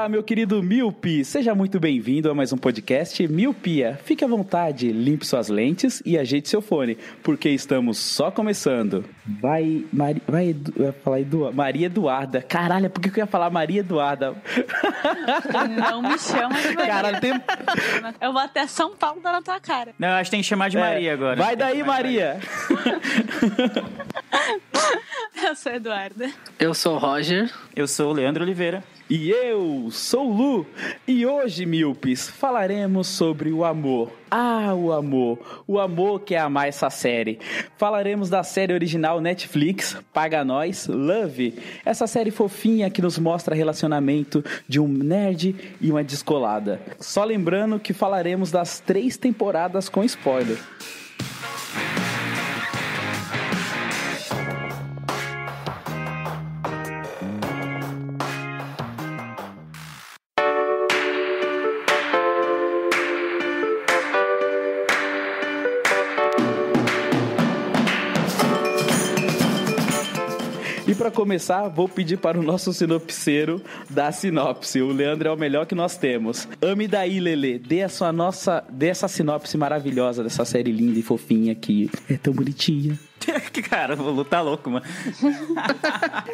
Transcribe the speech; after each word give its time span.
Olá, 0.00 0.08
meu 0.08 0.22
querido 0.22 0.62
Miopi! 0.62 1.22
Seja 1.26 1.54
muito 1.54 1.78
bem-vindo 1.78 2.30
a 2.30 2.34
mais 2.34 2.54
um 2.54 2.56
podcast 2.56 3.28
Miopia. 3.28 4.00
Fique 4.02 4.24
à 4.24 4.26
vontade, 4.26 4.90
limpe 4.90 5.26
suas 5.26 5.48
lentes 5.50 6.02
e 6.06 6.16
ajeite 6.16 6.48
seu 6.48 6.62
fone, 6.62 6.96
porque 7.22 7.50
estamos 7.50 7.98
só 7.98 8.30
começando. 8.30 9.04
Vai, 9.26 9.84
Mari, 9.92 10.22
vai, 10.26 10.48
Edu- 10.48 10.72
eu 10.74 10.86
ia 10.86 10.92
falar 10.94 11.20
Edu, 11.20 11.52
Maria 11.52 11.84
Eduarda. 11.84 12.40
Caralho, 12.40 12.88
por 12.88 13.02
que 13.02 13.10
que 13.10 13.20
eu 13.20 13.24
ia 13.24 13.26
falar 13.26 13.50
Maria 13.50 13.80
Eduarda? 13.80 14.34
Não 15.78 16.00
me 16.00 16.18
chama 16.18 16.58
de 16.58 16.74
Maria. 16.74 16.86
Caralho, 16.86 17.20
tem... 17.20 17.32
Eu 18.22 18.32
vou 18.32 18.40
até 18.40 18.66
São 18.66 18.96
Paulo 18.96 19.20
dar 19.20 19.32
na 19.32 19.42
tua 19.42 19.60
cara. 19.60 19.92
Não, 19.98 20.08
acho 20.08 20.30
que 20.30 20.36
tem 20.36 20.40
que 20.40 20.46
chamar 20.48 20.70
de 20.70 20.78
É, 20.78 20.80
Maria 20.80 21.12
agora. 21.12 21.36
Vai 21.36 21.54
daí, 21.54 21.80
chamar 21.80 21.96
de 21.98 22.02
Maria! 22.04 22.40
Eu 25.44 25.54
sou 25.56 25.72
Eduarda. 25.72 26.30
Eu 26.58 26.72
sou 26.72 26.94
o 26.94 26.98
Roger. 26.98 27.50
Eu 27.76 27.86
sou 27.86 28.10
o 28.10 28.14
Leandro 28.14 28.42
Oliveira. 28.44 28.82
E 29.10 29.28
eu 29.28 29.88
sou 29.90 30.30
o 30.30 30.32
Lu, 30.32 30.66
e 31.04 31.26
hoje, 31.26 31.66
Milpes, 31.66 32.30
falaremos 32.30 33.08
sobre 33.08 33.50
o 33.50 33.64
amor. 33.64 34.12
Ah, 34.30 34.72
o 34.72 34.92
amor. 34.92 35.64
O 35.66 35.80
amor 35.80 36.20
que 36.20 36.36
é 36.36 36.38
amar 36.38 36.68
essa 36.68 36.88
série. 36.90 37.40
Falaremos 37.76 38.30
da 38.30 38.44
série 38.44 38.72
original 38.72 39.20
Netflix, 39.20 39.96
Paga 40.12 40.44
Nós, 40.44 40.86
Love. 40.86 41.58
Essa 41.84 42.06
série 42.06 42.30
fofinha 42.30 42.88
que 42.88 43.02
nos 43.02 43.18
mostra 43.18 43.52
relacionamento 43.52 44.44
de 44.68 44.78
um 44.78 44.86
nerd 44.86 45.56
e 45.80 45.90
uma 45.90 46.04
descolada. 46.04 46.80
Só 47.00 47.24
lembrando 47.24 47.80
que 47.80 47.92
falaremos 47.92 48.52
das 48.52 48.78
três 48.78 49.16
temporadas 49.16 49.88
com 49.88 50.04
spoiler. 50.04 50.56
Para 71.10 71.16
começar, 71.16 71.68
vou 71.68 71.88
pedir 71.88 72.16
para 72.16 72.38
o 72.38 72.42
nosso 72.42 72.72
sinopseiro 72.72 73.60
dar 73.88 74.12
sinopse. 74.12 74.80
O 74.80 74.92
Leandro 74.92 75.28
é 75.28 75.32
o 75.32 75.36
melhor 75.36 75.66
que 75.66 75.74
nós 75.74 75.96
temos. 75.96 76.48
Ame 76.62 76.86
daí, 76.86 77.18
Lele. 77.18 77.58
Dê 77.58 77.82
a 77.82 77.88
sua 77.88 78.12
nossa, 78.12 78.64
dê 78.70 78.86
essa 78.86 79.08
sinopse 79.08 79.58
maravilhosa 79.58 80.22
dessa 80.22 80.44
série 80.44 80.70
linda 80.70 80.98
e 80.98 81.02
fofinha 81.02 81.54
que 81.54 81.90
é 82.08 82.16
tão 82.16 82.32
bonitinha. 82.32 82.98
Cara, 83.68 84.00
o 84.00 84.10
Lu 84.10 84.24
tá 84.24 84.40
louco, 84.40 84.70
mano. 84.70 84.86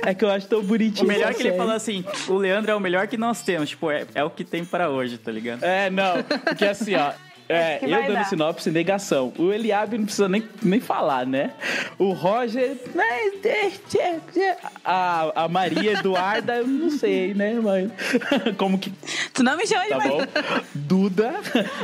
É 0.05 0.15
que 0.15 0.25
eu 0.25 0.31
acho 0.31 0.47
tão 0.47 0.63
bonitinha. 0.63 1.05
O 1.05 1.09
melhor 1.09 1.31
essa 1.31 1.35
que 1.35 1.43
ele 1.43 1.51
série. 1.51 1.59
falou 1.59 1.75
assim: 1.75 2.05
o 2.29 2.35
Leandro 2.35 2.71
é 2.71 2.75
o 2.75 2.81
melhor 2.81 3.09
que 3.09 3.17
nós 3.17 3.43
temos. 3.43 3.71
Tipo, 3.71 3.91
é, 3.91 4.07
é 4.15 4.23
o 4.23 4.31
que 4.31 4.45
tem 4.45 4.65
para 4.65 4.89
hoje, 4.89 5.19
tá 5.19 5.33
ligado? 5.33 5.65
É, 5.65 5.91
não. 5.91 6.23
Porque 6.23 6.65
assim, 6.65 6.95
ó. 6.95 7.13
É, 7.49 7.79
eu 7.83 7.89
dando 7.89 8.13
dar. 8.15 8.25
sinopse, 8.25 8.71
negação. 8.71 9.33
O 9.39 9.53
Eliabe 9.53 9.99
não 9.99 10.05
precisa 10.05 10.29
nem, 10.29 10.43
nem 10.63 10.81
falar, 10.81 11.25
né? 11.27 11.53
O 11.99 12.13
Roger. 12.13 12.77
A, 14.85 15.45
a 15.45 15.49
Maria 15.49 15.93
Eduarda, 15.93 16.57
eu 16.57 16.67
não 16.67 16.91
sei, 16.91 17.35
né, 17.35 17.55
mãe? 17.55 17.91
Como 18.59 18.79
que. 18.79 18.93
Tu 19.33 19.43
não 19.43 19.57
me 19.57 19.67
chama 19.67 19.85
de 19.85 19.91
Tá 19.91 19.99
bom? 20.01 20.19
Duda. 20.75 21.35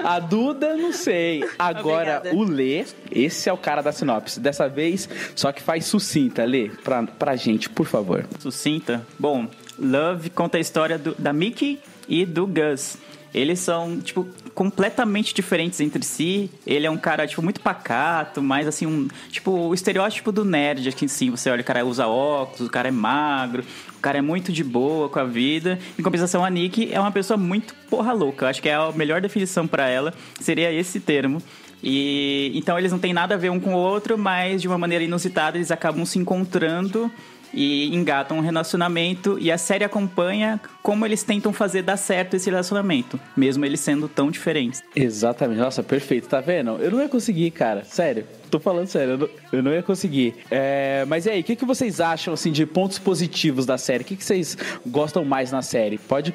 A 0.04 0.18
Duda, 0.18 0.76
não 0.76 0.92
sei. 0.92 1.44
Agora, 1.58 2.18
Obrigada. 2.18 2.36
o 2.36 2.42
Lê, 2.42 2.84
esse 3.10 3.48
é 3.48 3.52
o 3.52 3.56
cara 3.56 3.82
da 3.82 3.92
sinopse. 3.92 4.40
Dessa 4.40 4.68
vez, 4.68 5.08
só 5.34 5.52
que 5.52 5.62
faz 5.62 5.84
sucinta, 5.86 6.44
Lê, 6.44 6.68
pra, 6.82 7.02
pra 7.04 7.36
gente, 7.36 7.68
por 7.68 7.86
favor. 7.86 8.26
Sucinta. 8.38 9.06
Bom, 9.18 9.46
Love 9.78 10.30
conta 10.30 10.58
a 10.58 10.60
história 10.60 10.98
do- 10.98 11.14
da 11.18 11.32
Mickey 11.32 11.80
e 12.08 12.24
do 12.26 12.46
Gus. 12.46 12.96
Eles 13.34 13.60
são, 13.60 13.98
tipo, 14.00 14.28
completamente 14.54 15.34
diferentes 15.34 15.80
entre 15.80 16.02
si. 16.04 16.50
Ele 16.66 16.86
é 16.86 16.90
um 16.90 16.96
cara, 16.96 17.26
tipo, 17.26 17.42
muito 17.42 17.60
pacato, 17.60 18.42
mais 18.42 18.66
assim, 18.66 18.86
um. 18.86 19.08
Tipo, 19.30 19.50
o 19.50 19.74
estereótipo 19.74 20.30
do 20.32 20.44
nerd, 20.44 20.88
aqui 20.88 21.08
sim. 21.08 21.30
Você 21.30 21.50
olha, 21.50 21.62
o 21.62 21.64
cara 21.64 21.84
usa 21.84 22.06
óculos, 22.06 22.68
o 22.68 22.70
cara 22.70 22.88
é 22.88 22.92
magro, 22.92 23.64
o 23.96 24.00
cara 24.00 24.18
é 24.18 24.22
muito 24.22 24.52
de 24.52 24.62
boa 24.62 25.08
com 25.08 25.18
a 25.18 25.24
vida. 25.24 25.78
Em 25.98 26.02
compensação, 26.02 26.44
a 26.44 26.50
Nick 26.50 26.92
é 26.92 27.00
uma 27.00 27.12
pessoa 27.12 27.36
muito 27.36 27.74
porra 27.88 28.12
louca. 28.12 28.44
Eu 28.44 28.48
acho 28.50 28.62
que 28.62 28.68
é 28.68 28.74
a 28.74 28.92
melhor 28.92 29.20
definição 29.20 29.66
pra 29.66 29.88
ela 29.88 30.14
seria 30.40 30.72
esse 30.72 31.00
termo. 31.00 31.42
E 31.82 32.52
então 32.54 32.78
eles 32.78 32.92
não 32.92 32.98
têm 32.98 33.12
nada 33.12 33.34
a 33.34 33.38
ver 33.38 33.50
um 33.50 33.58
com 33.58 33.74
o 33.74 33.78
outro, 33.78 34.16
mas 34.16 34.62
de 34.62 34.68
uma 34.68 34.78
maneira 34.78 35.02
inusitada 35.02 35.56
eles 35.56 35.70
acabam 35.70 36.04
se 36.04 36.18
encontrando 36.18 37.10
e 37.52 37.94
engatam 37.94 38.38
um 38.38 38.40
relacionamento 38.40 39.38
e 39.38 39.50
a 39.50 39.58
série 39.58 39.84
acompanha 39.84 40.60
como 40.82 41.04
eles 41.04 41.22
tentam 41.22 41.52
fazer 41.52 41.82
dar 41.82 41.96
certo 41.96 42.34
esse 42.34 42.48
relacionamento, 42.50 43.18
mesmo 43.36 43.64
eles 43.64 43.80
sendo 43.80 44.08
tão 44.08 44.30
diferentes. 44.30 44.82
Exatamente. 44.94 45.58
Nossa, 45.58 45.82
perfeito. 45.82 46.28
Tá 46.28 46.40
vendo? 46.40 46.78
Eu 46.78 46.90
não 46.90 47.00
ia 47.00 47.08
conseguir, 47.08 47.50
cara. 47.50 47.84
Sério. 47.84 48.24
Tô 48.52 48.60
falando 48.60 48.86
sério. 48.86 49.12
Eu 49.12 49.18
não, 49.18 49.28
eu 49.50 49.62
não 49.62 49.72
ia 49.72 49.82
conseguir. 49.82 50.34
É, 50.50 51.06
mas 51.08 51.24
e 51.24 51.30
aí, 51.30 51.40
o 51.40 51.44
que, 51.44 51.56
que 51.56 51.64
vocês 51.64 52.02
acham, 52.02 52.34
assim, 52.34 52.52
de 52.52 52.66
pontos 52.66 52.98
positivos 52.98 53.64
da 53.64 53.78
série? 53.78 54.02
O 54.02 54.06
que, 54.06 54.14
que 54.14 54.22
vocês 54.22 54.58
gostam 54.86 55.24
mais 55.24 55.50
na 55.50 55.62
série? 55.62 55.96
Pode... 55.96 56.34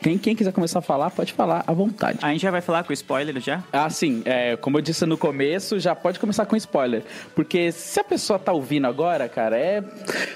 Quem, 0.00 0.16
quem 0.16 0.36
quiser 0.36 0.52
começar 0.52 0.78
a 0.78 0.82
falar, 0.82 1.10
pode 1.10 1.32
falar 1.32 1.64
à 1.66 1.72
vontade. 1.72 2.20
A 2.22 2.30
gente 2.30 2.42
já 2.42 2.52
vai 2.52 2.60
falar 2.60 2.84
com 2.84 2.92
spoiler 2.92 3.40
já? 3.40 3.64
Ah, 3.72 3.90
sim. 3.90 4.22
É, 4.24 4.56
como 4.56 4.78
eu 4.78 4.80
disse 4.80 5.04
no 5.06 5.18
começo, 5.18 5.80
já 5.80 5.96
pode 5.96 6.20
começar 6.20 6.46
com 6.46 6.54
spoiler. 6.54 7.02
Porque 7.34 7.72
se 7.72 7.98
a 7.98 8.04
pessoa 8.04 8.38
tá 8.38 8.52
ouvindo 8.52 8.86
agora, 8.86 9.28
cara, 9.28 9.58
é. 9.58 9.82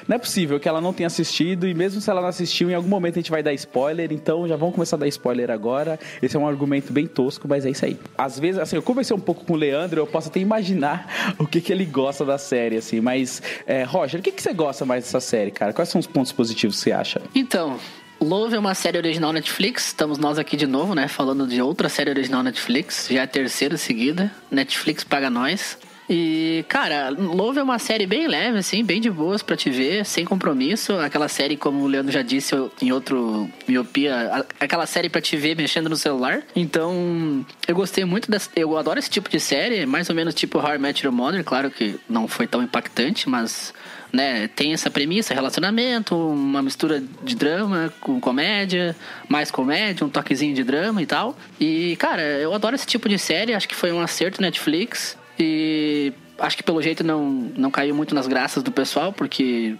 Não 0.09 0.17
é 0.17 0.19
possível 0.19 0.59
que 0.59 0.69
ela 0.69 0.81
não 0.81 0.93
tenha 0.93 1.07
assistido. 1.07 1.69
E 1.69 1.75
mesmo 1.75 2.01
se 2.01 2.11
ela 2.11 2.21
não 2.21 2.29
assistiu, 2.29 2.69
em 2.69 2.75
algum 2.75 2.89
momento 2.89 3.15
a 3.15 3.21
gente 3.21 3.31
vai 3.31 3.45
dar 3.45 3.53
spoiler. 3.53 4.13
Então 4.13 4.49
já 4.49 4.57
vamos 4.57 4.75
começar 4.75 4.97
a 4.97 4.99
dar 4.99 5.07
spoiler 5.07 5.49
agora. 5.53 5.97
Esse 6.21 6.35
é 6.35 6.41
um 6.41 6.49
argumento 6.49 6.93
bem 6.93 7.07
tosco, 7.07 7.47
mas 7.47 7.65
é 7.65 7.71
isso 7.71 7.85
aí. 7.85 7.97
Às 8.19 8.41
vezes, 8.41 8.61
assim, 8.61 8.75
eu 8.75 8.83
conversei 8.83 9.15
um 9.15 9.21
pouco 9.21 9.45
com 9.45 9.53
o 9.53 9.57
Leandro, 9.57 10.01
eu 10.01 10.07
posso 10.09 10.29
até 10.29 10.41
imaginar 10.41 11.20
o 11.39 11.47
que, 11.47 11.61
que 11.61 11.73
ele 11.73 11.85
gosta 11.85 12.25
da 12.25 12.39
série, 12.39 12.77
assim. 12.77 13.01
Mas, 13.01 13.43
é, 13.67 13.83
Roger, 13.85 14.21
o 14.21 14.23
que, 14.23 14.33
que 14.33 14.43
você 14.43 14.53
gosta 14.53 14.85
mais 14.85 15.05
dessa 15.05 15.21
série, 15.21 15.51
cara? 15.51 15.73
Quais 15.73 15.89
são 15.89 15.99
os 15.99 16.07
pontos 16.07 16.33
positivos 16.33 16.77
que 16.77 16.83
você 16.83 16.93
acha? 16.93 17.23
Então, 17.35 17.79
Love 18.21 18.55
é 18.55 18.59
uma 18.59 18.75
série 18.75 18.99
original 18.99 19.33
Netflix. 19.33 19.87
Estamos 19.87 20.19
nós 20.19 20.39
aqui 20.39 20.57
de 20.57 20.67
novo, 20.67 20.95
né? 20.95 21.09
Falando 21.09 21.47
de 21.47 21.63
outra 21.63 21.89
série 21.89 22.11
original 22.11 22.43
Netflix. 22.43 23.09
Já 23.11 23.21
é 23.21 23.23
a 23.23 23.27
terceira 23.27 23.77
seguida. 23.77 24.31
Netflix 24.51 25.03
paga 25.03 25.31
nós. 25.31 25.79
E, 26.13 26.65
cara, 26.69 27.09
Love 27.11 27.61
é 27.61 27.63
uma 27.63 27.79
série 27.79 28.05
bem 28.05 28.27
leve, 28.27 28.59
assim, 28.59 28.83
bem 28.83 29.01
de 29.01 29.09
boas 29.09 29.45
pra 29.45 29.57
te 29.57 29.71
ver, 29.71 30.05
sem 30.05 30.25
compromisso. 30.25 30.95
Aquela 30.95 31.29
série, 31.29 31.57
como 31.57 31.85
o 31.85 31.87
Leandro 31.87 32.11
já 32.11 32.21
disse 32.21 32.53
em 32.83 32.91
outro 32.91 33.49
Miopia, 33.69 34.45
aquela 34.59 34.87
série 34.87 35.09
pra 35.09 35.21
te 35.21 35.37
ver 35.37 35.57
mexendo 35.57 35.89
no 35.89 35.95
celular. 35.95 36.43
Então, 36.57 37.47
eu 37.69 37.77
gostei 37.77 38.05
muito 38.05 38.29
dessa. 38.29 38.51
Eu 38.57 38.77
adoro 38.77 38.99
esse 38.99 39.09
tipo 39.09 39.31
de 39.31 39.39
série, 39.39 39.87
mais 39.87 40.11
ou 40.11 40.17
menos 40.17 40.35
tipo 40.35 40.59
How 40.59 40.75
I 40.75 40.79
Met. 40.79 41.01
Claro 41.45 41.71
que 41.71 41.95
não 42.09 42.27
foi 42.27 42.49
tão 42.49 42.61
impactante, 42.61 43.29
mas 43.29 43.73
né, 44.13 44.49
tem 44.49 44.73
essa 44.73 44.91
premissa, 44.91 45.33
relacionamento, 45.33 46.17
uma 46.17 46.61
mistura 46.61 47.01
de 47.23 47.37
drama 47.37 47.93
com 48.01 48.21
comédia, 48.21 48.97
mais 49.29 49.53
comédia, 49.53 50.05
um 50.05 50.11
toquezinho 50.11 50.57
de 50.57 50.65
drama 50.65 51.01
e 51.01 51.07
tal. 51.07 51.37
E, 51.61 51.95
cara, 51.97 52.23
eu 52.23 52.53
adoro 52.53 52.75
esse 52.75 52.87
tipo 52.87 53.09
de 53.09 53.17
série, 53.17 53.55
acho 53.55 53.69
que 53.69 53.77
foi 53.77 53.93
um 53.93 54.01
acerto 54.01 54.43
Netflix. 54.43 55.20
E 55.41 56.13
acho 56.39 56.57
que 56.57 56.63
pelo 56.63 56.83
jeito 56.83 57.03
não, 57.03 57.25
não 57.57 57.71
caiu 57.71 57.95
muito 57.95 58.15
nas 58.15 58.27
graças 58.27 58.63
do 58.63 58.71
pessoal, 58.71 59.13
porque 59.13 59.77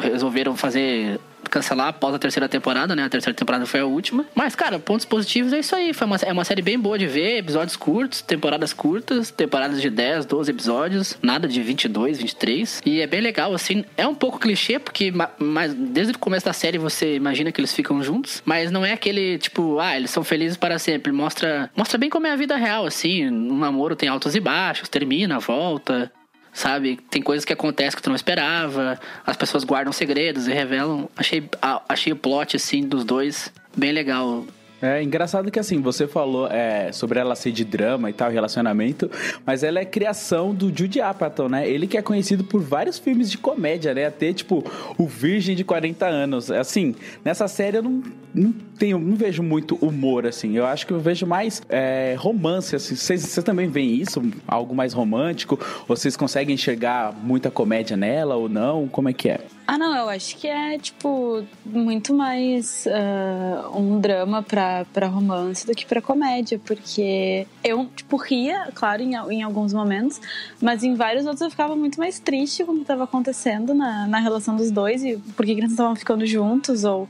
resolveram 0.00 0.56
fazer 0.56 1.18
cancelar 1.50 1.88
após 1.88 2.14
a 2.14 2.18
terceira 2.18 2.48
temporada, 2.48 2.94
né? 2.96 3.04
A 3.04 3.08
terceira 3.08 3.36
temporada 3.36 3.64
foi 3.66 3.80
a 3.80 3.86
última. 3.86 4.24
Mas, 4.34 4.54
cara, 4.54 4.78
pontos 4.78 5.04
positivos 5.06 5.52
é 5.52 5.60
isso 5.60 5.74
aí. 5.74 5.92
Foi 5.92 6.06
uma, 6.06 6.16
é 6.16 6.32
uma 6.32 6.44
série 6.44 6.62
bem 6.62 6.78
boa 6.78 6.98
de 6.98 7.06
ver, 7.06 7.38
episódios 7.38 7.76
curtos, 7.76 8.20
temporadas 8.22 8.72
curtas, 8.72 9.30
temporadas 9.30 9.80
de 9.80 9.88
10, 9.90 10.26
12 10.26 10.50
episódios, 10.50 11.16
nada 11.22 11.46
de 11.48 11.62
22, 11.62 12.18
23. 12.18 12.80
E 12.84 13.00
é 13.00 13.06
bem 13.06 13.20
legal, 13.20 13.54
assim. 13.54 13.84
É 13.96 14.06
um 14.06 14.14
pouco 14.14 14.38
clichê, 14.38 14.78
porque 14.78 15.10
ma- 15.10 15.30
mas 15.38 15.72
desde 15.74 16.12
o 16.14 16.18
começo 16.18 16.44
da 16.46 16.52
série 16.52 16.78
você 16.78 17.16
imagina 17.16 17.52
que 17.52 17.60
eles 17.60 17.72
ficam 17.72 18.02
juntos, 18.02 18.42
mas 18.44 18.70
não 18.70 18.84
é 18.84 18.92
aquele 18.92 19.38
tipo, 19.38 19.78
ah, 19.78 19.96
eles 19.96 20.10
são 20.10 20.24
felizes 20.24 20.56
para 20.56 20.78
sempre. 20.78 21.12
Mostra, 21.12 21.70
mostra 21.76 21.98
bem 21.98 22.10
como 22.10 22.26
é 22.26 22.32
a 22.32 22.36
vida 22.36 22.56
real, 22.56 22.86
assim. 22.86 23.28
Um 23.28 23.58
namoro 23.58 23.96
tem 23.96 24.08
altos 24.08 24.34
e 24.34 24.40
baixos, 24.40 24.88
termina, 24.88 25.38
volta. 25.38 26.10
Sabe? 26.52 26.98
Tem 27.10 27.22
coisas 27.22 27.44
que 27.44 27.52
acontecem 27.52 27.96
que 27.96 28.02
tu 28.02 28.10
não 28.10 28.16
esperava, 28.16 28.98
as 29.26 29.36
pessoas 29.36 29.64
guardam 29.64 29.92
segredos 29.92 30.46
e 30.48 30.52
revelam. 30.52 31.08
Achei, 31.16 31.48
achei 31.88 32.12
o 32.12 32.16
plot, 32.16 32.56
assim, 32.56 32.86
dos 32.86 33.04
dois 33.04 33.52
bem 33.76 33.92
legal. 33.92 34.44
É 34.82 35.02
engraçado 35.02 35.50
que 35.50 35.58
assim, 35.58 35.80
você 35.80 36.06
falou 36.06 36.46
é, 36.46 36.90
sobre 36.92 37.18
ela 37.18 37.34
ser 37.34 37.52
de 37.52 37.64
drama 37.64 38.08
e 38.08 38.12
tal, 38.12 38.30
relacionamento, 38.30 39.10
mas 39.44 39.62
ela 39.62 39.78
é 39.78 39.84
criação 39.84 40.54
do 40.54 40.66
Jude 40.76 41.00
Apatow, 41.00 41.48
né? 41.48 41.68
Ele 41.68 41.86
que 41.86 41.98
é 41.98 42.02
conhecido 42.02 42.44
por 42.44 42.62
vários 42.62 42.98
filmes 42.98 43.30
de 43.30 43.36
comédia, 43.36 43.92
né? 43.92 44.06
Até 44.06 44.32
tipo 44.32 44.64
o 44.96 45.06
Virgem 45.06 45.54
de 45.54 45.64
40 45.64 46.06
anos. 46.06 46.50
Assim, 46.50 46.94
nessa 47.24 47.46
série 47.46 47.76
eu 47.76 47.82
não, 47.82 48.02
não 48.34 48.52
tenho, 48.78 48.98
não 48.98 49.16
vejo 49.16 49.42
muito 49.42 49.76
humor, 49.84 50.26
assim. 50.26 50.56
Eu 50.56 50.64
acho 50.64 50.86
que 50.86 50.92
eu 50.92 51.00
vejo 51.00 51.26
mais 51.26 51.62
é, 51.68 52.14
romance, 52.18 52.74
assim. 52.74 52.94
Vocês, 52.94 53.34
também 53.44 53.68
veem 53.68 53.94
isso? 53.94 54.22
Algo 54.46 54.74
mais 54.74 54.92
romântico? 54.94 55.58
Vocês 55.86 56.16
conseguem 56.16 56.54
enxergar 56.54 57.14
muita 57.22 57.50
comédia 57.50 57.96
nela 57.96 58.36
ou 58.36 58.48
não? 58.48 58.88
Como 58.88 59.08
é 59.08 59.12
que 59.12 59.28
é? 59.28 59.40
Ah, 59.72 59.78
não, 59.78 59.94
eu 59.94 60.08
acho 60.08 60.36
que 60.36 60.48
é, 60.48 60.76
tipo, 60.78 61.44
muito 61.64 62.12
mais 62.12 62.88
ah, 62.88 63.70
um 63.72 64.00
drama 64.00 64.42
pra, 64.42 64.84
pra 64.92 65.06
romance 65.06 65.64
do 65.64 65.72
que 65.76 65.86
pra 65.86 66.02
comédia, 66.02 66.58
porque 66.58 67.46
eu, 67.62 67.86
tipo, 67.94 68.16
ria, 68.16 68.68
claro, 68.74 69.00
em, 69.00 69.14
em 69.14 69.44
alguns 69.44 69.72
momentos, 69.72 70.20
mas 70.60 70.82
em 70.82 70.96
vários 70.96 71.24
outros 71.24 71.42
eu 71.42 71.50
ficava 71.52 71.76
muito 71.76 72.00
mais 72.00 72.18
triste 72.18 72.64
com 72.64 72.72
o 72.72 72.78
que 72.80 72.84
tava 72.84 73.04
acontecendo 73.04 73.72
na, 73.72 74.08
na 74.08 74.18
relação 74.18 74.56
dos 74.56 74.72
dois 74.72 75.04
e 75.04 75.16
por 75.36 75.46
que, 75.46 75.54
que 75.54 75.60
eles 75.60 75.70
estavam 75.70 75.94
ficando 75.94 76.26
juntos 76.26 76.82
ou 76.82 77.08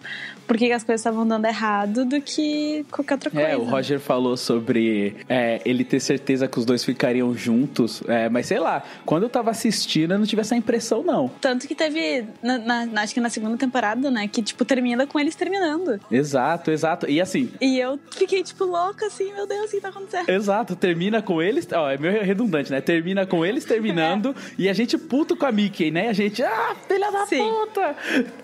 por 0.50 0.56
que, 0.58 0.72
as 0.72 0.82
coisas 0.82 1.00
estavam 1.00 1.24
dando 1.24 1.44
errado 1.46 2.04
do 2.04 2.20
que 2.20 2.84
qualquer 2.90 3.14
outra 3.14 3.30
coisa. 3.30 3.46
É, 3.50 3.56
o 3.56 3.62
Roger 3.62 4.00
falou 4.00 4.36
sobre 4.36 5.14
é, 5.28 5.60
ele 5.64 5.84
ter 5.84 6.00
certeza 6.00 6.48
que 6.48 6.58
os 6.58 6.64
dois 6.64 6.84
ficariam 6.84 7.32
juntos, 7.36 8.02
é, 8.08 8.28
mas 8.28 8.46
sei 8.46 8.58
lá, 8.58 8.82
quando 9.06 9.22
eu 9.22 9.28
tava 9.28 9.52
assistindo 9.52 10.10
eu 10.14 10.18
não 10.18 10.26
tive 10.26 10.40
essa 10.40 10.56
impressão, 10.56 11.04
não. 11.04 11.28
Tanto 11.40 11.68
que 11.68 11.74
teve, 11.76 12.24
na, 12.42 12.58
na- 12.84 13.00
acho 13.02 13.14
que 13.14 13.20
na 13.20 13.30
segunda 13.30 13.56
temporada, 13.56 14.10
né, 14.10 14.26
que, 14.26 14.42
tipo, 14.42 14.64
termina 14.64 15.06
com 15.06 15.20
eles 15.20 15.36
terminando. 15.36 16.00
Exato, 16.10 16.72
exato. 16.72 17.08
E 17.08 17.20
assim, 17.20 17.48
E 17.60 17.78
eu 17.78 17.96
fiquei, 18.10 18.42
tipo, 18.42 18.64
louca, 18.64 19.06
assim, 19.06 19.32
meu 19.32 19.46
Deus, 19.46 19.68
o 19.68 19.70
que 19.70 19.80
tá 19.80 19.90
acontecendo? 19.90 20.28
Exato, 20.28 20.74
termina 20.74 21.22
com 21.22 21.40
eles. 21.40 21.68
Ó, 21.72 21.88
é 21.88 21.96
meio 21.96 22.24
redundante, 22.24 22.72
né? 22.72 22.80
Termina 22.80 23.24
com 23.24 23.46
eles 23.46 23.64
terminando 23.64 24.34
e 24.58 24.68
a 24.68 24.72
gente 24.72 24.98
puto 24.98 25.36
com 25.36 25.46
a 25.46 25.52
Mickey, 25.52 25.92
né? 25.92 26.08
A 26.08 26.12
gente, 26.12 26.42
ah, 26.42 26.74
filha 26.88 27.08
da 27.12 27.24
Sim. 27.26 27.38
puta! 27.48 27.94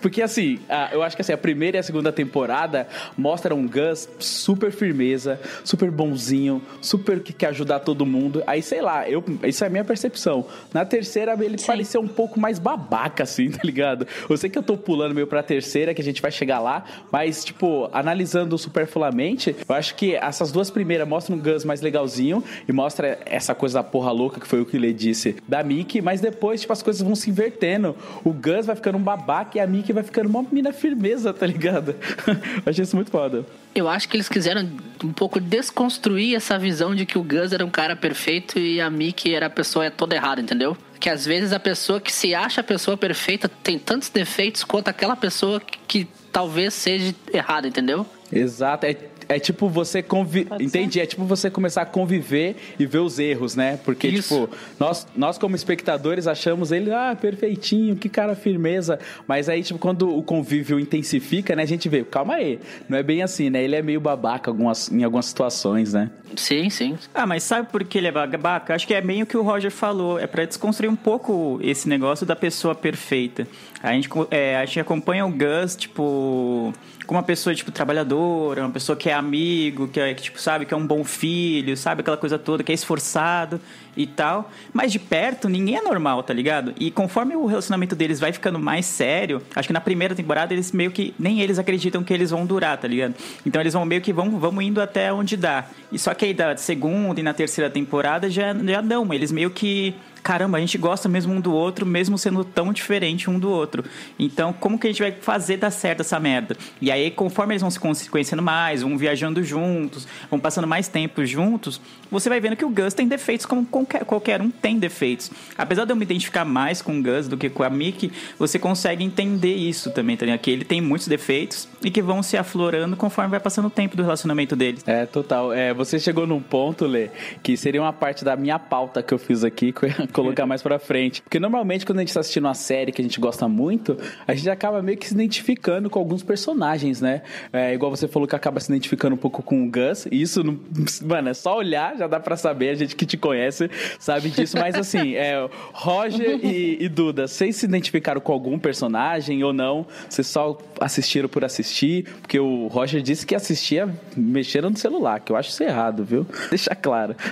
Porque 0.01 0.21
assim, 0.21 0.57
a- 0.69 0.89
eu 0.93 1.03
acho 1.03 1.13
que 1.17 1.21
assim, 1.21 1.33
a 1.33 1.37
primeira 1.37 1.75
e 1.75 1.79
a 1.79 1.83
segunda 1.83 1.96
temporada 2.11 2.87
mostram 3.17 3.57
um 3.57 3.67
Gus 3.67 4.07
super 4.19 4.71
firmeza, 4.71 5.39
super 5.63 5.91
bonzinho, 5.91 6.61
super 6.81 7.19
que 7.21 7.33
quer 7.33 7.47
ajudar 7.47 7.79
todo 7.79 8.05
mundo. 8.05 8.43
Aí, 8.47 8.61
sei 8.61 8.81
lá, 8.81 9.09
eu, 9.09 9.23
isso 9.43 9.63
é 9.63 9.67
a 9.67 9.69
minha 9.69 9.83
percepção. 9.83 10.45
Na 10.73 10.85
terceira, 10.85 11.37
ele 11.43 11.57
Sim. 11.57 11.67
pareceu 11.67 12.01
um 12.01 12.07
pouco 12.07 12.39
mais 12.39 12.59
babaca, 12.59 13.23
assim, 13.23 13.49
tá 13.51 13.61
ligado? 13.63 14.07
Eu 14.29 14.37
sei 14.37 14.49
que 14.49 14.57
eu 14.57 14.63
tô 14.63 14.77
pulando 14.77 15.13
meio 15.13 15.27
pra 15.27 15.43
terceira, 15.43 15.93
que 15.93 16.01
a 16.01 16.03
gente 16.03 16.21
vai 16.21 16.31
chegar 16.31 16.59
lá, 16.59 16.83
mas, 17.11 17.43
tipo, 17.43 17.89
analisando 17.93 18.57
superfluamente, 18.57 19.55
eu 19.67 19.75
acho 19.75 19.95
que 19.95 20.15
essas 20.15 20.51
duas 20.51 20.69
primeiras 20.69 21.07
mostram 21.07 21.37
um 21.37 21.39
Gus 21.39 21.63
mais 21.63 21.81
legalzinho 21.81 22.43
e 22.67 22.71
mostra 22.71 23.19
essa 23.25 23.53
coisa 23.53 23.79
da 23.79 23.83
porra 23.83 24.11
louca, 24.11 24.39
que 24.39 24.47
foi 24.47 24.61
o 24.61 24.65
que 24.65 24.77
Lê 24.77 24.93
disse, 24.93 25.35
da 25.47 25.63
Mickey, 25.63 26.01
mas 26.01 26.21
depois, 26.21 26.61
tipo, 26.61 26.73
as 26.73 26.81
coisas 26.81 27.01
vão 27.01 27.15
se 27.15 27.29
invertendo. 27.29 27.95
O 28.23 28.31
Gus 28.31 28.65
vai 28.65 28.75
ficando 28.75 28.97
um 28.97 29.01
babaca 29.01 29.57
e 29.57 29.61
a 29.61 29.67
Mickey 29.67 29.93
vai 29.93 30.03
ficando 30.03 30.29
uma 30.29 30.45
mina 30.51 30.73
firmeza, 30.73 31.33
tá 31.33 31.45
ligado? 31.45 31.76
Eu 31.79 32.63
achei 32.65 32.83
isso 32.83 32.95
muito 32.95 33.11
foda. 33.11 33.45
Eu 33.73 33.87
acho 33.87 34.09
que 34.09 34.17
eles 34.17 34.27
quiseram 34.27 34.69
um 35.03 35.13
pouco 35.13 35.39
desconstruir 35.39 36.35
essa 36.35 36.57
visão 36.57 36.95
de 36.95 37.05
que 37.05 37.17
o 37.17 37.23
Gus 37.23 37.53
era 37.53 37.65
um 37.65 37.69
cara 37.69 37.95
perfeito 37.95 38.57
e 38.57 38.81
a 38.81 38.89
Mickey 38.89 39.33
era 39.33 39.45
a 39.45 39.49
pessoa 39.49 39.89
toda 39.91 40.15
errada, 40.15 40.41
entendeu? 40.41 40.75
Que 40.99 41.09
às 41.09 41.25
vezes 41.25 41.53
a 41.53 41.59
pessoa 41.59 42.01
que 42.01 42.11
se 42.11 42.33
acha 42.33 42.61
a 42.61 42.63
pessoa 42.63 42.97
perfeita 42.97 43.47
tem 43.47 43.77
tantos 43.77 44.09
defeitos 44.09 44.63
quanto 44.63 44.87
aquela 44.87 45.15
pessoa 45.15 45.59
que, 45.59 45.77
que 45.87 46.07
talvez 46.31 46.73
seja 46.73 47.13
errada, 47.31 47.67
entendeu? 47.67 48.05
Exato, 48.31 48.85
é, 48.85 48.95
é 49.29 49.39
tipo 49.39 49.67
você 49.69 50.01
conviver. 50.01 50.61
Entendi, 50.61 50.99
é 50.99 51.05
tipo 51.05 51.25
você 51.25 51.49
começar 51.49 51.81
a 51.81 51.85
conviver 51.85 52.55
e 52.79 52.85
ver 52.85 52.99
os 52.99 53.19
erros, 53.19 53.55
né? 53.55 53.79
Porque, 53.83 54.07
Isso. 54.07 54.47
tipo, 54.47 54.57
nós, 54.79 55.07
nós 55.15 55.37
como 55.37 55.55
espectadores 55.55 56.27
achamos 56.27 56.71
ele, 56.71 56.91
ah, 56.91 57.17
perfeitinho, 57.19 57.95
que 57.95 58.09
cara 58.09 58.35
firmeza. 58.35 58.99
Mas 59.27 59.49
aí, 59.49 59.63
tipo, 59.63 59.79
quando 59.79 60.15
o 60.15 60.23
convívio 60.23 60.79
intensifica, 60.79 61.55
né, 61.55 61.63
a 61.63 61.67
gente 61.67 61.89
vê, 61.89 62.03
calma 62.03 62.35
aí, 62.35 62.59
não 62.87 62.97
é 62.97 63.03
bem 63.03 63.21
assim, 63.21 63.49
né? 63.49 63.63
Ele 63.63 63.75
é 63.75 63.81
meio 63.81 63.99
babaca 63.99 64.49
algumas, 64.49 64.91
em 64.91 65.03
algumas 65.03 65.25
situações, 65.25 65.93
né? 65.93 66.09
Sim, 66.35 66.69
sim. 66.69 66.97
Ah, 67.13 67.25
mas 67.25 67.43
sabe 67.43 67.69
por 67.71 67.83
que 67.83 67.97
ele 67.97 68.07
é 68.07 68.11
babaca? 68.11 68.75
Acho 68.75 68.85
que 68.85 68.93
é 68.93 69.01
bem 69.01 69.23
o 69.23 69.25
que 69.25 69.37
o 69.37 69.41
Roger 69.41 69.71
falou. 69.71 70.19
É 70.19 70.27
pra 70.27 70.45
desconstruir 70.45 70.89
um 70.89 70.95
pouco 70.95 71.59
esse 71.61 71.87
negócio 71.87 72.25
da 72.25 72.35
pessoa 72.35 72.75
perfeita. 72.75 73.47
A 73.81 73.93
gente, 73.93 74.09
é, 74.31 74.57
a 74.57 74.65
gente 74.65 74.79
acompanha 74.79 75.25
o 75.25 75.31
Gus, 75.31 75.75
tipo, 75.75 76.73
como 77.07 77.17
uma 77.17 77.23
pessoa, 77.23 77.55
tipo, 77.55 77.71
trabalhadora, 77.71 78.61
uma 78.61 78.69
pessoa 78.69 78.95
que 78.95 79.09
é 79.09 79.13
amigo, 79.13 79.87
que 79.87 79.99
é, 79.99 80.13
que, 80.13 80.23
tipo, 80.23 80.39
sabe, 80.39 80.65
que 80.65 80.73
é 80.73 80.77
um 80.77 80.85
bom 80.85 81.05
filho, 81.05 81.75
sabe, 81.77 82.01
aquela 82.01 82.17
coisa 82.17 82.37
toda, 82.37 82.63
que 82.63 82.71
é 82.71 82.75
esforçado 82.75 83.59
e 83.95 84.05
tal. 84.05 84.51
Mas 84.73 84.91
de 84.91 84.99
perto, 84.99 85.47
ninguém 85.47 85.77
é 85.77 85.81
normal, 85.81 86.21
tá 86.21 86.33
ligado? 86.33 86.73
E 86.77 86.91
conforme 86.91 87.33
o 87.35 87.45
relacionamento 87.45 87.95
deles 87.95 88.19
vai 88.19 88.33
ficando 88.33 88.59
mais 88.59 88.85
sério, 88.85 89.41
acho 89.55 89.67
que 89.67 89.73
na 89.73 89.79
primeira 89.79 90.13
temporada 90.13 90.53
eles 90.53 90.73
meio 90.73 90.91
que, 90.91 91.15
nem 91.17 91.39
eles 91.39 91.57
acreditam 91.57 92.03
que 92.03 92.13
eles 92.13 92.29
vão 92.29 92.45
durar, 92.45 92.77
tá 92.77 92.87
ligado? 92.87 93.15
Então 93.45 93.61
eles 93.61 93.73
vão 93.73 93.85
meio 93.85 94.01
que 94.01 94.11
vão, 94.11 94.37
vão 94.37 94.61
indo 94.61 94.81
até 94.81 95.11
onde 95.11 95.37
dá. 95.37 95.65
E 95.91 95.97
só 95.97 96.13
que 96.13 96.25
aí 96.25 96.33
da 96.33 96.57
segunda 96.57 97.19
e 97.21 97.23
na 97.23 97.33
terceira 97.33 97.69
temporada 97.69 98.29
já, 98.29 98.53
já 98.53 98.81
não, 98.81 99.13
eles 99.13 99.31
meio 99.31 99.49
que 99.49 99.95
caramba, 100.23 100.57
a 100.57 100.61
gente 100.61 100.77
gosta 100.77 101.07
mesmo 101.07 101.33
um 101.33 101.41
do 101.41 101.53
outro, 101.53 101.85
mesmo 101.85 102.17
sendo 102.17 102.43
tão 102.43 102.73
diferente 102.73 103.29
um 103.29 103.39
do 103.39 103.49
outro. 103.49 103.83
Então, 104.17 104.53
como 104.53 104.77
que 104.77 104.87
a 104.87 104.89
gente 104.89 105.01
vai 105.01 105.11
fazer 105.11 105.57
dar 105.57 105.71
certo 105.71 106.01
essa 106.01 106.19
merda? 106.19 106.55
E 106.81 106.91
aí, 106.91 107.11
conforme 107.11 107.53
eles 107.53 107.61
vão 107.61 107.71
se 107.71 107.79
con- 107.79 107.93
se 107.93 108.09
conhecendo 108.09 108.41
mais, 108.41 108.81
vão 108.81 108.97
viajando 108.97 109.43
juntos, 109.43 110.07
vão 110.29 110.39
passando 110.39 110.67
mais 110.67 110.87
tempo 110.87 111.25
juntos, 111.25 111.79
você 112.11 112.29
vai 112.29 112.39
vendo 112.39 112.55
que 112.55 112.65
o 112.65 112.69
Gus 112.69 112.93
tem 112.93 113.07
defeitos 113.07 113.45
como 113.45 113.65
qualquer, 113.65 114.05
qualquer 114.05 114.41
um 114.41 114.49
tem 114.49 114.77
defeitos. 114.79 115.31
Apesar 115.57 115.85
de 115.85 115.91
eu 115.91 115.95
me 115.95 116.03
identificar 116.03 116.45
mais 116.45 116.81
com 116.81 116.99
o 116.99 117.03
Gus 117.03 117.27
do 117.27 117.37
que 117.37 117.49
com 117.49 117.63
a 117.63 117.69
Mickey, 117.69 118.11
você 118.37 118.57
consegue 118.57 119.03
entender 119.03 119.55
isso 119.55 119.91
também, 119.91 120.15
tá 120.15 120.25
ligado? 120.25 120.39
Que 120.39 120.51
ele 120.51 120.65
tem 120.65 120.81
muitos 120.81 121.07
defeitos 121.07 121.67
e 121.83 121.91
que 121.91 122.01
vão 122.01 122.23
se 122.23 122.37
aflorando 122.37 122.95
conforme 122.95 123.31
vai 123.31 123.39
passando 123.39 123.65
o 123.67 123.69
tempo 123.69 123.95
do 123.95 124.03
relacionamento 124.03 124.55
deles. 124.55 124.83
É, 124.87 125.05
total. 125.05 125.51
É, 125.53 125.73
você 125.73 125.99
chegou 125.99 126.25
num 126.25 126.41
ponto, 126.41 126.85
Lê, 126.85 127.09
que 127.43 127.55
seria 127.57 127.81
uma 127.81 127.93
parte 127.93 128.23
da 128.23 128.35
minha 128.35 128.59
pauta 128.59 129.03
que 129.03 129.13
eu 129.13 129.17
fiz 129.17 129.43
aqui, 129.43 129.73
colocar 130.13 130.45
mais 130.45 130.61
pra 130.61 130.79
frente. 130.79 131.21
Porque 131.21 131.39
normalmente, 131.39 131.85
quando 131.85 131.99
a 131.99 132.01
gente 132.01 132.13
tá 132.13 132.19
assistindo 132.19 132.45
uma 132.45 132.53
série 132.53 132.91
que 132.91 133.01
a 133.01 133.03
gente 133.03 133.19
gosta 133.19 133.47
muito, 133.47 133.97
a 134.27 134.33
gente 134.33 134.49
acaba 134.49 134.81
meio 134.81 134.97
que 134.97 135.07
se 135.07 135.13
identificando 135.13 135.89
com 135.89 135.99
alguns 135.99 136.23
personagens, 136.23 137.01
né? 137.01 137.21
É, 137.51 137.73
igual 137.73 137.91
você 137.91 138.07
falou 138.07 138.27
que 138.27 138.35
acaba 138.35 138.59
se 138.59 138.71
identificando 138.71 139.15
um 139.15 139.17
pouco 139.17 139.41
com 139.43 139.65
o 139.65 139.69
Gus. 139.69 140.07
Isso, 140.11 140.43
não, 140.43 140.59
mano, 141.05 141.29
é 141.29 141.33
só 141.33 141.57
olhar, 141.57 141.97
já 141.97 142.07
dá 142.07 142.19
pra 142.19 142.35
saber. 142.35 142.69
A 142.69 142.75
gente 142.75 142.95
que 142.95 143.05
te 143.05 143.17
conhece 143.17 143.69
sabe 143.99 144.29
disso. 144.29 144.57
Mas 144.57 144.75
assim, 144.75 145.15
é, 145.15 145.47
Roger 145.73 146.39
e, 146.43 146.77
e 146.83 146.89
Duda, 146.89 147.27
vocês 147.27 147.55
se 147.55 147.65
identificaram 147.65 148.21
com 148.21 148.31
algum 148.31 148.57
personagem 148.57 149.43
ou 149.43 149.53
não? 149.53 149.85
Vocês 150.09 150.27
só 150.27 150.57
assistiram 150.79 151.29
por 151.29 151.43
assistir? 151.43 152.05
Porque 152.21 152.39
o 152.39 152.67
Roger 152.67 153.01
disse 153.01 153.25
que 153.25 153.35
assistia 153.35 153.89
mexendo 154.15 154.69
no 154.69 154.77
celular, 154.77 155.19
que 155.19 155.31
eu 155.31 155.35
acho 155.35 155.49
isso 155.49 155.63
errado, 155.63 156.03
viu? 156.03 156.25
Deixa 156.49 156.75
claro. 156.75 157.15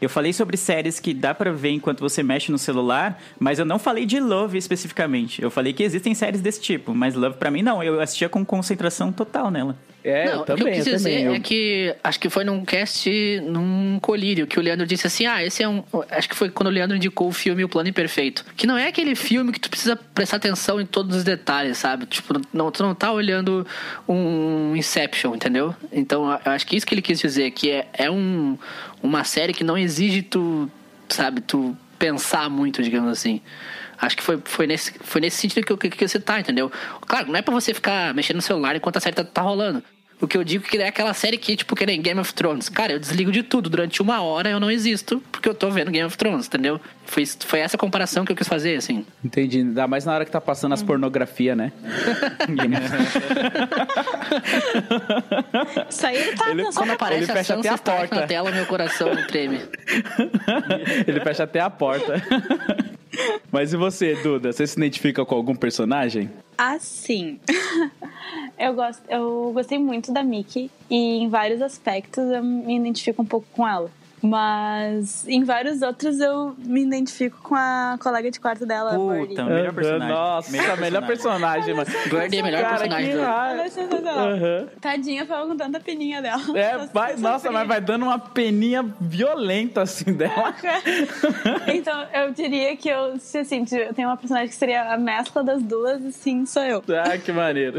Eu 0.00 0.08
falei 0.08 0.32
sobre 0.32 0.56
séries 0.56 1.00
que 1.00 1.12
dá 1.12 1.34
pra 1.34 1.49
ver 1.52 1.70
enquanto 1.70 2.00
você 2.00 2.22
mexe 2.22 2.50
no 2.52 2.58
celular, 2.58 3.20
mas 3.38 3.58
eu 3.58 3.64
não 3.64 3.78
falei 3.78 4.06
de 4.06 4.18
Love 4.20 4.56
especificamente. 4.58 5.42
Eu 5.42 5.50
falei 5.50 5.72
que 5.72 5.82
existem 5.82 6.14
séries 6.14 6.40
desse 6.40 6.60
tipo, 6.60 6.94
mas 6.94 7.14
Love 7.14 7.36
pra 7.36 7.50
mim 7.50 7.62
não. 7.62 7.82
Eu 7.82 8.00
assistia 8.00 8.28
com 8.28 8.44
concentração 8.44 9.12
total 9.12 9.50
nela. 9.50 9.76
É, 10.02 10.24
Não, 10.26 10.32
eu 10.32 10.40
o 10.40 10.44
que 10.46 10.52
eu 10.52 10.56
também, 10.56 10.74
quis 10.74 10.86
eu 10.86 10.92
dizer 10.94 11.10
também. 11.10 11.24
Eu- 11.26 11.34
é 11.34 11.40
que 11.40 11.94
acho 12.02 12.18
que 12.18 12.30
foi 12.30 12.42
num 12.42 12.64
cast, 12.64 13.10
num 13.46 13.98
colírio, 14.00 14.46
que 14.46 14.58
o 14.58 14.62
Leandro 14.62 14.86
disse 14.86 15.06
assim: 15.06 15.26
ah, 15.26 15.44
esse 15.44 15.62
é 15.62 15.68
um. 15.68 15.84
Acho 16.10 16.26
que 16.26 16.34
foi 16.34 16.48
quando 16.48 16.68
o 16.68 16.70
Leandro 16.70 16.96
indicou 16.96 17.28
o 17.28 17.32
filme 17.32 17.62
O 17.64 17.68
Plano 17.68 17.90
Imperfeito. 17.90 18.42
Que 18.56 18.66
não 18.66 18.78
é 18.78 18.86
aquele 18.88 19.14
filme 19.14 19.52
que 19.52 19.60
tu 19.60 19.68
precisa 19.68 19.96
prestar 20.14 20.38
atenção 20.38 20.80
em 20.80 20.86
todos 20.86 21.14
os 21.16 21.22
detalhes, 21.22 21.76
sabe? 21.76 22.06
Tipo, 22.06 22.40
não, 22.50 22.70
tu 22.70 22.82
não 22.82 22.94
tá 22.94 23.12
olhando 23.12 23.66
um 24.08 24.74
Inception, 24.74 25.34
entendeu? 25.34 25.74
Então, 25.92 26.30
eu 26.46 26.52
acho 26.52 26.66
que 26.66 26.76
isso 26.76 26.86
que 26.86 26.94
ele 26.94 27.02
quis 27.02 27.20
dizer, 27.20 27.50
que 27.50 27.70
é, 27.70 27.86
é 27.92 28.10
um, 28.10 28.56
uma 29.02 29.22
série 29.24 29.52
que 29.52 29.62
não 29.62 29.76
exige 29.76 30.22
tu, 30.22 30.70
sabe, 31.14 31.40
tu 31.40 31.76
pensar 31.98 32.48
muito, 32.48 32.82
digamos 32.82 33.10
assim. 33.10 33.40
Acho 33.98 34.16
que 34.16 34.22
foi, 34.22 34.40
foi, 34.44 34.66
nesse, 34.66 34.94
foi 35.00 35.20
nesse 35.20 35.36
sentido 35.36 35.64
que 35.64 35.76
que, 35.76 35.96
que 35.96 36.08
você 36.08 36.18
tá, 36.18 36.40
entendeu? 36.40 36.72
Claro, 37.06 37.28
não 37.28 37.36
é 37.36 37.42
pra 37.42 37.52
você 37.52 37.74
ficar 37.74 38.14
mexendo 38.14 38.36
no 38.36 38.42
celular 38.42 38.74
enquanto 38.74 38.96
a 38.96 39.00
série 39.00 39.14
tá, 39.14 39.24
tá 39.24 39.42
rolando. 39.42 39.82
O 40.20 40.28
que 40.28 40.36
eu 40.36 40.44
digo 40.44 40.64
que 40.64 40.76
é 40.76 40.88
aquela 40.88 41.14
série 41.14 41.38
que, 41.38 41.56
tipo, 41.56 41.74
que 41.74 41.86
nem 41.86 42.00
Game 42.00 42.20
of 42.20 42.32
Thrones. 42.34 42.68
Cara, 42.68 42.92
eu 42.92 42.98
desligo 42.98 43.32
de 43.32 43.42
tudo. 43.42 43.70
Durante 43.70 44.02
uma 44.02 44.20
hora 44.22 44.50
eu 44.50 44.60
não 44.60 44.70
existo, 44.70 45.22
porque 45.32 45.48
eu 45.48 45.54
tô 45.54 45.70
vendo 45.70 45.90
Game 45.90 46.06
of 46.06 46.16
Thrones, 46.16 46.46
entendeu? 46.46 46.80
Foi, 47.06 47.24
foi 47.26 47.60
essa 47.60 47.78
comparação 47.78 48.24
que 48.24 48.32
eu 48.32 48.36
quis 48.36 48.46
fazer, 48.46 48.76
assim. 48.76 49.04
Entendi. 49.24 49.58
Ainda 49.58 49.88
mais 49.88 50.04
na 50.04 50.14
hora 50.14 50.24
que 50.24 50.30
tá 50.30 50.40
passando 50.40 50.72
as 50.74 50.82
pornografia, 50.82 51.56
né? 51.56 51.72
Isso 55.88 56.06
aí 56.06 56.16
ele 56.16 56.36
tá 56.36 56.50
Ele-. 56.50 56.64
Quando 56.72 56.90
aparece 56.90 57.24
ele 57.24 57.32
a 57.32 57.34
fecha 57.34 57.54
até 57.54 57.68
a 57.68 57.74
Stark 57.74 58.08
porta. 58.08 58.20
na 58.20 58.26
tela, 58.26 58.50
meu 58.50 58.66
coração 58.66 59.10
treme. 59.26 59.60
Ele 61.06 61.20
fecha 61.20 61.44
até 61.44 61.60
a 61.60 61.70
porta. 61.70 62.14
Mas 63.50 63.72
e 63.72 63.76
você, 63.76 64.14
Duda? 64.16 64.52
Você 64.52 64.66
se 64.66 64.78
identifica 64.78 65.24
com 65.24 65.34
algum 65.34 65.54
personagem? 65.54 66.30
Assim, 66.56 67.40
eu, 68.58 68.74
gosto, 68.74 69.02
eu 69.08 69.50
gostei 69.54 69.78
muito 69.78 70.12
da 70.12 70.22
Mickey 70.22 70.70
e 70.88 71.18
em 71.18 71.28
vários 71.28 71.62
aspectos 71.62 72.24
eu 72.30 72.42
me 72.42 72.76
identifico 72.76 73.22
um 73.22 73.26
pouco 73.26 73.46
com 73.52 73.66
ela. 73.66 73.90
Mas 74.22 75.26
em 75.26 75.44
vários 75.44 75.82
outros 75.82 76.20
eu 76.20 76.54
me 76.58 76.82
identifico 76.82 77.38
com 77.42 77.54
a 77.54 77.96
colega 78.00 78.30
de 78.30 78.38
quarto 78.38 78.66
dela, 78.66 78.94
a 78.94 78.98
Birdie. 78.98 79.28
Puta, 79.28 79.44
melhor 79.44 79.72
personagem. 79.72 80.08
Nossa, 80.08 80.76
melhor 80.76 81.06
personagem, 81.06 81.74
mano. 81.74 81.90
Birdie 82.10 82.38
é 82.38 82.40
o 82.40 82.44
melhor 82.44 82.62
Cara, 82.62 82.78
personagem 82.78 83.10
que 83.10 83.16
do... 83.16 83.22
raiva. 83.22 83.54
Ela 83.54 83.64
é 83.64 83.68
sensacional. 83.70 84.18
Aham. 84.18 84.68
Tadinha, 84.80 85.26
foi 85.26 85.36
com 85.36 85.56
tanta 85.56 85.80
peninha 85.80 86.22
dela. 86.22 86.42
É, 86.54 86.78
vai, 86.92 87.16
nossa, 87.16 87.50
mas 87.50 87.66
vai 87.66 87.80
dando 87.80 88.04
uma 88.04 88.18
peninha 88.18 88.84
violenta 89.00 89.82
assim 89.82 90.12
dela. 90.12 90.54
Então, 91.66 92.06
eu 92.12 92.32
diria 92.32 92.76
que 92.76 92.88
eu, 92.88 93.18
se 93.18 93.38
assim, 93.38 93.64
eu 93.72 93.94
tenho 93.94 94.08
uma 94.08 94.16
personagem 94.16 94.48
que 94.48 94.54
seria 94.54 94.92
a 94.92 94.98
mescla 94.98 95.42
das 95.42 95.62
duas, 95.62 96.04
assim, 96.04 96.44
sou 96.44 96.62
eu. 96.62 96.82
Ah, 96.88 97.16
que 97.16 97.32
maneiro. 97.32 97.78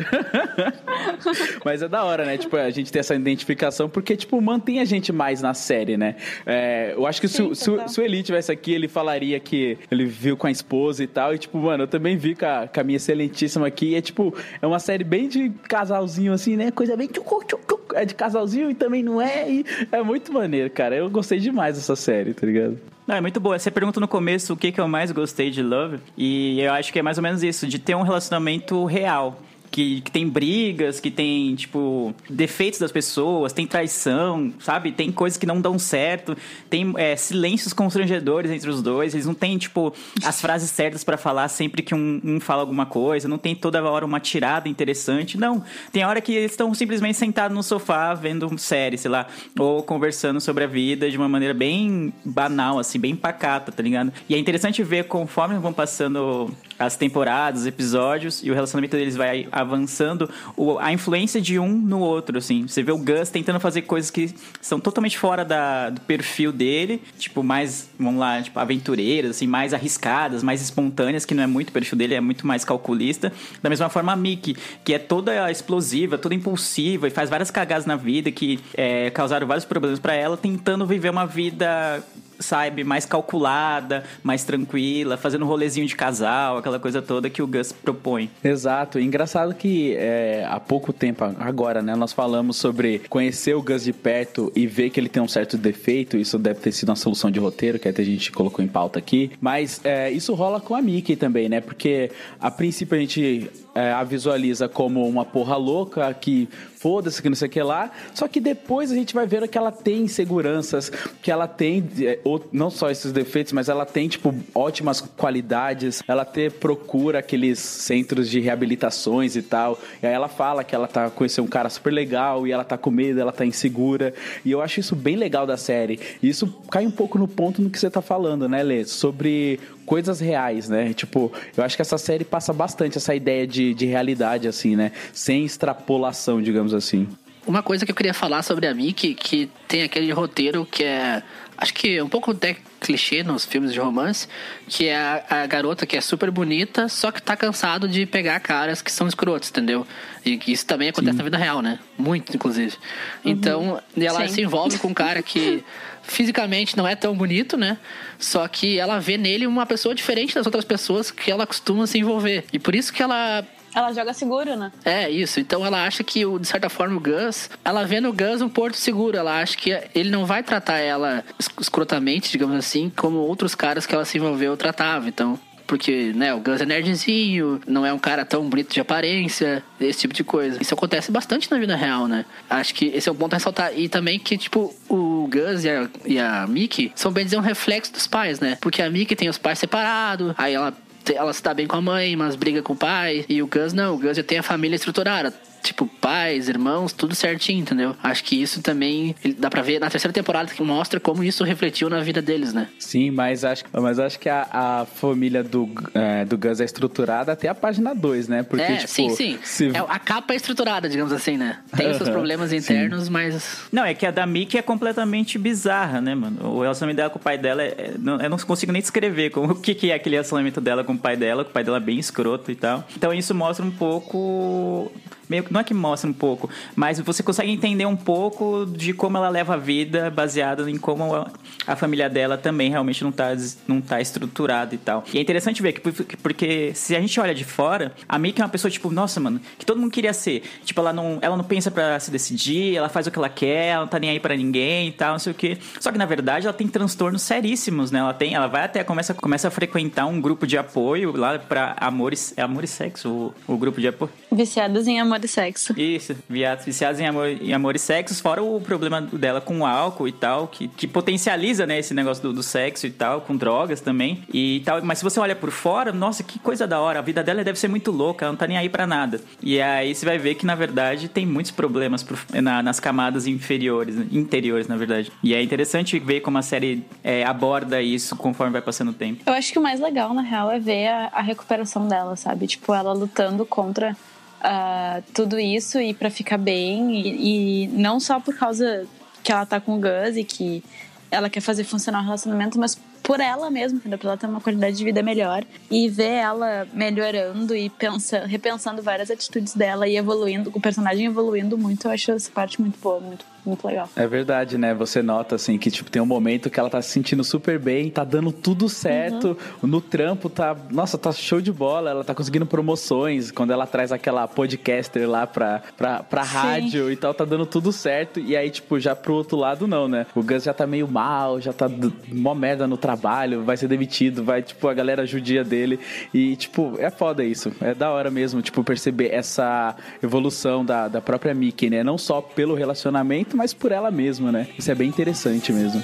Mas 1.63 1.81
é 1.81 1.87
da 1.87 2.03
hora, 2.03 2.25
né? 2.25 2.37
Tipo, 2.37 2.57
a 2.57 2.69
gente 2.69 2.91
ter 2.91 2.99
essa 2.99 3.15
identificação, 3.15 3.89
porque, 3.89 4.15
tipo, 4.15 4.39
mantém 4.41 4.79
a 4.79 4.85
gente 4.85 5.11
mais 5.11 5.41
na 5.41 5.53
série, 5.53 5.97
né? 5.97 6.15
É, 6.45 6.93
eu 6.95 7.05
acho 7.07 7.19
que 7.21 7.27
se, 7.27 7.41
o- 7.41 7.53
Sim, 7.55 7.63
se, 7.63 7.69
o- 7.69 7.73
total. 7.73 7.89
se 7.89 8.01
o 8.01 8.03
Eli 8.03 8.23
tivesse 8.23 8.51
aqui, 8.51 8.73
ele 8.73 8.87
falaria 8.87 9.39
que 9.39 9.77
ele 9.89 10.05
viu 10.05 10.35
com 10.37 10.47
a 10.47 10.51
esposa 10.51 11.03
e 11.03 11.07
tal. 11.07 11.33
E, 11.33 11.37
tipo, 11.37 11.57
mano, 11.57 11.83
eu 11.83 11.87
também 11.87 12.17
vi 12.17 12.35
com 12.35 12.45
a, 12.45 12.67
com 12.67 12.79
a 12.79 12.83
minha 12.83 12.97
excelentíssima 12.97 13.67
aqui. 13.67 13.87
E 13.91 13.95
é, 13.95 14.01
tipo, 14.01 14.33
é 14.61 14.67
uma 14.67 14.79
série 14.79 15.03
bem 15.03 15.27
de 15.27 15.49
casalzinho, 15.67 16.33
assim, 16.33 16.55
né? 16.55 16.71
Coisa 16.71 16.95
bem... 16.97 17.07
tchucu, 17.07 17.43
tchucu, 17.45 17.79
É 17.95 18.05
de 18.05 18.15
casalzinho 18.15 18.69
e 18.69 18.73
também 18.75 19.03
não 19.03 19.21
é. 19.21 19.49
E 19.51 19.65
é 19.91 20.01
muito 20.03 20.31
maneiro, 20.33 20.69
cara. 20.69 20.95
Eu 20.95 21.09
gostei 21.09 21.39
demais 21.39 21.75
dessa 21.75 21.95
série, 21.95 22.33
tá 22.33 22.45
ligado? 22.45 22.79
Não, 23.07 23.15
é 23.15 23.21
muito 23.21 23.39
boa. 23.39 23.57
Você 23.59 23.69
pergunta 23.71 23.99
no 23.99 24.07
começo 24.07 24.53
o 24.53 24.57
que, 24.57 24.71
que 24.71 24.79
eu 24.79 24.87
mais 24.87 25.11
gostei 25.11 25.49
de 25.49 25.61
Love, 25.61 25.97
e 26.17 26.61
eu 26.61 26.71
acho 26.71 26.93
que 26.93 26.99
é 26.99 27.01
mais 27.01 27.17
ou 27.17 27.23
menos 27.23 27.43
isso, 27.43 27.67
de 27.67 27.77
ter 27.79 27.95
um 27.95 28.03
relacionamento 28.03 28.85
real. 28.85 29.41
Que, 29.71 30.01
que 30.01 30.11
tem 30.11 30.27
brigas, 30.27 30.99
que 30.99 31.09
tem, 31.09 31.55
tipo, 31.55 32.13
defeitos 32.29 32.77
das 32.77 32.91
pessoas, 32.91 33.53
tem 33.53 33.65
traição, 33.65 34.53
sabe? 34.59 34.91
Tem 34.91 35.11
coisas 35.11 35.37
que 35.37 35.45
não 35.45 35.61
dão 35.61 35.79
certo, 35.79 36.35
tem 36.69 36.93
é, 36.97 37.15
silêncios 37.15 37.71
constrangedores 37.71 38.51
entre 38.51 38.69
os 38.69 38.81
dois, 38.81 39.13
eles 39.13 39.25
não 39.25 39.33
têm, 39.33 39.57
tipo, 39.57 39.93
as 40.25 40.39
frases 40.41 40.69
certas 40.69 41.05
pra 41.05 41.15
falar 41.15 41.47
sempre 41.47 41.81
que 41.81 41.95
um, 41.95 42.19
um 42.21 42.39
fala 42.39 42.61
alguma 42.61 42.85
coisa, 42.85 43.29
não 43.29 43.37
tem 43.37 43.55
toda 43.55 43.81
hora 43.81 44.05
uma 44.05 44.19
tirada 44.19 44.67
interessante, 44.67 45.37
não. 45.37 45.63
Tem 45.91 46.03
hora 46.03 46.19
que 46.19 46.33
eles 46.33 46.51
estão 46.51 46.73
simplesmente 46.73 47.17
sentados 47.17 47.55
no 47.55 47.63
sofá 47.63 48.13
vendo 48.13 48.57
série, 48.57 48.97
sei 48.97 49.09
lá, 49.09 49.27
ou 49.57 49.81
conversando 49.83 50.41
sobre 50.41 50.65
a 50.65 50.67
vida 50.67 51.09
de 51.09 51.17
uma 51.17 51.29
maneira 51.29 51.53
bem 51.53 52.13
banal, 52.25 52.77
assim, 52.77 52.99
bem 52.99 53.15
pacata, 53.15 53.71
tá 53.71 53.81
ligado? 53.81 54.11
E 54.27 54.35
é 54.35 54.37
interessante 54.37 54.83
ver 54.83 55.05
conforme 55.05 55.57
vão 55.57 55.71
passando 55.71 56.51
as 56.77 56.95
temporadas, 56.95 57.61
os 57.61 57.67
episódios, 57.67 58.43
e 58.43 58.49
o 58.49 58.53
relacionamento 58.53 58.95
deles 58.95 59.15
vai 59.15 59.47
avançando, 59.61 60.29
o- 60.57 60.77
a 60.79 60.91
influência 60.91 61.39
de 61.41 61.57
um 61.59 61.69
no 61.69 61.99
outro, 61.99 62.37
assim. 62.37 62.67
Você 62.67 62.83
vê 62.83 62.91
o 62.91 62.97
Gus 62.97 63.29
tentando 63.29 63.59
fazer 63.59 63.83
coisas 63.83 64.11
que 64.11 64.33
são 64.59 64.79
totalmente 64.79 65.17
fora 65.17 65.43
da- 65.45 65.89
do 65.89 66.01
perfil 66.01 66.51
dele, 66.51 67.01
tipo, 67.17 67.43
mais, 67.43 67.89
vamos 67.97 68.19
lá, 68.19 68.41
tipo, 68.41 68.59
aventureiras, 68.59 69.31
assim, 69.31 69.47
mais 69.47 69.73
arriscadas, 69.73 70.43
mais 70.43 70.61
espontâneas, 70.61 71.25
que 71.25 71.33
não 71.33 71.43
é 71.43 71.47
muito 71.47 71.69
o 71.69 71.71
perfil 71.71 71.97
dele, 71.97 72.15
é 72.15 72.21
muito 72.21 72.45
mais 72.45 72.65
calculista. 72.65 73.31
Da 73.61 73.69
mesma 73.69 73.89
forma 73.89 74.11
a 74.11 74.15
Mickey, 74.15 74.55
que 74.83 74.93
é 74.93 74.99
toda 74.99 75.49
explosiva, 75.51 76.17
toda 76.17 76.35
impulsiva 76.35 77.07
e 77.07 77.11
faz 77.11 77.29
várias 77.29 77.49
cagadas 77.51 77.85
na 77.85 77.95
vida 77.95 78.31
que 78.31 78.59
é, 78.75 79.09
causaram 79.11 79.45
vários 79.47 79.65
problemas 79.65 79.99
pra 79.99 80.13
ela, 80.13 80.35
tentando 80.37 80.85
viver 80.85 81.09
uma 81.09 81.25
vida 81.25 82.03
sabe, 82.41 82.83
mais 82.83 83.05
calculada, 83.05 84.03
mais 84.23 84.43
tranquila, 84.43 85.17
fazendo 85.17 85.45
rolezinho 85.45 85.85
de 85.85 85.95
casal, 85.95 86.57
aquela 86.57 86.79
coisa 86.79 87.01
toda 87.01 87.29
que 87.29 87.41
o 87.41 87.47
Gus 87.47 87.71
propõe. 87.71 88.29
Exato. 88.43 88.99
Engraçado 88.99 89.53
que 89.53 89.95
é, 89.95 90.45
há 90.49 90.59
pouco 90.59 90.91
tempo, 90.91 91.23
agora, 91.39 91.81
né, 91.81 91.95
nós 91.95 92.13
falamos 92.13 92.57
sobre 92.57 92.99
conhecer 93.09 93.55
o 93.55 93.61
Gus 93.61 93.83
de 93.83 93.93
perto 93.93 94.51
e 94.55 94.67
ver 94.67 94.89
que 94.89 94.99
ele 94.99 95.09
tem 95.09 95.21
um 95.21 95.27
certo 95.27 95.57
defeito. 95.57 96.17
Isso 96.17 96.37
deve 96.37 96.59
ter 96.59 96.71
sido 96.71 96.89
uma 96.89 96.95
solução 96.95 97.31
de 97.31 97.39
roteiro, 97.39 97.79
que 97.79 97.87
até 97.87 98.01
a 98.01 98.05
gente 98.05 98.31
colocou 98.31 98.63
em 98.63 98.67
pauta 98.67 98.99
aqui. 98.99 99.31
Mas 99.39 99.81
é, 99.83 100.09
isso 100.11 100.33
rola 100.33 100.59
com 100.59 100.75
a 100.75 100.81
Mickey 100.81 101.15
também, 101.15 101.49
né? 101.49 101.61
Porque 101.61 102.11
a 102.39 102.49
princípio 102.49 102.97
a 102.97 102.99
gente 102.99 103.49
é, 103.73 103.91
a 103.91 104.03
visualiza 104.03 104.67
como 104.67 105.07
uma 105.07 105.25
porra 105.25 105.55
louca 105.55 106.13
que 106.13 106.49
foda-se 106.81 107.21
que 107.21 107.29
não 107.29 107.35
sei 107.35 107.47
o 107.47 107.51
que 107.51 107.61
lá. 107.61 107.91
Só 108.13 108.27
que 108.27 108.39
depois 108.39 108.91
a 108.91 108.95
gente 108.95 109.13
vai 109.13 109.27
vendo 109.27 109.47
que 109.47 109.57
ela 109.57 109.71
tem 109.71 110.01
inseguranças, 110.01 110.91
que 111.21 111.29
ela 111.31 111.47
tem 111.47 111.87
ou- 112.23 112.43
não 112.51 112.71
só 112.71 112.89
esses 112.89 113.11
defeitos, 113.11 113.53
mas 113.53 113.69
ela 113.69 113.85
tem 113.85 114.07
tipo 114.07 114.33
ótimas 114.55 114.99
qualidades. 115.01 116.01
Ela 116.07 116.25
ter 116.25 116.51
procura 116.53 117.19
aqueles 117.19 117.59
centros 117.59 118.29
de 118.29 118.39
reabilitações 118.39 119.35
e 119.35 119.41
tal. 119.41 119.79
E 120.01 120.07
aí 120.07 120.13
ela 120.13 120.27
fala 120.27 120.63
que 120.63 120.73
ela 120.73 120.87
tá 120.87 121.09
conhecendo 121.09 121.45
um 121.45 121.49
cara 121.49 121.69
super 121.69 121.91
legal 121.93 122.47
e 122.47 122.51
ela 122.51 122.63
tá 122.63 122.77
com 122.77 122.89
medo, 122.89 123.19
ela 123.19 123.31
tá 123.31 123.45
insegura. 123.45 124.13
E 124.43 124.51
eu 124.51 124.61
acho 124.61 124.79
isso 124.79 124.95
bem 124.95 125.15
legal 125.15 125.45
da 125.45 125.57
série. 125.57 125.99
E 126.21 126.27
isso 126.29 126.47
cai 126.71 126.85
um 126.85 126.91
pouco 126.91 127.17
no 127.19 127.27
ponto 127.27 127.61
no 127.61 127.69
que 127.69 127.79
você 127.79 127.89
tá 127.89 128.01
falando, 128.01 128.49
né, 128.49 128.63
Lê? 128.63 128.83
Sobre 128.85 129.59
coisas 129.91 130.21
reais, 130.21 130.69
né? 130.69 130.93
Tipo, 130.93 131.33
eu 131.57 131.65
acho 131.65 131.75
que 131.75 131.81
essa 131.81 131.97
série 131.97 132.23
passa 132.23 132.53
bastante 132.53 132.97
essa 132.97 133.13
ideia 133.13 133.45
de, 133.45 133.73
de 133.73 133.85
realidade, 133.85 134.47
assim, 134.47 134.73
né? 134.73 134.93
Sem 135.11 135.43
extrapolação, 135.43 136.41
digamos 136.41 136.73
assim. 136.73 137.09
Uma 137.45 137.61
coisa 137.61 137.85
que 137.85 137.91
eu 137.91 137.95
queria 137.95 138.13
falar 138.13 138.41
sobre 138.41 138.67
a 138.67 138.73
Mickey, 138.73 139.13
que 139.13 139.49
tem 139.67 139.83
aquele 139.83 140.09
roteiro 140.13 140.65
que 140.65 140.85
é. 140.85 141.21
Acho 141.57 141.73
que 141.73 141.97
é 141.97 142.01
um 142.01 142.07
pouco 142.07 142.31
até 142.31 142.55
clichê 142.79 143.21
nos 143.21 143.43
filmes 143.43 143.73
de 143.73 143.81
romance, 143.81 144.29
que 144.65 144.87
é 144.87 144.95
a, 144.95 145.25
a 145.29 145.45
garota 145.45 145.85
que 145.85 145.97
é 145.97 146.01
super 146.01 146.31
bonita, 146.31 146.87
só 146.87 147.11
que 147.11 147.21
tá 147.21 147.35
cansado 147.35 147.85
de 147.85 148.05
pegar 148.05 148.39
caras 148.39 148.81
que 148.81 148.91
são 148.91 149.07
escrotos, 149.07 149.49
entendeu? 149.49 149.85
E 150.23 150.37
que 150.37 150.53
isso 150.53 150.65
também 150.65 150.87
acontece 150.87 151.17
na 151.17 151.23
vida 151.23 151.37
real, 151.37 151.61
né? 151.61 151.79
Muito, 151.97 152.33
inclusive. 152.33 152.77
Então, 153.25 153.81
ela 153.97 154.25
Sim. 154.27 154.35
se 154.35 154.41
envolve 154.41 154.79
com 154.79 154.87
um 154.87 154.93
cara 154.93 155.21
que 155.21 155.63
fisicamente 156.03 156.75
não 156.77 156.87
é 156.87 156.95
tão 156.95 157.15
bonito, 157.15 157.57
né? 157.57 157.77
Só 158.19 158.47
que 158.47 158.77
ela 158.79 158.99
vê 158.99 159.17
nele 159.17 159.47
uma 159.47 159.65
pessoa 159.65 159.93
diferente 159.95 160.35
das 160.35 160.45
outras 160.45 160.65
pessoas 160.65 161.11
que 161.11 161.31
ela 161.31 161.45
costuma 161.47 161.87
se 161.87 161.97
envolver. 161.99 162.45
E 162.53 162.59
por 162.59 162.75
isso 162.75 162.91
que 162.93 163.01
ela 163.01 163.43
Ela 163.73 163.93
joga 163.93 164.13
seguro, 164.13 164.55
né? 164.55 164.71
é, 164.83 165.09
isso. 165.09 165.39
Então 165.39 165.65
ela 165.65 165.85
acha 165.85 166.03
que, 166.03 166.23
de 166.39 166.47
certa 166.47 166.69
forma, 166.69 166.97
o 166.97 166.99
Gus. 166.99 167.49
Ela 167.63 167.85
vê 167.85 167.99
no 168.01 168.11
Gus 168.11 168.41
um 168.41 168.49
porto 168.49 168.75
seguro. 168.75 169.17
Ela 169.17 169.39
acha 169.41 169.55
que 169.57 169.71
ele 169.95 170.09
não 170.09 170.25
vai 170.25 170.43
tratar 170.43 170.79
ela 170.79 171.23
es- 171.39 171.49
escrotamente, 171.59 172.31
digamos 172.31 172.55
assim, 172.57 172.91
como 172.95 173.17
outros 173.19 173.55
caras 173.55 173.85
que 173.85 173.95
ela 173.95 174.03
se 174.05 174.17
envolveu 174.17 174.57
tratavam. 174.57 175.07
Então. 175.07 175.39
Porque, 175.71 176.11
né, 176.13 176.33
o 176.33 176.41
Gus 176.41 176.59
é 176.59 176.65
nerdzinho, 176.65 177.61
não 177.65 177.85
é 177.85 177.93
um 177.93 177.97
cara 177.97 178.25
tão 178.25 178.49
bonito 178.49 178.73
de 178.73 178.81
aparência, 178.81 179.63
esse 179.79 179.99
tipo 179.99 180.13
de 180.13 180.21
coisa. 180.21 180.61
Isso 180.61 180.73
acontece 180.73 181.09
bastante 181.09 181.49
na 181.49 181.57
vida 181.57 181.77
real, 181.77 182.09
né? 182.09 182.25
Acho 182.49 182.75
que 182.75 182.87
esse 182.87 183.07
é 183.07 183.11
um 183.13 183.15
ponto 183.15 183.31
a 183.35 183.37
ressaltar. 183.37 183.71
E 183.73 183.87
também 183.87 184.19
que, 184.19 184.37
tipo, 184.37 184.75
o 184.89 185.29
Gus 185.31 185.63
e 185.63 185.69
a, 185.69 185.89
e 186.05 186.19
a 186.19 186.45
Mickey 186.45 186.91
são 186.93 187.09
bem 187.09 187.23
dizer 187.23 187.37
um 187.37 187.41
reflexo 187.41 187.93
dos 187.93 188.05
pais, 188.05 188.41
né? 188.41 188.57
Porque 188.59 188.81
a 188.81 188.89
Mickey 188.89 189.15
tem 189.15 189.29
os 189.29 189.37
pais 189.37 189.59
separados, 189.59 190.33
aí 190.37 190.53
ela 190.53 190.75
ela 191.15 191.33
se 191.33 191.41
dá 191.41 191.53
bem 191.53 191.65
com 191.65 191.77
a 191.77 191.81
mãe, 191.81 192.15
mas 192.17 192.35
briga 192.35 192.61
com 192.61 192.73
o 192.73 192.75
pai. 192.75 193.25
E 193.29 193.41
o 193.41 193.47
Gus 193.47 193.71
não, 193.71 193.95
o 193.95 193.97
Gus 193.97 194.17
já 194.17 194.23
tem 194.23 194.39
a 194.39 194.43
família 194.43 194.75
estruturada. 194.75 195.33
Tipo, 195.61 195.85
pais, 195.85 196.49
irmãos, 196.49 196.91
tudo 196.93 197.13
certinho, 197.15 197.59
entendeu? 197.59 197.95
Acho 198.01 198.23
que 198.23 198.41
isso 198.41 198.61
também 198.61 199.15
dá 199.37 199.49
pra 199.49 199.61
ver 199.61 199.79
na 199.79 199.89
terceira 199.89 200.13
temporada 200.13 200.51
que 200.51 200.61
mostra 200.63 200.99
como 200.99 201.23
isso 201.23 201.43
refletiu 201.43 201.89
na 201.89 201.99
vida 201.99 202.21
deles, 202.21 202.53
né? 202.53 202.67
Sim, 202.79 203.11
mas 203.11 203.43
acho, 203.45 203.63
mas 203.71 203.99
acho 203.99 204.19
que 204.19 204.27
a, 204.29 204.47
a 204.51 204.85
família 204.85 205.43
do, 205.43 205.69
é, 205.93 206.25
do 206.25 206.37
Gus 206.37 206.59
é 206.59 206.65
estruturada 206.65 207.31
até 207.31 207.47
a 207.47 207.55
página 207.55 207.93
2, 207.93 208.27
né? 208.27 208.43
Porque, 208.43 208.63
é, 208.63 208.75
tipo, 208.77 208.91
sim, 208.91 209.09
sim. 209.11 209.39
se- 209.43 209.67
É, 209.69 209.79
a 209.79 209.99
capa 209.99 210.33
é 210.33 210.35
estruturada, 210.35 210.89
digamos 210.89 211.13
assim, 211.13 211.37
né? 211.37 211.59
Tem 211.75 211.89
os 211.91 211.97
seus 211.97 212.09
problemas 212.09 212.51
internos, 212.51 213.07
mas. 213.09 213.61
Não, 213.71 213.83
é 213.85 213.93
que 213.93 214.05
a 214.05 214.11
da 214.11 214.25
Mickey 214.25 214.57
é 214.57 214.61
completamente 214.61 215.37
bizarra, 215.37 216.01
né, 216.01 216.15
mano? 216.15 216.47
O 216.55 216.61
relacionamento 216.61 216.97
dela 216.97 217.09
com 217.09 217.19
o 217.19 217.21
pai 217.21 217.37
dela, 217.37 217.61
é, 217.61 217.67
é- 217.67 217.93
não- 217.99 218.19
eu 218.19 218.29
não 218.29 218.37
consigo 218.39 218.71
nem 218.71 218.81
descrever 218.81 219.29
como, 219.29 219.53
o 219.53 219.55
que, 219.55 219.75
que 219.75 219.91
é 219.91 219.95
aquele 219.95 220.15
relacionamento 220.15 220.59
dela 220.59 220.83
com 220.83 220.93
o 220.93 220.97
pai 220.97 221.15
dela, 221.15 221.43
que 221.43 221.51
o 221.51 221.53
pai 221.53 221.63
dela 221.63 221.77
é 221.77 221.79
bem 221.79 221.99
escroto 221.99 222.51
e 222.51 222.55
tal. 222.55 222.87
Então 222.97 223.13
isso 223.13 223.33
mostra 223.35 223.65
um 223.65 223.71
pouco 223.71 224.91
meio 225.31 225.43
que 225.45 225.53
não 225.53 225.61
é 225.61 225.63
que 225.63 225.73
mostra 225.73 226.09
um 226.09 226.13
pouco, 226.13 226.49
mas 226.75 226.99
você 226.99 227.23
consegue 227.23 227.49
entender 227.51 227.85
um 227.85 227.95
pouco 227.95 228.65
de 228.65 228.91
como 228.93 229.15
ela 229.17 229.29
leva 229.29 229.53
a 229.53 229.57
vida 229.57 230.09
baseado 230.11 230.67
em 230.69 230.77
como 230.77 231.15
a, 231.15 231.31
a 231.65 231.75
família 231.75 232.09
dela 232.09 232.37
também 232.37 232.69
realmente 232.69 233.01
não 233.03 233.11
tá, 233.11 233.29
não 233.67 233.79
tá 233.79 234.01
estruturada 234.01 234.75
e 234.75 234.77
tal. 234.77 235.03
E 235.13 235.17
é 235.17 235.21
interessante 235.21 235.61
ver 235.61 235.71
que 235.73 235.79
porque- 236.17 236.73
se 236.75 236.95
a 236.95 236.99
gente 236.99 237.17
olha 237.19 237.33
de 237.33 237.45
fora, 237.45 237.93
a 238.09 238.17
Mickey 238.19 238.41
é 238.41 238.43
uma 238.43 238.49
pessoa 238.49 238.69
tipo, 238.69 238.91
nossa, 238.91 239.19
mano, 239.19 239.39
que 239.57 239.65
todo 239.65 239.79
mundo 239.79 239.91
queria 239.91 240.11
ser. 240.13 240.43
Tipo, 240.65 240.81
ela 240.81 240.91
não, 240.91 241.17
ela 241.21 241.37
não 241.37 241.43
pensa 241.43 241.71
pra 241.71 241.97
se 241.99 242.11
decidir, 242.11 242.75
ela 242.75 242.89
faz 242.89 243.07
o 243.07 243.11
que 243.11 243.17
ela 243.17 243.29
quer, 243.29 243.67
ela 243.67 243.81
não 243.81 243.87
tá 243.87 243.97
nem 243.99 244.09
aí 244.09 244.19
pra 244.19 244.35
ninguém 244.35 244.89
e 244.89 244.91
tal, 244.91 245.13
não 245.13 245.19
sei 245.19 245.31
o 245.31 245.35
quê. 245.35 245.57
Só 245.79 245.91
que 245.91 245.97
na 245.97 246.05
verdade 246.05 246.45
ela 246.45 246.53
tem 246.53 246.67
transtornos 246.67 247.21
seríssimos, 247.21 247.89
né? 247.91 247.99
Ela 247.99 248.13
tem, 248.13 248.33
ela 248.33 248.47
vai 248.47 248.63
até 248.63 248.83
começa, 248.83 249.13
começa 249.13 249.47
a 249.47 249.51
frequentar 249.51 250.05
um 250.05 250.19
grupo 250.19 250.45
de 250.45 250.57
apoio 250.57 251.15
lá 251.15 251.39
pra 251.39 251.75
amores, 251.79 252.33
é 252.35 252.41
amor 252.41 252.63
e 252.63 252.67
sexo, 252.67 253.09
o, 253.47 253.53
o 253.53 253.57
grupo 253.57 253.79
de 253.79 253.87
apoio. 253.87 254.11
Viciadas 254.31 254.87
em 254.87 254.99
amor 254.99 255.19
e 255.25 255.27
sexo. 255.27 255.73
Isso, 255.79 256.15
viados 256.29 256.65
viciados 256.65 256.99
em 256.99 257.05
amor, 257.07 257.27
em 257.27 257.53
amor 257.53 257.75
e 257.75 257.79
sexo, 257.79 258.21
fora 258.21 258.41
o 258.43 258.59
problema 258.61 259.01
dela 259.01 259.41
com 259.41 259.59
o 259.59 259.65
álcool 259.65 260.07
e 260.07 260.11
tal, 260.11 260.47
que, 260.47 260.67
que 260.67 260.87
potencializa, 260.87 261.65
né, 261.65 261.79
esse 261.79 261.93
negócio 261.93 262.23
do, 262.23 262.33
do 262.33 262.43
sexo 262.43 262.87
e 262.87 262.91
tal, 262.91 263.21
com 263.21 263.35
drogas 263.35 263.81
também 263.81 264.23
e 264.33 264.61
tal. 264.65 264.81
Mas 264.83 264.99
se 264.99 265.03
você 265.03 265.19
olha 265.19 265.35
por 265.35 265.51
fora, 265.51 265.91
nossa, 265.91 266.23
que 266.23 266.39
coisa 266.39 266.65
da 266.67 266.79
hora, 266.79 266.99
a 266.99 267.01
vida 267.01 267.23
dela 267.23 267.43
deve 267.43 267.59
ser 267.59 267.67
muito 267.67 267.91
louca, 267.91 268.25
ela 268.25 268.31
não 268.31 268.37
tá 268.37 268.47
nem 268.47 268.57
aí 268.57 268.69
pra 268.69 268.85
nada. 268.87 269.21
E 269.41 269.61
aí 269.61 269.93
você 269.93 270.05
vai 270.05 270.17
ver 270.17 270.35
que, 270.35 270.45
na 270.45 270.55
verdade, 270.55 271.07
tem 271.07 271.25
muitos 271.25 271.51
problemas 271.51 272.03
pro- 272.03 272.17
na- 272.41 272.61
nas 272.63 272.79
camadas 272.79 273.27
inferiores, 273.27 273.95
né, 273.95 274.07
interiores, 274.11 274.67
na 274.67 274.77
verdade. 274.77 275.11
E 275.23 275.33
é 275.33 275.41
interessante 275.41 275.97
ver 275.99 276.21
como 276.21 276.37
a 276.37 276.41
série 276.41 276.83
é, 277.03 277.23
aborda 277.23 277.81
isso 277.81 278.15
conforme 278.15 278.51
vai 278.53 278.61
passando 278.61 278.89
o 278.91 278.93
tempo. 278.93 279.21
Eu 279.25 279.33
acho 279.33 279.51
que 279.51 279.59
o 279.59 279.61
mais 279.61 279.79
legal, 279.79 280.13
na 280.13 280.21
real, 280.21 280.49
é 280.51 280.59
ver 280.59 280.87
a, 280.87 281.09
a 281.13 281.21
recuperação 281.21 281.87
dela, 281.87 282.15
sabe? 282.15 282.47
Tipo, 282.47 282.73
ela 282.73 282.93
lutando 282.93 283.45
contra 283.45 283.95
ah, 284.43 285.01
tudo 285.13 285.39
isso 285.39 285.79
e 285.79 285.93
pra 285.93 286.09
ficar 286.09 286.37
bem. 286.37 286.95
E, 286.95 287.65
e 287.65 287.67
não 287.67 287.99
só 287.99 288.19
por 288.19 288.35
causa 288.35 288.87
que 289.23 289.31
ela 289.31 289.45
tá 289.45 289.59
com 289.59 289.75
o 289.75 289.79
Gus 289.79 290.17
e 290.17 290.23
que 290.23 290.63
ela 291.09 291.29
quer 291.29 291.41
fazer 291.41 291.63
funcionar 291.63 291.99
o 292.01 292.03
relacionamento, 292.03 292.57
mas 292.59 292.79
por 293.03 293.19
ela 293.19 293.49
mesma, 293.49 293.77
entendeu? 293.77 293.97
Pra 293.97 294.11
ela 294.11 294.17
ter 294.17 294.27
uma 294.27 294.39
qualidade 294.39 294.77
de 294.77 294.83
vida 294.83 295.01
melhor. 295.01 295.43
E 295.69 295.89
ver 295.89 296.13
ela 296.13 296.67
melhorando 296.73 297.55
e 297.55 297.69
pensa, 297.69 298.25
repensando 298.25 298.81
várias 298.81 299.11
atitudes 299.11 299.53
dela 299.53 299.87
e 299.87 299.97
evoluindo, 299.97 300.51
o 300.53 300.61
personagem 300.61 301.07
evoluindo 301.07 301.57
muito, 301.57 301.87
eu 301.87 301.91
acho 301.91 302.11
essa 302.11 302.31
parte 302.31 302.61
muito 302.61 302.79
boa, 302.79 302.99
muito, 302.99 303.25
muito 303.45 303.65
legal. 303.65 303.89
É 303.95 304.07
verdade, 304.07 304.57
né? 304.57 304.73
Você 304.73 305.01
nota, 305.01 305.35
assim, 305.35 305.57
que, 305.57 305.71
tipo, 305.71 305.89
tem 305.89 306.01
um 306.01 306.05
momento 306.05 306.49
que 306.49 306.59
ela 306.59 306.69
tá 306.69 306.81
se 306.81 306.89
sentindo 306.89 307.23
super 307.23 307.59
bem, 307.59 307.89
tá 307.89 308.03
dando 308.03 308.31
tudo 308.31 308.67
certo, 308.69 309.37
no 309.61 309.81
trampo 309.81 310.29
tá... 310.29 310.55
Nossa, 310.69 310.97
tá 310.97 311.11
show 311.11 311.41
de 311.41 311.51
bola, 311.51 311.89
ela 311.91 312.03
tá 312.03 312.13
conseguindo 312.13 312.45
promoções, 312.45 313.31
quando 313.31 313.51
ela 313.51 313.65
traz 313.65 313.91
aquela 313.91 314.27
podcaster 314.27 315.09
lá 315.09 315.25
pra, 315.25 315.61
pra, 315.77 316.03
pra 316.03 316.23
Sim. 316.23 316.33
rádio 316.33 316.91
e 316.91 316.95
tal, 316.95 317.13
tá 317.13 317.25
dando 317.25 317.45
tudo 317.45 317.71
certo, 317.71 318.19
e 318.19 318.35
aí, 318.35 318.49
tipo, 318.49 318.79
já 318.79 318.95
pro 318.95 319.13
outro 319.13 319.37
lado 319.37 319.67
não, 319.67 319.87
né? 319.87 320.05
O 320.15 320.23
Gus 320.23 320.43
já 320.43 320.53
tá 320.53 320.65
meio 320.67 320.87
mal, 320.87 321.39
já 321.39 321.53
tá 321.53 321.69
mó 322.07 322.33
merda 322.33 322.67
no 322.67 322.77
trabalho, 322.77 323.43
vai 323.43 323.57
ser 323.57 323.67
demitido, 323.67 324.23
vai, 324.23 324.41
tipo, 324.41 324.67
a 324.67 324.73
galera 324.73 325.05
judia 325.05 325.43
dele, 325.43 325.79
e, 326.13 326.35
tipo, 326.35 326.75
é 326.77 326.89
foda 326.89 327.23
isso, 327.23 327.51
é 327.61 327.73
da 327.73 327.91
hora 327.91 328.09
mesmo, 328.11 328.41
tipo, 328.41 328.63
perceber 328.63 329.09
essa 329.11 329.75
evolução 330.01 330.63
da, 330.63 330.87
da 330.87 331.01
própria 331.01 331.33
Mickey, 331.33 331.69
né? 331.69 331.83
Não 331.83 331.97
só 331.97 332.21
pelo 332.21 332.55
relacionamento, 332.55 333.30
mas 333.35 333.53
por 333.53 333.71
ela 333.71 333.91
mesma, 333.91 334.31
né? 334.31 334.47
Isso 334.57 334.71
é 334.71 334.75
bem 334.75 334.89
interessante 334.89 335.51
mesmo. 335.51 335.81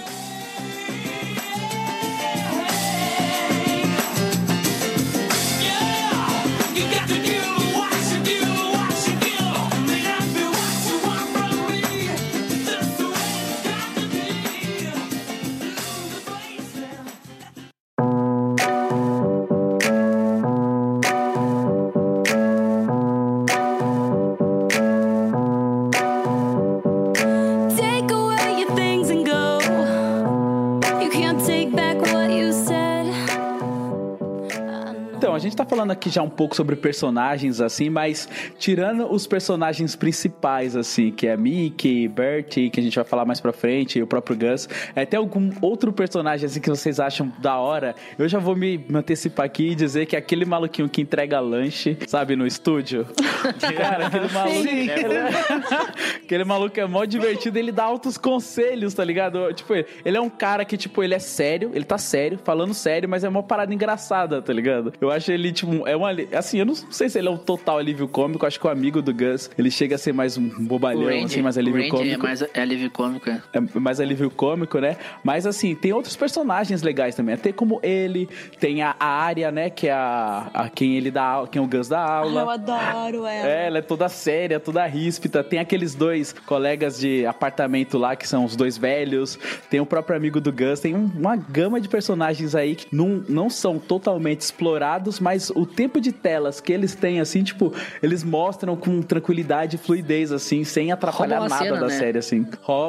Falando 35.67 35.91
aqui 35.91 36.09
já 36.09 36.21
um 36.21 36.29
pouco 36.29 36.55
sobre 36.55 36.75
personagens, 36.75 37.62
assim, 37.62 37.89
mas 37.89 38.27
tirando 38.57 39.12
os 39.12 39.27
personagens 39.27 39.95
principais, 39.95 40.75
assim, 40.75 41.12
que 41.12 41.27
é 41.27 41.36
Mickey, 41.36 42.07
Bertie, 42.07 42.69
que 42.69 42.79
a 42.79 42.83
gente 42.83 42.95
vai 42.95 43.05
falar 43.05 43.25
mais 43.25 43.39
pra 43.39 43.53
frente, 43.53 44.00
e 44.00 44.03
o 44.03 44.07
próprio 44.07 44.38
Gus, 44.38 44.67
é, 44.95 45.05
tem 45.05 45.17
algum 45.17 45.51
outro 45.62 45.91
personagem, 45.91 46.45
assim, 46.45 46.59
que 46.59 46.69
vocês 46.69 47.00
acham 47.00 47.31
da 47.39 47.57
hora? 47.57 47.95
Eu 48.17 48.27
já 48.27 48.39
vou 48.39 48.55
me, 48.55 48.86
antecipar 48.93 49.45
aqui 49.45 49.69
e 49.69 49.75
dizer 49.75 50.05
que 50.05 50.15
é 50.15 50.19
aquele 50.19 50.45
maluquinho 50.45 50.89
que 50.89 51.01
entrega 51.01 51.39
lanche, 51.39 51.97
sabe, 52.07 52.36
no 52.36 52.47
estúdio. 52.47 53.05
Cara, 53.77 54.07
aquele 54.07 54.27
maluco... 54.29 54.57
aquele 56.24 56.43
maluco 56.43 56.79
é 56.79 56.86
mó 56.86 57.05
divertido, 57.05 57.58
ele 57.58 57.71
dá 57.71 57.84
altos 57.84 58.17
conselhos, 58.17 58.93
tá 58.93 59.03
ligado? 59.03 59.53
Tipo, 59.53 59.73
ele 59.73 60.17
é 60.17 60.21
um 60.21 60.30
cara 60.30 60.65
que, 60.65 60.77
tipo, 60.77 61.03
ele 61.03 61.13
é 61.13 61.19
sério, 61.19 61.71
ele 61.73 61.86
tá 61.86 61.97
sério, 61.97 62.39
falando 62.43 62.73
sério, 62.73 63.08
mas 63.08 63.23
é 63.23 63.30
uma 63.30 63.43
parada 63.43 63.73
engraçada, 63.73 64.41
tá 64.41 64.53
ligado? 64.53 64.93
Eu 64.99 65.12
acho 65.12 65.32
ele, 65.32 65.51
tipo, 65.58 65.88
é 65.88 65.96
uma. 65.96 66.10
Assim, 66.34 66.60
eu 66.60 66.65
não 66.65 66.76
sei 66.76 67.10
se 67.10 67.17
ele 67.20 67.28
é 67.28 67.32
um 67.32 67.38
total 67.38 67.78
alívio 67.78 68.08
cômico, 68.08 68.46
acho 68.46 68.60
que 68.60 68.65
o 68.67 68.70
amigo 68.70 69.02
do 69.02 69.13
Gus, 69.13 69.50
ele 69.58 69.70
chega 69.72 69.96
a 69.96 69.98
ser 69.98 70.13
mais 70.13 70.38
um 70.38 70.48
bobalhão, 70.65 71.04
Randy, 71.06 71.26
assim, 71.26 71.41
mais 71.41 71.58
alívio 71.58 71.82
Randy 71.82 71.91
cômico. 71.91 72.26
é 72.26 72.28
mais 72.28 72.41
é 72.41 72.62
alívio 72.62 72.91
cômico. 72.91 73.30
é. 73.30 73.41
É 73.54 73.80
mais 73.80 74.00
alívio 74.00 74.30
cômico, 74.30 74.80
né? 74.80 74.98
Mas 75.24 75.46
assim, 75.46 75.76
tem 75.76 75.93
outros 75.93 76.15
personagens 76.15 76.82
legais 76.82 77.15
também. 77.15 77.36
Até 77.36 77.52
como 77.52 77.80
ele, 77.84 78.30
tem 78.60 78.82
a, 78.82 78.96
a 79.00 79.06
Arya, 79.08 79.52
né? 79.52 79.70
Que 79.70 79.88
é 79.88 79.93
a, 79.93 80.50
a 80.54 80.70
quem 80.70 80.96
ele 80.98 81.12
dá 81.12 81.24
aula, 81.24 81.48
quem 81.48 81.62
o 81.62 81.67
Gus 81.67 81.88
dá 81.89 82.00
Ah, 82.06 82.22
eu 82.26 82.38
aula. 82.39 82.54
adoro 82.54 83.26
ela. 83.26 83.48
É, 83.48 83.67
ela 83.67 83.78
é 83.80 83.82
toda 83.82 84.08
séria, 84.10 84.60
toda 84.60 84.86
ríspida. 84.86 85.43
Tem 85.43 85.60
aqueles 85.60 85.96
dois 85.96 86.34
colegas 86.46 87.00
de 87.00 87.26
apartamento 87.26 87.98
lá, 87.98 88.15
que 88.15 88.28
são 88.28 88.46
os 88.46 88.56
dois 88.56 88.78
velhos. 88.78 89.38
Tem 89.70 89.80
o 89.80 89.86
próprio 89.86 90.15
amigo 90.15 90.39
do 90.39 90.52
Gus. 90.52 90.80
Tem 90.80 90.96
um- 90.96 91.10
uma 91.17 91.36
gama 91.36 91.80
de 91.82 91.88
personagens 91.89 92.54
aí 92.56 92.76
que 92.76 92.88
não, 92.96 93.24
não 93.28 93.50
são 93.50 93.80
totalmente 93.80 94.41
explorados, 94.41 95.20
mas 95.20 95.46
o 95.55 95.65
tempo 95.65 95.99
de 95.99 96.12
telas 96.12 96.60
que 96.60 96.71
eles 96.71 96.95
têm, 96.95 97.19
assim, 97.19 97.43
tipo, 97.43 97.73
eles 98.01 98.23
mostram 98.23 98.75
com 98.75 99.01
tranquilidade 99.01 99.75
e 99.75 99.79
fluidez, 99.79 100.31
assim, 100.31 100.63
sem 100.63 100.91
atrapalhar 100.91 101.41
nada 101.47 101.63
cena, 101.63 101.79
da 101.79 101.88
né? 101.88 101.97
série, 101.97 102.17
assim. 102.17 102.45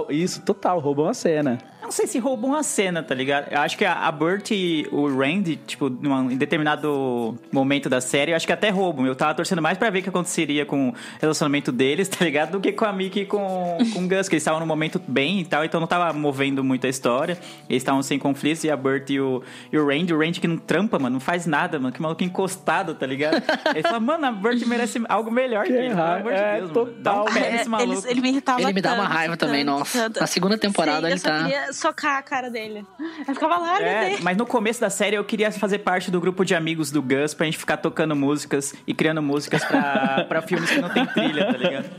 Isso, 0.08 0.42
total, 0.42 0.78
roubam 0.80 1.08
a 1.08 1.14
cena. 1.14 1.58
Eu 1.88 1.90
não 1.90 1.96
sei 1.96 2.06
se 2.06 2.18
roubam 2.18 2.54
a 2.54 2.62
cena, 2.62 3.02
tá 3.02 3.14
ligado? 3.14 3.50
Eu 3.50 3.60
acho 3.62 3.74
que 3.78 3.82
a, 3.82 3.94
a 3.94 4.12
Bert 4.12 4.50
e 4.50 4.86
o 4.92 5.08
Randy, 5.08 5.56
tipo, 5.56 5.88
numa- 5.88 6.30
em 6.30 6.36
determinado 6.36 7.38
momento 7.50 7.88
da 7.88 7.98
série, 7.98 8.32
eu 8.32 8.36
acho 8.36 8.46
que 8.46 8.52
até 8.52 8.68
roubam. 8.68 9.06
Eu 9.06 9.16
tava 9.16 9.32
torcendo 9.34 9.62
mais 9.62 9.78
pra 9.78 9.88
ver 9.88 10.00
o 10.00 10.02
que 10.02 10.10
aconteceria 10.10 10.66
com 10.66 10.90
o 10.90 10.94
relacionamento 11.18 11.72
deles, 11.72 12.06
tá 12.10 12.22
ligado? 12.26 12.50
Do 12.50 12.60
que 12.60 12.72
com 12.72 12.84
a 12.84 12.92
Mickey 12.92 13.20
e 13.20 13.24
com, 13.24 13.78
com 13.94 14.04
o 14.04 14.06
Gus, 14.06 14.28
que 14.28 14.34
eles 14.34 14.42
estavam 14.42 14.60
num 14.60 14.66
momento 14.66 15.00
bem 15.08 15.40
e 15.40 15.44
tal, 15.46 15.64
então 15.64 15.80
não 15.80 15.86
tava 15.86 16.12
movendo 16.12 16.62
muito 16.62 16.86
a 16.86 16.90
história. 16.90 17.38
Eles 17.70 17.80
estavam 17.82 18.02
sem 18.02 18.18
conflitos 18.18 18.64
e 18.64 18.70
a 18.70 18.76
Bert 18.76 19.08
e 19.08 19.18
o, 19.18 19.42
e 19.72 19.78
o 19.78 19.86
Randy, 19.86 20.12
o 20.12 20.18
Randy 20.18 20.40
que 20.42 20.46
não 20.48 20.58
trampa, 20.58 20.98
mano, 20.98 21.14
não 21.14 21.20
faz 21.20 21.46
nada, 21.46 21.78
mano, 21.80 21.90
que 21.94 22.02
maluco 22.02 22.22
encostado, 22.22 22.94
tá 22.96 23.06
ligado? 23.06 23.42
Ele 23.74 23.82
fala, 23.82 23.98
mano, 23.98 24.26
a 24.26 24.30
Bert 24.30 24.62
merece 24.66 25.00
algo 25.08 25.30
melhor 25.30 25.64
que, 25.64 25.72
Que 25.72 25.78
ele, 25.78 25.88
pelo 25.88 26.02
amor 26.02 26.32
de 26.34 26.38
é, 26.38 26.58
Deus, 26.58 26.70
mano. 26.70 26.92
Dá 27.00 27.22
um 27.22 27.24
pé 27.24 27.48
É, 27.48 27.52
nesse 27.52 27.68
maluco. 27.70 28.02
ele, 28.02 28.10
ele 28.10 28.20
me 28.20 28.28
irritava 28.28 28.60
Ele 28.60 28.74
me 28.74 28.82
dá 28.82 28.92
uma 28.92 29.04
tanto, 29.04 29.12
raiva 29.14 29.36
também, 29.38 29.64
tanto, 29.64 29.78
nossa. 29.78 29.98
tanto. 30.02 30.20
Na 30.20 30.26
segunda 30.26 30.58
temporada 30.58 31.06
Sim, 31.06 31.12
ele 31.12 31.20
tá- 31.20 31.42
queria 31.44 31.72
socar 31.78 32.16
a 32.18 32.22
cara 32.22 32.50
dele. 32.50 32.84
Eu 33.26 33.34
ficava 33.34 33.56
lá, 33.58 33.80
É, 33.80 34.10
dele. 34.10 34.22
mas 34.22 34.36
no 34.36 34.44
começo 34.46 34.80
da 34.80 34.90
série 34.90 35.16
eu 35.16 35.24
queria 35.24 35.50
fazer 35.52 35.78
parte 35.78 36.10
do 36.10 36.20
grupo 36.20 36.44
de 36.44 36.54
amigos 36.54 36.90
do 36.90 37.00
Gus 37.02 37.34
pra 37.34 37.46
gente 37.46 37.58
ficar 37.58 37.76
tocando 37.78 38.14
músicas 38.16 38.74
e 38.86 38.92
criando 38.94 39.22
músicas 39.22 39.64
pra, 39.64 40.24
pra 40.28 40.42
filmes 40.42 40.70
que 40.70 40.80
não 40.80 40.88
tem 40.90 41.06
trilha, 41.06 41.46
tá 41.46 41.56
ligado? 41.58 41.90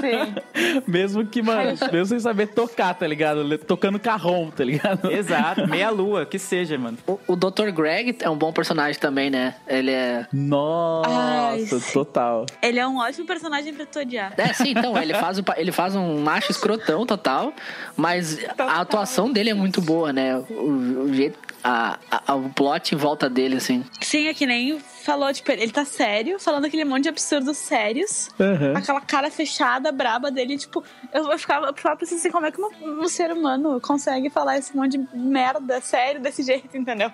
Sim. 0.00 0.82
Mesmo 0.86 1.24
que, 1.26 1.42
mano, 1.42 1.76
mesmo 1.92 2.06
sem 2.06 2.20
saber 2.20 2.48
tocar, 2.48 2.94
tá 2.94 3.06
ligado? 3.06 3.56
Tocando 3.58 3.98
carrom, 3.98 4.50
tá 4.50 4.64
ligado? 4.64 5.10
Exato, 5.10 5.66
meia 5.68 5.90
lua, 5.90 6.26
que 6.26 6.38
seja, 6.38 6.76
mano. 6.78 6.98
O, 7.06 7.18
o 7.28 7.36
Dr. 7.36 7.70
Greg 7.70 8.16
é 8.20 8.28
um 8.30 8.36
bom 8.36 8.52
personagem 8.52 9.00
também, 9.00 9.30
né? 9.30 9.54
Ele 9.66 9.90
é. 9.90 10.26
Nossa, 10.32 11.76
Ai. 11.76 11.80
total. 11.92 12.46
Ele 12.62 12.78
é 12.78 12.86
um 12.86 12.98
ótimo 12.98 13.26
personagem 13.26 13.72
pra 13.74 13.86
tu 13.86 14.00
odiar. 14.00 14.32
É, 14.36 14.52
sim, 14.52 14.70
então, 14.70 14.96
ele 15.00 15.14
faz, 15.14 15.38
o 15.38 15.44
ele 15.56 15.72
faz 15.72 15.94
um 15.94 16.20
macho 16.20 16.50
escrotão 16.50 17.06
total, 17.06 17.52
mas 17.96 18.38
a 18.58 18.84
atuação 18.88 19.30
dele 19.30 19.50
é 19.50 19.54
muito 19.54 19.80
boa, 19.82 20.12
né? 20.12 20.36
O, 20.48 21.02
o 21.04 21.14
jeito. 21.14 21.38
A, 21.62 21.98
a- 22.10 22.34
o 22.36 22.48
plot 22.50 22.94
em 22.94 22.98
volta 22.98 23.28
dele, 23.28 23.56
assim. 23.56 23.84
Sim, 24.00 24.28
é 24.28 24.34
que 24.34 24.46
nem 24.46 24.80
falou, 25.08 25.32
tipo, 25.32 25.50
ele 25.50 25.70
tá 25.70 25.86
sério, 25.86 26.38
falando 26.38 26.66
aquele 26.66 26.84
monte 26.84 27.04
de 27.04 27.08
absurdos 27.08 27.56
sérios. 27.56 28.28
Aham. 28.38 28.74
Aquela 28.76 29.00
cara 29.00 29.30
fechada, 29.30 29.90
braba 29.90 30.30
dele, 30.30 30.58
tipo, 30.58 30.84
eu 31.14 31.32
eu 31.32 31.38
ficava, 31.38 31.66
eu 31.68 31.74
ficava 31.74 31.96
pensando 31.96 32.18
assim, 32.18 32.30
como 32.30 32.44
é 32.44 32.50
que 32.52 32.60
um, 32.60 33.00
um 33.02 33.08
ser 33.08 33.32
humano 33.32 33.80
consegue 33.80 34.28
falar 34.28 34.58
esse 34.58 34.76
monte 34.76 34.98
de 34.98 35.08
merda 35.16 35.80
sério 35.80 36.20
desse 36.20 36.42
jeito, 36.42 36.76
entendeu? 36.76 37.10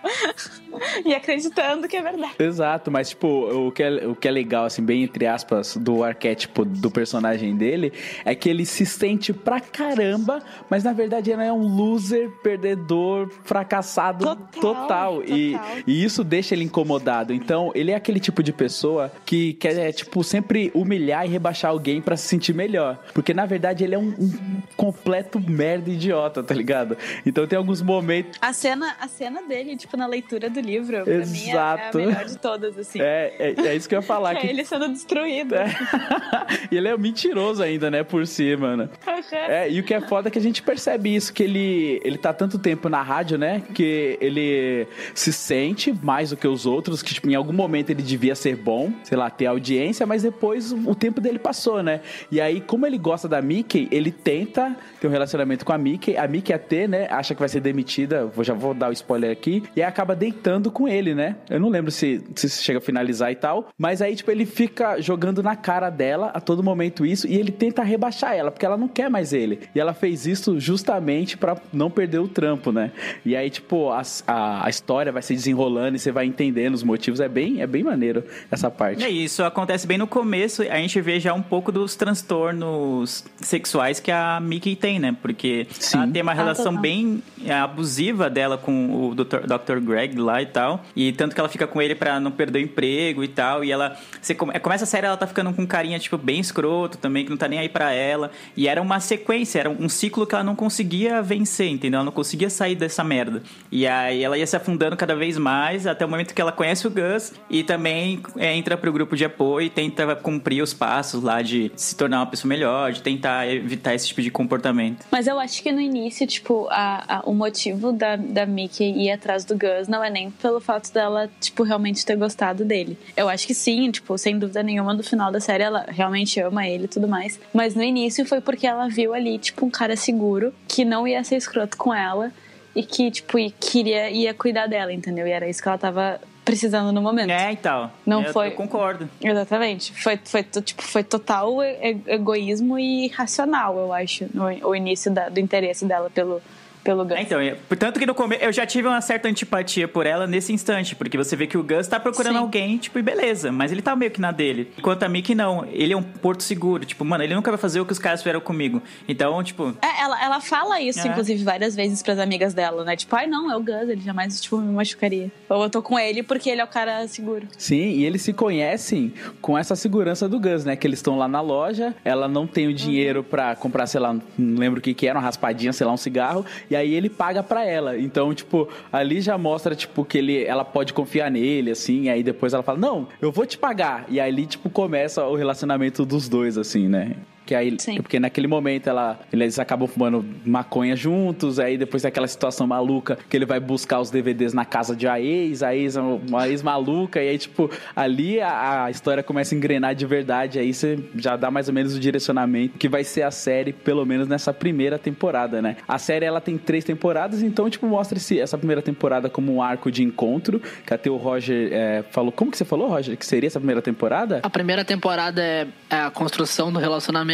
e 1.07 1.15
acreditando 1.15 1.87
que 1.87 1.97
é 1.97 2.03
verdade. 2.03 2.35
Exato, 2.39 2.91
mas 2.91 3.11
tipo, 3.11 3.29
o 3.29 3.71
que, 3.71 3.83
é, 3.85 4.07
o 4.09 4.17
que 4.17 4.27
é 4.27 4.31
legal, 4.33 4.65
assim, 4.65 4.83
bem 4.83 5.05
entre 5.05 5.27
aspas, 5.27 5.77
do 5.77 6.03
arquétipo 6.03 6.65
do 6.65 6.91
personagem 6.91 7.57
dele, 7.57 7.93
é 8.25 8.35
que 8.35 8.49
ele 8.49 8.67
se 8.67 8.85
sente 8.85 9.33
pra 9.33 9.61
caramba, 9.61 10.43
mas 10.69 10.83
na 10.83 10.93
verdade 10.93 11.31
ele 11.31 11.43
é 11.45 11.53
um 11.53 11.77
loser, 11.77 12.29
perdedor, 12.43 13.31
fracassado 13.45 14.25
total. 14.25 14.75
Total, 14.75 15.23
E, 15.25 15.53
total. 15.53 15.69
e 15.87 16.05
isso 16.05 16.25
deixa 16.25 16.55
ele 16.55 16.65
incomodado. 16.65 17.33
Então, 17.33 17.71
ele 17.75 17.84
é 17.93 17.95
aquele 17.95 18.21
tipo 18.21 18.43
de 18.43 18.53
pessoa 18.53 19.13
que 19.25 19.55
quer, 19.55 19.93
tipo, 19.93 20.23
sempre 20.23 20.71
humilhar 20.75 21.27
e 21.27 21.29
rebaixar 21.29 21.71
alguém 21.71 22.01
pra 22.01 22.17
se 22.17 22.27
sentir 22.27 22.55
melhor. 22.55 22.99
Porque 23.13 23.35
na 23.35 23.47
verdade 23.47 23.85
ele 23.85 23.95
é 23.95 23.99
um, 23.99 24.09
um 24.09 24.63
completo 24.77 25.41
merda 25.41 25.91
idiota, 25.91 26.43
tá 26.43 26.55
ligado? 26.55 26.97
Então 27.25 27.47
tem 27.47 27.57
alguns 27.57 27.83
momentos. 27.83 28.39
A 28.41 28.53
cena, 28.53 28.97
a 29.01 29.09
cena 29.09 29.43
dele, 29.43 29.77
tipo, 29.77 29.97
na 29.97 30.07
leitura 30.07 30.49
do 30.49 30.61
livro, 30.61 31.03
pra 31.05 31.15
Exato. 31.15 31.99
mim 31.99 32.05
é, 32.05 32.07
é 32.07 32.07
a 32.07 32.07
melhor 32.11 32.25
de 32.25 32.39
todas, 32.39 32.79
assim. 32.79 33.01
É, 33.01 33.35
é, 33.39 33.67
é 33.69 33.77
isso 33.77 33.89
que 33.89 33.95
eu 33.95 34.01
ia 34.01 34.07
falar. 34.07 34.35
Que 34.45 34.45
que 34.45 34.47
é 34.49 34.51
ele 34.51 34.65
sendo 34.65 34.89
destruído. 34.89 35.55
e 36.71 36.77
ele 36.77 36.89
é 36.89 36.97
mentiroso 36.97 37.63
ainda, 37.63 37.91
né, 37.91 38.03
por 38.03 38.27
cima, 38.27 38.77
né? 38.77 38.89
É, 39.33 39.71
e 39.71 39.81
o 39.81 39.83
que 39.83 39.95
é 39.95 40.01
foda 40.01 40.29
é 40.29 40.31
que 40.31 40.39
a 40.39 40.43
gente 40.43 40.63
percebe 40.63 41.15
isso, 41.15 41.33
que 41.33 41.43
ele, 41.43 42.01
ele 42.05 42.19
tá 42.19 42.33
tanto 42.33 42.59
tempo 42.59 42.89
na 42.89 43.03
rádio, 43.03 43.39
né, 43.39 43.63
que 43.75 44.19
ele 44.21 44.87
se 45.15 45.33
sente 45.33 45.93
mais 46.03 46.31
do 46.31 46.37
que 46.37 46.47
os 46.47 46.67
outros, 46.67 47.03
que 47.03 47.15
tipo, 47.15 47.29
em 47.29 47.35
algum 47.35 47.53
momento 47.53 47.74
ele 47.77 48.03
devia 48.03 48.35
ser 48.35 48.57
bom, 48.57 48.93
sei 49.03 49.17
lá, 49.17 49.31
ter 49.31 49.47
audiência, 49.47 50.07
mas 50.07 50.23
depois 50.23 50.73
o 50.73 50.95
tempo 50.95 51.21
dele 51.21 51.39
passou, 51.39 51.83
né? 51.83 52.01
E 52.31 52.41
aí, 52.41 52.61
como 52.61 52.87
ele 52.87 52.99
gosta 52.99 53.29
da 53.29 53.41
Mickey, 53.41 53.89
ele 53.91 54.11
tenta 54.11 54.77
ter 55.05 55.09
um 55.09 55.11
relacionamento 55.11 55.67
com 55.67 55.73
a 55.73 55.77
Mickey, 55.77 56.17
a 56.17 56.27
Mickey 56.27 56.53
até, 56.53 56.89
né, 56.89 57.07
acha 57.11 57.35
que 57.35 57.41
vai 57.41 57.49
ser 57.49 57.61
demitida, 57.61 58.25
vou, 58.25 58.43
já 58.43 58.55
vou 58.55 58.73
dar 58.73 58.89
o 58.89 58.93
spoiler 58.93 59.31
aqui, 59.31 59.63
e 59.77 59.83
aí 59.83 59.89
acaba 59.89 60.17
deitando 60.17 60.71
com 60.71 60.89
ele, 60.89 61.15
né? 61.15 61.37
Eu 61.51 61.61
não 61.61 61.69
lembro 61.69 61.91
se, 61.91 62.25
se 62.35 62.49
chega 62.63 62.79
a 62.79 62.83
finalizar 62.83 63.31
e 63.31 63.35
tal, 63.35 63.69
mas 63.77 64.01
aí, 64.01 64.17
tipo, 64.17 64.31
ele 64.31 64.47
fica 64.47 64.99
jogando 65.01 65.43
na 65.43 65.55
cara 65.57 65.91
dela 65.91 66.31
a 66.33 66.41
todo 66.41 66.63
momento 66.63 67.05
isso, 67.05 67.27
e 67.29 67.37
ele 67.37 67.53
tenta 67.53 67.83
rebaixar 67.83 68.35
ela, 68.35 68.51
porque 68.51 68.65
ela 68.65 68.79
não 68.79 68.89
quer 68.89 69.11
mais 69.11 69.35
ele. 69.35 69.61
E 69.75 69.81
ela 69.81 69.93
fez 69.93 70.27
isso 70.27 70.59
justamente 70.59 71.37
pra 71.37 71.57
não 71.73 71.91
perder 71.91 72.21
o 72.21 72.29
trampo, 72.29 72.73
né? 72.73 72.91
E 73.27 73.37
aí, 73.37 73.51
tipo, 73.51 73.91
a, 73.91 74.03
a, 74.27 74.67
a 74.67 74.71
história 74.71 75.13
vai 75.13 75.21
se 75.21 75.35
desenrolando 75.35 75.97
e 75.97 75.99
você 75.99 76.11
vai 76.11 76.25
entendendo 76.25 76.75
os 76.75 76.83
motivos, 76.83 77.21
é 77.21 77.29
bem, 77.29 77.61
é 77.61 77.67
bem 77.67 77.83
maneiro 77.83 78.25
essa 78.51 78.71
parte. 78.71 79.05
É 79.05 79.11
isso, 79.11 79.45
acontece 79.45 79.87
bem 79.87 79.99
no 79.99 80.07
começo, 80.07 80.63
a 80.63 80.77
gente 80.77 80.99
vê 81.03 81.21
já 81.21 81.35
um 81.35 81.43
pouco 81.43 81.71
dos 81.71 81.95
transtornos 81.95 83.25
sexuais 83.37 84.01
que 84.01 84.11
a 84.11 84.41
Mickey 84.41 84.75
tem, 84.75 84.94
né? 84.99 85.17
Porque 85.21 85.67
Sim. 85.73 85.99
ela 85.99 86.07
tem 86.09 86.23
uma 86.23 86.33
Ah, 86.33 86.35
relação 86.35 86.65
total. 86.67 86.81
bem 86.83 87.23
é, 87.45 87.53
abusiva 87.53 88.29
dela 88.31 88.57
com 88.59 89.09
o 89.11 89.15
Dr. 89.15 89.41
Dr. 89.47 89.79
Greg 89.81 90.17
lá 90.19 90.41
e 90.43 90.47
tal. 90.47 90.85
E 90.97 91.13
tanto 91.13 91.35
que 91.35 91.41
ela 91.41 91.49
fica 91.49 91.67
com 91.67 91.81
ele 91.81 91.95
pra 91.95 92.19
não 92.21 92.31
perder 92.31 92.59
o 92.59 92.63
emprego 92.63 93.23
e 93.25 93.29
tal. 93.29 93.65
E 93.65 93.71
ela. 93.73 93.97
Você 94.21 94.35
come- 94.35 94.59
começa 94.61 94.85
a 94.85 94.87
série, 94.87 95.07
ela 95.07 95.17
tá 95.17 95.27
ficando 95.27 95.53
com 95.53 95.63
um 95.63 95.67
carinha, 95.67 95.99
tipo, 95.99 96.17
bem 96.19 96.41
escroto 96.41 96.99
também, 96.99 97.25
que 97.25 97.31
não 97.31 97.37
tá 97.37 97.47
nem 97.49 97.59
aí 97.59 97.69
pra 97.69 97.93
ela. 97.93 98.31
E 98.57 98.67
era 98.69 98.81
uma 98.81 99.01
sequência, 99.01 99.59
era 99.61 99.71
um 99.71 99.89
ciclo 99.89 100.27
que 100.27 100.35
ela 100.35 100.45
não 100.45 100.57
conseguia 100.57 101.21
vencer, 101.23 101.69
entendeu? 101.69 101.99
Ela 101.99 102.05
não 102.07 102.13
conseguia 102.13 102.49
sair 102.51 102.75
dessa 102.75 103.03
merda. 103.05 103.43
E 103.71 103.87
aí 103.87 104.23
ela 104.23 104.39
ia 104.39 104.47
se 104.47 104.57
afundando 104.57 104.97
cada 104.97 105.15
vez 105.15 105.37
mais, 105.39 105.87
até 105.87 106.05
o 106.05 106.09
momento 106.09 106.35
que 106.35 106.41
ela 106.41 106.53
conhece 106.53 106.87
o 106.87 106.91
Gus 106.91 107.33
e 107.51 107.63
também 107.63 108.21
é, 108.37 108.55
entra 108.55 108.77
pro 108.77 108.93
grupo 108.93 109.17
de 109.17 109.25
apoio 109.25 109.67
e 109.67 109.71
tenta 109.71 110.15
cumprir 110.17 110.63
os 110.63 110.73
passos 110.73 111.23
lá 111.23 111.43
de 111.43 111.71
se 111.77 111.97
tornar 111.97 112.19
uma 112.21 112.27
pessoa 112.27 112.49
melhor, 112.49 112.93
de 112.93 113.03
tentar 113.03 113.49
evitar 113.49 113.95
esse 113.95 114.07
tipo 114.09 114.23
de 114.23 114.31
comportamento. 114.31 114.84
Mas 115.11 115.27
eu 115.27 115.39
acho 115.39 115.63
que 115.63 115.71
no 115.73 115.81
início, 115.81 116.27
tipo, 116.27 116.67
a, 116.71 117.19
a- 117.19 117.23
o 117.25 117.35
motivo 117.35 117.93
da, 117.93 118.17
da 118.17 118.45
Mickey 118.47 118.91
ir 118.91 119.11
atrás 119.11 119.45
do 119.45 119.55
Gus 119.57 119.89
não 119.89 120.03
é 120.03 120.11
nem 120.11 120.31
pelo 120.31 120.61
fato 120.61 120.93
dela, 120.93 121.31
tipo, 121.41 121.63
realmente 121.63 122.05
ter 122.05 122.17
gostado 122.17 122.65
dele. 122.65 122.99
Eu 123.17 123.29
acho 123.29 123.47
que 123.47 123.55
sim, 123.55 123.91
tipo, 123.91 124.17
sem 124.19 124.39
dúvida 124.39 124.63
nenhuma, 124.63 124.93
no 124.95 125.03
final 125.03 125.31
da 125.33 125.41
série 125.41 125.63
ela 125.63 125.87
realmente 125.89 126.41
ama 126.41 126.67
ele 126.67 126.85
e 126.85 126.89
tudo 126.89 127.07
mais. 127.09 127.39
Mas 127.53 127.75
no 127.75 127.83
início 127.83 128.25
foi 128.27 128.41
porque 128.41 128.67
ela 128.67 128.89
viu 128.89 129.15
ali, 129.15 129.39
tipo, 129.39 129.65
um 129.67 129.71
cara 129.71 129.97
seguro 129.97 130.53
que 130.69 130.85
não 130.85 131.07
ia 131.07 131.23
ser 131.25 131.37
escroto 131.37 131.77
com 131.77 131.93
ela 131.95 132.33
e 132.75 132.83
que, 132.83 133.11
tipo, 133.11 133.39
queria, 133.61 134.11
ia 134.11 134.35
cuidar 134.35 134.67
dela, 134.67 134.93
entendeu? 134.93 135.27
E 135.27 135.31
era 135.31 135.49
isso 135.49 135.63
que 135.63 135.69
ela 135.69 135.79
tava 135.79 136.21
precisando 136.45 136.93
no 136.93 137.01
momento. 137.01 137.31
É, 137.31 137.53
e 137.53 137.57
tal. 137.57 137.91
Não 138.05 138.23
eu, 138.23 138.33
foi- 138.33 138.49
Eu 138.49 138.53
concordo. 138.53 139.09
Exatamente. 139.23 139.93
Foi, 140.03 140.19
foi, 140.25 140.43
tipo, 140.43 140.83
foi 140.83 141.03
total 141.03 141.63
egoísmo 142.07 142.79
e 142.79 143.09
racional, 143.09 143.77
eu 143.79 143.93
acho, 143.93 144.27
no, 144.35 144.45
o 144.69 144.75
início 144.75 145.11
da- 145.11 145.29
do 145.29 145.41
interesse 145.41 145.85
dela 145.85 146.11
pelo, 146.11 146.41
pelo 146.85 147.05
Gus. 147.05 147.17
É, 147.17 147.23
então, 147.23 147.41
é- 147.41 147.55
portanto 147.69 147.99
que 147.99 148.07
no 148.07 148.15
começo 148.15 148.45
eu 148.45 148.53
já 148.53 148.67
tive 148.67 148.87
uma 148.87 149.01
certa 149.01 149.27
antipatia 149.29 149.89
por 149.89 150.07
ela 150.07 150.27
nesse 150.27 150.53
instante, 150.53 150.95
porque 150.95 151.17
você 151.17 151.35
vê 151.35 151.47
que 151.47 151.57
o 151.57 151.63
Gus 151.63 151.87
tá 151.89 151.99
procurando 151.99 152.35
Sim. 152.35 152.39
alguém, 152.41 152.77
tipo, 152.79 152.99
e 152.99 153.03
beleza, 153.03 153.51
mas 153.51 153.73
ele 153.73 153.81
tá 153.83 153.97
meio 153.97 154.11
que 154.11 154.21
na 154.21 154.31
dele. 154.31 154.71
Enquanto 154.79 155.03
a 155.03 155.09
Mickey 155.09 155.35
não, 155.35 155.65
ele 155.73 155.93
é 155.93 155.97
um 155.97 156.03
porto 156.03 156.43
seguro, 156.43 156.85
tipo, 156.85 157.05
mano, 157.05 157.25
ele 157.25 157.35
nunca 157.35 157.51
vai 157.51 157.59
fazer 157.59 157.81
o 157.81 157.87
que 157.87 157.93
os 157.93 157.99
caras 157.99 158.21
fizeram 158.21 158.41
comigo. 158.41 158.83
Então, 159.09 159.43
tipo, 159.43 159.75
É, 159.83 160.03
ela, 160.03 160.23
ela 160.23 160.41
fala 160.41 160.81
isso, 160.81 161.01
É. 161.01 161.09
inclusive, 161.11 161.43
várias 161.43 161.75
vezes 161.75 162.03
pras 162.03 162.19
amigas 162.19 162.53
dela, 162.55 162.85
né? 162.85 162.95
Tipo, 162.97 163.17
ai 163.17 163.27
não, 163.27 163.51
é 163.51 163.57
o 163.57 163.61
Gus, 163.63 163.89
ele 163.89 164.01
jamais, 164.03 164.41
tipo, 164.41 164.59
me 164.59 164.73
machucaria. 164.73 165.33
Ou 165.49 165.63
eu 165.65 165.71
tô 165.71 165.81
com 165.81 165.99
ele 165.99 166.23
porque 166.23 166.51
ele 166.51 166.61
é 166.61 166.65
o 166.65 166.69
cara 166.69 167.07
seguro. 167.09 167.49
Sim, 167.57 167.77
e 167.91 168.05
eles 168.05 168.21
se 168.23 168.33
conhecem 168.33 169.13
com 169.41 169.57
essa 169.57 169.75
segurança 169.75 170.29
do 170.29 170.39
Gus, 170.39 170.65
né? 170.65 170.77
Que 170.77 170.87
eles 170.87 170.99
estão 170.99 171.17
lá 171.17 171.27
na 171.27 171.41
loja, 171.41 171.95
ela 172.05 172.29
não 172.29 172.47
tem 172.47 172.67
o 172.69 172.75
dinheiro 172.75 173.23
pra 173.25 173.57
comprar, 173.57 173.87
sei 173.87 174.01
lá, 174.01 174.13
não 174.37 174.59
lembro 174.59 174.79
o 174.81 174.83
que 174.83 174.93
que 174.93 175.07
era, 175.07 175.19
uma 175.19 175.25
raspadinha, 175.25 175.73
sei 175.73 175.87
lá, 175.87 175.93
um 175.93 175.97
cigarro, 175.97 176.45
e 176.71 176.74
aí 176.75 176.95
ele 176.95 177.09
paga 177.09 177.43
pra 177.43 177.65
ela. 177.65 177.99
Então, 177.99 178.33
tipo, 178.35 178.69
ali 178.93 179.21
já 179.21 179.37
mostra, 179.37 179.75
tipo, 179.75 180.05
que 180.05 180.19
ele, 180.19 180.45
ela 180.45 180.65
pode 180.65 180.93
confiar 180.93 181.31
nele, 181.31 181.71
assim, 181.71 182.03
e 182.03 182.11
aí 182.11 182.23
depois 182.23 182.53
ela 182.53 182.63
fala, 182.63 182.79
não, 182.79 183.09
eu 183.21 183.33
vou 183.33 183.47
te 183.47 183.59
pagar. 183.59 184.07
E 184.09 184.21
aí 184.21 184.47
tipo, 184.47 184.69
começa 184.71 185.25
o 185.25 185.35
relacionamento 185.35 186.05
dos 186.05 186.29
dois, 186.29 186.59
assim, 186.59 186.89
né? 186.89 187.13
Que 187.47 187.55
aí, 187.55 187.77
Sim. 187.79 188.01
porque 188.01 188.19
naquele 188.19 188.47
momento 188.47 188.89
ela, 188.89 189.21
eles 189.33 189.59
acabam 189.59 189.87
fumando 189.87 190.25
maconha 190.45 190.97
juntos, 190.97 191.59
aí 191.59 191.77
depois 191.77 192.03
daquela 192.03 192.27
situação 192.27 192.67
maluca 192.67 193.19
que 193.29 193.37
ele 193.37 193.45
vai 193.45 193.61
buscar 193.61 194.01
os 194.01 194.11
DVDs 194.11 194.55
na 194.55 194.65
casa 194.65 194.97
de 194.97 195.07
a 195.07 195.21
ex, 195.21 195.63
a 195.63 195.75
ex 195.75 195.97
é 195.97 196.01
uma 196.01 196.49
ex 196.49 196.63
maluca, 196.63 197.23
e 197.23 197.29
aí, 197.29 197.39
tipo, 197.39 197.71
ali 197.95 198.41
a, 198.41 198.85
a 198.85 198.91
história 198.91 199.23
começa 199.23 199.55
a 199.55 199.59
engrenar 199.59 199.95
de 199.95 200.07
verdade, 200.07 200.59
aí 200.59 200.73
você 200.73 200.99
já 201.17 201.37
dá 201.37 201.51
mais 201.51 201.69
ou 201.69 201.75
menos 201.75 201.95
o 201.95 202.01
direcionamento 202.01 202.79
que 202.79 202.89
vai 202.89 203.05
ser 203.05 203.23
a 203.23 203.31
série, 203.31 203.73
pelo 203.73 204.05
menos 204.07 204.27
nessa 204.27 204.53
primeira 204.53 204.99
temporada, 204.99 205.61
né? 205.61 205.77
A 205.87 205.99
série 205.99 206.25
ela 206.25 206.41
tem 206.41 206.57
três 206.57 206.85
temporadas, 206.85 207.43
então, 207.43 207.69
tipo, 207.69 207.87
mostra 207.87 208.17
esse, 208.17 208.41
essa 208.41 208.57
primeira 208.57 208.81
temporada 208.81 209.29
como 209.29 209.55
um 209.55 209.63
arco 209.63 209.91
de 209.91 210.03
encontro, 210.03 210.61
que 210.87 210.95
até 210.95 211.11
o 211.11 211.17
Roger 211.17 211.69
é, 211.73 212.05
falou. 212.11 212.33
Como 212.33 212.51
que 212.51 212.57
você 212.57 212.65
falou, 212.65 212.89
Roger? 212.89 213.17
Que 213.17 213.27
seria 213.27 213.49
essa 213.49 213.59
primeira 213.59 213.83
temporada? 213.83 214.41
A 214.43 214.51
primeira 214.51 214.85
temporada 214.85 215.43
é 215.43 215.67
é 215.95 216.01
a 216.01 216.11
construção 216.11 216.73
do 216.73 216.79
relacionamento, 216.79 217.34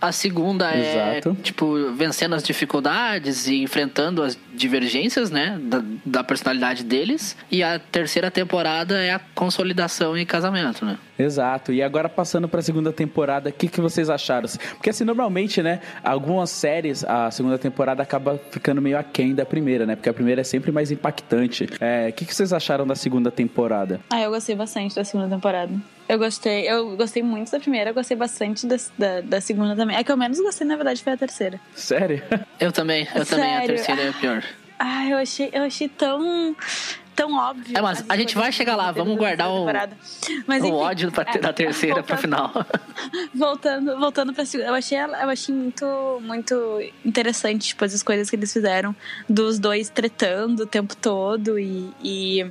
a 0.00 0.12
segunda 0.12 0.70
é, 0.70 1.18
Exato. 1.18 1.36
tipo, 1.42 1.92
vencendo 1.92 2.34
as 2.34 2.42
dificuldades 2.42 3.46
e 3.46 3.62
enfrentando 3.62 4.22
as 4.22 4.38
divergências, 4.52 5.30
né, 5.30 5.58
da, 5.62 5.82
da 6.04 6.24
personalidade 6.24 6.84
deles, 6.84 7.36
e 7.50 7.62
a 7.62 7.78
terceira 7.78 8.30
temporada 8.30 8.98
é 8.98 9.12
a 9.12 9.20
consolidação 9.34 10.16
e 10.16 10.24
casamento, 10.24 10.84
né. 10.84 10.98
Exato. 11.18 11.72
E 11.72 11.82
agora 11.82 12.08
passando 12.08 12.48
pra 12.48 12.62
segunda 12.62 12.92
temporada, 12.92 13.50
o 13.50 13.52
que, 13.52 13.68
que 13.68 13.80
vocês 13.80 14.08
acharam? 14.08 14.48
Porque 14.76 14.88
assim, 14.90 15.04
normalmente, 15.04 15.62
né, 15.62 15.80
algumas 16.02 16.50
séries, 16.50 17.04
a 17.04 17.30
segunda 17.30 17.58
temporada 17.58 18.02
acaba 18.02 18.40
ficando 18.50 18.80
meio 18.80 18.98
aquém 18.98 19.34
da 19.34 19.44
primeira, 19.44 19.84
né? 19.84 19.96
Porque 19.96 20.08
a 20.08 20.14
primeira 20.14 20.40
é 20.40 20.44
sempre 20.44 20.72
mais 20.72 20.90
impactante. 20.90 21.68
É, 21.78 22.08
O 22.08 22.12
que, 22.12 22.24
que 22.24 22.34
vocês 22.34 22.52
acharam 22.52 22.86
da 22.86 22.94
segunda 22.94 23.30
temporada? 23.30 24.00
Ah, 24.08 24.20
eu 24.20 24.30
gostei 24.30 24.54
bastante 24.54 24.94
da 24.94 25.04
segunda 25.04 25.28
temporada. 25.28 25.72
Eu 26.10 26.18
gostei, 26.18 26.68
eu 26.68 26.96
gostei 26.96 27.22
muito 27.22 27.52
da 27.52 27.60
primeira, 27.60 27.90
eu 27.90 27.94
gostei 27.94 28.16
bastante 28.16 28.66
da, 28.66 28.76
da, 28.98 29.20
da 29.20 29.40
segunda 29.40 29.76
também. 29.76 29.96
É 29.96 30.02
que 30.02 30.10
eu 30.10 30.16
menos 30.16 30.40
gostei, 30.40 30.66
na 30.66 30.74
verdade, 30.74 31.02
foi 31.04 31.12
a 31.12 31.16
terceira. 31.16 31.60
Sério? 31.76 32.20
Eu 32.58 32.72
também, 32.72 33.06
eu 33.14 33.24
também, 33.24 33.54
a 33.56 33.60
Sério? 33.60 33.76
terceira 33.76 34.02
é 34.02 34.08
a 34.08 34.12
pior. 34.12 34.44
Ah, 34.76 35.06
eu 35.08 35.18
achei, 35.18 35.50
eu 35.52 35.62
achei 35.62 35.88
tão, 35.88 36.56
tão 37.14 37.32
óbvio. 37.38 37.78
É, 37.78 37.80
mas 37.80 38.00
as 38.00 38.06
a 38.08 38.16
gente 38.16 38.34
vai 38.34 38.50
chegar 38.50 38.74
lá, 38.74 38.90
vamos 38.90 39.16
guardar 39.16 39.48
o-. 39.50 39.66
Mas, 40.48 40.62
o 40.62 40.66
enfim, 40.66 40.74
ódio 40.74 41.12
pra, 41.12 41.24
é, 41.32 41.38
da 41.38 41.52
terceira 41.52 42.02
pro 42.02 42.16
voltando- 42.16 42.20
final. 42.50 42.66
Voltando, 43.32 43.98
voltando 44.00 44.32
pra 44.34 44.44
segunda, 44.44 44.70
eu 44.70 44.74
achei, 44.74 44.98
ela- 44.98 45.22
eu 45.22 45.28
achei 45.30 45.54
muito, 45.54 46.18
muito 46.22 46.82
interessante, 47.04 47.68
tipo, 47.68 47.84
as 47.84 48.02
coisas 48.02 48.28
que 48.28 48.34
eles 48.36 48.52
fizeram 48.52 48.96
dos 49.28 49.58
dois 49.60 49.88
tretando 49.88 50.64
o 50.64 50.66
tempo 50.66 50.96
todo 50.96 51.56
e, 51.58 51.90
e, 52.02 52.50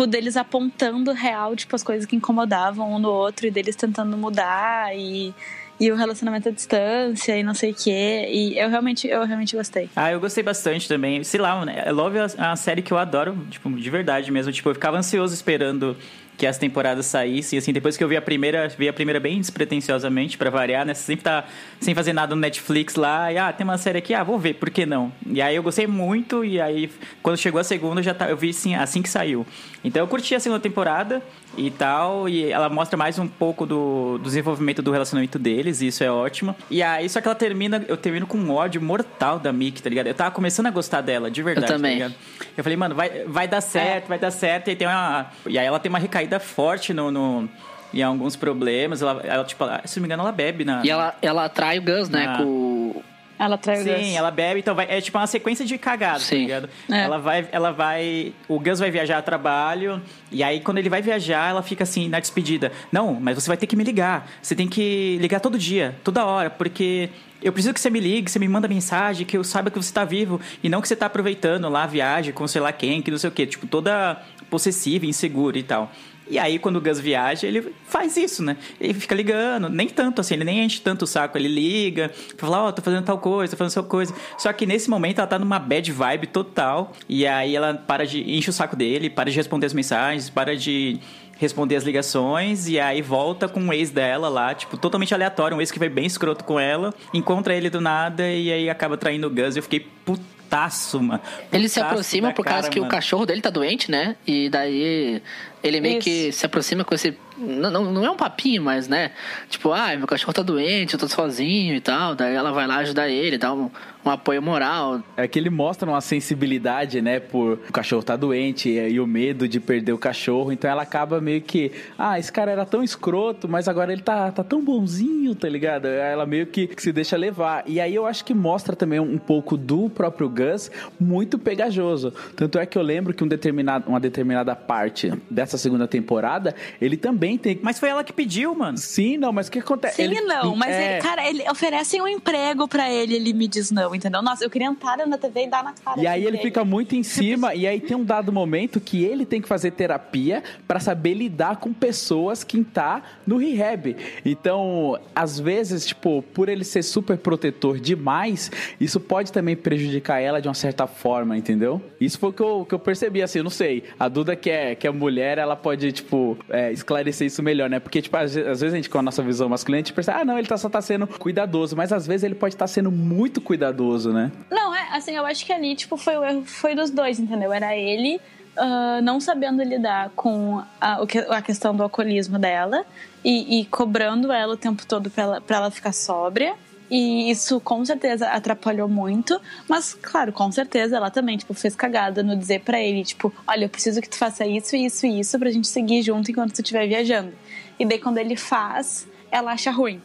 tipo, 0.00 0.06
deles 0.06 0.36
apontando 0.36 1.12
real, 1.12 1.54
tipo, 1.54 1.76
as 1.76 1.82
coisas 1.82 2.06
que 2.06 2.16
incomodavam 2.16 2.94
um 2.94 2.98
no 2.98 3.10
outro 3.10 3.46
e 3.46 3.50
deles 3.50 3.76
tentando 3.76 4.16
mudar 4.16 4.96
e, 4.96 5.34
e 5.78 5.92
o 5.92 5.96
relacionamento 5.96 6.48
à 6.48 6.52
distância 6.52 7.36
e 7.36 7.42
não 7.42 7.52
sei 7.52 7.72
o 7.72 7.74
quê. 7.74 8.26
E 8.30 8.58
eu 8.58 8.70
realmente, 8.70 9.06
eu 9.06 9.24
realmente 9.26 9.54
gostei. 9.54 9.90
Ah, 9.94 10.10
eu 10.10 10.18
gostei 10.18 10.42
bastante 10.42 10.88
também. 10.88 11.22
Sei 11.22 11.38
lá, 11.38 11.62
né? 11.64 11.90
Love 11.90 12.18
é 12.18 12.26
uma 12.38 12.56
série 12.56 12.80
que 12.80 12.92
eu 12.92 12.98
adoro, 12.98 13.36
tipo, 13.50 13.70
de 13.70 13.90
verdade 13.90 14.30
mesmo. 14.30 14.50
Tipo, 14.52 14.70
eu 14.70 14.74
ficava 14.74 14.96
ansioso 14.96 15.34
esperando 15.34 15.96
que 16.40 16.46
as 16.46 16.56
temporadas 16.56 17.04
saíssem. 17.04 17.58
Assim, 17.58 17.70
depois 17.70 17.98
que 17.98 18.02
eu 18.02 18.08
vi 18.08 18.16
a 18.16 18.22
primeira, 18.22 18.66
vi 18.66 18.88
a 18.88 18.94
primeira 18.94 19.20
bem 19.20 19.38
despretensiosamente, 19.38 20.38
pra 20.38 20.48
variar, 20.48 20.86
né? 20.86 20.94
Você 20.94 21.02
sempre 21.02 21.22
tá 21.22 21.44
sem 21.78 21.94
fazer 21.94 22.14
nada 22.14 22.34
no 22.34 22.40
Netflix 22.40 22.94
lá, 22.94 23.30
e 23.30 23.36
ah, 23.36 23.52
tem 23.52 23.62
uma 23.62 23.76
série 23.76 23.98
aqui, 23.98 24.14
ah, 24.14 24.24
vou 24.24 24.38
ver, 24.38 24.54
por 24.54 24.70
que 24.70 24.86
não? 24.86 25.12
E 25.26 25.42
aí 25.42 25.54
eu 25.54 25.62
gostei 25.62 25.86
muito, 25.86 26.42
e 26.42 26.58
aí 26.58 26.90
quando 27.22 27.36
chegou 27.36 27.60
a 27.60 27.64
segunda, 27.64 28.00
eu 28.00 28.04
já 28.04 28.14
tá, 28.14 28.30
eu 28.30 28.38
vi 28.38 28.48
assim, 28.48 28.74
assim 28.74 29.02
que 29.02 29.08
saiu. 29.10 29.46
Então 29.84 30.00
eu 30.00 30.08
curti 30.08 30.34
a 30.34 30.40
segunda 30.40 30.62
temporada 30.62 31.22
e 31.56 31.70
tal, 31.70 32.28
e 32.28 32.50
ela 32.50 32.68
mostra 32.68 32.96
mais 32.96 33.18
um 33.18 33.26
pouco 33.26 33.66
do, 33.66 34.18
do 34.18 34.24
desenvolvimento 34.24 34.80
do 34.80 34.90
relacionamento 34.90 35.38
deles, 35.38 35.80
e 35.80 35.88
isso 35.88 36.02
é 36.04 36.10
ótimo. 36.10 36.54
E 36.70 36.82
aí, 36.82 37.08
só 37.08 37.20
que 37.20 37.26
ela 37.26 37.34
termina, 37.34 37.84
eu 37.88 37.96
termino 37.96 38.26
com 38.26 38.38
um 38.38 38.52
ódio 38.52 38.80
mortal 38.80 39.38
da 39.38 39.52
Mickey, 39.52 39.82
tá 39.82 39.90
ligado? 39.90 40.06
Eu 40.06 40.14
tava 40.14 40.30
começando 40.30 40.66
a 40.66 40.70
gostar 40.70 41.00
dela, 41.00 41.30
de 41.30 41.42
verdade. 41.42 41.72
Eu 41.72 41.76
também. 41.76 41.98
Tá 42.00 42.10
eu 42.56 42.62
falei, 42.62 42.76
mano, 42.76 42.94
vai, 42.94 43.24
vai 43.26 43.48
dar 43.48 43.60
certo, 43.60 44.08
vai 44.08 44.18
dar 44.18 44.30
certo, 44.30 44.70
e 44.70 44.76
tem 44.76 44.86
uma. 44.86 45.26
E 45.46 45.58
aí 45.58 45.66
ela 45.66 45.78
tem 45.78 45.90
uma 45.90 45.98
recaída 45.98 46.38
forte 46.38 46.94
no. 46.94 47.10
no 47.10 47.48
em 47.92 48.02
alguns 48.04 48.36
problemas, 48.36 49.02
ela, 49.02 49.20
ela, 49.24 49.44
tipo, 49.44 49.64
ela- 49.64 49.82
se 49.84 49.98
não 49.98 50.02
me 50.02 50.06
engano, 50.06 50.22
ela 50.22 50.30
bebe 50.30 50.64
na. 50.64 50.80
E 50.84 50.88
ela, 50.90 51.12
ela 51.20 51.44
atrai 51.46 51.80
o 51.80 51.82
Gus, 51.82 52.08
né? 52.08 52.24
Ah. 52.28 52.36
Com 52.38 52.44
o- 52.44 53.02
Ela 53.40 53.56
trai 53.56 53.80
o 53.80 53.84
Sim, 53.84 53.94
Gus. 53.94 54.14
ela 54.16 54.30
bebe, 54.30 54.60
então 54.60 54.74
vai, 54.74 54.86
é 54.86 55.00
tipo 55.00 55.16
uma 55.16 55.26
sequência 55.26 55.64
de 55.64 55.78
cagadas, 55.78 56.24
tá 56.24 56.28
Sim. 56.28 56.42
ligado? 56.42 56.68
É. 56.90 57.00
Ela 57.04 57.16
vai, 57.16 57.48
ela 57.50 57.70
vai, 57.72 58.34
o 58.46 58.60
Gus 58.60 58.78
vai 58.78 58.90
viajar 58.90 59.16
a 59.16 59.22
trabalho, 59.22 60.02
e 60.30 60.42
aí 60.44 60.60
quando 60.60 60.76
ele 60.76 60.90
vai 60.90 61.00
viajar, 61.00 61.48
ela 61.48 61.62
fica 61.62 61.84
assim, 61.84 62.06
na 62.06 62.20
despedida, 62.20 62.70
não, 62.92 63.14
mas 63.14 63.36
você 63.36 63.48
vai 63.48 63.56
ter 63.56 63.66
que 63.66 63.76
me 63.76 63.82
ligar, 63.82 64.30
você 64.42 64.54
tem 64.54 64.68
que 64.68 65.16
ligar 65.22 65.40
todo 65.40 65.58
dia, 65.58 65.96
toda 66.04 66.22
hora, 66.26 66.50
porque 66.50 67.08
eu 67.42 67.50
preciso 67.50 67.72
que 67.72 67.80
você 67.80 67.88
me 67.88 67.98
ligue, 67.98 68.30
você 68.30 68.38
me 68.38 68.46
manda 68.46 68.68
mensagem, 68.68 69.24
que 69.24 69.38
eu 69.38 69.42
saiba 69.42 69.70
que 69.70 69.78
você 69.78 69.90
tá 69.90 70.04
vivo, 70.04 70.38
e 70.62 70.68
não 70.68 70.82
que 70.82 70.88
você 70.88 70.94
tá 70.94 71.06
aproveitando 71.06 71.66
lá 71.70 71.84
a 71.84 71.86
viagem 71.86 72.34
com 72.34 72.46
sei 72.46 72.60
lá 72.60 72.72
quem, 72.72 73.00
que 73.00 73.10
não 73.10 73.16
sei 73.16 73.30
o 73.30 73.32
quê, 73.32 73.46
tipo, 73.46 73.66
toda 73.66 74.20
possessiva, 74.50 75.06
insegura 75.06 75.58
e 75.58 75.62
tal. 75.62 75.90
E 76.30 76.38
aí, 76.38 76.58
quando 76.58 76.76
o 76.76 76.80
Gus 76.80 77.00
viaja, 77.00 77.46
ele 77.46 77.74
faz 77.86 78.16
isso, 78.16 78.42
né? 78.42 78.56
Ele 78.80 78.94
fica 78.94 79.14
ligando, 79.14 79.68
nem 79.68 79.88
tanto 79.88 80.20
assim, 80.20 80.34
ele 80.34 80.44
nem 80.44 80.64
enche 80.64 80.80
tanto 80.80 81.02
o 81.02 81.06
saco, 81.06 81.36
ele 81.36 81.48
liga, 81.48 82.10
fala, 82.38 82.64
ó, 82.64 82.72
tô 82.72 82.80
fazendo 82.80 83.04
tal 83.04 83.18
coisa, 83.18 83.50
tô 83.50 83.56
fazendo 83.56 83.74
tal 83.74 83.84
coisa. 83.84 84.14
Só 84.38 84.52
que 84.52 84.64
nesse 84.64 84.88
momento 84.88 85.18
ela 85.18 85.26
tá 85.26 85.38
numa 85.38 85.58
bad 85.58 85.90
vibe 85.90 86.28
total, 86.28 86.92
e 87.08 87.26
aí 87.26 87.56
ela 87.56 87.74
para 87.74 88.06
de. 88.06 88.20
enche 88.30 88.48
o 88.48 88.52
saco 88.52 88.76
dele, 88.76 89.10
para 89.10 89.30
de 89.30 89.36
responder 89.36 89.66
as 89.66 89.74
mensagens, 89.74 90.30
para 90.30 90.56
de 90.56 91.00
responder 91.40 91.74
as 91.76 91.84
ligações, 91.84 92.68
e 92.68 92.78
aí 92.78 93.00
volta 93.00 93.48
com 93.48 93.60
um 93.60 93.72
ex 93.72 93.90
dela 93.90 94.28
lá, 94.28 94.54
tipo, 94.54 94.76
totalmente 94.76 95.14
aleatório, 95.14 95.56
um 95.56 95.60
ex 95.60 95.70
que 95.70 95.78
foi 95.78 95.88
bem 95.88 96.04
escroto 96.04 96.44
com 96.44 96.60
ela, 96.60 96.94
encontra 97.14 97.54
ele 97.54 97.70
do 97.70 97.80
nada 97.80 98.30
e 98.30 98.52
aí 98.52 98.68
acaba 98.68 98.96
traindo 98.98 99.26
o 99.26 99.30
Gus. 99.30 99.56
Eu 99.56 99.62
fiquei 99.62 99.80
putaço, 100.04 101.02
mano. 101.02 101.20
Ele 101.50 101.66
se 101.66 101.76
Putaço 101.76 101.92
aproxima 101.92 102.32
por 102.34 102.44
causa 102.44 102.62
cara, 102.62 102.72
que 102.72 102.78
o 102.78 102.82
mano. 102.82 102.90
cachorro 102.90 103.24
dele 103.24 103.40
tá 103.40 103.48
doente, 103.48 103.90
né? 103.90 104.16
E 104.26 104.50
daí 104.50 105.22
ele 105.62 105.80
meio 105.80 105.98
Isso. 105.98 106.04
que 106.04 106.32
se 106.32 106.46
aproxima 106.46 106.84
com 106.84 106.94
esse. 106.94 107.16
Não, 107.40 107.70
não, 107.70 108.04
é 108.04 108.10
um 108.10 108.16
papinho, 108.16 108.62
mas, 108.62 108.86
né? 108.86 109.12
Tipo, 109.48 109.72
ah, 109.72 109.96
meu 109.96 110.06
cachorro 110.06 110.32
tá 110.32 110.42
doente, 110.42 110.94
eu 110.94 111.00
tô 111.00 111.08
sozinho 111.08 111.74
e 111.74 111.80
tal. 111.80 112.14
Daí 112.14 112.34
ela 112.34 112.52
vai 112.52 112.66
lá 112.66 112.76
ajudar 112.76 113.08
ele, 113.08 113.38
dá 113.38 113.52
um, 113.52 113.70
um 114.04 114.10
apoio 114.10 114.42
moral. 114.42 115.02
É 115.16 115.26
que 115.26 115.38
ele 115.38 115.50
mostra 115.50 115.88
uma 115.88 116.00
sensibilidade, 116.00 117.00
né, 117.00 117.20
por 117.20 117.60
o 117.68 117.72
cachorro 117.72 118.02
tá 118.02 118.16
doente 118.16 118.68
e, 118.68 118.92
e 118.92 119.00
o 119.00 119.06
medo 119.06 119.46
de 119.46 119.60
perder 119.60 119.92
o 119.92 119.98
cachorro. 119.98 120.52
Então 120.52 120.70
ela 120.70 120.82
acaba 120.82 121.20
meio 121.20 121.40
que, 121.40 121.72
ah, 121.98 122.18
esse 122.18 122.32
cara 122.32 122.50
era 122.50 122.64
tão 122.64 122.82
escroto, 122.82 123.48
mas 123.48 123.68
agora 123.68 123.92
ele 123.92 124.02
tá, 124.02 124.30
tá 124.30 124.42
tão 124.42 124.62
bonzinho, 124.62 125.34
tá 125.34 125.48
ligado? 125.48 125.86
Ela 125.86 126.26
meio 126.26 126.46
que, 126.46 126.66
que 126.66 126.82
se 126.82 126.92
deixa 126.92 127.16
levar. 127.16 127.64
E 127.66 127.80
aí 127.80 127.94
eu 127.94 128.06
acho 128.06 128.24
que 128.24 128.34
mostra 128.34 128.74
também 128.74 129.00
um 129.00 129.18
pouco 129.18 129.56
do 129.56 129.88
próprio 129.90 130.28
Gus 130.28 130.70
muito 130.98 131.38
pegajoso. 131.38 132.12
Tanto 132.36 132.58
é 132.58 132.66
que 132.66 132.76
eu 132.76 132.82
lembro 132.82 133.12
que 133.14 133.24
um 133.24 133.28
determinado, 133.28 133.88
uma 133.88 134.00
determinada 134.00 134.54
parte 134.54 135.12
dessa 135.30 135.58
segunda 135.58 135.86
temporada, 135.86 136.54
ele 136.80 136.96
também 136.96 137.29
tem. 137.38 137.58
Mas 137.62 137.78
foi 137.78 137.88
ela 137.88 138.02
que 138.04 138.12
pediu, 138.12 138.54
mano. 138.54 138.78
Sim, 138.78 139.16
não, 139.16 139.32
mas 139.32 139.48
o 139.48 139.50
que 139.50 139.58
acontece? 139.58 139.96
Sim 139.96 140.02
Ele- 140.04 140.20
não, 140.22 140.54
mas 140.56 140.70
é, 140.74 140.92
ele, 140.94 141.02
cara, 141.02 141.28
ele 141.28 141.50
oferecem 141.50 142.00
um 142.00 142.08
emprego 142.08 142.66
pra 142.68 142.90
ele, 142.90 143.14
ele 143.14 143.32
me 143.32 143.46
diz 143.48 143.70
não, 143.70 143.94
entendeu? 143.94 144.22
Nossa, 144.22 144.44
eu 144.44 144.50
queria 144.50 144.68
entrar 144.68 144.98
na 145.06 145.18
TV 145.18 145.44
e 145.44 145.46
dar 145.48 145.62
na 145.64 145.72
cara. 145.72 146.00
E 146.00 146.06
aí 146.06 146.20
assim, 146.20 146.28
ele 146.28 146.38
fica 146.38 146.64
muito 146.64 146.94
em 146.94 147.02
cima, 147.02 147.54
e 147.54 147.66
aí 147.66 147.80
tem 147.80 147.96
um 147.96 148.04
dado 148.04 148.32
momento 148.32 148.80
que 148.80 149.04
ele 149.04 149.24
tem 149.24 149.40
que 149.40 149.48
fazer 149.48 149.70
terapia 149.72 150.42
pra 150.66 150.78
saber 150.80 151.14
lidar 151.14 151.56
com 151.56 151.72
pessoas 151.72 152.44
que 152.44 152.62
tá 152.64 153.02
no 153.26 153.36
rehab. 153.36 153.96
Então, 154.24 154.98
às 155.14 155.38
vezes, 155.40 155.86
tipo, 155.86 156.22
por 156.34 156.48
ele 156.48 156.64
ser 156.64 156.82
super 156.82 157.16
protetor 157.18 157.78
demais, 157.78 158.50
isso 158.80 159.00
pode 159.00 159.32
também 159.32 159.56
prejudicar 159.56 160.20
ela 160.20 160.40
de 160.40 160.48
uma 160.48 160.54
certa 160.54 160.86
forma, 160.86 161.36
entendeu? 161.36 161.80
Isso 162.00 162.18
foi 162.18 162.30
o 162.30 162.32
que 162.32 162.42
eu, 162.42 162.64
que 162.68 162.74
eu 162.74 162.78
percebi, 162.78 163.22
assim, 163.22 163.38
eu 163.38 163.44
não 163.44 163.50
sei. 163.50 163.84
A 163.98 164.08
Duda 164.08 164.36
que 164.36 164.50
é, 164.50 164.74
que 164.74 164.86
é 164.86 164.90
mulher, 164.90 165.38
ela 165.38 165.56
pode, 165.56 165.90
tipo, 165.92 166.36
é, 166.48 166.72
esclarecer 166.72 167.19
isso 167.26 167.42
melhor, 167.42 167.68
né? 167.68 167.78
Porque, 167.80 168.02
tipo, 168.02 168.16
às, 168.16 168.34
vezes 168.34 168.62
a 168.62 168.70
gente, 168.70 168.88
com 168.88 168.98
a 168.98 169.02
nossa 169.02 169.22
visão 169.22 169.48
masculina, 169.48 169.78
a 169.78 169.82
gente 169.82 169.92
percebe, 169.92 170.20
ah, 170.20 170.24
não, 170.24 170.38
ele 170.38 170.48
tá, 170.48 170.56
só 170.56 170.68
tá 170.68 170.80
sendo 170.80 171.06
cuidadoso, 171.06 171.76
mas 171.76 171.92
às 171.92 172.06
vezes 172.06 172.24
ele 172.24 172.34
pode 172.34 172.54
estar 172.54 172.66
sendo 172.66 172.90
muito 172.90 173.40
cuidadoso, 173.40 174.12
né? 174.12 174.30
Não, 174.50 174.74
é, 174.74 174.88
assim, 174.92 175.16
eu 175.16 175.24
acho 175.24 175.44
que 175.44 175.52
ali, 175.52 175.74
tipo, 175.74 175.96
foi 175.96 176.16
o 176.16 176.24
erro 176.24 176.44
foi 176.44 176.74
dos 176.74 176.90
dois, 176.90 177.18
entendeu? 177.18 177.52
Era 177.52 177.76
ele 177.76 178.20
ah, 178.56 179.00
não 179.02 179.20
sabendo 179.20 179.62
lidar 179.62 180.10
com 180.10 180.62
a, 180.80 181.00
a 181.30 181.42
questão 181.42 181.74
do 181.74 181.82
alcoolismo 181.82 182.38
dela 182.38 182.84
e, 183.24 183.60
e 183.60 183.64
cobrando 183.66 184.32
ela 184.32 184.54
o 184.54 184.56
tempo 184.56 184.84
todo 184.86 185.10
pra 185.10 185.22
ela, 185.22 185.40
pra 185.40 185.56
ela 185.56 185.70
ficar 185.70 185.92
sóbria. 185.92 186.54
E 186.90 187.30
isso 187.30 187.60
com 187.60 187.84
certeza 187.84 188.28
atrapalhou 188.30 188.88
muito, 188.88 189.40
mas 189.68 189.94
claro, 189.94 190.32
com 190.32 190.50
certeza 190.50 190.96
ela 190.96 191.10
também, 191.10 191.36
tipo, 191.36 191.54
fez 191.54 191.76
cagada 191.76 192.22
no 192.22 192.34
dizer 192.36 192.60
pra 192.62 192.80
ele, 192.80 193.04
tipo, 193.04 193.32
olha, 193.46 193.66
eu 193.66 193.68
preciso 193.68 194.00
que 194.00 194.08
tu 194.08 194.16
faça 194.16 194.44
isso, 194.46 194.74
isso 194.74 195.06
e 195.06 195.20
isso 195.20 195.38
pra 195.38 195.50
gente 195.50 195.68
seguir 195.68 196.02
junto 196.02 196.30
enquanto 196.30 196.52
tu 196.52 196.60
estiver 196.62 196.88
viajando. 196.88 197.32
E 197.78 197.84
daí 197.86 197.98
quando 197.98 198.18
ele 198.18 198.36
faz, 198.36 199.06
ela 199.30 199.52
acha 199.52 199.70
ruim. 199.70 200.00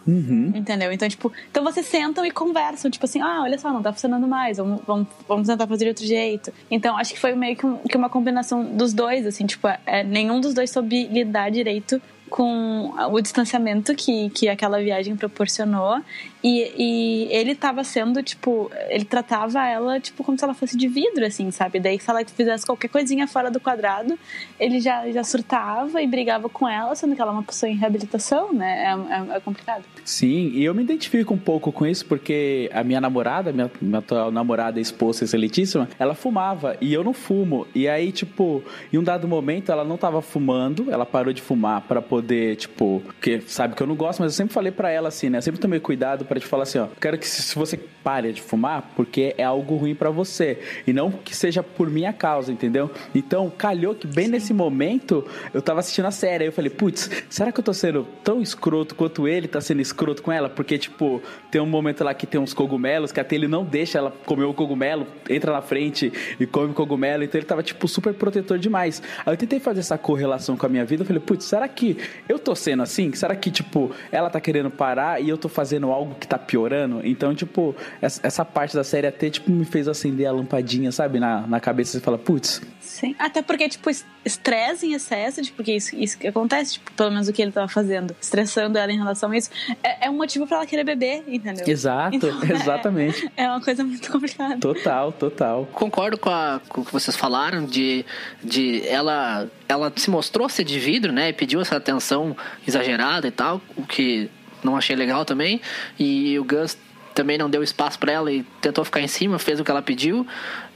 Entendeu? 0.55 0.91
Então, 0.91 1.09
tipo, 1.09 1.31
então 1.49 1.63
vocês 1.63 1.87
sentam 1.87 2.23
e 2.23 2.29
conversam, 2.29 2.91
tipo 2.91 3.03
assim, 3.05 3.19
ah, 3.19 3.41
olha 3.41 3.57
só, 3.57 3.73
não 3.73 3.81
tá 3.81 3.91
funcionando 3.91 4.27
mais, 4.27 4.57
vamos, 4.57 4.81
vamos, 4.85 5.07
vamos 5.27 5.47
tentar 5.47 5.65
fazer 5.65 5.85
de 5.85 5.89
outro 5.89 6.05
jeito. 6.05 6.53
Então, 6.69 6.95
acho 6.95 7.13
que 7.15 7.19
foi 7.19 7.33
meio 7.33 7.55
que, 7.55 7.65
um- 7.65 7.77
que 7.79 7.97
uma 7.97 8.09
combinação 8.09 8.63
dos 8.63 8.93
dois, 8.93 9.25
assim, 9.25 9.47
tipo, 9.47 9.67
é, 9.87 10.03
nenhum 10.03 10.39
dos 10.39 10.53
dois 10.53 10.69
soube 10.69 11.07
lidar 11.07 11.49
direito 11.49 11.99
com 12.29 12.91
o 13.11 13.21
distanciamento 13.21 13.93
que, 13.95 14.29
que 14.31 14.49
aquela 14.49 14.79
viagem 14.79 15.15
proporcionou 15.15 16.01
e, 16.47 16.73
e 16.77 17.27
ele 17.31 17.55
tava 17.55 17.83
sendo, 17.83 18.21
tipo, 18.21 18.69
ele 18.89 19.03
tratava 19.03 19.65
ela, 19.67 19.99
tipo, 19.99 20.23
como 20.23 20.37
se 20.37 20.43
ela 20.43 20.53
fosse 20.53 20.77
de 20.77 20.87
vidro, 20.87 21.25
assim, 21.25 21.49
sabe? 21.49 21.79
Daí 21.79 21.99
se 21.99 22.07
ela 22.07 22.23
fizesse 22.23 22.65
qualquer 22.65 22.87
coisinha 22.89 23.27
fora 23.27 23.49
do 23.49 23.59
quadrado, 23.59 24.17
ele 24.59 24.79
já, 24.79 25.09
já 25.11 25.23
surtava 25.23 26.01
e 26.03 26.07
brigava 26.07 26.47
com 26.47 26.67
ela, 26.69 26.95
sendo 26.95 27.15
que 27.15 27.21
ela 27.21 27.31
é 27.31 27.33
uma 27.33 27.41
pessoa 27.43 27.67
em 27.69 27.75
reabilitação, 27.75 28.53
né? 28.53 28.83
É, 28.85 29.33
é- 29.33 29.37
é 29.37 29.39
complicado. 29.39 29.83
Sim, 30.03 30.51
e 30.53 30.63
eu 30.63 30.75
me 30.75 30.83
identifico 30.83 31.33
um 31.33 31.37
pouco 31.37 31.71
com 31.71 31.83
isso 31.85 32.05
porque 32.05 32.69
a 32.71 32.83
minha 32.83 33.01
namorada, 33.01 33.51
minha, 33.51 33.71
minha 33.81 33.97
atual 33.99 34.29
namorada, 34.31 34.79
esposa 34.79 35.23
excelentíssima, 35.23 35.89
ela 35.97 36.13
fumava 36.13 36.77
e 36.79 36.93
eu 36.93 37.03
não 37.03 37.13
fumo. 37.13 37.65
E 37.73 37.87
aí, 37.87 38.11
tipo, 38.11 38.63
em 38.93 38.97
um 38.99 39.03
dado 39.03 39.27
momento 39.27 39.71
ela 39.71 39.83
não 39.83 39.97
tava 39.97 40.21
fumando, 40.21 40.91
ela 40.91 41.05
parou 41.07 41.33
de 41.33 41.41
fumar 41.41 41.81
pra 41.81 42.01
poder, 42.03 42.55
tipo, 42.55 43.01
porque 43.05 43.41
sabe 43.47 43.73
que 43.75 43.81
eu 43.81 43.87
não 43.87 43.95
gosto, 43.95 44.19
mas 44.21 44.31
eu 44.33 44.35
sempre 44.37 44.53
falei 44.53 44.71
pra 44.71 44.91
ela 44.91 45.07
assim, 45.07 45.29
né? 45.29 45.39
Eu 45.39 45.41
sempre 45.41 45.59
tomei 45.59 45.79
cuidado 45.79 46.23
pra 46.25 46.34
te 46.39 46.45
falar 46.45 46.63
assim, 46.63 46.79
ó, 46.79 46.87
quero 46.99 47.17
que 47.17 47.27
se 47.27 47.55
você 47.55 47.77
pare 48.05 48.31
de 48.31 48.39
fumar, 48.39 48.91
porque 48.95 49.33
é 49.35 49.43
algo 49.43 49.75
ruim 49.77 49.95
pra 49.95 50.11
você 50.11 50.59
e 50.85 50.93
não 50.93 51.09
que 51.11 51.35
seja 51.35 51.63
por 51.63 51.89
minha 51.89 52.13
causa, 52.13 52.51
entendeu? 52.51 52.91
Então, 53.15 53.49
calhou 53.49 53.95
que 53.95 54.05
bem 54.05 54.27
nesse 54.27 54.53
momento 54.53 55.25
eu 55.51 55.59
tava 55.59 55.79
assistindo 55.79 56.05
a 56.05 56.11
série, 56.11 56.43
aí 56.43 56.47
eu 56.47 56.53
falei, 56.53 56.69
putz, 56.69 57.09
será 57.29 57.51
que 57.51 57.59
eu 57.59 57.63
tô 57.63 57.73
sendo 57.73 58.07
tão 58.23 58.43
escroto 58.43 58.93
quanto 58.93 59.27
ele 59.27 59.47
tá 59.47 59.59
sendo 59.59 59.81
escroto 59.81 60.21
com 60.21 60.31
ela? 60.31 60.47
Porque, 60.47 60.77
tipo, 60.77 61.19
tem 61.49 61.59
um 61.59 61.65
momento 61.65 62.03
lá 62.03 62.13
que 62.13 62.27
tem 62.27 62.39
uns 62.39 62.53
cogumelos, 62.53 63.11
que 63.11 63.19
até 63.19 63.33
ele 63.33 63.47
não 63.47 63.65
deixa 63.65 63.97
ela 63.97 64.11
comer 64.25 64.43
o 64.43 64.53
cogumelo, 64.53 65.07
entra 65.27 65.51
na 65.51 65.63
frente 65.63 66.13
e 66.39 66.45
come 66.45 66.71
o 66.71 66.75
cogumelo, 66.75 67.23
então 67.23 67.39
ele 67.39 67.47
tava, 67.47 67.63
tipo, 67.63 67.87
super 67.87 68.13
protetor 68.13 68.59
demais. 68.59 69.01
Aí 69.25 69.33
eu 69.33 69.37
tentei 69.37 69.59
fazer 69.59 69.79
essa 69.79 69.97
correlação 69.97 70.55
com 70.55 70.67
a 70.67 70.69
minha 70.69 70.85
vida, 70.85 71.01
eu 71.01 71.07
falei, 71.07 71.21
putz, 71.21 71.45
será 71.45 71.67
que 71.67 71.97
eu 72.29 72.37
tô 72.37 72.53
sendo 72.55 72.83
assim? 72.83 73.11
Será 73.13 73.35
que, 73.35 73.49
tipo, 73.49 73.89
ela 74.11 74.29
tá 74.29 74.39
querendo 74.39 74.69
parar 74.69 75.19
e 75.19 75.27
eu 75.27 75.39
tô 75.39 75.49
fazendo 75.49 75.91
algo 75.91 76.13
que 76.19 76.24
tá 76.27 76.37
piorando? 76.37 77.01
Então, 77.03 77.33
tipo, 77.35 77.75
essa, 78.01 78.25
parte 78.45 78.75
da 78.75 78.83
série 78.83 79.07
até, 79.07 79.29
tipo, 79.29 79.51
me 79.51 79.65
fez 79.65 79.87
acender 79.87 80.25
a 80.27 80.31
lampadinha, 80.31 80.91
sabe, 80.91 81.19
na, 81.19 81.41
na 81.47 81.59
cabeça, 81.59 81.93
você 81.93 81.99
fala, 81.99 82.17
putz, 82.17 82.61
Sim. 82.79 83.15
Até 83.19 83.41
porque, 83.41 83.67
tipo, 83.67 83.89
es- 83.89 84.05
estresse 84.23 84.85
em 84.85 84.93
excesso, 84.93 85.41
tipo, 85.41 85.57
porque 85.57 85.73
isso, 85.73 85.95
isso 85.95 86.17
que 86.17 86.27
acontece, 86.27 86.73
tipo, 86.73 86.91
pelo 86.93 87.09
menos 87.11 87.27
o 87.27 87.33
que 87.33 87.41
ele 87.41 87.51
tava 87.51 87.67
fazendo, 87.67 88.15
estressando 88.21 88.77
ela 88.77 88.91
em 88.91 88.97
relação 88.97 89.31
a 89.31 89.37
isso, 89.37 89.49
é, 89.83 90.05
é 90.05 90.09
um 90.09 90.15
motivo 90.15 90.45
pra 90.47 90.57
ela 90.57 90.65
querer 90.65 90.83
beber, 90.83 91.23
entendeu? 91.27 91.67
exato, 91.67 92.15
Então, 92.15 92.29
é- 92.47 92.53
exatamente. 92.53 93.29
É 93.35 93.49
uma 93.49 93.59
coisa 93.59 93.83
muito 93.83 94.09
complicada. 94.11 94.57
Total, 94.59 95.11
total. 95.11 95.67
Concordo 95.73 96.17
com, 96.17 96.29
a- 96.29 96.61
com 96.69 96.81
o 96.81 96.85
que 96.85 96.93
vocês 96.93 97.17
falaram 97.17 97.65
de, 97.65 98.05
de 98.43 98.87
ela 98.87 99.47
ela 99.67 99.91
se 99.95 100.09
mostrou 100.11 100.47
ser 100.47 100.63
de 100.63 100.77
vidro, 100.79 101.11
né? 101.11 101.29
E 101.29 101.33
pediu 101.33 101.59
essa 101.59 101.75
atenção 101.75 102.37
exagerada 102.67 103.27
e 103.27 103.31
tal, 103.31 103.59
o 103.75 103.83
que 103.85 104.29
não 104.65 104.75
achei 104.77 104.95
legal 104.95 105.23
também. 105.23 105.61
E 105.99 106.37
o 106.39 106.43
Gus 106.43 106.77
também 107.13 107.37
não 107.37 107.49
deu 107.49 107.63
espaço 107.63 107.97
pra 107.97 108.11
ela 108.11 108.29
e 108.29 108.43
tentou 108.59 108.83
ficar 108.83 108.99
em 108.99 109.07
cima, 109.07 109.39
fez 109.39 109.57
o 109.59 109.63
que 109.63 109.71
ela 109.71 109.81
pediu. 109.81 110.27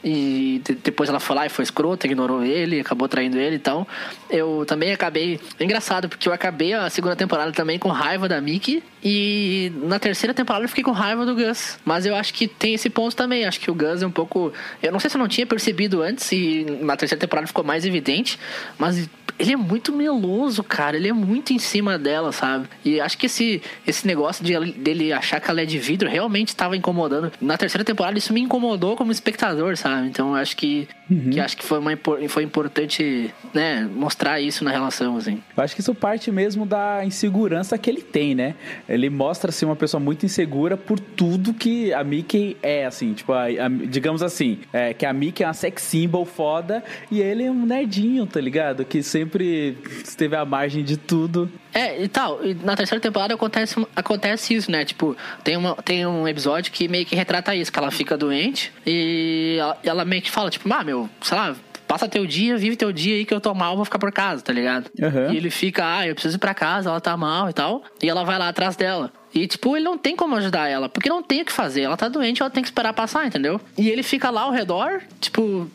E 0.02 0.62
de- 0.64 0.76
depois 0.76 1.10
ela 1.10 1.20
foi 1.20 1.36
lá 1.36 1.46
e 1.46 1.50
foi 1.50 1.64
escrota, 1.64 2.08
ignorou 2.08 2.42
ele, 2.42 2.80
acabou 2.80 3.10
traindo 3.10 3.38
ele 3.38 3.58
e 3.58 3.60
tal. 3.60 3.86
Eu 4.30 4.64
também 4.66 4.94
acabei. 4.94 5.38
Engraçado, 5.60 6.08
porque 6.08 6.30
eu 6.30 6.32
acabei 6.32 6.72
a 6.74 6.90
segunda 6.90 7.14
temporada 7.18 7.52
também 7.52 7.78
com 7.78 7.90
raiva 7.90 8.30
da 8.30 8.40
Mickey. 8.40 8.82
E 9.04 9.70
na 9.84 10.00
terceira 10.00 10.34
temporada 10.34 10.64
eu 10.64 10.70
fiquei 10.70 10.86
com 10.86 10.92
raiva 10.92 11.26
do 11.26 11.36
Gus. 11.36 11.78
Mas 11.84 12.06
eu 12.06 12.16
acho 12.16 12.34
que 12.34 12.48
tem 12.48 12.74
esse 12.76 12.90
ponto 12.90 13.14
também. 13.14 13.44
Acho 13.44 13.60
que 13.60 13.70
o 13.70 13.76
Gus 13.76 14.02
é 14.02 14.08
um 14.08 14.12
pouco. 14.12 14.54
Eu 14.82 14.94
não 14.94 15.00
sei 15.02 15.10
se 15.10 15.18
eu 15.18 15.20
não 15.20 15.28
tinha 15.28 15.46
percebido 15.46 16.02
antes 16.02 16.32
e 16.32 16.66
na 16.80 16.96
terceira 16.96 17.20
temporada 17.20 17.46
ficou 17.48 17.66
mais 17.66 17.86
evidente. 17.86 18.40
Mas 18.78 19.10
ele 19.40 19.54
é 19.54 19.56
muito 19.56 19.94
meloso, 19.94 20.62
cara. 20.62 20.98
Ele 20.98 21.08
é 21.08 21.14
muito 21.14 21.54
em 21.54 21.58
cima 21.58 21.98
dela, 21.98 22.32
sabe? 22.34 22.68
E 22.84 23.00
acho 23.00 23.18
que 23.18 23.26
esse, 23.26 23.62
esse 23.88 24.06
negócio 24.06 24.44
de, 24.44 24.74
dele 24.74 25.14
achar 25.14 25.40
que 25.40 25.50
ela 25.50 25.62
é 25.62 25.66
de 25.66 25.80
vidro 25.80 26.10
realmente 26.10 26.50
estava 26.50 26.76
incomodando. 26.76 27.32
Na 27.40 27.58
terceira 27.58 27.86
temporada 27.86 28.18
isso 28.18 28.34
me 28.34 28.42
incomodou 28.42 28.98
como 28.98 29.12
espectador, 29.12 29.78
sabe? 29.78 30.08
Então 30.08 30.36
acho 30.36 30.58
que, 30.58 30.88
que 31.32 31.40
acho 31.40 31.58
que 31.58 31.64
foi, 31.66 31.80
uma, 31.80 31.92
foi 32.28 32.44
importante, 32.44 33.34
né, 33.54 33.90
mostrar 33.94 34.40
isso 34.40 34.64
na 34.64 34.72
relação, 34.72 35.18
assim. 35.18 35.42
Eu 35.58 35.64
acho 35.64 35.74
que 35.76 35.82
isso 35.82 35.94
parte 35.96 36.32
mesmo 36.32 36.66
da 36.66 37.04
insegurança 37.04 37.78
que 37.78 37.90
ele 37.90 38.02
tem, 38.02 38.36
né? 38.36 38.56
Ele 38.88 39.10
mostra 39.10 39.52
ser 39.52 39.66
uma 39.66 39.76
pessoa 39.76 40.00
muito 40.00 40.26
insegura 40.26 40.78
por 40.78 41.00
tudo 41.00 41.54
que 41.54 41.94
a 41.94 42.04
Mickey 42.04 42.58
é, 42.62 42.86
assim, 42.86 43.14
tipo, 43.14 43.34
a- 43.34 43.46
a- 43.46 43.70
digamos 43.90 44.22
assim, 44.22 44.60
é, 44.72 44.94
que 44.94 45.06
a 45.06 45.12
Mickey 45.14 45.44
é 45.44 45.48
uma 45.48 45.54
sex 45.54 45.82
symbol 45.82 46.26
foda 46.26 46.84
e 47.12 47.22
ele 47.22 47.44
é 47.44 47.52
um 47.52 47.66
nerdinho, 47.66 48.26
tá 48.26 48.40
ligado? 48.40 48.86
Que 48.86 49.02
sempre 49.04 49.78
esteve 50.04 50.36
à 50.36 50.46
margem 50.46 50.84
de 50.84 50.96
tudo. 50.98 51.50
É, 51.74 52.02
e 52.02 52.08
tal. 52.08 52.44
E 52.44 52.54
na 52.54 52.76
terceira 52.76 53.02
temporada 53.02 53.34
acontece, 53.34 53.76
acontece 53.96 54.54
isso, 54.54 54.72
né? 54.72 54.84
Tipo, 54.86 55.16
tem, 55.44 55.56
uma, 55.56 55.76
tem 55.76 56.06
um 56.06 56.28
episódio 56.28 56.72
que 56.72 56.88
meio 56.88 57.06
que 57.06 57.16
retrata 57.16 57.56
isso, 57.56 57.72
que 57.72 57.80
ela 57.80 57.92
fica 57.92 58.18
doente 58.18 58.72
e 58.86 59.58
ela, 59.60 59.78
ela 59.84 60.06
meio 60.06 60.22
que 60.22 60.32
fala, 60.32 60.50
tipo, 60.50 60.72
ah, 60.74 60.84
meu, 60.84 61.10
sei 61.22 61.38
lá, 61.38 61.56
passa 61.88 62.08
teu 62.08 62.26
dia, 62.26 62.56
vive 62.56 62.76
teu 62.76 62.92
dia 62.92 63.16
aí 63.16 63.26
que 63.26 63.34
eu 63.34 63.42
tô 63.42 63.54
mal, 63.54 63.76
vou 63.76 63.84
ficar 63.84 63.98
por 63.98 64.12
casa, 64.12 64.44
tá 64.44 64.54
ligado? 64.54 64.92
Aham. 65.02 65.34
E 65.34 65.38
ele 65.38 65.50
fica, 65.50 65.98
ah, 65.98 66.08
eu 66.08 66.14
preciso 66.14 66.38
ir 66.38 66.40
pra 66.40 66.54
casa, 66.54 66.90
ela 66.90 67.02
tá 67.02 67.18
mal 67.18 67.50
e 67.50 67.54
tal. 67.54 67.84
E 68.02 68.08
ela 68.10 68.24
vai 68.24 68.38
lá 68.38 68.50
atrás 68.50 68.76
dela. 68.76 69.12
E, 69.34 69.46
tipo, 69.48 69.76
ele 69.76 69.86
não 69.86 69.98
tem 69.98 70.16
como 70.16 70.36
ajudar 70.36 70.68
ela, 70.68 70.90
porque 70.90 71.10
não 71.10 71.22
tem 71.22 71.42
o 71.42 71.46
que 71.46 71.52
fazer. 71.52 71.82
Ela 71.82 71.96
tá 71.98 72.08
doente, 72.08 72.42
ela 72.42 72.50
tem 72.50 72.64
que 72.64 72.70
esperar 72.70 72.94
passar, 72.94 73.26
entendeu? 73.28 73.60
E 73.78 73.90
ele 73.90 74.04
fica 74.04 74.30
lá 74.30 74.42
ao 74.42 74.52
redor, 74.52 75.02
tipo, 75.22 75.70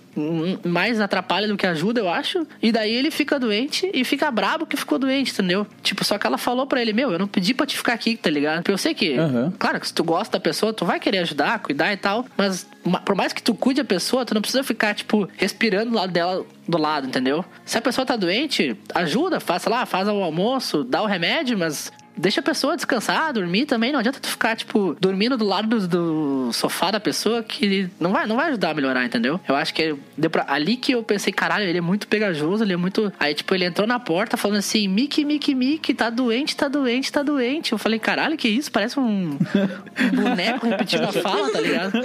mais 0.65 1.01
atrapalha 1.01 1.47
do 1.49 1.57
que 1.57 1.67
ajuda, 1.67 2.01
eu 2.01 2.09
acho. 2.09 2.47
E 2.63 2.71
daí 2.73 2.93
ele 2.93 3.11
fica 3.11 3.39
doente 3.39 3.91
e 3.93 4.05
fica 4.05 4.31
brabo 4.31 4.67
que 4.67 4.77
ficou 4.77 4.99
doente, 4.99 5.33
entendeu? 5.33 5.67
Tipo, 5.83 6.05
só 6.05 6.19
que 6.19 6.27
ela 6.27 6.39
falou 6.39 6.67
pra 6.67 6.81
ele, 6.81 6.93
meu, 6.93 7.13
eu 7.13 7.19
não 7.19 7.27
pedi 7.29 7.55
pra 7.55 7.67
te 7.67 7.77
ficar 7.77 7.95
aqui, 7.95 8.17
tá 8.17 8.31
ligado? 8.31 8.59
Porque 8.59 8.73
eu 8.73 8.79
sei 8.79 8.95
que, 8.95 9.17
Aham. 9.17 9.53
claro 9.59 9.81
que 9.81 9.87
se 9.87 9.95
tu 9.95 10.05
gosta 10.05 10.39
da 10.39 10.41
pessoa, 10.43 10.73
tu 10.73 10.85
vai 10.85 10.99
querer 11.01 11.19
ajudar, 11.19 11.59
cuidar 11.61 11.93
e 11.93 11.97
tal, 11.97 12.25
mas 12.37 12.67
ma- 12.85 13.01
por 13.01 13.15
mais 13.15 13.33
que 13.33 13.43
tu 13.43 13.55
cuide 13.55 13.81
a 13.81 13.85
pessoa, 13.85 14.25
tu 14.25 14.35
não 14.35 14.41
precisa 14.41 14.63
ficar, 14.63 14.95
tipo, 14.95 15.29
respirando 15.37 15.91
do 15.91 15.97
lado 15.97 16.13
dela 16.13 16.45
do 16.67 16.79
lado, 16.79 17.07
entendeu? 17.07 17.45
Se 17.65 17.77
a 17.77 17.83
pessoa 17.83 18.07
tá 18.07 18.17
doente, 18.17 18.77
ajuda, 18.95 19.39
sei 19.41 19.71
lá, 19.73 19.85
faz 19.85 20.09
o 20.09 20.13
almoço, 20.13 20.83
dá 20.85 21.03
o 21.03 21.07
remédio, 21.07 21.59
mas 21.59 21.93
Deixa 22.17 22.41
a 22.41 22.43
pessoa 22.43 22.77
descansar, 22.77 23.33
dormir 23.33 23.67
também. 23.67 23.93
Não 23.93 23.99
adianta 23.99 24.21
tu 24.21 24.29
ficar, 24.29 24.57
tipo, 24.57 24.97
dormindo 25.01 25.37
do 25.37 25.45
lado 25.45 25.69
do, 25.69 25.89
do 25.89 26.53
sofá 26.53 26.91
da 26.91 27.01
pessoa 27.01 27.43
que 27.43 27.91
não 27.99 28.13
vai, 28.13 28.27
não 28.27 28.37
vai 28.37 28.49
ajudar 28.49 28.71
a 28.71 28.75
melhorar, 28.75 29.05
entendeu? 29.05 29.41
Eu 29.49 29.57
acho 29.57 29.75
que 29.75 29.97
deu 30.17 30.31
pra, 30.31 30.45
ali 30.49 30.77
que 30.77 30.93
eu 30.93 31.03
pensei, 31.03 31.33
caralho, 31.33 31.65
ele 31.65 31.79
é 31.79 31.81
muito 31.81 32.07
pegajoso, 32.07 32.63
ele 32.63 32.73
é 32.73 32.77
muito. 32.77 33.13
Aí, 33.19 33.35
tipo, 33.35 33.55
ele 33.55 33.65
entrou 33.65 33.87
na 33.87 33.99
porta 33.99 34.37
falando 34.37 34.59
assim: 34.59 34.87
Mickey, 34.87 35.25
Mickey, 35.25 35.55
Mickey, 35.55 35.95
tá 35.95 36.09
doente, 36.09 36.57
tá 36.57 36.69
doente, 36.69 37.11
tá 37.11 37.23
doente. 37.23 37.73
Eu 37.73 37.79
falei, 37.79 37.99
caralho, 37.99 38.37
que 38.37 38.49
isso? 38.49 38.71
Parece 38.71 38.99
um, 38.99 39.37
um 39.37 40.23
boneco 40.23 40.67
repetindo 40.67 41.05
a 41.05 41.13
fala, 41.13 41.51
tá 41.51 41.61
ligado? 41.61 41.99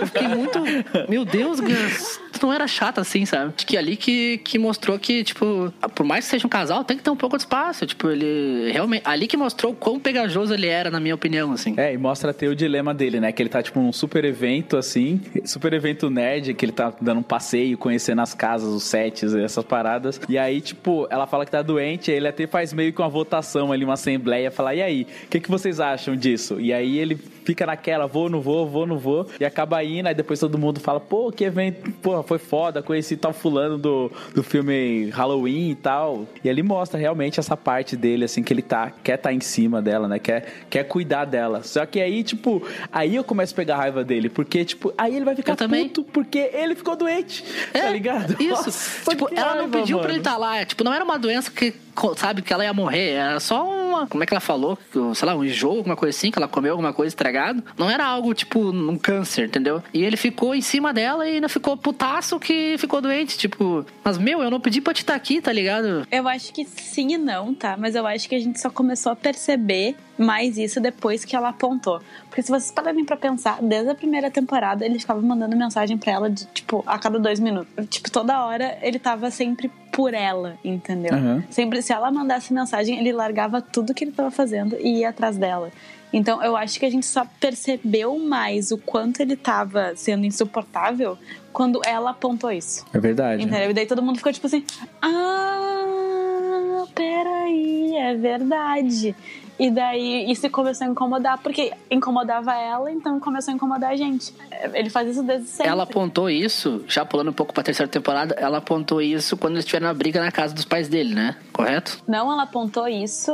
Eu 0.00 0.06
fiquei 0.06 0.28
muito. 0.28 0.60
Meu 1.08 1.24
Deus, 1.24 1.60
Gus, 1.60 2.20
não 2.40 2.52
era 2.52 2.66
chato 2.66 3.00
assim, 3.00 3.24
sabe? 3.24 3.52
Acho 3.56 3.66
que 3.66 3.76
ali 3.76 3.96
que, 3.96 4.38
que 4.38 4.58
mostrou 4.58 4.98
que, 4.98 5.24
tipo, 5.24 5.72
por 5.94 6.04
mais 6.04 6.24
que 6.24 6.30
seja 6.30 6.46
um 6.46 6.50
casal, 6.50 6.84
tem 6.84 6.96
que 6.96 7.02
ter 7.02 7.10
um 7.10 7.16
pouco 7.16 7.36
de 7.36 7.42
espaço. 7.42 7.86
Tipo, 7.86 8.10
ele 8.10 8.70
realmente. 8.72 9.02
Ali 9.04 9.26
que 9.26 9.36
mostrou 9.36 9.72
o 9.72 9.74
quão 9.74 9.98
pegajoso 9.98 10.52
ele 10.54 10.66
era, 10.66 10.90
na 10.90 11.00
minha 11.00 11.14
opinião, 11.14 11.52
assim. 11.52 11.74
É, 11.76 11.92
e 11.92 11.98
mostra 11.98 12.30
até 12.30 12.48
o 12.48 12.54
dilema 12.54 12.94
dele, 12.94 13.20
né? 13.20 13.32
Que 13.32 13.42
ele 13.42 13.48
tá, 13.48 13.62
tipo, 13.62 13.80
num 13.80 13.92
super 13.92 14.24
evento, 14.24 14.76
assim, 14.76 15.20
super 15.44 15.72
evento 15.72 16.10
nerd, 16.10 16.54
que 16.54 16.64
ele 16.64 16.72
tá 16.72 16.92
dando 17.00 17.18
um 17.18 17.22
passeio, 17.22 17.76
conhecendo 17.78 18.20
as 18.20 18.34
casas, 18.34 18.68
os 18.68 18.84
sets, 18.84 19.34
essas 19.34 19.64
paradas. 19.64 20.20
E 20.28 20.38
aí, 20.38 20.60
tipo, 20.60 21.06
ela 21.10 21.26
fala 21.26 21.44
que 21.44 21.50
tá 21.50 21.62
doente, 21.62 22.10
ele 22.10 22.28
até 22.28 22.46
faz 22.46 22.72
meio 22.72 22.92
que 22.92 23.00
uma 23.00 23.08
votação 23.08 23.72
ali, 23.72 23.84
uma 23.84 23.94
assembleia, 23.94 24.50
fala, 24.50 24.74
e 24.74 24.82
aí, 24.82 25.06
o 25.24 25.28
que, 25.28 25.40
que 25.40 25.50
vocês 25.50 25.80
acham 25.80 26.16
disso? 26.16 26.60
E 26.60 26.72
aí 26.72 26.98
ele 26.98 27.16
fica 27.44 27.64
naquela, 27.64 28.06
vou, 28.06 28.28
não 28.28 28.40
vou, 28.40 28.68
vou, 28.68 28.86
não 28.86 28.98
vou, 28.98 29.26
e 29.40 29.44
acaba 29.44 29.82
indo, 29.82 30.06
aí 30.06 30.14
depois 30.14 30.38
todo 30.38 30.58
mundo 30.58 30.80
fala, 30.80 31.00
pô, 31.00 31.32
que 31.32 31.44
evento, 31.44 31.90
porra, 32.02 32.22
foi 32.28 32.38
foda, 32.38 32.82
conheci 32.82 33.16
tal 33.16 33.32
fulano 33.32 33.78
do, 33.78 34.12
do 34.34 34.42
filme 34.42 35.08
Halloween 35.10 35.70
e 35.70 35.74
tal. 35.74 36.26
E 36.44 36.48
ele 36.48 36.62
mostra 36.62 37.00
realmente 37.00 37.40
essa 37.40 37.56
parte 37.56 37.96
dele, 37.96 38.26
assim, 38.26 38.42
que 38.42 38.52
ele 38.52 38.60
tá, 38.62 38.92
quer 39.02 39.16
tá 39.16 39.32
em 39.32 39.40
cima 39.40 39.80
dela, 39.80 40.06
né? 40.06 40.18
Quer, 40.18 40.46
quer 40.68 40.84
cuidar 40.84 41.24
dela. 41.24 41.62
Só 41.62 41.86
que 41.86 42.00
aí, 42.00 42.22
tipo, 42.22 42.62
aí 42.92 43.16
eu 43.16 43.24
começo 43.24 43.54
a 43.54 43.56
pegar 43.56 43.76
raiva 43.76 44.04
dele, 44.04 44.28
porque, 44.28 44.64
tipo, 44.64 44.92
aí 44.96 45.16
ele 45.16 45.24
vai 45.24 45.34
ficar 45.34 45.56
puto 45.56 46.04
porque 46.04 46.50
ele 46.52 46.74
ficou 46.74 46.94
doente, 46.94 47.44
tá 47.72 47.88
ligado? 47.90 48.40
Isso. 48.40 48.66
Nossa, 48.66 49.10
tipo, 49.10 49.28
ela 49.34 49.54
não 49.54 49.62
raiva, 49.62 49.78
pediu 49.78 49.98
pra 49.98 50.08
mano. 50.08 50.12
ele 50.12 50.20
estar 50.20 50.36
lá. 50.36 50.64
Tipo, 50.64 50.84
não 50.84 50.92
era 50.92 51.04
uma 51.04 51.18
doença 51.18 51.50
que, 51.50 51.72
sabe, 52.16 52.42
que 52.42 52.52
ela 52.52 52.64
ia 52.64 52.72
morrer. 52.72 53.10
Era 53.10 53.40
só 53.40 53.68
uma. 53.68 54.06
Como 54.06 54.22
é 54.22 54.26
que 54.26 54.32
ela 54.32 54.40
falou? 54.40 54.78
Sei 55.14 55.26
lá, 55.26 55.34
um 55.34 55.44
enjoo, 55.44 55.78
alguma 55.78 55.96
coisa 55.96 56.16
assim, 56.16 56.30
que 56.30 56.38
ela 56.38 56.48
comeu 56.48 56.72
alguma 56.72 56.92
coisa 56.92 57.08
estragado. 57.08 57.62
Não 57.76 57.90
era 57.90 58.04
algo, 58.04 58.32
tipo, 58.34 58.60
um 58.60 58.96
câncer, 58.96 59.46
entendeu? 59.46 59.82
E 59.92 60.04
ele 60.04 60.16
ficou 60.16 60.54
em 60.54 60.60
cima 60.60 60.92
dela 60.92 61.28
e 61.28 61.34
ainda 61.34 61.48
ficou 61.48 61.76
putaço 61.76 62.38
que 62.38 62.76
ficou 62.78 63.00
doente. 63.00 63.36
Tipo, 63.38 63.84
mas 64.04 64.18
meu, 64.18 64.42
eu 64.42 64.50
não 64.50 64.60
pedi 64.60 64.80
pra 64.80 64.94
te 64.94 65.02
estar 65.02 65.14
aqui, 65.14 65.40
tá 65.40 65.52
ligado? 65.52 66.06
Eu 66.10 66.28
acho 66.28 66.52
que 66.52 66.64
sim 66.64 67.14
e 67.14 67.18
não, 67.18 67.54
tá? 67.54 67.76
Mas 67.76 67.94
eu 67.94 68.06
acho 68.06 68.28
que 68.28 68.34
a 68.34 68.40
gente 68.40 68.60
só 68.60 68.70
começou 68.70 69.12
a 69.12 69.16
perceber 69.16 69.96
mais 70.18 70.58
isso 70.58 70.80
depois 70.80 71.24
que 71.24 71.34
ela 71.34 71.50
apontou. 71.50 72.00
Porque 72.28 72.42
se 72.42 72.48
vocês 72.48 72.70
pararem 72.70 73.04
pra 73.04 73.16
pensar, 73.16 73.62
desde 73.62 73.90
a 73.90 73.94
primeira 73.94 74.30
temporada 74.30 74.84
ele 74.84 74.98
ficava 74.98 75.20
mandando 75.20 75.56
mensagem 75.56 75.96
pra 75.96 76.12
ela 76.12 76.30
de, 76.30 76.44
tipo, 76.46 76.82
a 76.86 76.98
cada 76.98 77.18
dois 77.18 77.38
minutos. 77.40 77.72
Tipo, 77.88 78.10
toda 78.10 78.44
hora 78.44 78.78
ele 78.82 78.98
tava 78.98 79.30
sempre 79.30 79.70
por 79.92 80.12
ela, 80.14 80.58
entendeu? 80.64 81.14
Aham. 81.14 81.44
Sempre, 81.50 81.82
se 81.82 81.92
ela 81.92 82.10
mandasse 82.10 82.52
mensagem, 82.52 82.98
ele 82.98 83.12
largava 83.12 83.60
tudo 83.60 83.94
que 83.94 84.04
ele 84.04 84.12
tava 84.12 84.30
fazendo 84.30 84.76
e 84.78 85.00
ia 85.00 85.08
atrás 85.08 85.36
dela. 85.36 85.70
Então, 86.12 86.42
eu 86.42 86.56
acho 86.56 86.78
que 86.80 86.86
a 86.86 86.90
gente 86.90 87.04
só 87.04 87.26
percebeu 87.38 88.18
mais 88.18 88.70
o 88.70 88.78
quanto 88.78 89.20
ele 89.20 89.36
tava 89.36 89.92
sendo 89.94 90.24
insuportável 90.24 91.18
quando 91.52 91.80
ela 91.84 92.10
apontou 92.10 92.50
isso. 92.50 92.84
É 92.94 92.98
verdade. 92.98 93.42
Entendeu? 93.42 93.70
E 93.70 93.74
daí 93.74 93.86
todo 93.86 94.02
mundo 94.02 94.16
ficou 94.16 94.32
tipo 94.32 94.46
assim: 94.46 94.64
Ah, 95.02 96.84
peraí, 96.94 97.94
é 97.96 98.14
verdade. 98.14 99.14
E 99.58 99.70
daí 99.70 100.30
isso 100.30 100.48
começou 100.50 100.86
a 100.86 100.90
incomodar, 100.90 101.38
porque 101.38 101.72
incomodava 101.90 102.54
ela, 102.54 102.92
então 102.92 103.18
começou 103.18 103.50
a 103.52 103.54
incomodar 103.56 103.90
a 103.90 103.96
gente. 103.96 104.32
Ele 104.72 104.88
faz 104.88 105.08
isso 105.08 105.22
desde 105.22 105.48
sempre. 105.48 105.70
Ela 105.72 105.82
apontou 105.82 106.30
isso, 106.30 106.84
já 106.86 107.04
pulando 107.04 107.30
um 107.30 107.32
pouco 107.32 107.52
pra 107.52 107.62
terceira 107.64 107.90
temporada, 107.90 108.34
ela 108.38 108.58
apontou 108.58 109.02
isso 109.02 109.36
quando 109.36 109.54
eles 109.54 109.64
tiveram 109.64 109.88
a 109.88 109.94
briga 109.94 110.20
na 110.20 110.30
casa 110.30 110.54
dos 110.54 110.64
pais 110.64 110.86
dele, 110.88 111.12
né? 111.12 111.34
Correto? 111.52 111.98
Não, 112.06 112.30
ela 112.32 112.44
apontou 112.44 112.86
isso 112.86 113.32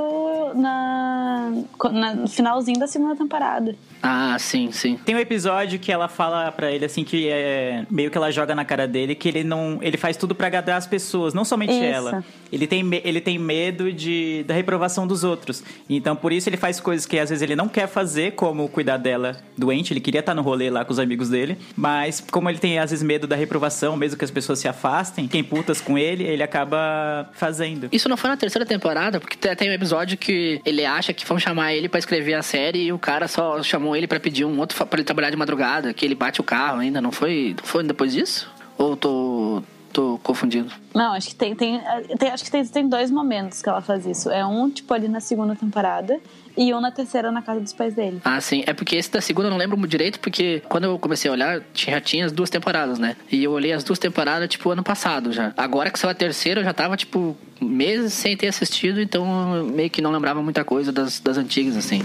na, 0.55 1.53
na- 1.93 2.15
no 2.15 2.29
finalzinho 2.29 2.79
da 2.79 2.87
segunda 2.87 3.15
temporada. 3.17 3.75
Ah, 4.07 4.37
sim, 4.39 4.71
sim. 4.71 4.99
Tem 5.03 5.15
um 5.15 5.19
episódio 5.19 5.79
que 5.79 5.91
ela 5.91 6.09
fala 6.09 6.53
pra 6.53 6.71
ele 6.71 6.85
assim 6.85 7.03
que 7.05 7.27
é 7.31 7.87
meio 7.91 8.11
que 8.11 8.19
ela 8.19 8.31
joga 8.31 8.55
na 8.55 8.63
cara 8.65 8.87
dele 8.87 9.15
que 9.15 9.27
ele 9.29 9.43
não, 9.43 9.79
ele 9.81 9.97
faz 9.97 10.15
tudo 10.17 10.35
pra 10.35 10.47
agradar 10.49 10.77
as 10.77 10.87
pessoas, 10.87 11.33
não 11.33 11.43
somente 11.45 11.73
Isso. 11.73 11.83
ela. 11.83 12.25
Ele 12.53 12.67
tem 12.67 12.85
ele 13.03 13.21
tem 13.21 13.39
medo 13.39 13.91
de 13.91 14.45
da 14.47 14.53
reprovação 14.53 15.07
dos 15.07 15.25
outros. 15.25 15.65
Então 15.89 16.15
por 16.15 16.33
isso 16.33 16.49
ele 16.51 16.59
faz 16.59 16.79
coisas 16.81 17.07
que 17.07 17.19
às 17.19 17.31
vezes 17.31 17.41
ele 17.43 17.57
não 17.57 17.67
quer 17.67 17.89
fazer, 17.89 18.33
como 18.33 18.69
cuidar 18.69 18.99
dela 18.99 19.39
doente, 19.57 19.93
ele 19.95 20.01
queria 20.01 20.21
estar 20.21 20.35
no 20.35 20.43
rolê 20.43 20.69
lá 20.69 20.85
com 20.85 20.93
os 20.93 20.99
amigos 20.99 21.31
dele, 21.31 21.57
mas 21.75 22.21
como 22.21 22.51
ele 22.51 22.59
tem 22.59 22.79
às 22.79 22.91
vezes 22.91 23.03
medo 23.03 23.27
da 23.27 23.35
reprovação, 23.37 23.97
mesmo 23.97 24.19
que 24.19 24.25
as 24.25 24.31
pessoas 24.31 24.59
se 24.59 24.69
afastem, 24.69 25.27
quem 25.27 25.43
putas 25.43 25.81
com 25.81 25.97
ele, 25.97 26.25
ele 26.25 26.43
acaba 26.43 27.31
fazendo. 27.33 27.89
Isso 27.91 28.09
não 28.09 28.17
foi 28.19 28.29
na 28.29 28.37
terceira 28.37 28.67
temporada, 28.67 29.19
porque 29.19 29.37
tem- 29.37 29.57
tem 29.57 29.71
um 29.71 29.73
episódio 29.73 30.19
que 30.19 30.61
ele 30.65 30.85
acha 30.85 31.13
que 31.15 31.25
vão 31.25 31.39
chamar 31.39 31.73
ele 31.75 31.89
pra 31.89 31.99
escrever 31.99 32.35
a 32.35 32.43
série 32.43 32.83
e 32.85 32.93
o 32.93 32.99
cara 32.99 33.27
só 33.27 33.63
chamou 33.63 33.94
ele 33.97 34.07
pra 34.07 34.19
pedir 34.21 34.45
um 34.45 34.59
outro 34.59 34.87
pra 34.87 34.99
ele 34.99 35.05
trabalhar 35.05 35.31
de 35.31 35.37
madrugada, 35.37 35.93
que 35.95 36.05
ele 36.05 36.15
bate 36.15 36.41
o 36.41 36.45
carro 36.45 36.81
ainda, 36.81 37.01
não 37.01 37.13
foi? 37.13 37.55
Não 37.59 37.65
foi 37.65 37.83
depois 37.85 38.13
disso? 38.13 38.51
Ou 38.79 38.97
tô 38.97 39.63
tô 39.93 40.19
confundindo? 40.25 40.73
Não, 40.93 41.13
acho 41.13 41.29
que 41.29 41.37
tem, 41.37 41.55
tem, 41.55 41.81
tem- 42.19 42.29
acho 42.31 42.43
que 42.43 42.51
tem, 42.51 42.67
tem 42.67 42.89
dois 42.89 43.13
momentos 43.13 43.63
que 43.63 43.69
ela 43.69 43.81
faz 43.81 44.05
isso. 44.05 44.29
É 44.29 44.45
um, 44.45 44.69
tipo, 44.69 44.93
ali 44.93 45.07
na 45.07 45.21
segunda 45.21 45.55
temporada 45.55 46.19
e 46.57 46.75
um 46.75 46.81
na 46.81 46.91
terceira 46.91 47.31
na 47.31 47.41
casa 47.41 47.61
dos 47.61 47.73
pais 47.73 47.95
dele. 47.95 48.21
Ah, 48.25 48.41
sim. 48.41 48.65
É 48.67 48.73
porque 48.73 48.97
esse 48.97 49.09
da 49.13 49.21
segunda 49.21 49.47
eu 49.47 49.51
não 49.53 49.57
lembro 49.57 49.77
direito, 49.87 50.19
porque 50.19 50.61
quando 50.69 50.83
eu 50.83 50.99
comecei 50.99 51.29
a 51.31 51.33
olhar, 51.33 51.63
já 51.73 52.01
tinha 52.01 52.27
as 52.27 52.33
duas 52.33 52.51
temporadas, 52.51 52.99
né? 52.99 53.15
E 53.31 53.45
eu 53.45 53.53
olhei 53.53 53.73
as 53.73 53.85
duas 53.85 54.01
temporadas, 54.01 54.49
tipo, 54.49 54.69
ano 54.69 54.83
passado 54.83 55.31
já. 55.33 55.53
Agora 55.57 55.89
que 55.93 55.99
saiu 56.01 56.11
a 56.11 56.15
terceira, 56.15 56.59
eu 56.59 56.65
já 56.65 56.75
tava, 56.75 56.97
tipo, 56.97 57.37
meses 57.63 58.13
sem 58.15 58.37
ter 58.37 58.49
assistido, 58.49 59.01
então 59.01 59.65
meio 59.65 59.91
que 59.91 60.03
não 60.03 60.11
lembrava 60.11 60.43
muita 60.43 60.65
coisa 60.65 60.91
das, 60.91 61.21
das 61.21 61.39
antigas, 61.39 61.77
assim. 61.77 62.01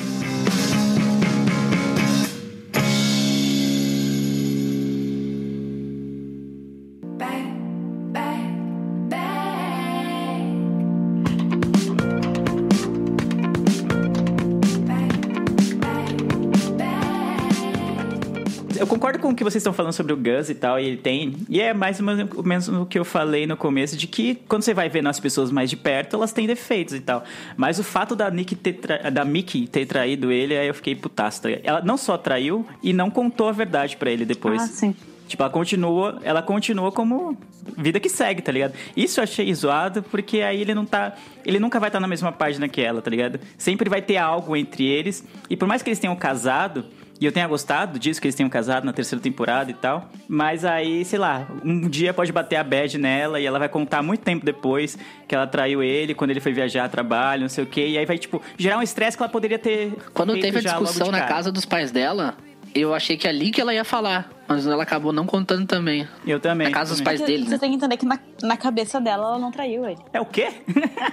Com 19.29 19.33
o 19.33 19.35
que 19.35 19.43
vocês 19.43 19.61
estão 19.61 19.73
falando 19.73 19.93
sobre 19.93 20.13
o 20.13 20.17
Gus 20.17 20.49
e 20.49 20.55
tal, 20.55 20.79
e 20.79 20.85
ele 20.85 20.97
tem. 20.97 21.35
E 21.47 21.61
é 21.61 21.73
mais 21.73 21.99
ou 21.99 22.05
menos 22.05 22.67
o 22.67 22.85
que 22.85 22.97
eu 22.97 23.05
falei 23.05 23.45
no 23.45 23.55
começo, 23.55 23.95
de 23.95 24.07
que 24.07 24.35
quando 24.47 24.63
você 24.63 24.73
vai 24.73 24.89
ver 24.89 25.05
as 25.07 25.19
pessoas 25.19 25.51
mais 25.51 25.69
de 25.69 25.77
perto, 25.77 26.15
elas 26.15 26.33
têm 26.33 26.47
defeitos 26.47 26.93
e 26.93 26.99
tal. 26.99 27.23
Mas 27.55 27.79
o 27.79 27.83
fato 27.83 28.15
da 28.15 28.29
Nick 28.29 28.55
ter 28.55 28.73
tra... 28.73 29.09
da 29.09 29.23
Mickey 29.23 29.67
ter 29.67 29.85
traído 29.85 30.31
ele, 30.31 30.57
aí 30.57 30.67
eu 30.67 30.73
fiquei 30.73 30.95
tá 30.95 31.29
ligado? 31.45 31.61
Ela 31.63 31.81
não 31.81 31.97
só 31.97 32.17
traiu 32.17 32.65
e 32.83 32.91
não 32.91 33.09
contou 33.09 33.47
a 33.47 33.51
verdade 33.51 33.97
pra 33.97 34.11
ele 34.11 34.25
depois. 34.25 34.61
Ah, 34.61 34.67
sim. 34.67 34.95
Tipo, 35.27 35.43
ela 35.43 35.51
continua, 35.51 36.19
ela 36.23 36.41
continua 36.41 36.91
como 36.91 37.37
vida 37.77 37.99
que 37.99 38.09
segue, 38.09 38.41
tá 38.41 38.51
ligado? 38.51 38.73
Isso 38.97 39.19
eu 39.19 39.23
achei 39.23 39.53
zoado, 39.53 40.01
porque 40.01 40.41
aí 40.41 40.61
ele 40.61 40.73
não 40.73 40.85
tá. 40.85 41.15
Ele 41.45 41.59
nunca 41.59 41.79
vai 41.79 41.89
estar 41.89 41.99
na 41.99 42.07
mesma 42.07 42.31
página 42.31 42.67
que 42.67 42.81
ela, 42.81 42.99
tá 42.99 43.11
ligado? 43.11 43.39
Sempre 43.55 43.87
vai 43.89 44.01
ter 44.01 44.17
algo 44.17 44.55
entre 44.55 44.85
eles. 44.85 45.23
E 45.47 45.55
por 45.55 45.67
mais 45.67 45.83
que 45.83 45.89
eles 45.89 45.99
tenham 45.99 46.15
casado, 46.15 46.85
e 47.19 47.25
eu 47.25 47.31
tenha 47.31 47.47
gostado 47.47 47.99
disso, 47.99 48.21
que 48.21 48.27
eles 48.27 48.35
tenham 48.35 48.49
casado 48.49 48.85
na 48.85 48.93
terceira 48.93 49.21
temporada 49.21 49.69
e 49.69 49.73
tal. 49.73 50.09
Mas 50.27 50.63
aí, 50.63 51.03
sei 51.03 51.19
lá, 51.19 51.47
um 51.63 51.89
dia 51.89 52.13
pode 52.13 52.31
bater 52.31 52.55
a 52.55 52.63
bad 52.63 52.97
nela 52.97 53.39
e 53.39 53.45
ela 53.45 53.59
vai 53.59 53.67
contar 53.69 54.01
muito 54.01 54.21
tempo 54.21 54.45
depois 54.45 54.97
que 55.27 55.35
ela 55.35 55.45
traiu 55.45 55.83
ele, 55.83 56.13
quando 56.13 56.31
ele 56.31 56.39
foi 56.39 56.53
viajar 56.53 56.85
a 56.85 56.89
trabalho, 56.89 57.41
não 57.41 57.49
sei 57.49 57.63
o 57.63 57.67
quê. 57.67 57.87
E 57.87 57.97
aí 57.97 58.05
vai, 58.05 58.17
tipo, 58.17 58.41
gerar 58.57 58.77
um 58.77 58.81
estresse 58.81 59.17
que 59.17 59.23
ela 59.23 59.31
poderia 59.31 59.59
ter. 59.59 59.93
Quando 60.13 60.31
feito 60.33 60.43
teve 60.43 60.57
a 60.59 60.61
discussão 60.61 61.11
na 61.11 61.21
casa 61.25 61.51
dos 61.51 61.65
pais 61.65 61.91
dela, 61.91 62.35
eu 62.73 62.93
achei 62.93 63.17
que 63.17 63.27
é 63.27 63.29
ali 63.29 63.51
que 63.51 63.59
ela 63.59 63.73
ia 63.73 63.83
falar. 63.83 64.29
Mas 64.47 64.65
ela 64.65 64.81
acabou 64.81 65.11
não 65.13 65.25
contando 65.25 65.67
também. 65.67 66.07
Eu 66.25 66.39
também. 66.39 66.67
Na 66.67 66.73
casa 66.73 66.91
dos 66.93 67.01
pais 67.01 67.21
dele, 67.21 67.43
Você 67.43 67.51
né? 67.51 67.57
tem 67.57 67.69
que 67.69 67.75
entender 67.75 67.97
que 67.97 68.05
na, 68.05 68.17
na 68.41 68.57
cabeça 68.57 68.99
dela, 68.99 69.27
ela 69.27 69.39
não 69.39 69.51
traiu 69.51 69.85
ele. 69.85 69.99
É 70.11 70.19
o 70.19 70.25
quê? 70.25 70.47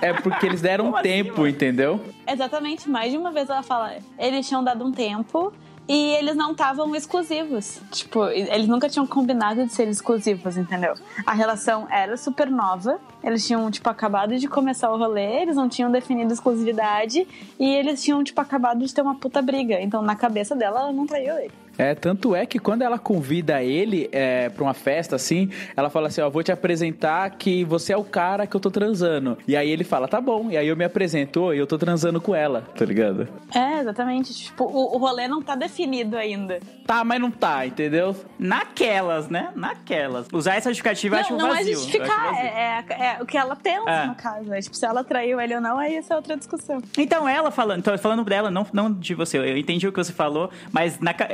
É 0.01 0.13
porque 0.15 0.47
eles 0.47 0.63
deram 0.63 0.85
um 0.87 0.89
Como 0.93 0.99
assim, 1.01 1.09
tempo, 1.09 1.41
mano? 1.41 1.49
entendeu? 1.49 2.01
Exatamente, 2.27 2.89
mais 2.89 3.11
de 3.13 3.19
uma 3.19 3.31
vez 3.31 3.51
ela 3.51 3.63
fala, 3.63 3.97
eles 4.19 4.47
tinham 4.49 4.63
dado 4.65 4.85
um 4.85 4.93
tempo 4.93 5.53
e 5.89 6.15
eles 6.15 6.35
não 6.35 6.53
estavam 6.53 6.95
exclusivos. 6.95 7.81
Tipo, 7.91 8.27
eles 8.29 8.67
nunca 8.67 8.89
tinham 8.89 9.07
combinado 9.07 9.65
de 9.65 9.73
ser 9.73 9.89
exclusivos, 9.89 10.57
entendeu? 10.57 10.95
A 11.25 11.33
relação 11.33 11.87
era 11.91 12.17
super 12.17 12.51
nova, 12.51 12.99
eles 13.23 13.47
tinham, 13.47 13.71
tipo, 13.71 13.89
acabado 13.89 14.37
de 14.37 14.49
começar 14.49 14.91
o 14.91 14.99
rolê, 14.99 15.43
eles 15.43 15.57
não 15.57 15.69
tinham 15.69 15.91
definido 15.91 16.33
exclusividade 16.33 17.27
e 17.59 17.75
eles 17.75 18.03
tinham, 18.03 18.23
tipo, 18.25 18.41
acabado 18.41 18.85
de 18.85 18.93
ter 18.93 19.03
uma 19.03 19.15
puta 19.15 19.41
briga. 19.41 19.81
Então, 19.81 20.03
na 20.03 20.17
cabeça 20.17 20.55
dela, 20.55 20.81
ela 20.81 20.93
não 20.93 21.07
traiu 21.07 21.39
ele. 21.39 21.53
É, 21.79 21.95
tanto 21.95 22.35
é 22.35 22.47
que 22.47 22.59
quando 22.59 22.83
ela 22.83 22.99
convida 22.99 23.63
ele 23.63 24.09
é, 24.13 24.49
pra 24.49 24.63
uma 24.65 24.75
festa, 24.75 25.17
assim, 25.17 25.51
ela 25.77 25.91
fala 25.91 26.09
assim, 26.09 26.21
ó, 26.21 26.31
vou 26.31 26.43
te 26.43 26.51
apresentar 26.53 27.31
que 27.31 27.65
você 27.65 27.93
é 27.93 27.97
o 27.97 28.05
cara 28.05 28.47
que 28.47 28.55
eu 28.57 28.61
tô 28.61 28.71
transando. 28.71 29.37
E 29.47 29.57
aí 29.57 29.71
ele 29.71 29.85
fala, 29.85 30.09
tá 30.09 30.21
bom. 30.21 30.51
E 30.51 30.57
aí 30.57 30.67
eu 30.69 30.77
me 30.77 30.85
apresento 30.85 31.53
e 31.53 31.59
eu 31.59 31.67
tô 31.67 31.77
transando 31.79 32.21
com 32.21 32.35
ela, 32.35 32.63
tá 32.77 32.85
ligado? 32.85 33.29
É, 33.55 33.81
exatamente. 33.81 34.33
Tipo, 34.35 34.65
o, 34.65 34.95
o 34.97 34.99
rolê 34.99 35.29
não 35.29 35.43
tá 35.43 35.55
definido 35.55 36.17
ainda. 36.17 36.59
Tá, 36.87 37.05
mas 37.05 37.21
não 37.21 37.31
tá, 37.31 37.67
entendeu? 37.67 38.15
Naquelas, 38.39 39.29
né? 39.29 39.51
Naquelas. 39.55 40.27
Usar 40.33 40.55
essa 40.57 40.71
justificativa 40.71 41.17
eu 41.17 41.21
acho 41.21 41.33
não, 41.33 41.49
não 41.49 41.49
vazio. 41.55 41.67
é 41.67 41.75
Eu 41.75 41.79
acho 41.79 41.83
justificar, 41.83 42.35
é, 42.35 42.85
é- 42.89 43.17
é 43.19 43.23
o 43.23 43.27
que 43.27 43.37
ela 43.37 43.55
pensa, 43.57 43.91
É. 43.91 44.07
no 44.07 44.15
caso. 44.15 44.53
É, 44.53 44.61
tipo, 44.61 44.77
se 44.77 44.87
ela 44.87 45.05
traiu 45.05 45.41
ele 45.41 45.55
ou 45.55 45.61
não, 45.61 45.79
aí 45.79 45.95
essa 45.97 46.15
é 46.15 46.17
outra 46.17 46.37
discussão. 46.37 46.81
Então, 46.97 47.29
ela 47.29 47.51
falando, 47.51 47.81
então, 47.81 47.97
falando 47.99 48.25
dela, 48.25 48.51
não, 48.51 48.67
não 48.73 48.93
de 48.93 49.15
você, 49.15 49.39
eu 49.39 49.57
entendi 49.57 49.87
o 49.87 49.93
que 49.93 50.03
você 50.03 50.13
falou, 50.13 50.51
mas 50.73 50.99
na, 51.01 51.13
ca- 51.13 51.29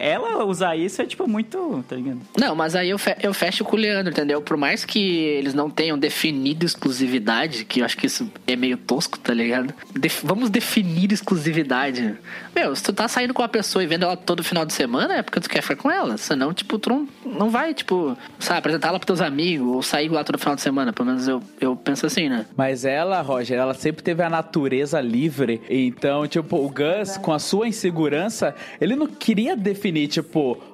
usar 0.44 0.76
isso 0.76 1.00
é 1.02 1.06
tipo 1.06 1.28
muito, 1.28 1.84
tá 1.88 1.96
ligado? 1.96 2.20
Não, 2.38 2.54
mas 2.54 2.74
aí 2.74 2.90
eu, 2.90 2.98
fe- 2.98 3.16
eu 3.22 3.32
fecho 3.34 3.64
com 3.64 3.76
o 3.76 3.78
Leandro, 3.78 4.12
entendeu? 4.12 4.40
Por 4.42 4.56
mais 4.56 4.84
que 4.84 4.98
eles 4.98 5.54
não 5.54 5.68
tenham 5.70 5.98
definido 5.98 6.64
exclusividade, 6.64 7.64
que 7.64 7.80
eu 7.80 7.84
acho 7.84 7.96
que 7.96 8.06
isso 8.06 8.30
é 8.46 8.54
meio 8.56 8.76
tosco, 8.76 9.18
tá 9.18 9.32
ligado? 9.34 9.72
Def- 9.98 10.22
vamos 10.22 10.50
definir 10.50 11.12
exclusividade. 11.12 12.14
Meu, 12.54 12.74
se 12.76 12.82
tu 12.82 12.92
tá 12.92 13.08
saindo 13.08 13.32
com 13.34 13.42
uma 13.42 13.48
pessoa 13.48 13.82
e 13.82 13.86
vendo 13.86 14.04
ela 14.04 14.16
todo 14.16 14.42
final 14.44 14.64
de 14.64 14.72
semana, 14.72 15.16
é 15.16 15.22
porque 15.22 15.40
tu 15.40 15.48
quer 15.48 15.62
ficar 15.62 15.76
com 15.76 15.90
ela. 15.90 16.16
Senão, 16.16 16.52
tipo, 16.52 16.78
tu 16.78 16.90
não, 16.90 17.08
não 17.24 17.50
vai, 17.50 17.72
tipo, 17.74 18.16
sabe, 18.38 18.58
apresentar 18.58 18.88
ela 18.88 18.98
pros 18.98 19.06
teus 19.06 19.20
amigos 19.20 19.66
ou 19.68 19.82
sair 19.82 20.08
lá 20.08 20.22
todo 20.24 20.38
final 20.38 20.54
de 20.54 20.60
semana. 20.62 20.92
Pelo 20.92 21.06
menos 21.08 21.26
eu, 21.26 21.42
eu 21.60 21.74
penso 21.76 22.06
assim, 22.06 22.28
né? 22.28 22.46
Mas 22.56 22.84
ela, 22.84 23.20
Roger, 23.22 23.58
ela 23.58 23.74
sempre 23.74 24.02
teve 24.02 24.22
a 24.22 24.30
natureza 24.30 25.00
livre. 25.00 25.60
Então, 25.68 26.26
tipo, 26.26 26.56
o 26.56 26.68
Gus, 26.68 27.16
com 27.16 27.32
a 27.32 27.38
sua 27.38 27.66
insegurança, 27.68 28.54
ele 28.80 28.94
não 28.94 29.06
queria 29.06 29.56
definir, 29.56 30.08
tipo, 30.08 30.21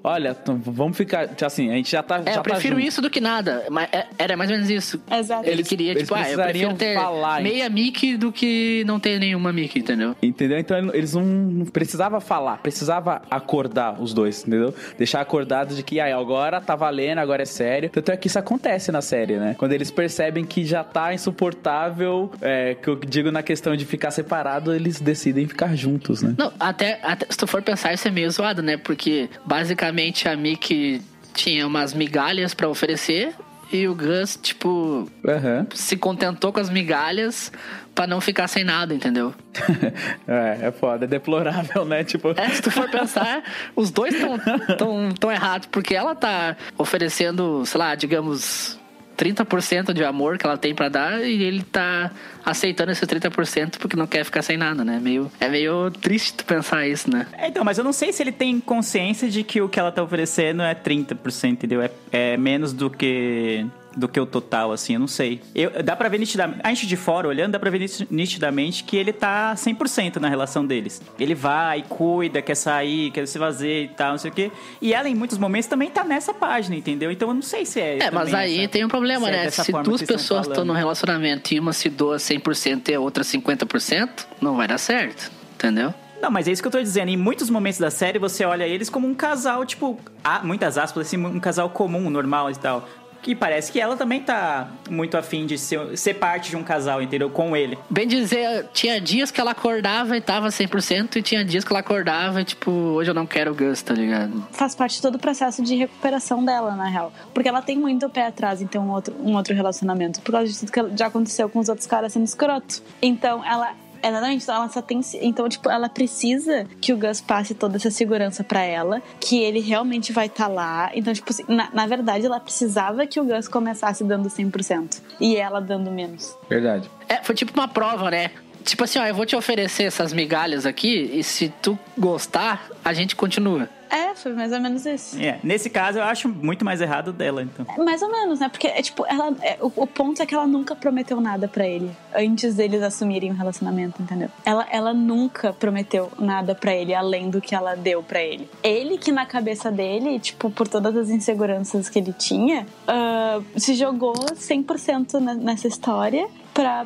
olha, 0.02 0.34
t- 0.34 0.52
vamos 0.64 0.96
ficar. 0.96 1.28
Assim, 1.44 1.70
a 1.70 1.74
gente 1.74 1.90
já 1.90 2.02
tá. 2.02 2.22
É, 2.24 2.32
já 2.32 2.38
eu 2.38 2.42
prefiro 2.42 2.74
tá 2.74 2.80
junto. 2.80 2.88
isso 2.88 3.02
do 3.02 3.10
que 3.10 3.20
nada. 3.20 3.64
Mas 3.70 3.88
é- 3.92 4.06
era 4.18 4.36
mais 4.36 4.50
ou 4.50 4.56
menos 4.56 4.70
isso. 4.70 5.00
Exato. 5.10 5.48
Ele 5.48 5.62
queria, 5.62 5.90
eles 5.92 6.02
tipo, 6.04 6.14
ah, 6.14 6.18
eu 6.18 6.22
precisariam 6.24 6.74
prefiro 6.74 6.94
ter 6.94 7.00
falar, 7.00 7.40
meia 7.42 7.68
Mickey 7.68 8.16
do 8.16 8.32
que 8.32 8.82
não 8.86 8.98
ter 9.00 9.18
nenhuma 9.18 9.52
Mickey, 9.52 9.80
entendeu? 9.80 10.14
Entendeu? 10.22 10.58
Então 10.58 10.76
eles 10.94 11.14
não, 11.14 11.22
não 11.24 11.66
precisava 11.66 12.20
falar, 12.20 12.58
precisava 12.58 13.22
acordar 13.30 14.00
os 14.00 14.12
dois, 14.14 14.40
entendeu? 14.46 14.74
Deixar 14.96 15.20
acordado 15.20 15.74
de 15.74 15.82
que 15.82 16.00
ah, 16.00 16.16
agora 16.16 16.60
tá 16.60 16.74
valendo, 16.76 17.18
agora 17.18 17.42
é 17.42 17.46
sério. 17.46 17.90
Tanto 17.90 18.10
é 18.10 18.16
que 18.16 18.26
isso 18.26 18.38
acontece 18.38 18.90
na 18.92 19.00
série, 19.00 19.36
né? 19.36 19.54
Quando 19.58 19.72
eles 19.72 19.90
percebem 19.90 20.44
que 20.44 20.64
já 20.64 20.82
tá 20.84 21.12
insuportável, 21.52 22.30
é, 22.40 22.74
que 22.74 22.88
eu 22.88 22.96
digo 22.96 23.30
na 23.30 23.42
questão 23.42 23.76
de 23.76 23.84
ficar 23.84 24.10
separado, 24.10 24.74
eles 24.74 25.00
decidem 25.00 25.46
ficar 25.46 25.74
juntos, 25.74 26.22
né? 26.22 26.34
Não, 26.36 26.52
até, 26.58 26.98
até 27.02 27.26
se 27.30 27.36
tu 27.36 27.46
for 27.46 27.62
pensar, 27.62 27.92
isso 27.92 28.06
é 28.06 28.10
meio 28.10 28.30
zoado, 28.30 28.62
né? 28.62 28.76
Porque 28.76 29.28
basicamente 29.44 30.28
a 30.28 30.36
Mickey 30.36 31.02
tinha 31.34 31.66
umas 31.66 31.94
migalhas 31.94 32.54
pra 32.54 32.68
oferecer 32.68 33.34
e 33.70 33.86
o 33.86 33.94
Gus, 33.94 34.38
tipo, 34.40 35.10
Aham. 35.26 35.66
se 35.74 35.96
contentou 35.96 36.52
com 36.52 36.58
as 36.60 36.70
migalhas 36.70 37.52
pra 37.94 38.06
não 38.06 38.20
ficar 38.20 38.48
sem 38.48 38.64
nada, 38.64 38.94
entendeu? 38.94 39.34
é, 40.26 40.68
é 40.68 40.72
foda, 40.72 41.04
é 41.04 41.08
deplorável, 41.08 41.84
né? 41.84 42.02
Tipo. 42.02 42.30
É, 42.36 42.48
se 42.48 42.62
tu 42.62 42.70
for 42.70 42.88
pensar, 42.90 43.42
os 43.76 43.90
dois 43.90 44.14
estão 44.14 44.38
tão, 44.78 45.12
tão 45.12 45.30
errados, 45.30 45.68
porque 45.70 45.94
ela 45.94 46.14
tá 46.14 46.56
oferecendo, 46.78 47.64
sei 47.66 47.78
lá, 47.78 47.94
digamos, 47.94 48.78
30% 49.18 49.92
de 49.92 50.04
amor 50.04 50.38
que 50.38 50.46
ela 50.46 50.56
tem 50.56 50.74
pra 50.74 50.88
dar 50.88 51.22
e 51.22 51.42
ele 51.42 51.62
tá 51.62 52.10
aceitando 52.44 52.92
esse 52.92 53.04
30% 53.04 53.78
porque 53.78 53.96
não 53.96 54.06
quer 54.06 54.24
ficar 54.24 54.42
sem 54.42 54.56
nada, 54.56 54.84
né? 54.84 55.00
Meio, 55.02 55.30
é 55.40 55.48
meio 55.48 55.90
triste 55.90 56.34
tu 56.34 56.44
pensar 56.44 56.86
isso, 56.86 57.10
né? 57.10 57.26
É, 57.36 57.48
então, 57.48 57.64
mas 57.64 57.76
eu 57.76 57.84
não 57.84 57.92
sei 57.92 58.12
se 58.12 58.22
ele 58.22 58.32
tem 58.32 58.60
consciência 58.60 59.28
de 59.28 59.42
que 59.42 59.60
o 59.60 59.68
que 59.68 59.78
ela 59.78 59.90
tá 59.90 60.02
oferecendo 60.02 60.62
é 60.62 60.74
30%, 60.74 61.50
entendeu? 61.50 61.82
É, 61.82 61.90
é 62.12 62.36
menos 62.36 62.72
do 62.72 62.88
que 62.88 63.66
do 63.98 64.08
que 64.08 64.18
o 64.20 64.24
total, 64.26 64.72
assim, 64.72 64.94
eu 64.94 65.00
não 65.00 65.06
sei. 65.08 65.40
Eu, 65.54 65.82
dá 65.82 65.96
pra 65.96 66.08
ver 66.08 66.18
nitidamente, 66.18 66.60
a 66.62 66.68
gente 66.68 66.86
de 66.86 66.96
fora 66.96 67.26
olhando, 67.28 67.52
dá 67.52 67.58
pra 67.58 67.68
ver 67.70 67.80
nit- 67.80 68.06
nitidamente 68.10 68.84
que 68.84 68.96
ele 68.96 69.12
tá 69.12 69.54
100% 69.54 70.16
na 70.16 70.28
relação 70.28 70.64
deles. 70.64 71.02
Ele 71.18 71.34
vai, 71.34 71.84
cuida, 71.88 72.40
quer 72.40 72.54
sair, 72.54 73.10
quer 73.10 73.26
se 73.26 73.38
fazer 73.38 73.84
e 73.84 73.88
tal, 73.88 74.12
não 74.12 74.18
sei 74.18 74.30
o 74.30 74.34
quê. 74.34 74.52
E 74.80 74.94
ela, 74.94 75.08
em 75.08 75.14
muitos 75.14 75.36
momentos, 75.38 75.68
também 75.68 75.90
tá 75.90 76.04
nessa 76.04 76.32
página, 76.32 76.76
entendeu? 76.76 77.10
Então 77.10 77.28
eu 77.28 77.34
não 77.34 77.42
sei 77.42 77.64
se 77.66 77.80
é. 77.80 77.98
É, 77.98 78.10
mas 78.10 78.32
aí 78.32 78.60
essa- 78.60 78.68
tem 78.68 78.84
um 78.84 78.88
problema, 78.88 79.26
se 79.26 79.32
é 79.32 79.44
né? 79.44 79.50
Se 79.50 79.72
duas 79.82 80.02
pessoas 80.02 80.46
estão 80.46 80.64
num 80.64 80.72
relacionamento 80.74 81.52
e 81.54 81.58
uma 81.58 81.72
se 81.72 81.88
doa 81.88 82.16
100% 82.18 82.88
e 82.90 82.94
a 82.94 83.00
outra 83.00 83.24
50%, 83.24 84.26
não 84.40 84.56
vai 84.56 84.68
dar 84.68 84.78
certo, 84.78 85.30
entendeu? 85.54 85.92
Não, 86.20 86.30
mas 86.32 86.48
é 86.48 86.52
isso 86.52 86.60
que 86.60 86.66
eu 86.66 86.72
tô 86.72 86.80
dizendo. 86.82 87.08
Em 87.10 87.16
muitos 87.16 87.48
momentos 87.48 87.78
da 87.78 87.90
série, 87.92 88.18
você 88.18 88.44
olha 88.44 88.66
eles 88.66 88.90
como 88.90 89.06
um 89.06 89.14
casal, 89.14 89.64
tipo, 89.64 89.98
muitas 90.42 90.76
aspas, 90.76 91.06
assim, 91.06 91.16
um 91.16 91.38
casal 91.38 91.70
comum, 91.70 92.10
normal 92.10 92.50
e 92.50 92.56
tal. 92.56 92.88
Que 93.22 93.34
parece 93.34 93.70
que 93.72 93.80
ela 93.80 93.96
também 93.96 94.20
tá 94.20 94.68
muito 94.88 95.16
afim 95.16 95.46
de 95.46 95.58
ser, 95.58 95.96
ser 95.96 96.14
parte 96.14 96.50
de 96.50 96.56
um 96.56 96.62
casal, 96.62 97.02
entendeu? 97.02 97.30
Com 97.30 97.56
ele. 97.56 97.78
Bem 97.90 98.06
dizer, 98.06 98.66
tinha 98.72 99.00
dias 99.00 99.30
que 99.30 99.40
ela 99.40 99.50
acordava 99.50 100.16
e 100.16 100.20
tava 100.20 100.48
100% 100.48 101.16
e 101.16 101.22
tinha 101.22 101.44
dias 101.44 101.64
que 101.64 101.72
ela 101.72 101.80
acordava 101.80 102.40
e 102.40 102.44
tipo, 102.44 102.70
hoje 102.70 103.10
eu 103.10 103.14
não 103.14 103.26
quero 103.26 103.52
o 103.52 103.54
Gus, 103.54 103.82
tá 103.82 103.94
ligado? 103.94 104.46
Faz 104.52 104.74
parte 104.74 104.96
de 104.96 105.02
todo 105.02 105.16
o 105.16 105.18
processo 105.18 105.62
de 105.62 105.74
recuperação 105.74 106.44
dela, 106.44 106.74
na 106.74 106.88
real. 106.88 107.12
Porque 107.34 107.48
ela 107.48 107.62
tem 107.62 107.76
muito 107.76 108.06
o 108.06 108.10
pé 108.10 108.26
atrás 108.26 108.62
em 108.62 108.66
ter 108.66 108.78
um 108.78 108.90
outro, 108.90 109.14
um 109.22 109.34
outro 109.36 109.54
relacionamento. 109.54 110.20
Por 110.22 110.32
causa 110.32 110.50
de 110.50 110.58
tudo 110.58 110.72
que 110.72 110.96
já 110.96 111.06
aconteceu 111.06 111.48
com 111.48 111.58
os 111.58 111.68
outros 111.68 111.86
caras 111.86 112.12
sendo 112.12 112.24
escroto. 112.24 112.82
Então, 113.02 113.44
ela. 113.44 113.72
Exatamente, 114.02 114.42
então 114.42 114.54
ela 114.54 114.68
só 114.68 114.82
tem. 114.82 115.00
Então, 115.20 115.48
tipo, 115.48 115.68
ela 115.70 115.88
precisa 115.88 116.66
que 116.80 116.92
o 116.92 116.96
Gus 116.96 117.20
passe 117.20 117.54
toda 117.54 117.76
essa 117.76 117.90
segurança 117.90 118.44
pra 118.44 118.62
ela, 118.62 119.02
que 119.20 119.40
ele 119.40 119.60
realmente 119.60 120.12
vai 120.12 120.26
estar 120.26 120.46
lá. 120.46 120.90
Então, 120.94 121.12
tipo, 121.12 121.30
assim, 121.30 121.44
na, 121.48 121.68
na 121.72 121.86
verdade, 121.86 122.26
ela 122.26 122.40
precisava 122.40 123.06
que 123.06 123.20
o 123.20 123.24
Gus 123.24 123.48
começasse 123.48 124.04
dando 124.04 124.28
100% 124.28 125.00
e 125.20 125.36
ela 125.36 125.60
dando 125.60 125.90
menos. 125.90 126.36
Verdade. 126.48 126.88
É, 127.08 127.22
foi 127.22 127.34
tipo 127.34 127.52
uma 127.58 127.68
prova, 127.68 128.10
né? 128.10 128.30
Tipo 128.64 128.84
assim, 128.84 128.98
ó, 128.98 129.06
eu 129.06 129.14
vou 129.14 129.24
te 129.24 129.34
oferecer 129.34 129.84
essas 129.84 130.12
migalhas 130.12 130.66
aqui 130.66 131.10
e 131.12 131.22
se 131.22 131.48
tu 131.62 131.78
gostar, 131.96 132.68
a 132.84 132.92
gente 132.92 133.16
continua. 133.16 133.68
É, 133.90 134.14
foi 134.14 134.32
mais 134.32 134.52
ou 134.52 134.60
menos 134.60 134.84
isso. 134.86 135.18
É, 135.20 135.38
nesse 135.42 135.70
caso, 135.70 135.98
eu 135.98 136.04
acho 136.04 136.28
muito 136.28 136.64
mais 136.64 136.80
errado 136.80 137.12
dela, 137.12 137.42
então. 137.42 137.66
É 137.76 137.82
Mais 137.82 138.02
ou 138.02 138.10
menos, 138.10 138.40
né? 138.40 138.48
Porque, 138.48 138.66
é, 138.66 138.82
tipo, 138.82 139.04
ela, 139.06 139.34
é, 139.42 139.56
o, 139.60 139.72
o 139.76 139.86
ponto 139.86 140.20
é 140.22 140.26
que 140.26 140.34
ela 140.34 140.46
nunca 140.46 140.74
prometeu 140.76 141.20
nada 141.20 141.48
pra 141.48 141.66
ele 141.66 141.90
antes 142.14 142.54
deles 142.54 142.82
assumirem 142.82 143.30
o 143.30 143.34
relacionamento, 143.34 144.02
entendeu? 144.02 144.28
Ela, 144.44 144.66
ela 144.70 144.94
nunca 144.94 145.52
prometeu 145.52 146.10
nada 146.18 146.54
pra 146.54 146.74
ele 146.74 146.94
além 146.94 147.30
do 147.30 147.40
que 147.40 147.54
ela 147.54 147.74
deu 147.74 148.02
pra 148.02 148.22
ele. 148.22 148.48
Ele 148.62 148.98
que 148.98 149.10
na 149.12 149.24
cabeça 149.26 149.70
dele, 149.70 150.18
tipo, 150.18 150.50
por 150.50 150.68
todas 150.68 150.96
as 150.96 151.08
inseguranças 151.10 151.88
que 151.88 151.98
ele 151.98 152.12
tinha, 152.12 152.66
ah, 152.86 153.40
se 153.56 153.74
jogou 153.74 154.14
100% 154.34 155.18
ne- 155.20 155.34
nessa 155.34 155.68
história 155.68 156.28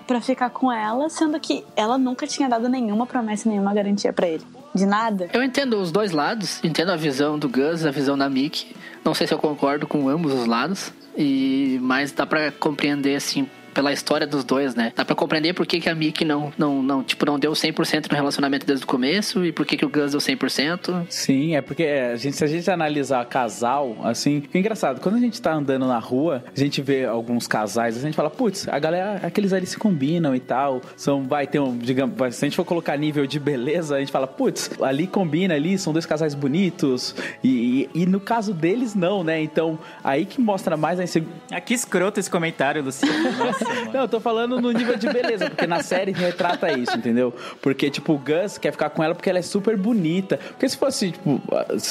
pra 0.07 0.21
ficar 0.21 0.51
com 0.51 0.71
ela, 0.71 1.09
sendo 1.09 1.39
que 1.41 1.65
ela 1.75 1.97
nunca 1.97 2.27
tinha 2.27 2.49
dado 2.49 2.69
nenhuma 2.69 3.07
promessa, 3.07 3.49
nenhuma 3.49 3.73
garantia 3.73 4.13
pra 4.13 4.29
ele. 4.29 4.45
De 4.75 4.87
nada. 4.87 5.29
Eu 5.33 5.43
entendo 5.43 5.81
os 5.81 5.91
dois 5.91 6.13
lados, 6.13 6.63
entendo 6.65 6.93
a 6.93 6.97
visão 6.97 7.39
do 7.39 7.49
Gus, 7.49 7.85
a 7.85 7.91
visão 7.91 8.17
da 8.17 8.29
Mickey. 8.29 8.75
Não 9.05 9.15
sei 9.15 9.27
se 9.27 9.35
eu 9.35 9.39
concordo 9.39 9.87
com 9.87 10.09
ambos 10.09 10.33
os 10.33 10.47
lados, 10.47 10.93
e 11.17 11.79
mas 11.83 12.13
dá 12.13 12.25
pra 12.25 12.51
compreender 12.53 13.17
assim 13.17 13.49
pela 13.73 13.93
história 13.93 14.27
dos 14.27 14.45
dois, 14.45 14.75
né? 14.75 14.93
Dá 14.95 15.05
pra 15.05 15.15
compreender 15.15 15.55
por 15.55 15.67
que, 15.67 15.81
que 15.81 15.89
a 15.89 15.95
Mickey 15.95 16.25
não, 16.25 16.53
não, 16.57 16.83
não, 16.83 17.03
tipo, 17.03 17.25
não 17.25 17.39
deu 17.39 17.53
100% 17.53 18.11
no 18.11 18.17
relacionamento 18.17 18.67
desde 18.67 18.85
o 18.85 18.89
começo 18.89 19.45
e 19.45 19.53
por 19.53 19.67
que, 19.67 19.77
que 19.77 19.85
o 19.85 19.89
Gus 19.89 20.13
deu 20.13 20.21
100%. 20.21 21.07
Sim, 21.09 21.57
é 21.57 21.61
porque 21.61 21.85
a 21.85 22.17
gente, 22.17 22.37
se 22.37 22.45
a 22.45 22.47
gente 22.47 22.71
analisar 22.71 23.25
casal, 23.27 23.97
assim, 24.05 24.43
é 24.53 24.59
engraçado, 24.59 25.01
quando 25.01 25.17
a 25.17 25.21
gente 25.21 25.41
tá 25.41 25.53
andando 25.53 25.87
na 25.87 25.99
rua, 25.99 26.45
a 26.55 26.59
gente 26.59 26.81
vê 26.83 27.05
alguns 27.05 27.47
casais, 27.47 27.97
a 27.97 28.01
gente 28.01 28.15
fala, 28.15 28.31
putz, 28.31 28.69
a 28.69 28.79
galera, 28.79 29.21
aqueles 29.27 29.53
ali 29.53 29.67
se 29.67 29.77
combinam 29.77 30.35
e 30.35 30.41
tal, 30.41 30.81
são, 30.97 31.25
vai 31.25 31.47
ter 31.47 31.61
um, 31.61 31.77
digamos, 31.77 32.15
se 32.35 32.45
a 32.45 32.49
gente 32.49 32.57
for 32.57 32.65
colocar 32.65 32.97
nível 32.97 33.27
de 33.27 33.39
beleza, 33.39 33.97
a 33.97 34.01
gente 34.01 34.13
fala, 34.13 34.27
putz, 34.27 34.71
ali 34.81 35.07
combina 35.07 35.55
ali, 35.55 35.79
são 35.79 35.93
dois 35.93 36.07
casais 36.07 36.35
bonitos, 36.35 37.15
e, 37.43 37.89
e, 37.95 38.03
e 38.03 38.07
no 38.07 38.21
caso 38.21 38.53
deles, 38.53 38.95
não, 38.95 39.25
né? 39.25 39.43
Então, 39.43 39.79
aí 40.03 40.25
que 40.25 40.41
mostra 40.41 40.77
mais 40.77 41.01
a 41.01 41.05
insegurança. 41.05 41.43
Ah, 41.51 41.61
que 41.61 41.75
escroto 41.75 42.21
esse 42.21 42.31
comentário, 42.31 42.83
Luciano. 42.83 43.13
Mano. 43.69 43.93
Não, 43.93 44.01
eu 44.03 44.09
tô 44.09 44.21
falando 44.21 44.61
no 44.61 44.71
nível 44.73 44.97
de 44.97 45.09
beleza, 45.09 45.49
porque 45.51 45.67
na 45.67 45.83
série 45.83 46.13
retrata 46.13 46.73
isso, 46.79 46.97
entendeu? 46.97 47.35
Porque, 47.61 47.91
tipo, 47.91 48.13
o 48.15 48.19
Gus 48.19 48.59
quer 48.59 48.73
ficar 48.73 48.91
com 48.91 49.03
ela 49.03 49.15
porque 49.15 49.29
ela 49.31 49.39
é 49.39 49.43
super 49.43 49.77
bonita. 49.77 50.39
Porque 50.39 50.69
se 50.69 50.77
fosse, 50.77 51.13
tipo, 51.13 51.41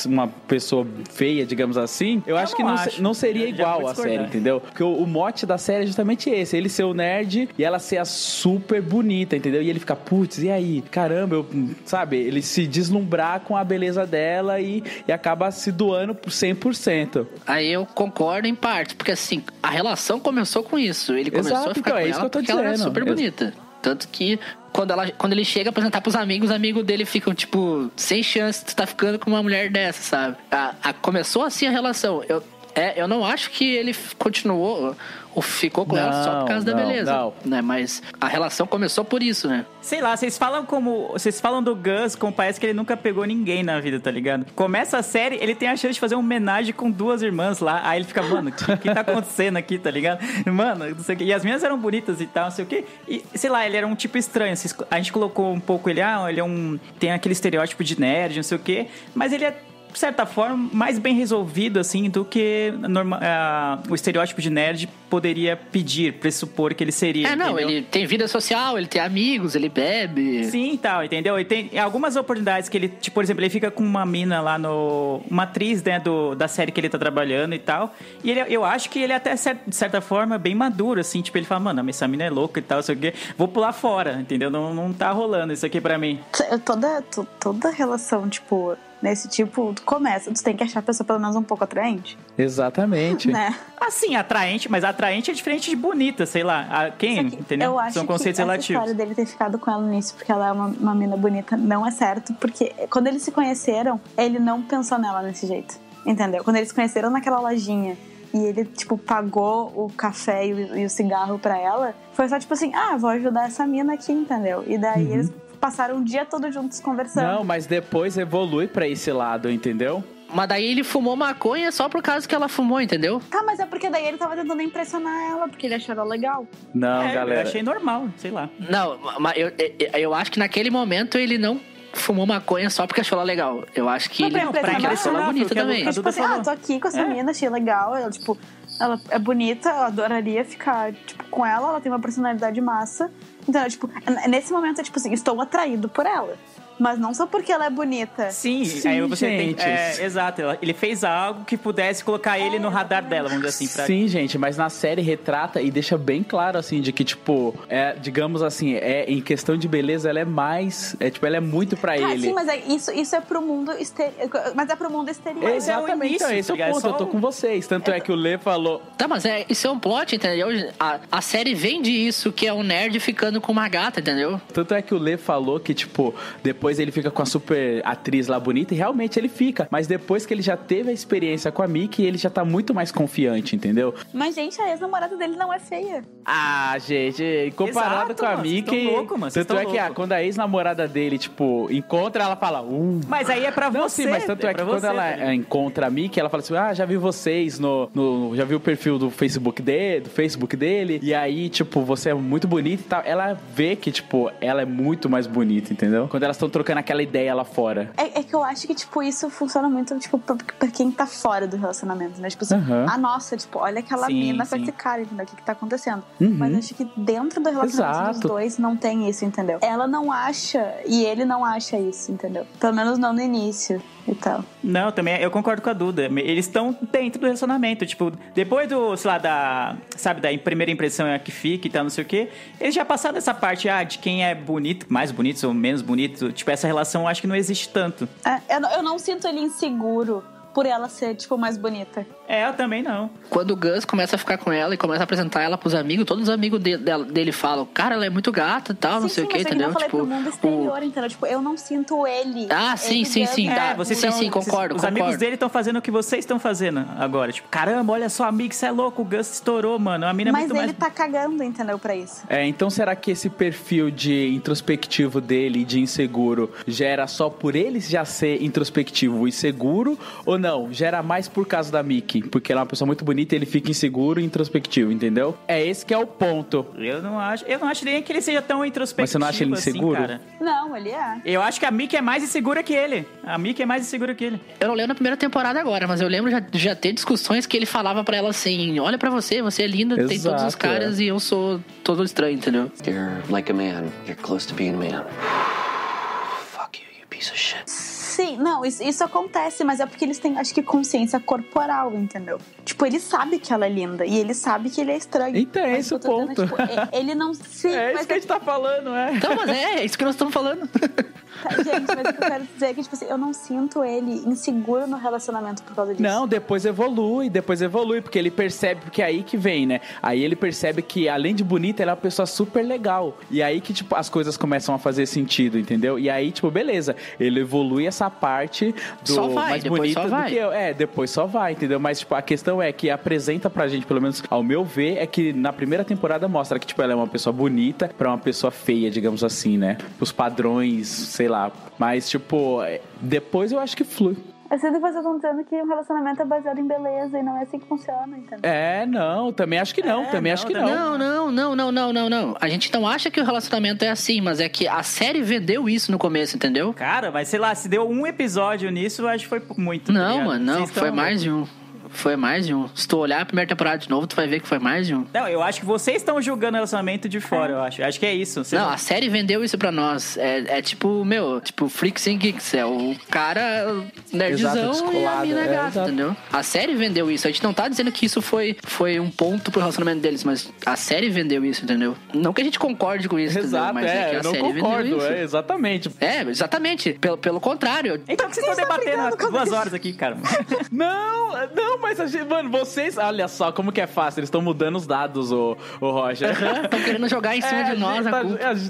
uma 0.05 0.27
pessoa 0.27 0.85
feia, 1.11 1.45
digamos 1.45 1.77
assim, 1.77 2.21
eu, 2.25 2.37
acho 2.37 2.55
que 2.55 2.63
não, 2.63 2.69
acho. 2.69 2.95
se- 2.97 3.01
não 3.01 3.13
seria 3.13 3.45
Eu 3.45 3.49
igual 3.49 3.87
a 3.87 3.95
série, 3.95 4.23
entendeu? 4.23 4.59
Porque 4.61 4.83
o, 4.83 4.93
o 4.93 5.07
mote 5.07 5.45
da 5.45 5.57
série 5.57 5.83
é 5.83 5.87
justamente 5.87 6.29
esse: 6.29 6.55
ele 6.57 6.69
ser 6.69 6.83
o 6.83 6.93
nerd 6.93 7.49
e 7.57 7.63
ela 7.63 7.79
ser 7.79 7.97
a 7.97 8.05
super 8.05 8.81
bonita, 8.81 9.35
entendeu? 9.35 9.61
E 9.61 9.69
ele 9.69 9.79
fica, 9.79 9.95
putz, 9.95 10.39
e 10.39 10.49
aí? 10.49 10.81
Caramba, 10.91 11.35
eu, 11.35 11.45
sabe? 11.85 12.17
Ele 12.17 12.41
se 12.41 12.65
deslumbrar 12.67 13.41
com 13.41 13.55
a 13.57 13.63
beleza 13.63 14.05
dela 14.05 14.59
e, 14.59 14.83
e 15.07 15.11
acaba 15.11 15.51
se 15.51 15.71
doando 15.71 16.13
por 16.15 16.29
100%. 16.31 17.25
Aí 17.45 17.71
eu 17.71 17.85
concordo 17.85 18.47
em 18.47 18.55
parte, 18.55 18.95
porque 18.95 19.11
assim, 19.11 19.43
a 19.61 19.69
relação 19.69 20.19
começou 20.19 20.63
com 20.63 20.77
isso. 20.77 21.13
Ele 21.13 21.29
começou 21.31 21.57
Exato, 21.65 21.79
então, 21.79 21.97
é 21.97 22.03
isso 22.07 22.19
ela 22.19 22.19
que 22.19 22.25
eu 22.25 22.29
tô 22.29 22.39
porque 22.39 22.51
ela 22.51 22.61
dizendo. 22.71 22.87
super 22.87 23.05
bonita. 23.05 23.53
Tanto 23.81 24.07
que 24.09 24.39
quando, 24.71 24.91
ela, 24.91 25.09
quando 25.11 25.33
ele 25.33 25.43
chega 25.43 25.69
a 25.69 25.71
apresentar 25.71 26.01
pros 26.01 26.15
amigos, 26.15 26.49
os 26.49 26.55
amigos 26.55 26.83
dele 26.85 27.03
ficam, 27.05 27.33
tipo, 27.33 27.91
sem 27.95 28.21
chance 28.21 28.59
de 28.59 28.67
tu 28.67 28.75
tá 28.75 28.85
ficando 28.85 29.17
com 29.17 29.29
uma 29.31 29.41
mulher 29.41 29.71
dessa, 29.71 30.01
sabe? 30.03 30.37
A, 30.51 30.75
a- 30.83 30.93
começou 30.93 31.43
assim 31.43 31.65
a 31.67 31.71
relação. 31.71 32.23
Eu, 32.29 32.43
é, 32.75 33.01
eu 33.01 33.07
não 33.07 33.25
acho 33.25 33.49
que 33.51 33.75
ele 33.75 33.95
continuou 34.17 34.95
ou 35.33 35.41
ficou 35.41 35.85
com 35.85 35.97
ela 35.97 36.23
só 36.23 36.39
por 36.41 36.47
causa 36.47 36.65
da 36.65 36.73
Não, 36.73 36.87
beleza. 36.87 37.11
não. 37.11 37.33
Né? 37.45 37.61
Mas 37.61 38.03
a 38.19 38.27
relação 38.27 38.67
começou 38.67 39.05
por 39.05 39.23
isso, 39.23 39.47
né? 39.47 39.65
Sei 39.81 40.01
lá, 40.01 40.15
vocês 40.15 40.37
falam 40.37 40.65
como. 40.65 41.07
Vocês 41.13 41.39
falam 41.39 41.63
do 41.63 41.75
Gus 41.75 42.15
como 42.15 42.33
parece 42.33 42.59
que 42.59 42.65
ele 42.65 42.73
nunca 42.73 42.97
pegou 42.97 43.25
ninguém 43.25 43.63
na 43.63 43.79
vida, 43.79 43.99
tá 43.99 44.11
ligado? 44.11 44.45
Começa 44.55 44.97
a 44.97 45.03
série, 45.03 45.37
ele 45.41 45.55
tem 45.55 45.69
a 45.69 45.75
chance 45.75 45.93
de 45.93 45.99
fazer 45.99 46.15
uma 46.15 46.21
homenagem 46.21 46.73
com 46.73 46.91
duas 46.91 47.21
irmãs 47.21 47.59
lá. 47.59 47.81
Aí 47.85 47.99
ele 47.99 48.05
fica, 48.05 48.21
mano, 48.21 48.49
o 48.49 48.51
que, 48.51 48.77
que 48.77 48.93
tá 48.93 49.01
acontecendo 49.01 49.57
aqui, 49.57 49.77
tá 49.77 49.89
ligado? 49.89 50.19
Mano, 50.51 50.89
não 50.89 51.03
sei 51.03 51.15
o 51.15 51.17
quê. 51.17 51.23
E 51.23 51.33
as 51.33 51.43
minhas 51.43 51.63
eram 51.63 51.79
bonitas 51.79 52.19
e 52.19 52.27
tal, 52.27 52.45
não 52.45 52.51
sei 52.51 52.65
o 52.65 52.67
quê. 52.67 52.85
E, 53.07 53.23
sei 53.35 53.49
lá, 53.49 53.65
ele 53.65 53.77
era 53.77 53.87
um 53.87 53.95
tipo 53.95 54.17
estranho. 54.17 54.53
A 54.89 54.97
gente 54.97 55.13
colocou 55.13 55.53
um 55.53 55.59
pouco 55.59 55.89
ele, 55.89 56.01
ah, 56.01 56.25
ele 56.29 56.39
é 56.39 56.43
um. 56.43 56.77
Tem 56.99 57.11
aquele 57.11 57.33
estereótipo 57.33 57.83
de 57.83 57.99
nerd, 57.99 58.35
não 58.35 58.43
sei 58.43 58.57
o 58.57 58.61
quê. 58.61 58.87
Mas 59.15 59.31
ele 59.31 59.45
é. 59.45 59.57
De 59.91 59.99
certa 59.99 60.25
forma, 60.25 60.69
mais 60.73 60.97
bem 60.97 61.13
resolvido, 61.15 61.79
assim, 61.79 62.09
do 62.09 62.23
que 62.25 62.73
norma- 62.89 63.19
ah, 63.21 63.79
o 63.89 63.95
estereótipo 63.95 64.41
de 64.41 64.49
nerd 64.49 64.87
poderia 65.09 65.55
pedir, 65.57 66.13
pressupor 66.13 66.73
que 66.73 66.83
ele 66.83 66.91
seria. 66.91 67.27
É, 67.27 67.35
não, 67.35 67.51
entendeu? 67.51 67.69
ele 67.69 67.81
tem 67.83 68.05
vida 68.05 68.27
social, 68.27 68.77
ele 68.77 68.87
tem 68.87 69.01
amigos, 69.01 69.55
ele 69.55 69.67
bebe. 69.69 70.45
Sim, 70.45 70.73
e 70.73 70.77
tal, 70.77 71.03
entendeu? 71.03 71.37
E 71.39 71.43
tem 71.45 71.77
algumas 71.77 72.15
oportunidades 72.15 72.69
que 72.69 72.77
ele, 72.77 72.87
tipo, 72.87 73.15
por 73.15 73.23
exemplo, 73.23 73.41
ele 73.43 73.49
fica 73.49 73.69
com 73.69 73.83
uma 73.83 74.05
mina 74.05 74.39
lá 74.41 74.57
no. 74.57 75.21
Uma 75.29 75.43
atriz, 75.43 75.83
né, 75.83 75.99
do, 75.99 76.33
da 76.35 76.47
série 76.47 76.71
que 76.71 76.79
ele 76.79 76.89
tá 76.89 76.97
trabalhando 76.97 77.53
e 77.53 77.59
tal. 77.59 77.93
E 78.23 78.31
ele, 78.31 78.39
eu 78.47 78.63
acho 78.63 78.89
que 78.89 78.99
ele 78.99 79.11
é 79.13 79.17
até, 79.17 79.33
de 79.35 79.75
certa 79.75 79.99
forma, 80.01 80.37
bem 80.37 80.55
maduro, 80.55 80.99
assim. 81.01 81.21
Tipo, 81.21 81.37
ele 81.37 81.45
fala, 81.45 81.59
mano, 81.59 81.89
essa 81.89 82.07
mina 82.07 82.23
é 82.23 82.29
louca 82.29 82.59
e 82.59 82.63
tal, 82.63 82.81
sei 82.81 82.95
o 82.95 82.97
quê. 82.97 83.13
Vou 83.37 83.47
pular 83.47 83.73
fora, 83.73 84.17
entendeu? 84.21 84.49
Não, 84.49 84.73
não 84.73 84.93
tá 84.93 85.11
rolando 85.11 85.51
isso 85.51 85.65
aqui 85.65 85.81
pra 85.81 85.97
mim. 85.97 86.19
Toda, 86.65 87.01
to- 87.01 87.27
toda 87.39 87.69
relação, 87.69 88.29
tipo, 88.29 88.77
nesse 89.01 89.27
tipo, 89.27 89.73
tu 89.73 89.81
começa, 89.83 90.31
tu 90.31 90.43
tem 90.43 90.55
que 90.55 90.63
achar 90.63 90.79
a 90.79 90.83
pessoa 90.83 91.05
pelo 91.05 91.19
menos 91.19 91.35
um 91.35 91.41
pouco 91.43 91.63
atraente, 91.63 92.17
Exatamente. 92.37 93.31
né? 93.31 93.55
Assim, 93.79 94.15
atraente, 94.15 94.69
mas 94.69 94.83
atraente 94.83 95.31
é 95.31 95.33
diferente 95.33 95.69
de 95.69 95.75
bonita, 95.75 96.25
sei 96.25 96.43
lá. 96.43 96.67
A- 96.69 96.91
quem, 96.91 97.19
entendeu? 97.19 97.71
Eu 97.71 97.79
acho 97.79 97.93
São 97.93 98.05
conceitos 98.05 98.39
relativos. 98.39 98.69
história 98.81 98.93
dele 98.93 99.15
ter 99.15 99.25
ficado 99.25 99.57
com 99.57 99.71
ela 99.71 99.81
no 99.81 99.91
início 99.91 100.15
porque 100.15 100.31
ela 100.31 100.47
é 100.47 100.51
uma, 100.51 100.67
uma 100.67 100.95
mina 100.95 101.17
bonita 101.17 101.57
não 101.57 101.85
é 101.85 101.91
certo, 101.91 102.33
porque 102.35 102.73
quando 102.89 103.07
eles 103.07 103.23
se 103.23 103.31
conheceram, 103.31 103.99
ele 104.17 104.37
não 104.39 104.61
pensou 104.61 104.97
nela 104.99 105.21
desse 105.23 105.47
jeito, 105.47 105.75
entendeu? 106.05 106.43
Quando 106.43 106.57
eles 106.57 106.69
se 106.69 106.75
conheceram 106.75 107.09
naquela 107.09 107.39
lojinha 107.39 107.97
e 108.33 108.37
ele, 108.37 108.63
tipo, 108.65 108.97
pagou 108.97 109.73
o 109.75 109.91
café 109.91 110.45
e 110.47 110.53
o, 110.53 110.77
e 110.77 110.85
o 110.85 110.89
cigarro 110.89 111.37
pra 111.39 111.57
ela, 111.57 111.93
foi 112.13 112.29
só 112.29 112.39
tipo 112.39 112.53
assim, 112.53 112.71
ah, 112.73 112.95
vou 112.97 113.09
ajudar 113.09 113.47
essa 113.47 113.65
mina 113.65 113.93
aqui, 113.93 114.11
entendeu? 114.13 114.63
E 114.67 114.77
daí 114.77 115.05
Uhum. 115.05 115.11
eles 115.13 115.31
passaram 115.61 115.97
o 115.99 116.03
dia 116.03 116.25
todo 116.25 116.51
juntos 116.51 116.79
conversando. 116.79 117.27
Não, 117.27 117.43
mas 117.45 117.65
depois 117.67 118.17
evolui 118.17 118.67
pra 118.67 118.87
esse 118.87 119.11
lado, 119.11 119.49
entendeu? 119.49 120.03
Mas 120.33 120.47
daí 120.47 120.65
ele 120.65 120.83
fumou 120.83 121.15
maconha 121.15 121.71
só 121.73 121.87
por 121.89 122.01
causa 122.01 122.25
que 122.27 122.33
ela 122.33 122.47
fumou, 122.47 122.79
entendeu? 122.81 123.21
Tá, 123.29 123.43
mas 123.43 123.59
é 123.59 123.65
porque 123.65 123.89
daí 123.89 124.05
ele 124.07 124.17
tava 124.17 124.35
tentando 124.35 124.61
impressionar 124.61 125.13
ela, 125.31 125.47
porque 125.47 125.67
ele 125.67 125.75
achou 125.75 125.93
ela 125.93 126.05
legal. 126.05 126.47
Não, 126.73 127.01
É, 127.01 127.13
galera. 127.13 127.41
Eu 127.41 127.47
achei 127.47 127.61
normal, 127.61 128.07
sei 128.17 128.31
lá. 128.31 128.49
Não, 128.57 128.97
mas 129.19 129.33
eu, 129.37 129.51
eu, 129.93 130.13
acho 130.13 130.31
que 130.31 130.39
naquele 130.39 130.69
momento 130.69 131.17
ele 131.17 131.37
não 131.37 131.59
fumou 131.93 132.25
maconha 132.25 132.69
só 132.69 132.87
porque 132.87 133.01
achou 133.01 133.17
ela 133.17 133.25
legal. 133.25 133.65
Eu 133.75 133.89
acho 133.89 134.09
que 134.09 134.23
Mas 134.23 134.33
ele 134.33 134.45
pra 134.51 134.61
pra 134.61 134.73
impressionar, 134.79 134.93
achou 134.93 135.15
ela 135.17 135.25
bonita 135.25 135.53
também. 135.53 135.89
tipo 135.91 136.07
assim, 136.07 136.21
falou. 136.21 136.37
ah, 136.37 136.43
tô 136.43 136.49
aqui 136.49 136.79
com 136.79 136.87
essa 136.87 137.01
É. 137.01 137.05
mina, 137.05 137.31
achei 137.31 137.49
legal. 137.49 137.93
Ela, 137.93 138.09
tipo, 138.09 138.37
ela 138.79 139.01
é 139.09 139.19
bonita, 139.19 139.67
eu 139.67 139.81
adoraria 139.83 140.45
ficar, 140.45 140.93
tipo, 140.93 141.25
com 141.25 141.45
ela, 141.45 141.67
ela 141.71 141.81
tem 141.81 141.91
uma 141.91 141.99
personalidade 141.99 142.61
massa. 142.61 143.11
Então, 143.47 143.67
tipo, 143.67 143.89
nesse 144.29 144.51
momento 144.51 144.81
é 144.81 144.83
tipo 144.83 144.97
assim, 144.97 145.11
estou 145.13 145.39
atraído 145.41 145.89
por 145.89 146.05
ela. 146.05 146.37
Mas 146.81 146.97
não 146.97 147.13
só 147.13 147.27
porque 147.27 147.51
ela 147.51 147.65
é 147.65 147.69
bonita. 147.69 148.31
Sim, 148.31 148.65
Sim, 148.65 148.87
aí 148.87 149.01
você 149.03 149.29
gente. 149.29 149.55
tem. 149.57 149.65
É, 149.71 150.03
exato, 150.03 150.41
ela- 150.41 150.57
ele 150.61 150.73
fez 150.73 151.03
algo 151.03 151.45
que 151.45 151.55
pudesse 151.55 152.03
colocar 152.03 152.39
ele 152.39 152.57
no 152.57 152.69
radar 152.69 153.03
dela, 153.03 153.29
vamos 153.29 153.43
dizer 153.45 153.49
assim. 153.65 153.67
Pra... 153.75 153.85
Sim, 153.85 154.07
gente, 154.07 154.35
mas 154.37 154.57
na 154.57 154.67
série 154.69 155.01
retrata 155.03 155.61
e 155.61 155.69
deixa 155.69 155.95
bem 155.97 156.23
claro, 156.23 156.57
assim, 156.57 156.81
de 156.81 156.91
que, 156.91 157.03
tipo, 157.03 157.53
é, 157.69 157.93
digamos 158.01 158.41
assim, 158.41 158.73
é, 158.73 159.05
em 159.07 159.21
questão 159.21 159.55
de 159.55 159.67
beleza, 159.67 160.09
ela 160.09 160.19
é 160.21 160.25
mais. 160.25 160.95
É, 160.99 161.11
tipo, 161.11 161.23
ela 161.25 161.37
é 161.37 161.39
muito 161.39 161.77
pra 161.77 161.91
Ah, 161.91 161.97
ele. 162.13 162.23
sim, 162.29 162.33
mas 162.33 162.47
é, 162.47 162.57
isso, 162.57 162.91
isso 162.91 163.15
é 163.15 163.21
pro 163.21 163.41
mundo 163.43 163.71
exterior. 163.73 164.29
Mas 164.55 164.69
é 164.69 164.75
pro 164.75 164.89
mundo 164.89 165.09
exterior. 165.09 165.43
Mas 165.43 165.67
é 165.69 165.77
o 165.77 165.81
Exatamente, 165.81 166.07
início, 166.09 166.25
então, 166.25 166.37
esse 166.37 166.51
é 166.51 166.55
tá 166.57 166.63
o 166.63 166.67
ponto, 166.73 166.77
É 166.77 166.81
só 166.81 166.87
eu 166.89 166.93
tô 166.93 167.05
com 167.07 167.19
vocês. 167.19 167.67
Tanto 167.67 167.91
é 167.91 167.99
que 167.99 168.11
o 168.11 168.15
Lê 168.15 168.39
falou. 168.39 168.81
Tá, 168.97 169.07
mas 169.07 169.23
é, 169.23 169.45
isso 169.47 169.67
é 169.67 169.69
um 169.71 169.77
plot, 169.77 170.15
entendeu? 170.15 170.47
A, 170.79 170.99
a 171.11 171.21
série 171.21 171.53
vende 171.53 171.91
isso, 171.91 172.31
que 172.31 172.47
é 172.47 172.53
um 172.53 172.63
nerd 172.63 172.99
ficando 172.99 173.39
com 173.39 173.51
uma 173.51 173.67
gata, 173.69 173.99
entendeu? 173.99 174.41
Tanto 174.51 174.73
é 174.73 174.81
que 174.81 174.95
o 174.95 174.97
Lê 174.97 175.15
falou 175.15 175.59
que, 175.59 175.73
tipo, 175.75 176.15
depois 176.41 176.70
ele 176.79 176.91
fica 176.91 177.09
com 177.11 177.21
a 177.21 177.25
super 177.25 177.81
atriz 177.85 178.27
lá 178.27 178.39
bonita, 178.39 178.73
e 178.73 178.77
realmente 178.77 179.19
ele 179.19 179.27
fica. 179.29 179.67
Mas 179.71 179.87
depois 179.87 180.25
que 180.25 180.33
ele 180.33 180.41
já 180.41 180.55
teve 180.57 180.89
a 180.89 180.93
experiência 180.93 181.51
com 181.51 181.61
a 181.63 181.67
Mickey, 181.67 182.05
ele 182.05 182.17
já 182.17 182.29
tá 182.29 182.43
muito 182.45 182.73
mais 182.73 182.91
confiante, 182.91 183.55
entendeu? 183.55 183.93
Mas, 184.13 184.35
gente, 184.35 184.61
a 184.61 184.69
ex-namorada 184.71 185.15
dele 185.17 185.35
não 185.35 185.53
é 185.53 185.59
feia. 185.59 186.03
Ah, 186.25 186.75
gente, 186.79 187.53
comparado 187.55 188.11
Exato, 188.11 188.15
com 188.15 188.25
a 188.25 188.29
mano, 188.31 188.41
vocês 188.43 188.53
Mickey. 188.53 188.85
louco, 188.87 189.17
mano, 189.17 189.31
vocês 189.31 189.45
tanto 189.45 189.59
é 189.59 189.65
que 189.65 189.77
ah, 189.77 189.89
quando 189.91 190.11
a 190.13 190.23
ex-namorada 190.23 190.87
dele, 190.87 191.17
tipo, 191.17 191.67
encontra, 191.71 192.23
ela 192.23 192.35
fala, 192.35 192.61
uh. 192.61 192.99
Mas 193.07 193.29
aí 193.29 193.45
é 193.45 193.51
pra 193.51 193.69
Não, 193.71 193.89
você. 193.89 194.03
sim, 194.03 194.09
mas 194.09 194.25
tanto 194.25 194.45
é, 194.45 194.49
que 194.49 194.55
pra 194.55 194.65
quando 194.65 194.79
você, 194.81 194.87
ela 194.87 195.03
tá 195.03 195.11
ligado? 195.11 195.29
é, 195.29 195.33
encontra 195.33 195.87
a 195.87 195.89
Mickey, 195.89 196.19
ela 196.19 196.29
fala 196.29 196.41
assim: 196.43 196.55
Ah, 196.55 196.73
já 196.73 196.85
vi 196.85 196.97
vocês 196.97 197.59
no. 197.59 197.89
no- 197.93 198.35
já 198.35 198.45
vi 198.45 198.55
o 198.55 198.59
perfil 198.59 198.97
do 198.97 199.09
Facebook 199.09 199.61
dele, 199.61 200.01
do 200.01 200.09
Facebook 200.09 200.55
dele. 200.55 200.99
E 201.01 201.13
aí, 201.13 201.49
tipo, 201.49 201.81
você 201.81 202.09
é 202.09 202.13
muito 202.13 202.47
bonita 202.47 202.81
e 202.83 202.85
tal. 202.85 203.01
Ela 203.05 203.37
vê 203.53 203.75
que, 203.75 203.91
tipo, 203.91 204.31
ela 204.39 204.61
é 204.61 204.65
muito 204.65 205.09
mais 205.09 205.25
bonita, 205.27 205.73
entendeu? 205.73 206.07
Quando 206.07 206.23
elas 206.23 206.35
estão 206.37 206.49
trocando 206.49 206.60
aquela 206.79 207.01
ideia 207.01 207.33
lá 207.33 207.43
fora. 207.43 207.91
É, 207.97 208.19
é 208.19 208.23
que 208.23 208.33
eu 208.33 208.43
acho 208.43 208.67
que, 208.67 208.75
tipo, 208.75 209.01
isso 209.01 209.29
funciona 209.29 209.69
muito, 209.69 209.97
tipo, 209.99 210.17
pra, 210.19 210.35
pra 210.35 210.67
quem 210.69 210.91
tá 210.91 211.05
fora 211.05 211.47
do 211.47 211.57
relacionamento, 211.57 212.21
né? 212.21 212.29
Tipo 212.29 212.43
assim, 212.43 212.55
ah, 212.87 212.97
nossa, 212.97 213.37
tipo, 213.37 213.59
olha 213.59 213.79
aquela 213.79 214.07
Sim, 214.07 214.13
mina 214.13 214.45
com 214.45 214.55
esse 214.55 214.71
cara, 214.71 215.01
entendeu? 215.01 215.25
O 215.25 215.27
que 215.27 215.35
que 215.35 215.43
tá 215.43 215.51
acontecendo? 215.51 216.03
Uhum. 216.19 216.35
Mas 216.37 216.55
acho 216.55 216.73
que 216.73 216.89
dentro 216.95 217.41
do 217.41 217.49
relacionamento 217.49 218.01
Exato. 218.01 218.19
dos 218.19 218.29
dois 218.29 218.57
não 218.57 218.75
tem 218.75 219.09
isso, 219.09 219.25
entendeu? 219.25 219.59
Ela 219.61 219.87
não 219.87 220.11
acha 220.11 220.73
e 220.85 221.03
ele 221.05 221.25
não 221.25 221.43
acha 221.43 221.77
isso, 221.77 222.11
entendeu? 222.11 222.45
Pelo 222.59 222.75
menos 222.75 222.97
não 222.97 223.13
no 223.13 223.21
início 223.21 223.81
e 224.07 224.15
tal. 224.15 224.43
Não, 224.63 224.91
também 224.91 225.15
eu 225.21 225.29
concordo 225.31 225.61
com 225.61 225.69
a 225.69 225.73
Duda. 225.73 226.03
Eles 226.05 226.45
estão 226.45 226.77
dentro 226.91 227.19
do 227.19 227.25
relacionamento. 227.25 227.85
Tipo, 227.85 228.11
depois 228.33 228.67
do, 228.67 228.95
sei 228.97 229.11
lá, 229.11 229.17
da. 229.17 229.75
Sabe, 229.95 230.21
da 230.21 230.29
primeira 230.37 230.71
impressão 230.71 231.05
é 231.07 231.15
a 231.15 231.19
que 231.19 231.31
fica 231.31 231.67
e 231.67 231.69
tal, 231.69 231.83
não 231.83 231.89
sei 231.89 232.03
o 232.03 232.07
quê. 232.07 232.29
Eles 232.59 232.73
já 232.75 232.83
passaram 232.85 233.17
essa 233.17 233.33
parte, 233.33 233.67
ah, 233.69 233.83
de 233.83 233.97
quem 233.99 234.23
é 234.25 234.33
bonito, 234.35 234.85
mais 234.89 235.11
bonito 235.11 235.45
ou 235.47 235.53
menos 235.53 235.81
bonito. 235.81 236.31
Tipo, 236.31 236.51
essa 236.51 236.67
relação 236.67 237.01
eu 237.03 237.07
acho 237.07 237.21
que 237.21 237.27
não 237.27 237.35
existe 237.35 237.69
tanto. 237.69 238.07
É, 238.25 238.55
eu, 238.55 238.59
não- 238.61 238.71
eu 238.71 238.83
não 238.83 238.99
sinto 238.99 239.27
ele 239.27 239.39
inseguro 239.39 240.23
por 240.53 240.65
ela 240.65 240.89
ser, 240.89 241.15
tipo, 241.15 241.37
mais 241.37 241.57
bonita. 241.57 242.05
É, 242.33 242.47
eu 242.47 242.53
também 242.53 242.81
não. 242.81 243.09
Quando 243.29 243.51
o 243.51 243.55
Gus 243.57 243.83
começa 243.83 244.15
a 244.15 244.19
ficar 244.19 244.37
com 244.37 244.53
ela 244.53 244.73
e 244.73 244.77
começa 244.77 245.01
a 245.01 245.03
apresentar 245.03 245.41
ela 245.41 245.57
pros 245.57 245.75
amigos, 245.75 246.05
todos 246.05 246.23
os 246.23 246.29
amigos 246.29 246.61
de- 246.61 246.77
dela- 246.77 247.03
dele 247.03 247.33
falam, 247.33 247.65
cara, 247.65 247.95
ela 247.95 248.05
é 248.05 248.09
muito 248.09 248.31
gata 248.31 248.71
e 248.71 248.75
tal, 248.75 249.01
não 249.01 249.09
sim, 249.09 249.15
sei 249.15 249.23
sim, 249.23 249.27
o 249.27 249.29
que, 249.31 249.37
mas 249.39 249.45
é 249.45 249.49
entendeu? 249.49 249.67
eu 249.67 249.73
falei 249.73 249.87
Tipo, 249.89 249.97
pro 249.97 250.07
mundo 250.07 250.25
o- 250.25 250.29
exterior, 250.29 250.83
entendeu? 250.83 251.09
Tipo, 251.09 251.25
eu 251.25 251.41
não 251.41 251.57
sinto 251.57 252.07
ele. 252.07 252.47
Ah, 252.49 252.77
sim, 252.77 252.95
ele 252.99 253.05
sim, 253.05 253.25
sim, 253.25 253.47
dando- 253.47 253.55
tá. 253.57 253.65
É, 253.71 253.73
vocês 253.75 253.99
Sim, 253.99 254.09
são- 254.11 254.17
sim, 254.19 254.29
concordo, 254.29 254.75
Os 254.75 254.81
concordo. 254.81 254.87
amigos 255.01 255.17
dele 255.19 255.33
estão 255.33 255.49
fazendo 255.49 255.79
o 255.79 255.81
que 255.81 255.91
vocês 255.91 256.19
estão 256.23 256.39
fazendo 256.39 256.85
agora. 256.97 257.33
Tipo, 257.33 257.49
caramba, 257.49 257.91
olha 257.91 258.07
só, 258.07 258.23
amigo, 258.23 258.53
você 258.53 258.65
é 258.67 258.71
louco, 258.71 259.01
o 259.01 259.05
Gus 259.05 259.29
estourou, 259.33 259.77
mano. 259.77 260.05
A 260.05 260.13
mina 260.13 260.29
é 260.29 260.31
Mas 260.31 260.41
muito 260.43 260.55
ele 260.55 260.67
mais. 260.67 260.77
tá 260.77 260.89
cagando, 260.89 261.43
entendeu, 261.43 261.77
pra 261.77 261.93
isso. 261.97 262.23
É, 262.29 262.45
então 262.47 262.69
será 262.69 262.95
que 262.95 263.11
esse 263.11 263.29
perfil 263.29 263.91
de 263.91 264.29
introspectivo 264.33 265.19
dele, 265.19 265.65
de 265.65 265.81
inseguro, 265.81 266.49
gera 266.65 267.07
só 267.07 267.29
por 267.29 267.55
ele 267.57 267.81
já 267.81 268.05
ser 268.05 268.41
introspectivo 268.41 269.27
e 269.27 269.33
seguro? 269.33 269.99
Ou 270.25 270.39
não? 270.39 270.71
Gera 270.71 271.03
mais 271.03 271.27
por 271.27 271.45
causa 271.45 271.69
da 271.69 271.83
Mickey? 271.83 272.20
Porque 272.29 272.51
ela 272.51 272.61
é 272.61 272.63
uma 272.63 272.67
pessoa 272.67 272.85
muito 272.85 273.03
bonita 273.03 273.35
e 273.35 273.37
ele 273.37 273.45
fica 273.45 273.71
inseguro 273.71 274.19
e 274.19 274.23
introspectivo, 274.23 274.91
entendeu? 274.91 275.37
É 275.47 275.65
esse 275.65 275.85
que 275.85 275.93
é 275.93 275.97
o 275.97 276.05
ponto. 276.07 276.65
Eu 276.77 277.01
não 277.01 277.19
acho. 277.19 277.45
Eu 277.45 277.59
não 277.59 277.67
acho 277.67 277.83
nem 277.85 278.01
que 278.01 278.11
ele 278.11 278.21
seja 278.21 278.41
tão 278.41 278.65
introspectivo. 278.65 279.03
Mas 279.03 279.09
você 279.11 279.17
não 279.17 279.27
acha 279.27 279.43
ele 279.43 279.53
assim, 279.53 279.69
inseguro? 279.71 279.99
cara. 279.99 280.21
Não, 280.39 280.75
ele 280.75 280.89
é. 280.89 281.21
Eu 281.25 281.41
acho 281.41 281.59
que 281.59 281.65
a 281.65 281.71
Mickey 281.71 281.97
é 281.97 282.01
mais 282.01 282.23
insegura 282.23 282.61
que 282.63 282.73
ele. 282.73 283.07
A 283.23 283.37
Mickey 283.37 283.63
é 283.63 283.65
mais 283.65 283.83
insegura 283.83 284.13
que 284.13 284.23
ele. 284.23 284.41
Eu 284.59 284.67
não 284.67 284.75
lembro 284.75 284.89
na 284.89 284.95
primeira 284.95 285.17
temporada 285.17 285.59
agora, 285.59 285.87
mas 285.87 286.01
eu 286.01 286.07
lembro 286.07 286.29
já, 286.31 286.43
já 286.53 286.75
ter 286.75 286.93
discussões 286.93 287.45
que 287.45 287.55
ele 287.57 287.65
falava 287.65 288.03
pra 288.03 288.17
ela 288.17 288.29
assim: 288.29 288.79
olha 288.79 288.97
pra 288.97 289.09
você, 289.09 289.41
você 289.41 289.63
é 289.63 289.67
linda, 289.67 289.95
tem 289.95 290.19
todos 290.19 290.41
os 290.41 290.47
Exato, 290.47 290.57
caras 290.57 290.99
e 290.99 291.05
eu 291.07 291.19
sou 291.19 291.59
todo 291.83 292.03
estranho, 292.03 292.35
entendeu? 292.35 292.71
You're 292.85 293.21
like 293.29 293.51
a 293.51 293.53
man. 293.53 293.85
You're 294.05 294.21
close 294.21 294.47
to 294.47 294.53
being 294.53 294.73
a 294.75 294.77
man. 294.77 295.05
Fuck 296.51 296.79
you, 296.79 296.87
you 296.99 297.07
piece 297.09 297.29
of 297.31 297.37
shit. 297.37 297.69
Sim, 298.11 298.35
não, 298.37 298.65
isso, 298.65 298.83
isso 298.83 299.01
acontece, 299.03 299.63
mas 299.63 299.79
é 299.79 299.85
porque 299.85 300.03
eles 300.03 300.19
têm, 300.19 300.37
acho 300.37 300.53
que, 300.53 300.61
consciência 300.61 301.17
corporal, 301.19 301.93
entendeu? 301.93 302.37
Tipo, 302.65 302.85
ele 302.85 302.99
sabe 302.99 303.39
que 303.39 303.53
ela 303.53 303.65
é 303.65 303.69
linda 303.69 304.05
e 304.05 304.17
ele 304.17 304.33
sabe 304.33 304.69
que 304.69 304.81
ele 304.81 304.91
é 304.91 304.97
estranho. 304.97 305.37
Então, 305.37 305.63
é 305.63 305.79
esse 305.79 305.93
o 305.93 305.99
tô 305.99 306.09
dizendo, 306.21 306.35
ponto. 306.35 306.43
tipo, 306.45 306.61
e- 306.61 306.97
ele 306.99 307.15
não. 307.15 307.33
Sim, 307.41 307.69
É 307.73 307.93
isso 307.93 308.05
que 308.05 308.11
a 308.13 308.15
gente 308.15 308.27
tá 308.27 308.39
falando, 308.39 308.93
é. 308.93 309.13
Então, 309.13 309.33
mas 309.35 309.49
é, 309.49 309.63
é 309.79 309.85
isso 309.85 309.97
que 309.97 310.03
nós 310.03 310.13
estamos 310.15 310.33
falando. 310.33 310.67
Tá, 310.67 311.49
Gente, 311.63 311.87
mas 311.87 311.99
o 312.07 312.13
que 312.13 312.23
eu 312.23 312.27
quero 312.29 312.43
dizer 312.53 312.65
é 312.67 312.73
que, 312.73 312.83
tipo 312.83 312.95
assim, 312.95 313.05
eu 313.05 313.17
não 313.17 313.33
sinto 313.33 313.83
ele 313.83 314.11
inseguro 314.27 314.85
no 314.85 314.97
relacionamento 314.97 315.63
por 315.63 315.73
causa 315.73 315.91
disso. 315.93 316.03
Não, 316.03 316.27
depois 316.27 316.65
evolui, 316.65 317.29
depois 317.29 317.61
evolui, 317.61 318.01
porque 318.01 318.19
ele 318.19 318.29
percebe, 318.29 318.81
porque 318.81 319.01
é 319.01 319.05
aí 319.05 319.23
que 319.23 319.37
vem, 319.37 319.65
né? 319.65 319.79
Aí 320.03 320.21
ele 320.23 320.35
percebe 320.35 320.81
que, 320.81 321.07
além 321.09 321.33
de 321.33 321.43
bonita, 321.43 321.81
ela 321.81 321.93
é 321.93 321.95
uma 321.95 322.01
pessoa 322.01 322.25
super 322.25 322.61
legal. 322.63 323.17
E 323.31 323.41
aí 323.41 323.59
que, 323.61 323.73
tipo, 323.73 323.95
as 323.95 324.09
coisas 324.09 324.37
começam 324.37 324.75
a 324.75 324.77
fazer 324.77 325.05
sentido, 325.05 325.57
entendeu? 325.57 325.97
E 325.97 326.09
aí, 326.09 326.31
tipo, 326.31 326.51
beleza, 326.51 326.95
ele 327.19 327.39
evolui 327.39 327.87
essa 327.87 328.00
parte 328.09 328.73
do 329.03 329.13
Só 329.13 329.27
vai, 329.27 329.49
mais 329.51 329.63
bonita 329.63 330.01
só 330.01 330.05
do 330.05 330.11
vai. 330.11 330.29
que 330.29 330.35
eu. 330.35 330.51
É, 330.51 330.73
depois 330.73 331.09
só 331.09 331.25
vai, 331.25 331.53
entendeu? 331.53 331.79
Mas, 331.79 331.99
tipo, 331.99 332.15
a 332.15 332.21
questão 332.21 332.61
é 332.61 332.71
que 332.71 332.89
apresenta 332.89 333.49
pra 333.49 333.67
gente, 333.67 333.85
pelo 333.85 334.01
menos 334.01 334.23
ao 334.29 334.43
meu 334.43 334.63
ver, 334.63 334.97
é 334.97 335.05
que 335.05 335.33
na 335.33 335.53
primeira 335.53 335.83
temporada 335.83 336.27
mostra 336.27 336.59
que, 336.59 336.65
tipo, 336.65 336.81
ela 336.81 336.93
é 336.93 336.95
uma 336.95 337.07
pessoa 337.07 337.33
bonita 337.33 337.89
pra 337.97 338.09
uma 338.09 338.17
pessoa 338.17 338.51
feia, 338.51 338.89
digamos 338.89 339.23
assim, 339.23 339.57
né? 339.57 339.77
Os 339.99 340.11
padrões, 340.11 340.87
sei 340.87 341.27
lá. 341.27 341.51
Mas, 341.77 342.09
tipo, 342.09 342.61
é, 342.63 342.81
depois 342.99 343.51
eu 343.51 343.59
acho 343.59 343.75
que 343.75 343.83
flui. 343.83 344.17
Assim, 344.51 344.69
depois 344.69 344.93
eu 344.93 345.01
tô 345.01 345.15
dizendo 345.15 345.45
que 345.45 345.55
um 345.55 345.65
relacionamento 345.65 346.21
é 346.21 346.25
baseado 346.25 346.59
em 346.59 346.67
beleza 346.67 347.17
e 347.17 347.23
não 347.23 347.37
é 347.37 347.43
assim 347.43 347.57
que 347.57 347.65
funciona, 347.65 348.17
entendeu? 348.17 348.39
É, 348.43 348.85
não, 348.85 349.31
também 349.31 349.57
acho 349.57 349.73
que 349.73 349.81
não, 349.81 350.03
É, 350.03 350.05
também 350.07 350.29
não, 350.29 350.33
acho 350.33 350.45
que 350.45 350.53
não. 350.53 350.65
Não, 350.65 350.97
não, 350.97 351.31
não, 351.31 351.55
não, 351.55 351.71
não, 351.71 351.93
não, 351.93 352.09
não. 352.09 352.37
A 352.41 352.49
gente 352.49 352.71
não 352.73 352.85
acha 352.85 353.09
que 353.09 353.21
o 353.21 353.23
relacionamento 353.23 353.85
é 353.85 353.89
assim, 353.89 354.19
mas 354.19 354.41
é 354.41 354.49
que 354.49 354.67
a 354.67 354.83
série 354.83 355.21
vendeu 355.21 355.69
isso 355.69 355.89
no 355.89 355.97
começo, 355.97 356.35
entendeu? 356.35 356.73
Cara, 356.73 357.11
mas 357.11 357.29
sei 357.29 357.39
lá, 357.39 357.55
se 357.55 357.69
deu 357.69 357.89
um 357.89 358.05
episódio 358.05 358.69
nisso, 358.69 359.03
eu 359.03 359.07
acho 359.07 359.23
que 359.23 359.29
foi 359.29 359.41
muito. 359.57 359.85
tá 359.85 359.93
Não, 359.93 360.25
mano, 360.25 360.43
não, 360.43 360.55
Vocês 360.55 360.71
foi 360.71 360.91
mais 360.91 361.21
de 361.21 361.31
um. 361.31 361.47
Foi 361.93 362.15
mais 362.15 362.45
de 362.47 362.53
um. 362.53 362.67
Se 362.75 362.87
tu 362.87 362.97
olhar 362.97 363.21
a 363.21 363.25
primeira 363.25 363.47
temporada 363.47 363.77
de 363.77 363.89
novo, 363.89 364.07
tu 364.07 364.15
vai 364.15 364.27
ver 364.27 364.39
que 364.39 364.47
foi 364.47 364.59
mais 364.59 364.87
de 364.87 364.95
um. 364.95 365.05
Não, 365.13 365.27
eu 365.27 365.41
acho 365.41 365.59
que 365.59 365.65
vocês 365.65 365.97
estão 365.97 366.21
julgando 366.21 366.53
o 366.53 366.55
relacionamento 366.55 367.07
de 367.07 367.19
fora, 367.19 367.53
eu 367.53 367.61
acho. 367.61 367.83
Acho 367.83 367.99
que 367.99 368.05
é 368.05 368.13
isso. 368.13 368.43
Vocês 368.43 368.59
Não, 368.61 368.69
a 368.69 368.77
série 368.77 369.09
vendeu 369.09 369.43
isso 369.43 369.57
pra 369.57 369.71
nós. 369.71 370.17
É, 370.17 370.57
é 370.57 370.61
tipo, 370.61 371.03
meu, 371.05 371.39
tipo 371.41 371.67
Freaks 371.69 372.07
and 372.07 372.17
Geeks. 372.17 372.53
É 372.53 372.65
o 372.65 372.95
cara 373.09 373.83
nerdzão 374.11 374.71
Exato, 374.71 374.93
e 374.93 375.05
a 375.05 375.21
mina 375.21 375.41
é, 375.41 375.47
gata, 375.47 375.67
exato. 375.67 375.87
entendeu? 375.89 376.15
A 376.31 376.43
série 376.43 376.75
vendeu 376.75 377.09
isso. 377.11 377.27
A 377.27 377.31
gente 377.31 377.43
não 377.43 377.53
tá 377.53 377.67
dizendo 377.67 377.91
que 377.91 378.05
isso 378.05 378.21
foi, 378.21 378.57
foi 378.63 378.99
um 378.99 379.09
ponto 379.09 379.51
pro 379.51 379.59
relacionamento 379.59 380.01
deles, 380.01 380.23
mas 380.23 380.51
a 380.65 380.75
série 380.75 381.09
vendeu 381.09 381.43
isso, 381.45 381.63
entendeu? 381.63 381.95
Não 382.13 382.33
que 382.33 382.41
a 382.41 382.45
gente 382.45 382.59
concorde 382.59 383.07
com 383.07 383.19
isso, 383.19 383.31
entendeu? 383.33 383.49
Exato, 383.49 383.73
Mas 383.73 383.85
é, 383.85 383.91
que 383.91 383.97
é, 383.97 384.03
a 384.05 384.13
eu 384.13 384.23
não 384.23 384.31
série 384.31 384.53
concordo, 384.53 384.83
vendeu 384.83 384.97
isso. 384.97 385.07
é, 385.07 385.21
exatamente. 385.21 385.91
É, 385.99 386.21
exatamente. 386.21 386.93
Pelo, 386.93 387.17
pelo 387.17 387.39
contrário. 387.39 388.01
Então 388.07 388.27
por 388.27 388.35
que 388.35 388.41
vocês 388.41 388.57
estão 388.57 388.77
debatendo 388.77 389.01
há 389.01 389.29
duas 389.29 389.51
horas 389.51 389.73
aqui, 389.73 389.93
cara? 389.93 390.17
Não, 390.71 391.31
não, 391.55 391.80
mas 391.81 391.99
a 391.99 392.07
gente, 392.07 392.25
mano, 392.25 392.49
vocês, 392.49 392.97
olha 392.97 393.27
só 393.27 393.51
como 393.51 393.71
que 393.71 393.81
é 393.81 393.87
fácil, 393.87 394.19
eles 394.19 394.27
estão 394.27 394.41
mudando 394.41 394.75
os 394.75 394.85
dados, 394.87 395.31
o, 395.31 395.57
o 395.79 395.89
Roger. 395.91 396.31
Estão 396.31 396.79
querendo 396.83 397.07
jogar 397.09 397.35
em 397.35 397.41
cima 397.41 397.61
É, 397.61 397.73
de 397.73 397.79
nós 397.79 397.97
gente 398.05 398.07
a 398.07 398.11
tá- 398.11 398.23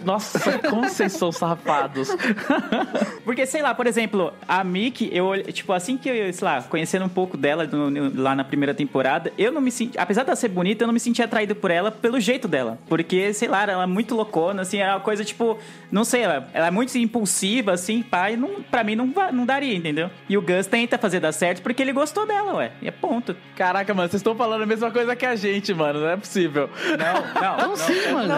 Nossa, 0.05 0.59
como 0.59 0.84
vocês 0.89 1.12
são 1.14 1.32
safados. 1.32 2.09
Porque, 3.24 3.45
sei 3.45 3.62
lá, 3.62 3.74
por 3.74 3.88
exemplo, 3.88 4.34
a 4.47 4.64
Mickey, 4.64 5.09
eu, 5.12 5.32
tipo, 5.51 5.74
assim 5.74 5.97
que 5.97 6.09
eu, 6.09 6.34
sei 6.34 6.45
lá, 6.45 6.62
conhecendo 6.64 7.05
um 7.05 7.09
pouco 7.09 7.38
dela 7.38 7.66
no- 7.66 7.89
no- 7.89 8.22
lá 8.22 8.36
na 8.36 8.43
primeira 8.43 8.74
temporada, 8.74 9.32
eu 9.38 9.51
não 9.51 9.62
me 9.62 9.72
senti, 9.72 9.97
apesar 9.97 10.24
dela 10.24 10.36
ser 10.36 10.49
bonita, 10.49 10.84
eu 10.84 10.88
não 10.88 10.93
me 10.93 10.99
senti 10.99 11.22
atraído 11.22 11.55
por 11.55 11.70
ela 11.72 11.91
pelo 11.91 12.20
jeito 12.20 12.47
dela. 12.47 12.78
Porque, 12.88 13.34
sei 13.34 13.47
lá, 13.47 13.64
ela 13.64 13.84
é 13.84 13.86
muito 13.86 14.16
loucona, 14.16 14.62
assim, 14.64 14.80
é 14.80 14.89
uma 14.89 14.99
coisa, 14.99 15.24
tipo, 15.24 15.57
não 15.91 16.03
sei, 16.03 16.22
ela, 16.22 16.49
ela 16.53 16.68
é 16.68 16.72
muito 16.72 16.97
impulsiva, 16.97 17.74
assim, 17.74 18.01
pai, 18.01 18.36
não, 18.36 18.62
pra 18.64 18.84
mim 18.84 18.95
não, 18.95 19.12
não 19.32 19.45
daria, 19.45 19.76
entendeu? 19.76 20.09
E 20.28 20.38
o 20.38 20.41
Gus 20.41 20.66
tenta 20.68 20.97
fazer 20.97 21.20
dar 21.20 21.32
certo 21.32 21.62
porque 21.62 21.82
ele 21.82 21.93
gostou 21.93 22.26
dela, 22.26 22.55
ué, 22.55 22.72
e 22.82 22.88
é 22.88 22.91
ponto. 23.01 23.35
Caraca, 23.55 23.93
mano, 23.93 24.07
vocês 24.09 24.19
estão 24.19 24.35
falando 24.35 24.61
a 24.61 24.65
mesma 24.65 24.91
coisa 24.91 25.15
que 25.15 25.25
a 25.25 25.35
gente, 25.35 25.73
mano, 25.73 25.99
não 26.01 26.07
é 26.09 26.15
possível. 26.17 26.69
Não, 26.97 27.41
não, 27.41 27.57
Não, 27.69 27.75
sim, 27.75 28.11
mano. 28.13 28.33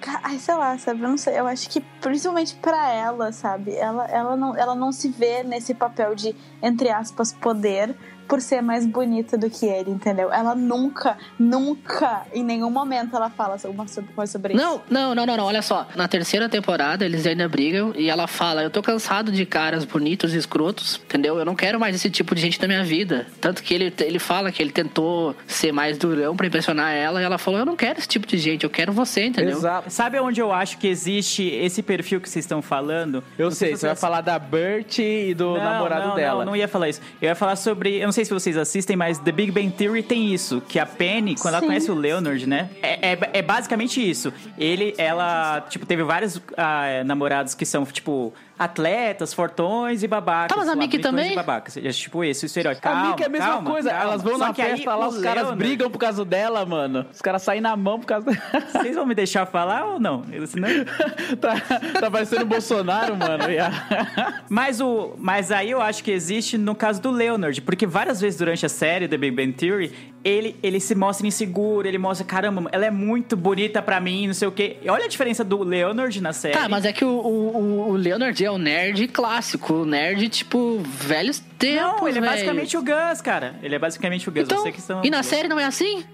Ca- 0.00 0.20
Ai, 0.24 0.38
sei 0.38 0.54
lá, 0.54 0.76
sabe? 0.78 1.02
Eu 1.02 1.08
não 1.10 1.16
sei. 1.18 1.38
Eu 1.38 1.46
acho 1.46 1.68
que, 1.68 1.80
principalmente 2.00 2.54
pra 2.56 2.90
ela, 2.92 3.30
sabe? 3.32 3.74
Ela, 3.76 4.06
ela, 4.06 4.36
não, 4.36 4.56
ela 4.56 4.74
não 4.74 4.90
se 4.92 5.08
vê 5.10 5.42
nesse 5.42 5.74
papel 5.74 6.14
de, 6.14 6.34
entre 6.62 6.88
aspas, 6.90 7.32
poder 7.32 7.94
por 8.28 8.40
ser 8.40 8.62
mais 8.62 8.86
bonita 8.86 9.36
do 9.36 9.48
que 9.50 9.66
ele, 9.66 9.90
entendeu? 9.90 10.32
Ela 10.32 10.54
nunca, 10.54 11.16
nunca, 11.38 12.22
em 12.32 12.42
nenhum 12.42 12.70
momento 12.70 13.14
ela 13.14 13.28
fala 13.30 13.56
alguma 13.64 13.86
sobre- 13.86 14.12
coisa 14.14 14.32
sobre 14.32 14.54
isso. 14.54 14.62
Não, 14.62 14.80
não, 14.88 15.14
não, 15.14 15.26
não, 15.26 15.36
não, 15.36 15.44
olha 15.44 15.62
só. 15.62 15.86
Na 15.94 16.08
terceira 16.08 16.48
temporada, 16.48 17.04
eles 17.04 17.26
ainda 17.26 17.48
brigam 17.48 17.92
e 17.96 18.08
ela 18.08 18.26
fala: 18.26 18.62
Eu 18.62 18.70
tô 18.70 18.82
cansado 18.82 19.30
de 19.30 19.44
caras 19.44 19.84
bonitos 19.84 20.34
e 20.34 20.38
escrotos, 20.38 21.00
entendeu? 21.04 21.38
Eu 21.38 21.44
não 21.44 21.54
quero 21.54 21.78
mais 21.78 21.94
esse 21.94 22.10
tipo 22.10 22.34
de 22.34 22.40
gente 22.40 22.60
na 22.60 22.66
minha 22.66 22.84
vida. 22.84 23.26
Tanto 23.40 23.62
que 23.62 23.74
ele, 23.74 23.92
ele 24.00 24.18
fala 24.18 24.50
que 24.50 24.62
ele 24.62 24.72
tentou 24.72 25.36
ser 25.46 25.72
mais 25.72 25.98
durão 25.98 26.36
pra 26.36 26.46
impressionar 26.46 26.92
ela 26.92 27.20
e 27.20 27.24
ela 27.24 27.38
falou: 27.38 27.60
Eu 27.60 27.66
não 27.66 27.76
quero 27.76 27.98
esse 27.98 28.08
tipo 28.08 28.26
de 28.26 28.38
gente, 28.38 28.64
eu 28.64 28.70
quero 28.70 28.92
você, 28.92 29.26
entendeu? 29.26 29.58
Exato. 29.58 29.90
Sabe 29.90 30.18
onde 30.20 30.40
eu 30.40 30.52
acho 30.52 30.78
que 30.78 30.86
existe 30.88 31.42
esse 31.48 31.82
perfil 31.82 32.20
que 32.20 32.28
vocês 32.28 32.44
estão 32.44 32.62
falando? 32.62 33.22
Eu 33.38 33.46
Não 33.46 33.50
sei, 33.52 33.72
se 33.74 33.80
você 33.80 33.86
vai 33.88 33.96
falar 33.96 34.20
da 34.20 34.38
Bert 34.38 34.98
e 34.98 35.34
do 35.34 35.54
Não, 35.54 35.64
namorado 35.64 36.08
não, 36.08 36.14
dela. 36.14 36.38
Não, 36.44 36.52
não 36.52 36.56
ia 36.56 36.68
falar 36.68 36.88
isso. 36.88 37.00
Eu 37.20 37.28
ia 37.28 37.34
falar 37.34 37.56
sobre. 37.56 38.00
Não 38.12 38.14
sei 38.14 38.26
se 38.26 38.34
vocês 38.34 38.58
assistem, 38.58 38.94
mas 38.94 39.18
The 39.18 39.32
Big 39.32 39.50
Bang 39.50 39.70
Theory 39.70 40.02
tem 40.02 40.34
isso. 40.34 40.60
Que 40.68 40.78
a 40.78 40.84
Penny, 40.84 41.34
quando 41.34 41.54
ela 41.54 41.60
Sim. 41.60 41.66
conhece 41.68 41.90
o 41.90 41.94
Leonard, 41.94 42.46
né? 42.46 42.68
É, 42.82 43.12
é, 43.12 43.18
é 43.32 43.40
basicamente 43.40 44.06
isso. 44.06 44.30
Ele, 44.58 44.92
ela, 44.98 45.62
tipo, 45.62 45.86
teve 45.86 46.02
vários 46.02 46.38
ah, 46.54 47.02
namorados 47.06 47.54
que 47.54 47.64
são, 47.64 47.86
tipo, 47.86 48.34
atletas, 48.64 49.32
fortões 49.34 50.02
e 50.02 50.08
babacas. 50.08 50.48
Tá, 50.48 50.56
mas 50.56 50.68
a 50.68 50.72
sei 50.72 50.76
lá, 50.78 50.82
Mickey 50.82 50.98
também? 50.98 51.32
E 51.32 51.36
babacas. 51.36 51.76
É 51.76 51.90
tipo 51.90 52.24
esse, 52.24 52.44
o 52.44 52.46
estereótipo. 52.46 52.86
a 52.88 52.90
Calma, 52.92 53.08
Mickey 53.10 53.22
é 53.22 53.26
a 53.26 53.28
mesma 53.28 53.46
calma, 53.48 53.70
coisa. 53.70 53.90
calma. 53.90 54.04
Elas 54.04 54.22
vão 54.22 54.38
Só 54.38 54.46
na 54.46 54.54
que 54.54 54.62
aí 54.62 54.70
festa 54.76 54.94
lá, 54.94 55.08
os 55.08 55.18
caras 55.18 55.42
Leonard- 55.44 55.58
brigam 55.58 55.90
por 55.90 55.98
causa 55.98 56.24
dela, 56.24 56.64
mano. 56.66 57.06
Os 57.12 57.20
caras 57.20 57.42
saem 57.42 57.60
na 57.60 57.76
mão 57.76 57.98
por 58.00 58.06
causa 58.06 58.26
dela. 58.30 58.42
Vocês 58.72 58.94
vão 58.96 59.06
me 59.06 59.14
deixar 59.14 59.46
falar 59.46 59.84
ou 59.84 60.00
não? 60.00 60.22
Senão... 60.46 60.68
tá, 61.40 61.54
tá 62.00 62.10
parecendo 62.10 62.42
o 62.42 62.46
Bolsonaro, 62.46 63.16
mano. 63.16 63.44
A- 63.44 64.42
Mas, 64.48 64.80
o, 64.80 65.14
mas 65.18 65.50
aí 65.50 65.70
eu 65.70 65.80
acho 65.80 66.02
que 66.04 66.10
existe 66.10 66.56
no 66.58 66.74
caso 66.74 67.00
do 67.00 67.10
Leonard, 67.10 67.60
porque 67.62 67.86
várias 67.86 68.20
vezes 68.20 68.38
durante 68.38 68.64
a 68.66 68.68
série 68.68 69.08
The 69.08 69.16
Big 69.16 69.34
Bang 69.34 69.52
Theory, 69.52 70.11
ele, 70.24 70.56
ele 70.62 70.80
se 70.80 70.94
mostra 70.94 71.26
inseguro, 71.26 71.86
ele 71.86 71.98
mostra, 71.98 72.24
caramba, 72.24 72.68
ela 72.72 72.86
é 72.86 72.90
muito 72.90 73.36
bonita 73.36 73.82
pra 73.82 74.00
mim, 74.00 74.26
não 74.26 74.34
sei 74.34 74.48
o 74.48 74.52
quê. 74.52 74.76
E 74.82 74.88
olha 74.88 75.04
a 75.04 75.08
diferença 75.08 75.42
do 75.42 75.62
Leonard 75.62 76.20
na 76.20 76.32
série. 76.32 76.54
Tá, 76.54 76.68
mas 76.68 76.84
é 76.84 76.92
que 76.92 77.04
o, 77.04 77.08
o, 77.08 77.90
o 77.90 77.92
Leonard 77.96 78.44
é 78.44 78.50
o 78.50 78.58
nerd 78.58 79.08
clássico, 79.08 79.74
o 79.74 79.84
nerd, 79.84 80.28
tipo, 80.28 80.80
velhos 80.84 81.42
tempos, 81.62 82.00
Não, 82.00 82.08
ele 82.08 82.18
é 82.18 82.20
velho. 82.20 82.32
basicamente 82.32 82.76
o 82.76 82.82
Gus, 82.82 83.20
cara. 83.22 83.54
Ele 83.62 83.74
é 83.74 83.78
basicamente 83.78 84.28
o 84.28 84.32
Gus. 84.32 84.42
Então, 84.42 84.58
Você 84.58 84.72
que 84.72 84.80
e 85.06 85.10
na 85.10 85.22
série 85.22 85.48
não 85.48 85.58
é 85.58 85.64
assim? 85.64 86.04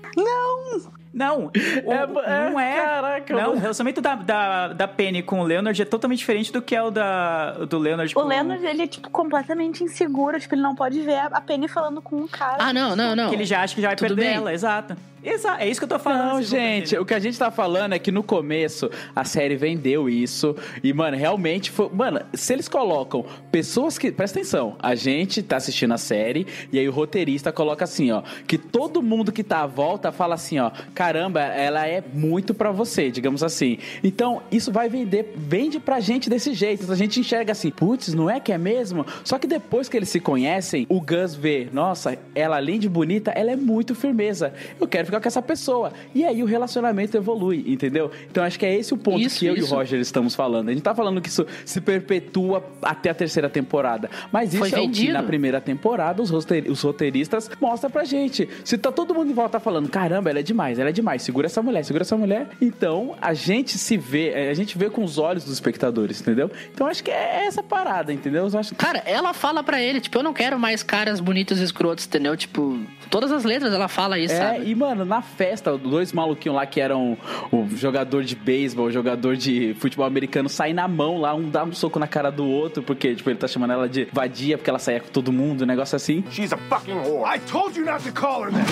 Não, 1.12 1.46
o- 1.84 2.20
É, 2.22 2.50
não 2.50 2.60
é. 2.60 2.76
caraca, 2.76 3.34
não, 3.34 3.40
mano. 3.40 3.54
o 3.54 3.58
relacionamento 3.58 4.00
da, 4.00 4.14
da, 4.14 4.68
da 4.68 4.86
Penny 4.86 5.22
com 5.22 5.40
o 5.40 5.44
Leonard 5.44 5.80
é 5.80 5.84
totalmente 5.84 6.18
diferente 6.18 6.52
do 6.52 6.60
que 6.62 6.76
é 6.76 6.82
o 6.82 6.90
da, 6.90 7.52
do 7.64 7.78
Leonard 7.78 8.12
O 8.16 8.20
com 8.20 8.26
Leonard, 8.28 8.64
ele 8.64 8.82
é, 8.82 8.86
tipo, 8.86 9.08
completamente 9.10 9.82
inseguro. 9.82 10.38
Tipo, 10.38 10.54
ele 10.54 10.62
não 10.62 10.74
pode 10.74 11.00
ver 11.00 11.16
a 11.18 11.26
a 11.26 11.40
Penny 11.40 11.66
falando 11.66 12.00
com 12.02 12.16
um 12.16 12.28
cara. 12.28 12.56
Ah, 12.58 12.72
não, 12.72 12.94
não, 12.94 13.16
não. 13.16 13.30
Que 13.30 13.34
ele 13.36 13.44
já 13.44 13.62
acha 13.62 13.74
que 13.74 13.80
já 13.80 13.88
vai 13.88 13.96
Tudo 13.96 14.08
perder 14.08 14.22
bem. 14.26 14.34
ela, 14.36 14.52
exato. 14.52 14.96
Exato, 15.22 15.62
é 15.62 15.68
isso 15.68 15.80
que 15.80 15.84
eu 15.84 15.88
tô 15.88 15.98
falando. 15.98 16.34
Não, 16.34 16.42
gente, 16.42 16.96
o 16.96 17.04
que 17.04 17.14
a 17.14 17.18
gente 17.18 17.38
tá 17.38 17.50
falando 17.50 17.92
é 17.92 17.98
que 17.98 18.12
no 18.12 18.22
começo 18.22 18.90
a 19.14 19.24
série 19.24 19.56
vendeu 19.56 20.08
isso. 20.08 20.54
E, 20.82 20.92
mano, 20.92 21.16
realmente 21.16 21.70
foi. 21.70 21.88
Mano, 21.92 22.20
se 22.34 22.52
eles 22.52 22.68
colocam 22.68 23.24
pessoas 23.50 23.98
que. 23.98 24.12
Presta 24.12 24.38
atenção, 24.38 24.76
a 24.78 24.94
gente 24.94 25.42
tá 25.42 25.56
assistindo 25.56 25.92
a 25.92 25.98
série 25.98 26.46
e 26.72 26.78
aí 26.78 26.88
o 26.88 26.92
roteirista 26.92 27.52
coloca 27.52 27.84
assim, 27.84 28.10
ó. 28.10 28.22
Que 28.46 28.56
todo 28.56 29.02
mundo 29.02 29.32
que 29.32 29.42
tá 29.42 29.62
à 29.62 29.66
volta 29.66 30.12
fala 30.12 30.34
assim, 30.34 30.58
ó. 30.58 30.70
Caramba, 30.94 31.40
ela 31.40 31.86
é 31.86 32.02
muito 32.12 32.54
pra 32.54 32.70
você, 32.70 33.10
digamos 33.10 33.42
assim. 33.42 33.78
Então, 34.02 34.42
isso 34.50 34.70
vai 34.70 34.88
vender. 34.88 35.32
Vende 35.36 35.80
pra 35.80 36.00
gente 36.00 36.30
desse 36.30 36.54
jeito. 36.54 36.82
Então, 36.82 36.94
a 36.94 36.98
gente 36.98 37.20
enxerga 37.20 37.52
assim, 37.52 37.70
putz, 37.70 38.14
não 38.14 38.30
é 38.30 38.40
que 38.40 38.52
é 38.52 38.58
mesmo? 38.58 39.04
Só 39.24 39.38
que 39.38 39.46
depois 39.46 39.88
que 39.88 39.96
eles 39.96 40.08
se 40.08 40.20
conhecem, 40.20 40.86
o 40.88 41.00
Gus 41.00 41.34
vê, 41.34 41.68
nossa, 41.72 42.18
ela 42.34 42.56
além 42.56 42.78
de 42.78 42.88
bonita, 42.88 43.30
ela 43.32 43.50
é 43.50 43.56
muito 43.56 43.94
firmeza. 43.94 44.52
Eu 44.80 44.86
quero 44.86 45.07
ficar 45.08 45.20
com 45.20 45.28
essa 45.28 45.42
pessoa. 45.42 45.92
E 46.14 46.24
aí 46.24 46.42
o 46.42 46.46
relacionamento 46.46 47.16
evolui, 47.16 47.64
entendeu? 47.66 48.10
Então 48.30 48.42
acho 48.44 48.58
que 48.58 48.66
é 48.66 48.74
esse 48.76 48.92
o 48.94 48.96
ponto 48.96 49.20
Isso, 49.20 49.38
que 49.40 49.46
eu 49.46 49.56
e 49.56 49.60
isso. 49.60 49.74
o 49.74 49.76
Roger 49.76 50.00
estamos 50.00 50.34
falando. 50.34 50.68
A 50.68 50.72
gente 50.72 50.82
tá 50.82 50.94
falando 50.94 51.20
que 51.20 51.28
isso 51.28 51.46
se 51.64 51.80
perpetua 51.80 52.64
até 52.82 53.10
a 53.10 53.14
terceira 53.14 53.48
temporada. 53.48 54.10
Mas 54.32 54.50
isso 54.54 54.58
Foi 54.58 54.68
é 54.68 54.72
o 54.72 54.74
que 54.82 54.86
vendido. 54.86 55.12
na 55.14 55.22
primeira 55.22 55.60
temporada 55.60 56.22
os, 56.22 56.30
os 56.30 56.80
roteiristas 56.82 57.50
mostram 57.60 57.90
pra 57.90 58.04
gente. 58.04 58.48
Se 58.64 58.76
tá 58.78 58.90
todo 58.92 59.14
mundo 59.14 59.30
em 59.30 59.34
volta 59.34 59.58
falando, 59.60 59.88
caramba, 59.88 60.30
ela 60.30 60.38
é 60.40 60.42
demais, 60.42 60.78
ela 60.78 60.90
é 60.90 60.92
demais, 60.92 61.22
segura 61.22 61.46
essa 61.46 61.62
mulher, 61.62 61.84
segura 61.84 62.02
essa 62.02 62.16
mulher. 62.16 62.48
Então 62.60 63.14
a 63.20 63.34
gente 63.34 63.78
se 63.78 63.96
vê, 63.96 64.30
é, 64.30 64.50
a 64.50 64.54
gente 64.54 64.76
vê 64.76 64.90
com 64.90 65.02
os 65.04 65.18
olhos 65.18 65.44
dos 65.44 65.52
espectadores, 65.54 66.20
entendeu? 66.20 66.50
Então 66.72 66.86
acho 66.86 67.02
que 67.02 67.10
é 67.10 67.46
essa 67.46 67.62
parada, 67.62 68.12
entendeu? 68.12 68.48
Eu 68.48 68.58
acho 68.58 68.74
Cara, 68.74 69.02
ela 69.06 69.32
fala 69.32 69.62
pra 69.62 69.80
ele, 69.82 70.00
tipo, 70.00 70.18
eu 70.18 70.22
não 70.22 70.32
quero 70.32 70.58
mais 70.58 70.82
caras 70.82 71.20
bonitos 71.20 71.60
e 71.60 71.64
escrotos, 71.64 72.06
entendeu? 72.06 72.36
Tipo, 72.36 72.78
todas 73.10 73.30
as 73.32 73.44
letras 73.44 73.72
ela 73.72 73.88
fala 73.88 74.18
isso, 74.18 74.34
É, 74.34 74.36
sabe? 74.54 74.70
e 74.70 74.74
mano, 74.74 74.97
na 75.04 75.22
festa, 75.22 75.76
dois 75.76 76.12
maluquinhos 76.12 76.56
lá 76.56 76.66
que 76.66 76.80
eram 76.80 77.16
o 77.52 77.66
jogador 77.76 78.22
de 78.24 78.34
beisebol, 78.34 78.86
o 78.86 78.90
jogador 78.92 79.36
de 79.36 79.74
futebol 79.74 80.06
americano, 80.06 80.48
saem 80.48 80.74
na 80.74 80.88
mão 80.88 81.18
lá, 81.18 81.34
um 81.34 81.48
dá 81.48 81.64
um 81.64 81.72
soco 81.72 81.98
na 81.98 82.06
cara 82.06 82.30
do 82.30 82.46
outro, 82.46 82.82
porque, 82.82 83.14
tipo, 83.14 83.28
ele 83.30 83.38
tá 83.38 83.48
chamando 83.48 83.72
ela 83.72 83.88
de 83.88 84.08
vadia, 84.12 84.56
porque 84.56 84.70
ela 84.70 84.78
saía 84.78 85.00
com 85.00 85.08
todo 85.08 85.32
mundo, 85.32 85.62
um 85.62 85.66
negócio 85.66 85.96
assim. 85.96 86.24
She's 86.30 86.52
a 86.52 86.56
fucking 86.56 86.94
whore. 86.94 87.24
I 87.26 87.38
told 87.50 87.78
you 87.78 87.84
not 87.84 88.02
to 88.04 88.12
call 88.12 88.44
her 88.44 88.52
that. 88.52 88.68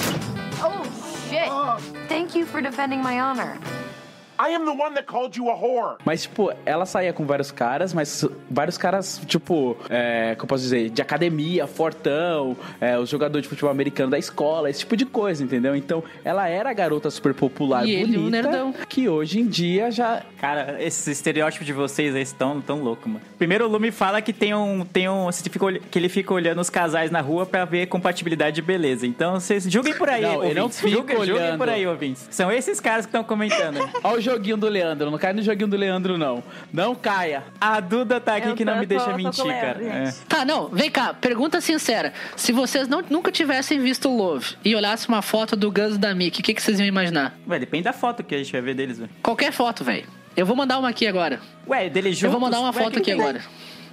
Oh, 0.62 0.84
shit. 1.28 1.48
Thank 2.08 2.36
you 2.36 2.46
for 2.46 2.62
defending 2.62 3.02
my 3.02 3.20
honor. 3.20 3.58
I 4.38 4.54
am 4.54 4.64
the 4.64 4.70
one 4.70 4.94
that 4.94 5.04
called 5.04 5.36
you 5.38 5.50
a 5.50 5.54
whore. 5.54 5.96
Mas, 6.04 6.22
tipo, 6.22 6.52
ela 6.64 6.84
saía 6.86 7.12
com 7.12 7.24
vários 7.24 7.50
caras, 7.50 7.92
mas 7.94 8.24
vários 8.50 8.76
caras, 8.78 9.20
tipo, 9.26 9.76
é, 9.88 10.34
como 10.34 10.44
eu 10.44 10.48
posso 10.48 10.62
dizer, 10.62 10.90
de 10.90 11.00
academia, 11.02 11.66
fortão, 11.66 12.56
é, 12.80 12.98
o 12.98 13.06
jogador 13.06 13.40
de 13.40 13.48
futebol 13.48 13.70
americano 13.70 14.10
da 14.10 14.18
escola, 14.18 14.68
esse 14.70 14.80
tipo 14.80 14.96
de 14.96 15.04
coisa, 15.06 15.42
entendeu? 15.42 15.74
Então, 15.74 16.02
ela 16.24 16.48
era 16.48 16.70
a 16.70 16.72
garota 16.72 17.10
super 17.10 17.32
popular 17.34 17.86
E 17.86 17.92
ele, 17.94 18.18
um 18.18 18.24
bonita, 18.24 18.42
nerdão. 18.42 18.74
que 18.88 19.08
hoje 19.08 19.40
em 19.40 19.46
dia 19.46 19.90
já 19.90 20.22
Cara, 20.40 20.76
esse 20.80 21.10
estereótipo 21.10 21.64
de 21.64 21.72
vocês 21.72 22.14
aí 22.14 22.22
estão 22.22 22.60
tão 22.60 22.82
louco, 22.82 23.08
mano. 23.08 23.20
Primeiro 23.38 23.64
o 23.66 23.68
Lume 23.68 23.90
fala 23.90 24.20
que 24.20 24.32
tem 24.32 24.54
um. 24.54 24.84
Tem 24.84 25.08
um 25.08 25.24
você 25.26 25.48
fica 25.48 25.64
olh- 25.64 25.80
que 25.90 25.98
ele 25.98 26.08
fica 26.08 26.32
olhando 26.32 26.60
os 26.60 26.70
casais 26.70 27.10
na 27.10 27.20
rua 27.20 27.46
pra 27.46 27.64
ver 27.64 27.86
compatibilidade 27.86 28.56
de 28.56 28.62
beleza. 28.62 29.06
Então 29.06 29.40
vocês 29.40 29.64
julguem 29.64 29.94
por 29.94 30.08
aí, 30.08 30.22
Não, 30.22 30.44
ele 30.44 30.54
não 30.54 30.62
ouvintes. 30.64 30.80
fica 30.80 30.90
Julguem, 30.96 31.24
julguem 31.24 31.58
por 31.58 31.68
aí, 31.68 31.86
ouvintes. 31.86 32.28
São 32.30 32.50
esses 32.52 32.80
caras 32.80 33.06
que 33.06 33.10
estão 33.10 33.24
comentando. 33.24 33.78
Olha 34.04 34.18
o 34.18 34.20
joguinho 34.30 34.56
do 34.56 34.68
Leandro, 34.68 35.10
não 35.10 35.18
cai 35.18 35.32
no 35.32 35.42
joguinho 35.42 35.68
do 35.68 35.76
Leandro, 35.76 36.18
não. 36.18 36.42
Não 36.72 36.94
caia. 36.94 37.42
A 37.60 37.80
Duda 37.80 38.20
tá 38.20 38.36
aqui 38.36 38.48
Eu 38.48 38.54
que 38.54 38.64
não 38.64 38.74
tô- 38.74 38.78
me 38.80 38.86
tô- 38.86 38.88
deixa 38.94 39.10
tô 39.10 39.16
mentir, 39.16 39.44
o 39.44 39.46
Leandro, 39.46 39.84
cara. 39.86 40.04
É. 40.08 40.14
Tá, 40.28 40.44
não, 40.44 40.68
vem 40.68 40.90
cá, 40.90 41.14
pergunta 41.14 41.60
sincera. 41.60 42.12
Se 42.36 42.52
vocês 42.52 42.88
não, 42.88 43.02
nunca 43.08 43.30
tivessem 43.32 43.78
visto 43.80 44.08
Love 44.08 44.54
e 44.64 44.74
olhassem 44.74 45.08
uma 45.08 45.22
foto 45.22 45.54
do 45.56 45.70
Gus 45.70 45.94
e 45.94 45.98
da 45.98 46.14
Mickey, 46.14 46.40
o 46.40 46.44
que, 46.44 46.54
que 46.54 46.62
vocês 46.62 46.78
iam 46.78 46.86
imaginar? 46.86 47.36
Ué, 47.48 47.58
depende 47.58 47.84
da 47.84 47.92
foto 47.92 48.22
que 48.24 48.34
a 48.34 48.38
gente 48.38 48.50
vai 48.52 48.60
ver 48.60 48.74
deles, 48.74 48.98
velho. 48.98 49.10
Qualquer 49.22 49.52
foto, 49.52 49.82
velho. 49.84 50.06
Eu 50.36 50.44
vou 50.44 50.54
mandar 50.54 50.78
uma 50.78 50.88
aqui 50.90 51.06
agora. 51.06 51.40
Ué, 51.66 51.88
deles 51.88 52.12
juntos. 52.16 52.24
Eu 52.24 52.30
vou 52.30 52.40
mandar 52.40 52.60
uma 52.60 52.68
Ué, 52.68 52.72
foto 52.84 52.98
aqui 52.98 53.12
tem? 53.14 53.16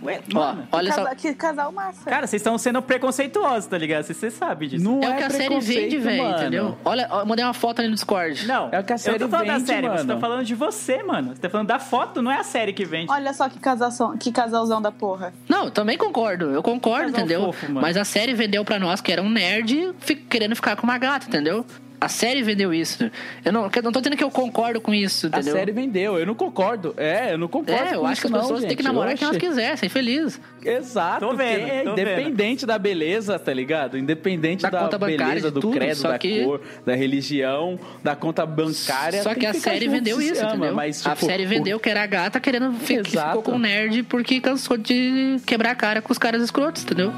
Ué, 0.02 0.22
Ó, 0.34 0.40
mano. 0.40 0.68
olha 0.72 0.92
só. 0.92 1.04
Casa- 1.04 1.16
Que 1.16 1.34
casal 1.34 1.72
massa. 1.72 2.10
Cara, 2.10 2.26
vocês 2.28 2.42
estão 2.42 2.58
sendo 2.58 2.82
preconceituosos, 2.82 3.66
tá 3.68 3.78
ligado? 3.78 4.04
Você 4.04 4.30
sabe 4.32 4.68
disso. 4.68 4.84
Não 4.84 5.02
É, 5.02 5.06
é, 5.06 5.10
o 5.14 5.18
que 5.18 5.24
a 5.24 5.30
série 5.30 5.60
vende, 5.60 5.98
velho, 5.98 6.30
entendeu? 6.32 6.78
Olha, 6.84 7.08
eu 7.12 7.26
mandei 7.26 7.44
uma 7.46 7.54
foto 7.54 7.80
ali 7.80 7.88
no 7.90 7.96
Discord. 7.96 8.46
Não, 8.48 8.70
É 8.72 8.80
o 8.80 8.84
que 8.84 8.94
a 8.94 8.98
série 8.98 9.16
eu 9.18 9.20
tô 9.22 9.30
falando 9.30 9.48
vende, 9.48 9.60
da 9.62 9.66
série, 9.66 9.88
você 9.88 9.98
mano. 10.04 10.14
tá 10.16 10.20
falando 10.20 10.46
de 10.46 10.56
você, 10.56 11.04
mano. 11.04 11.36
Você 11.36 11.42
tá 11.42 11.50
falando 11.50 11.68
da 11.68 11.80
foto, 11.80 12.22
não 12.22 12.32
é 12.32 12.38
a 12.40 12.44
série 12.44 12.74
que 12.74 12.86
vende. 12.86 13.12
Olha 13.12 13.34
só 13.34 13.48
que, 13.50 13.60
casalzão, 13.60 14.18
que 14.18 14.32
casalzão 14.32 14.82
da 14.82 14.92
porra. 14.92 15.34
Não, 15.48 15.66
eu 15.66 15.72
também 15.72 15.98
concordo. 15.98 16.52
Eu 16.52 16.64
concordo, 16.64 17.12
Casal 17.12 17.20
entendeu? 17.26 17.46
fofo. 17.46 17.72
Mas 17.72 17.98
a 17.98 18.04
série 18.04 18.34
vendeu 18.34 18.64
pra 18.66 18.80
nós 18.80 19.02
que 19.02 19.12
era 19.12 19.22
um 19.22 19.30
nerd 19.30 19.94
querendo 20.30 20.56
ficar 20.56 20.76
com 20.76 20.84
uma 20.84 20.98
gata, 20.98 21.28
entendeu? 21.28 21.66
A 22.04 22.10
série 22.10 22.44
vendeu 22.44 22.74
isso. 22.74 23.10
Eu 23.46 23.54
não, 23.54 23.70
eu 23.74 23.82
não 23.84 23.92
tô 23.92 24.00
dizendo 24.02 24.18
que 24.18 24.24
eu 24.24 24.30
concordo 24.30 24.82
com 24.82 24.94
isso, 24.94 25.28
A 25.28 25.30
entendeu? 25.30 25.54
série 25.54 25.72
vendeu, 25.72 26.18
eu 26.20 26.26
não 26.26 26.36
concordo. 26.36 26.94
É, 26.98 27.34
eu 27.34 27.38
não 27.38 27.48
concordo 27.48 27.82
É, 27.82 27.96
eu 27.96 28.06
acho 28.06 28.22
que 28.22 28.28
as 28.28 28.32
não, 28.32 28.42
pessoas 28.42 28.60
têm 28.62 28.70
que 28.72 28.76
gente. 28.76 28.84
namorar 28.84 29.16
quem 29.18 29.26
elas 29.26 29.38
quiserem, 29.38 29.78
ser 29.78 29.90
feliz. 29.90 30.40
Exato, 30.66 31.20
Tô 31.28 31.36
vendo, 31.36 31.66
é 31.68 31.84
independente 31.86 32.66
da 32.66 32.78
beleza, 32.78 33.38
tá 33.40 33.54
ligado? 33.54 33.98
Independente 33.98 34.64
Da 34.64 34.70
da, 34.70 34.80
conta 34.80 34.98
bancária, 34.98 35.26
beleza, 35.28 35.52
do 35.52 35.60
tudo, 35.62 35.74
credo, 35.78 36.04
da 36.04 36.18
que- 36.20 36.44
cor, 36.44 36.62
da 36.86 36.96
religião, 36.96 37.80
da 38.04 38.16
conta 38.16 38.46
bancária. 38.46 39.22
Só 39.24 39.34
que 39.34 39.46
a 39.46 39.54
ficar 39.54 39.72
série 39.72 39.88
vendeu 39.88 40.22
isso, 40.22 40.42
ama, 40.42 40.52
entendeu? 40.56 40.74
Mas, 40.76 41.06
a 41.08 41.12
tipo, 41.16 41.26
série 41.26 41.46
o- 41.46 41.48
vendeu 41.50 41.80
que 41.80 41.90
era 41.90 42.04
a 42.04 42.08
gata 42.08 42.40
querendo 42.40 42.74
fi- 42.74 43.02
que 43.02 43.10
Exato. 43.12 43.28
ficou 43.30 43.44
com 43.44 43.52
o 43.54 43.60
nerd 43.60 44.04
porque 44.04 44.40
cansou 44.42 44.78
de 44.78 45.38
quebrar 45.46 45.72
a 45.72 45.76
cara 45.76 46.02
com 46.02 46.12
os 46.12 46.18
caras 46.18 46.42
escrotos, 46.42 46.84
entendeu? 46.84 47.12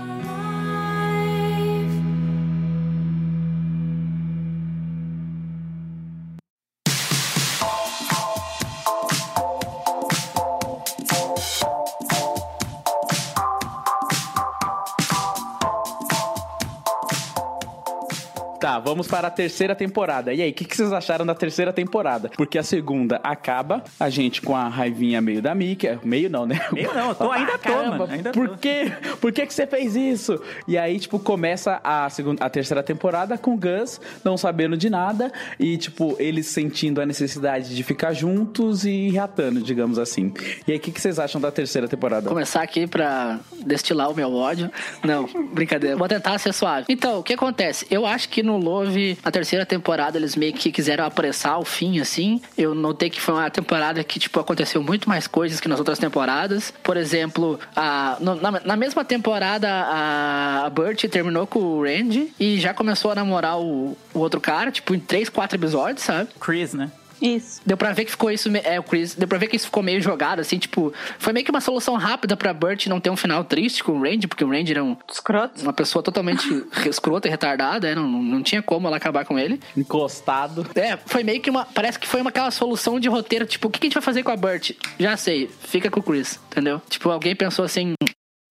Vamos 18.86 19.08
para 19.08 19.28
a 19.28 19.32
terceira 19.32 19.76
temporada. 19.76 20.32
E 20.34 20.42
aí, 20.42 20.52
o 20.52 20.54
que, 20.54 20.64
que 20.64 20.76
vocês 20.78 20.94
acharam 20.94 21.26
da 21.26 21.34
terceira 21.34 21.74
temporada? 21.74 22.30
Porque 22.38 22.58
a 22.58 22.64
segunda 22.64 23.20
acaba, 23.24 23.84
a 24.00 24.10
gente 24.10 24.42
com 24.44 24.56
a 24.56 24.68
raivinha 24.70 25.20
meio 25.22 25.42
da 25.42 25.56
Mickey. 25.56 25.98
Meio 26.04 26.30
não, 26.30 26.46
né? 26.46 26.62
Meio 26.72 26.94
não, 26.94 27.10
eu 27.10 27.16
tô- 27.16 27.32
Ah, 27.32 27.36
ainda 27.38 27.52
tô, 27.54 27.60
caramba, 27.70 27.98
mano, 27.98 28.14
ainda 28.14 28.32
por 28.32 28.48
tô. 28.50 28.58
quê? 28.58 28.92
Por 29.20 29.32
que, 29.32 29.46
que 29.48 29.54
você 29.54 29.66
fez 29.66 29.96
isso? 29.96 30.40
E 30.68 30.78
aí, 30.78 31.00
tipo, 31.00 31.18
começa 31.18 31.82
a, 31.84 32.08
segunda, 32.12 32.46
a 32.46 32.50
terceira 32.50 32.84
temporada 32.84 33.38
com 33.38 33.56
o 33.56 33.58
Gus 33.58 34.00
não 34.24 34.38
sabendo 34.38 34.78
de 34.78 34.90
nada 34.90 35.32
e, 35.60 35.78
tipo, 35.78 36.16
eles 36.20 36.46
sentindo 36.48 37.02
a 37.02 37.06
necessidade 37.06 37.76
de 37.76 37.84
ficar 37.84 38.14
juntos 38.14 38.86
e 38.86 39.10
reatando, 39.10 39.62
digamos 39.62 39.98
assim. 39.98 40.32
E 40.68 40.72
aí, 40.72 40.78
o 40.78 40.82
que, 40.82 40.92
que 40.92 41.02
vocês 41.02 41.18
acham 41.18 41.42
da 41.42 41.52
terceira 41.52 41.88
temporada? 41.88 42.30
começar 42.30 42.62
aqui 42.62 42.86
pra 42.86 43.40
destilar 43.66 44.12
o 44.12 44.14
meu 44.16 44.32
ódio. 44.34 44.70
Não, 45.04 45.28
brincadeira. 45.54 45.96
Vou 45.98 46.08
tentar 46.08 46.38
ser 46.38 46.54
suave. 46.54 46.86
Então, 46.88 47.20
o 47.20 47.24
que 47.24 47.34
acontece? 47.34 47.88
Eu 47.90 48.06
acho 48.06 48.30
que 48.30 48.44
no 48.44 48.58
Love, 48.76 49.18
a 49.24 49.32
terceira 49.32 49.66
temporada, 49.66 50.18
eles 50.18 50.36
meio 50.36 50.54
que 50.54 50.72
quiseram 50.72 51.06
apressar 51.06 51.60
o 51.60 51.66
fim, 51.66 52.00
assim. 52.00 52.42
Eu 52.58 52.76
notei 52.76 53.10
que 53.10 53.22
foi 53.22 53.34
uma 53.34 53.50
temporada 53.50 54.04
que, 54.04 54.20
tipo, 54.20 54.40
aconteceu 54.40 54.82
muito 54.84 55.08
mais 55.08 55.28
coisas 55.28 55.60
que 55.60 55.68
nas 55.68 55.80
outras 55.80 55.98
temporadas. 55.98 56.74
Por 56.84 56.98
exemplo, 56.98 57.60
a, 57.76 58.18
na, 58.20 58.52
na 58.52 58.76
mesma 58.76 59.06
temporada, 59.06 59.70
a, 59.70 60.66
a 60.66 60.70
Burt 60.70 61.06
terminou 61.06 61.48
com 61.48 61.60
o 61.60 61.84
Randy 61.84 62.34
e 62.40 62.60
já 62.60 62.74
começou 62.74 63.12
a 63.12 63.16
namorar 63.16 63.60
o, 63.60 63.98
o 64.14 64.20
outro 64.20 64.42
cara, 64.42 64.72
tipo, 64.72 64.94
em 64.94 65.00
três, 65.00 65.30
quatro 65.30 65.58
episódios, 65.58 66.04
sabe? 66.04 66.30
Chris, 66.40 66.74
né? 66.74 66.92
Isso. 67.22 67.62
Deu 67.66 67.78
pra 67.78 67.94
ver 67.94 68.06
que 68.06 68.12
ficou 68.12 68.30
isso. 68.32 68.50
É, 68.64 68.80
o 68.80 68.84
Chris. 68.84 69.16
Deu 69.16 69.28
pra 69.28 69.38
ver 69.38 69.48
que 69.48 69.56
isso 69.56 69.66
ficou 69.66 69.82
meio 69.82 70.02
jogado, 70.02 70.40
assim, 70.40 70.58
tipo. 70.58 70.94
Foi 71.18 71.32
meio 71.34 71.46
que 71.46 71.52
uma 71.52 71.62
solução 71.62 71.96
rápida 71.96 72.36
pra 72.36 72.54
Burt 72.54 72.88
não 72.88 73.00
ter 73.00 73.10
um 73.10 73.16
final 73.16 73.44
triste 73.44 73.84
com 73.84 73.94
o 73.94 74.02
Randy, 74.04 74.28
porque 74.28 74.44
o 74.44 74.50
Randy 74.50 74.72
era 74.72 74.84
um- 74.84 74.98
Escroto. 75.12 75.62
uma 75.62 75.74
pessoa 75.74 76.02
totalmente 76.04 76.48
escrota 76.88 77.28
e 77.28 77.32
retardada, 77.32 77.88
é, 77.90 77.96
não, 77.96 78.08
não 78.08 78.44
tinha 78.44 78.62
como 78.62 78.88
ela 78.88 78.98
acabar 78.98 79.26
com 79.26 79.38
ele. 79.40 79.60
Encostado. 79.78 80.66
É, 80.76 80.98
foi 81.06 81.24
meio 81.24 81.42
que 81.42 81.50
uma. 81.50 81.66
Parece 81.66 81.98
que 82.00 82.08
foi 82.08 82.22
uma 82.22 82.30
aquela 82.30 82.52
solução 82.52 83.00
de 83.00 83.08
roteiro, 83.08 83.46
tipo, 83.46 83.68
o 83.68 83.72
que, 83.72 83.80
que 83.80 83.86
a 83.86 83.90
gente 83.90 83.94
vai 83.96 84.04
fazer 84.04 84.24
com 84.24 84.32
a 84.32 84.38
Burt? 84.38 84.72
Já 85.00 85.16
sei, 85.18 85.50
fica 85.62 85.90
com 85.90 86.00
o 86.00 86.04
Chris, 86.04 86.40
entendeu? 86.52 86.82
Tipo, 86.90 87.10
alguém 87.10 87.36
pensou 87.36 87.64
assim. 87.66 87.94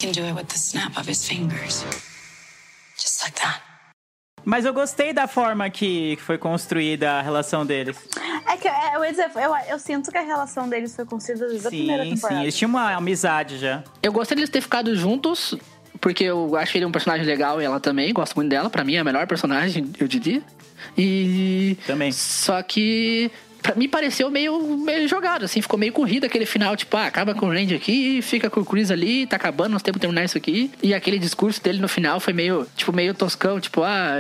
can 0.01 0.11
do 0.13 0.21
it 0.23 0.33
with 0.33 0.45
the 0.47 0.57
snap 0.57 0.97
of 0.99 1.09
his 1.11 1.27
fingers. 1.27 1.85
Just 2.97 3.23
like 3.23 3.35
that. 3.41 3.61
Mas 4.45 4.65
eu 4.65 4.73
gostei 4.73 5.13
da 5.13 5.27
forma 5.27 5.69
que 5.71 6.19
foi 6.21 6.37
construída 6.37 7.13
a 7.13 7.23
relação 7.23 7.65
deles. 7.65 7.97
É 8.47 8.57
que 8.57 8.69
é, 8.69 8.95
eu, 8.95 9.05
ia 9.05 9.11
dizer, 9.11 9.31
eu, 9.37 9.55
eu 9.71 9.79
sinto 9.79 10.11
que 10.11 10.19
a 10.19 10.23
relação 10.23 10.69
deles 10.69 10.95
foi 10.95 11.05
construída 11.07 11.49
desde 11.49 11.67
a 11.67 11.71
primeira 11.71 12.05
Sim, 12.05 12.15
temporada. 12.15 12.37
sim. 12.39 12.43
Eles 12.43 12.57
tinham 12.57 12.69
uma 12.69 12.93
amizade 12.95 13.59
já. 13.59 13.83
Eu 14.03 14.13
gostei 14.13 14.35
deles 14.35 14.51
ter 14.51 14.61
ficado 14.61 14.95
juntos, 14.95 15.57
porque 16.01 16.25
eu 16.25 16.57
acho 16.57 16.77
ele 16.77 16.85
um 16.85 16.93
personagem 16.93 17.27
legal 17.27 17.61
e 17.61 17.65
ela 17.65 17.81
também, 17.81 18.13
gosto 18.13 18.35
muito 18.37 18.51
dela. 18.51 18.69
Pra 18.69 18.85
mim 18.85 18.95
é 18.95 18.99
a 18.99 19.05
melhor 19.05 19.27
personagem, 19.27 19.91
eu 19.99 20.07
diria. 20.07 20.43
E. 20.97 21.79
Também. 21.87 22.13
Só 22.13 22.63
que. 22.63 23.31
Pra 23.65 23.75
mim 23.75 23.89
pareceu 23.89 24.31
meio, 24.31 24.77
meio 24.77 25.09
jogado, 25.09 25.47
assim, 25.47 25.63
ficou 25.63 25.79
meio 25.79 25.91
corrido 25.91 26.25
aquele 26.27 26.45
final, 26.45 26.77
tipo, 26.77 26.95
ah, 26.99 27.07
acaba 27.07 27.35
com 27.35 27.47
o 27.47 27.49
Randy 27.49 27.75
aqui, 27.75 28.21
fica 28.21 28.51
com 28.51 28.61
o 28.61 28.65
Chris 28.65 28.91
ali, 28.91 29.27
tá 29.27 29.37
acabando, 29.37 29.73
nós 29.73 29.83
temos 29.83 29.97
que 29.97 30.01
terminar 30.01 30.23
isso 30.23 30.37
aqui. 30.37 30.71
E 30.83 30.93
aquele 30.93 31.19
discurso 31.19 31.63
dele 31.63 31.81
no 31.81 31.89
final 31.89 32.21
foi 32.21 32.35
meio, 32.35 32.67
tipo, 32.77 32.93
meio 32.93 33.15
toscão, 33.15 33.59
tipo, 33.59 33.83
ah, 33.83 34.17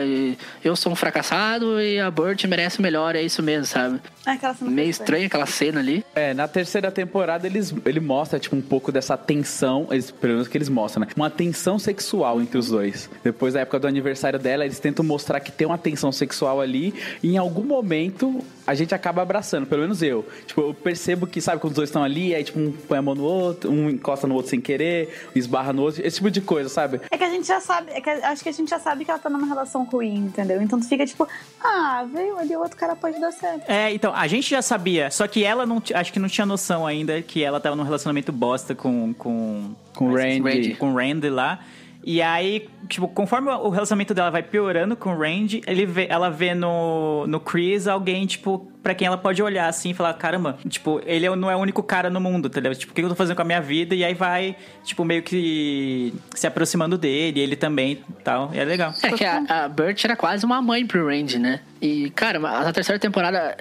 eu 0.64 0.74
sou 0.74 0.90
um 0.90 0.96
fracassado 0.96 1.78
e 1.78 2.00
a 2.00 2.10
Burt 2.10 2.42
merece 2.44 2.78
o 2.78 2.82
melhor, 2.82 3.14
é 3.14 3.20
isso 3.20 3.42
mesmo, 3.42 3.66
sabe? 3.66 4.00
É 4.26 4.30
aquela 4.30 4.54
cena 4.54 4.70
Meio 4.70 4.88
estranha 4.88 5.26
aquela 5.26 5.44
cena 5.44 5.80
ali. 5.80 6.02
É, 6.14 6.32
na 6.32 6.48
terceira 6.48 6.90
temporada 6.90 7.46
eles, 7.46 7.74
ele 7.84 8.00
mostra, 8.00 8.38
tipo, 8.38 8.56
um 8.56 8.62
pouco 8.62 8.90
dessa 8.90 9.14
tensão, 9.14 9.88
eles, 9.90 10.10
pelo 10.10 10.32
menos 10.32 10.48
que 10.48 10.56
eles 10.56 10.70
mostram, 10.70 11.02
né? 11.02 11.08
Uma 11.14 11.28
tensão 11.28 11.78
sexual 11.78 12.40
entre 12.40 12.56
os 12.56 12.68
dois. 12.68 13.10
Depois 13.22 13.52
da 13.52 13.60
época 13.60 13.78
do 13.78 13.86
aniversário 13.86 14.38
dela, 14.38 14.64
eles 14.64 14.78
tentam 14.78 15.04
mostrar 15.04 15.40
que 15.40 15.52
tem 15.52 15.66
uma 15.66 15.76
tensão 15.76 16.10
sexual 16.10 16.62
ali 16.62 16.94
e 17.22 17.34
em 17.34 17.36
algum 17.36 17.64
momento 17.64 18.42
a 18.66 18.74
gente 18.74 18.94
acaba 18.94 19.22
abraçando, 19.22 19.66
pelo 19.66 19.82
menos 19.82 20.02
eu. 20.02 20.26
Tipo, 20.46 20.62
eu 20.62 20.74
percebo 20.74 21.26
que, 21.26 21.40
sabe, 21.40 21.60
quando 21.60 21.72
os 21.72 21.76
dois 21.76 21.88
estão 21.88 22.02
ali, 22.02 22.34
aí 22.34 22.42
tipo, 22.44 22.58
um 22.58 22.72
põe 22.72 22.98
a 22.98 23.02
mão 23.02 23.14
no 23.14 23.24
outro, 23.24 23.70
um 23.70 23.90
encosta 23.90 24.26
no 24.26 24.34
outro 24.34 24.50
sem 24.50 24.60
querer, 24.60 25.28
esbarra 25.34 25.72
no 25.72 25.82
outro, 25.82 26.06
esse 26.06 26.16
tipo 26.16 26.30
de 26.30 26.40
coisa, 26.40 26.68
sabe? 26.68 27.00
É 27.10 27.18
que 27.18 27.24
a 27.24 27.30
gente 27.30 27.46
já 27.46 27.60
sabe, 27.60 27.90
é 27.92 28.00
que 28.00 28.08
acho 28.10 28.42
que 28.42 28.48
a 28.48 28.52
gente 28.52 28.70
já 28.70 28.78
sabe 28.78 29.04
que 29.04 29.10
ela 29.10 29.20
tá 29.20 29.28
numa 29.28 29.46
relação 29.46 29.84
ruim, 29.84 30.16
entendeu? 30.16 30.62
Então 30.62 30.80
tu 30.80 30.88
fica 30.88 31.04
tipo, 31.06 31.26
ah, 31.62 32.06
veio 32.12 32.38
ali, 32.38 32.56
o 32.56 32.60
outro 32.60 32.76
cara 32.76 32.96
pode 32.96 33.20
dar 33.20 33.32
certo. 33.32 33.68
É, 33.68 33.92
então, 33.92 34.14
a 34.14 34.26
gente 34.26 34.48
já 34.50 34.62
sabia, 34.62 35.10
só 35.10 35.26
que 35.26 35.44
ela 35.44 35.66
não, 35.66 35.82
acho 35.94 36.12
que 36.12 36.18
não 36.18 36.28
tinha 36.28 36.46
noção 36.46 36.86
ainda 36.86 37.20
que 37.22 37.42
ela 37.42 37.60
tava 37.60 37.76
num 37.76 37.82
relacionamento 37.84 38.32
bosta 38.32 38.74
com 38.74 39.12
com 39.14 39.74
Com 39.94 40.10
o 40.10 40.14
Randy. 40.16 40.74
com 40.76 40.92
o 40.92 40.96
Randy 40.96 41.28
lá. 41.28 41.60
E 42.06 42.20
aí, 42.20 42.68
tipo, 42.88 43.08
conforme 43.08 43.50
o 43.50 43.70
relacionamento 43.70 44.12
dela 44.12 44.30
vai 44.30 44.42
piorando 44.42 44.94
com 44.94 45.10
o 45.10 45.18
Randy, 45.18 45.62
ele 45.66 45.86
vê, 45.86 46.06
ela 46.10 46.28
vê 46.30 46.54
no, 46.54 47.26
no 47.26 47.40
Chris 47.40 47.86
alguém, 47.86 48.26
tipo, 48.26 48.70
pra 48.82 48.94
quem 48.94 49.06
ela 49.06 49.16
pode 49.16 49.42
olhar 49.42 49.66
assim 49.66 49.90
e 49.90 49.94
falar, 49.94 50.12
caramba, 50.14 50.58
tipo, 50.68 51.00
ele 51.06 51.28
não 51.34 51.50
é 51.50 51.56
o 51.56 51.58
único 51.58 51.82
cara 51.82 52.10
no 52.10 52.20
mundo, 52.20 52.48
entendeu? 52.48 52.74
Tipo, 52.74 52.92
o 52.92 52.94
que 52.94 53.00
eu 53.00 53.08
tô 53.08 53.14
fazendo 53.14 53.36
com 53.36 53.42
a 53.42 53.46
minha 53.46 53.60
vida? 53.60 53.94
E 53.94 54.04
aí 54.04 54.12
vai, 54.12 54.54
tipo, 54.84 55.04
meio 55.04 55.22
que 55.22 56.12
se 56.34 56.46
aproximando 56.46 56.98
dele, 56.98 57.40
ele 57.40 57.56
também 57.56 58.02
tal. 58.22 58.50
E 58.52 58.58
é 58.58 58.64
legal. 58.64 58.92
É 59.02 59.10
que 59.10 59.24
a, 59.24 59.64
a 59.64 59.68
Burt 59.68 60.04
era 60.04 60.14
quase 60.14 60.44
uma 60.44 60.60
mãe 60.60 60.86
pro 60.86 61.06
Randy, 61.06 61.38
né? 61.38 61.60
E, 61.80 62.10
cara, 62.10 62.38
a 62.46 62.72
terceira 62.72 62.98
temporada 62.98 63.56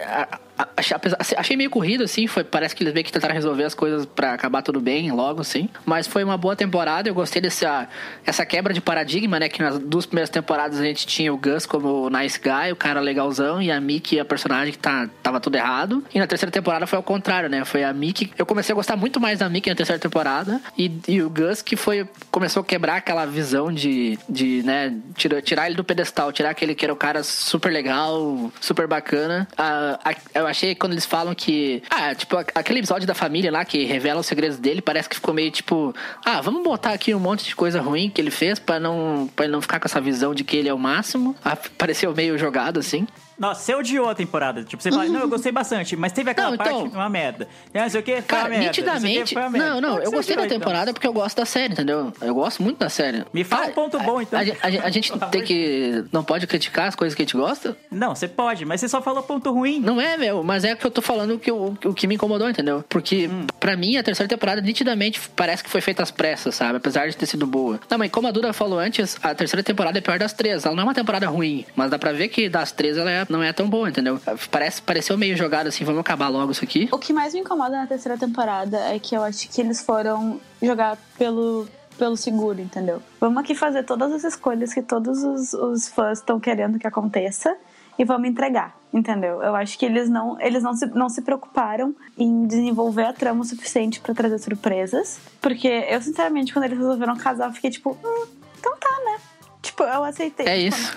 achei, 0.78 0.95
apesar- 0.95 1.18
achei 1.38 1.56
meio 1.58 1.70
corrido, 1.70 2.04
assim. 2.04 2.28
Foi, 2.28 2.43
parece 2.43 2.76
que 2.76 2.84
eles 2.84 2.93
meio 2.93 3.06
que 3.06 3.12
tentaram 3.12 3.34
resolver 3.34 3.64
as 3.64 3.74
coisas 3.74 4.06
pra 4.06 4.34
acabar 4.34 4.62
tudo 4.62 4.80
bem 4.80 5.12
logo, 5.12 5.41
assim. 5.41 5.70
Mas 5.86 6.08
foi 6.08 6.24
uma 6.24 6.38
boa 6.38 6.56
temporada. 6.56 7.10
Eu 7.10 7.14
gostei 7.14 7.41
dessa 7.41 7.88
essa 8.26 8.45
quebra 8.45 8.74
de 8.74 8.82
paradigma, 8.82 9.39
né? 9.39 9.49
Que 9.49 9.62
nas 9.62 9.80
duas 9.80 10.06
primeiras 10.06 10.30
temporadas 10.30 10.80
a 10.80 10.84
gente 10.84 11.06
tinha 11.08 11.34
o 11.34 11.38
Gus 11.38 11.66
como 11.66 12.06
o 12.06 12.10
nice 12.10 12.39
guy, 12.39 12.72
o 12.72 12.76
cara 12.76 12.99
legalzão, 12.99 13.62
e 13.62 13.72
a 13.72 13.80
Mickey, 13.80 14.20
a 14.20 14.26
personagem 14.26 14.72
que 14.72 14.78
tá, 14.80 15.10
tava 15.22 15.39
tudo 15.39 15.56
errado. 15.56 16.04
E 16.14 16.20
na 16.20 16.28
terceira 16.28 16.51
temporada 16.51 16.86
foi 16.88 16.97
ao 16.97 17.04
contrário, 17.04 17.49
né? 17.49 17.66
Foi 17.66 17.84
a 17.84 17.93
Mickey. 17.93 18.32
Eu 18.38 18.45
comecei 18.45 18.74
a 18.74 18.76
gostar 18.76 18.95
muito 18.95 19.20
mais 19.20 19.39
da 19.39 19.49
Mickey 19.49 19.70
na 19.70 19.76
terceira 19.76 19.99
temporada. 19.99 20.62
E, 20.78 20.91
e 21.08 21.22
o 21.22 21.30
Gus 21.30 21.62
que 21.62 21.76
foi. 21.76 22.08
Começou 22.32 22.62
a 22.62 22.66
quebrar 22.66 22.97
aquela 22.97 23.26
visão 23.26 23.72
de, 23.72 24.18
de 24.30 24.62
né? 24.64 24.93
Tirar, 25.16 25.41
tirar 25.41 25.66
ele 25.68 25.76
do 25.76 25.84
pedestal, 25.84 26.32
tirar 26.32 26.49
aquele 26.51 26.76
que 26.76 26.86
era 26.86 26.93
o 26.93 26.97
cara 26.97 27.24
super 27.24 27.72
legal, 27.72 28.51
super 28.60 28.88
bacana. 28.88 29.47
Ah, 29.58 29.99
a- 30.04 30.43
eu 30.44 30.48
achei 30.48 30.76
quando 30.76 30.94
eles 30.94 31.06
falam 31.06 31.34
que. 31.34 31.82
Ah, 31.89 32.14
tipo, 32.14 32.38
aquele 32.38 32.80
episódio 32.80 33.08
da 33.08 33.14
família 33.14 33.52
lá 33.52 33.66
que 33.66 33.84
revela 33.86 34.20
os 34.20 34.26
segredos 34.26 34.58
dele, 34.58 34.82
parece 34.82 35.10
que 35.10 35.16
ficou 35.16 35.34
meio 35.34 35.52
tipo. 35.52 35.94
Ah, 36.24 36.41
vamos 36.41 36.64
botar 36.64 36.91
aqui 36.91 37.14
um 37.14 37.20
monte 37.20 37.46
de 37.46 37.56
coisa 37.56 37.82
ruim 37.82 38.10
que 38.10 38.22
ele 38.22 38.32
fez 38.32 38.60
pra 38.60 38.80
não, 38.80 39.30
ele 39.39 39.48
não 39.48 39.62
ficar 39.62 39.80
com 39.80 39.88
essa 39.88 40.00
visão 40.00 40.34
de 40.34 40.44
que 40.44 40.58
ele 40.58 40.70
é 40.70 40.74
o 40.74 40.80
máximo. 40.80 41.36
Ah, 41.44 41.58
pareceu 41.78 42.14
meio 42.14 42.38
jogado 42.38 42.80
assim. 42.80 43.08
Nossa, 43.38 43.62
você 43.62 43.76
odiou 43.76 44.10
a 44.10 44.16
temporada. 44.16 44.64
Tipo, 44.64 44.82
você 44.82 44.92
fala, 44.92 45.06
não, 45.06 45.22
eu 45.22 45.28
gostei 45.28 45.52
bastante, 45.52 45.96
mas 45.96 46.12
teve 46.12 46.30
aquela 46.30 46.52
Não, 46.52 46.58
parte 46.58 46.70
então- 46.74 46.90
foi 46.90 47.00
uma 47.00 47.10
merda. 47.10 47.48
Não 47.74 47.90
sei 47.90 48.00
o 48.00 48.04
que, 48.04 48.14
foi 48.14 48.22
Cara, 48.24 48.44
merda. 48.50 48.58
não 48.58 48.66
nitidamente. 48.68 49.36
merda. 49.36 49.58
Não, 49.58 49.82
não, 49.82 50.00
que 50.00 50.08
eu 50.08 50.12
gostei 50.12 50.36
da 50.36 50.46
então? 50.46 50.60
temporada 50.60 50.94
porque 50.94 51.08
eu 51.08 51.14
gosto 51.14 51.38
da 51.38 51.46
série, 51.46 51.74
entendeu? 51.74 52.14
Eu 52.22 52.34
gosto 52.36 52.62
muito 52.62 52.78
da 52.78 52.90
série. 52.90 53.24
Me 53.34 53.44
fala 53.44 53.68
um 53.68 53.72
ponto 53.72 54.00
bom, 54.00 54.22
então. 54.22 54.40
A, 54.40 54.44
a- 54.44 54.86
a 54.86 54.90
gente 54.90 55.12
tem 55.32 55.42
que. 55.44 56.04
Não 56.12 56.24
pode 56.24 56.46
criticar 56.48 56.88
as 56.88 56.96
coisas 56.96 57.16
que 57.16 57.22
a 57.22 57.26
gente 57.26 57.36
gosta? 57.38 57.76
Não, 57.92 58.16
você 58.16 58.28
pode, 58.28 58.66
mas 58.66 58.80
você 58.82 58.88
só 58.88 59.02
falou 59.02 59.24
ponto 59.24 59.52
ruim. 59.52 59.80
Não 59.80 60.00
é, 60.00 60.18
meu, 60.18 60.44
mas 60.44 60.64
é 60.64 60.76
que 60.76 60.86
eu 60.86 60.92
tô 60.92 61.02
falando 61.02 61.38
que 61.40 61.52
o, 61.52 61.76
o 61.86 61.94
que 61.94 62.08
me 62.08 62.16
incomodou, 62.16 62.50
entendeu? 62.50 62.84
Porque, 62.88 63.28
Hum. 63.28 63.48
pra 63.60 63.76
mim, 63.76 63.98
a 63.98 64.04
terceira 64.04 64.28
temporada 64.30 64.62
nitidamente 64.62 65.20
parece 65.36 65.64
que 65.64 65.70
foi 65.70 65.82
feita 65.82 66.04
às 66.04 66.12
pressas, 66.12 66.56
sabe? 66.56 66.78
Apesar 66.78 67.08
de 67.10 67.16
ter 67.18 67.26
sido 67.26 67.46
boa. 67.48 67.80
Não, 67.90 67.98
mas 67.98 68.12
como 68.12 68.28
a 68.28 68.32
Duda 68.32 68.54
falou 68.54 68.80
antes, 68.80 69.18
a 69.24 69.34
terceira 69.34 69.64
temporada 69.64 69.98
é 69.98 70.02
pior 70.02 70.20
das 70.20 70.34
três. 70.34 70.66
Ela 70.66 70.76
não 70.76 70.82
é 70.82 70.86
uma 70.86 70.94
temporada 70.94 71.28
ruim, 71.28 71.66
mas 71.76 71.90
dá 71.90 71.98
pra 71.98 72.12
ver 72.12 72.28
que 72.28 72.48
das 72.50 72.72
três 72.72 72.98
ela 72.98 73.10
é- 73.10 73.22
não 73.30 73.43
é 73.43 73.53
tão 73.53 73.69
boa, 73.69 73.89
entendeu? 73.89 74.19
Parece, 74.51 74.82
pareceu 74.82 75.17
meio 75.17 75.36
jogado 75.38 75.67
assim, 75.67 75.84
vamos 75.84 76.01
acabar 76.01 76.30
logo 76.30 76.51
isso 76.51 76.63
aqui. 76.63 76.89
O 76.91 76.97
que 76.97 77.13
mais 77.13 77.34
me 77.34 77.39
incomoda 77.41 77.78
na 77.78 77.88
terceira 77.88 78.17
temporada 78.17 78.78
é 78.78 78.99
que 78.99 79.15
eu 79.15 79.24
acho 79.24 79.49
que 79.49 79.61
eles 79.61 79.82
foram 79.84 80.39
jogar 80.61 80.97
pelo, 81.17 81.67
pelo 81.97 82.17
seguro, 82.17 82.59
entendeu? 82.59 83.01
Vamos 83.19 83.43
aqui 83.43 83.55
fazer 83.55 83.84
todas 83.84 84.11
as 84.11 84.24
escolhas 84.24 84.74
que 84.74 84.82
todos 84.82 85.24
os, 85.24 85.53
os 85.53 85.88
fãs 85.88 86.19
estão 86.19 86.39
querendo 86.39 86.80
que 86.80 86.88
aconteça 86.88 87.55
e 87.97 88.03
vamos 88.03 88.28
entregar, 88.28 88.76
entendeu? 88.93 89.41
Eu 89.41 89.55
acho 89.55 89.78
que 89.78 89.86
eles 89.86 90.09
não, 90.09 90.39
eles 90.41 90.63
não, 90.63 90.74
se, 90.74 90.86
não 90.88 91.09
se 91.09 91.21
preocuparam 91.21 91.95
em 92.17 92.47
desenvolver 92.47 93.05
a 93.05 93.13
trama 93.13 93.41
o 93.41 93.45
suficiente 93.45 93.99
pra 93.99 94.13
trazer 94.13 94.39
surpresas. 94.39 95.19
Porque 95.41 95.67
eu, 95.67 96.01
sinceramente, 96.01 96.51
quando 96.51 96.65
eles 96.65 96.78
resolveram 96.78 97.15
casar, 97.15 97.49
eu 97.49 97.53
fiquei 97.53 97.69
tipo, 97.69 97.91
hum, 97.91 98.26
então 98.59 98.76
tá, 98.78 98.89
né? 99.05 99.12
Tipo, 99.74 99.84
eu 99.84 100.03
aceitei. 100.03 100.45
É 100.47 100.63
Tipo, 100.69 100.76
isso. 100.78 100.93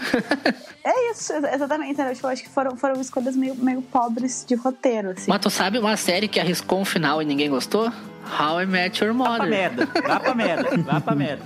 É 0.84 1.10
isso, 1.10 1.32
exa- 1.32 1.54
exatamente. 1.54 1.92
Entendeu? 1.92 2.14
Tipo, 2.14 2.26
eu 2.26 2.30
acho 2.30 2.42
que 2.42 2.48
foram, 2.50 2.76
foram 2.76 3.00
escolhas 3.00 3.34
meio, 3.34 3.54
meio 3.56 3.80
pobres 3.80 4.44
de 4.46 4.54
roteiro, 4.54 5.10
assim. 5.10 5.24
Mas 5.30 5.40
tu 5.40 5.48
sabe 5.50 5.78
uma 5.78 5.96
série 5.96 6.28
que 6.28 6.38
arriscou 6.38 6.78
um 6.80 6.84
final 6.84 7.22
e 7.22 7.24
ninguém 7.24 7.48
gostou? 7.48 7.90
How 8.38 8.60
I 8.60 8.66
Met 8.66 9.02
Your 9.02 9.14
Vá 9.14 9.24
pra 9.24 9.32
Mother. 9.32 9.48
merda, 9.50 9.88
vá 10.06 10.20
pra 10.20 10.34
merda, 10.34 10.76
vá 10.78 11.00
pra 11.00 11.14
merda. 11.14 11.42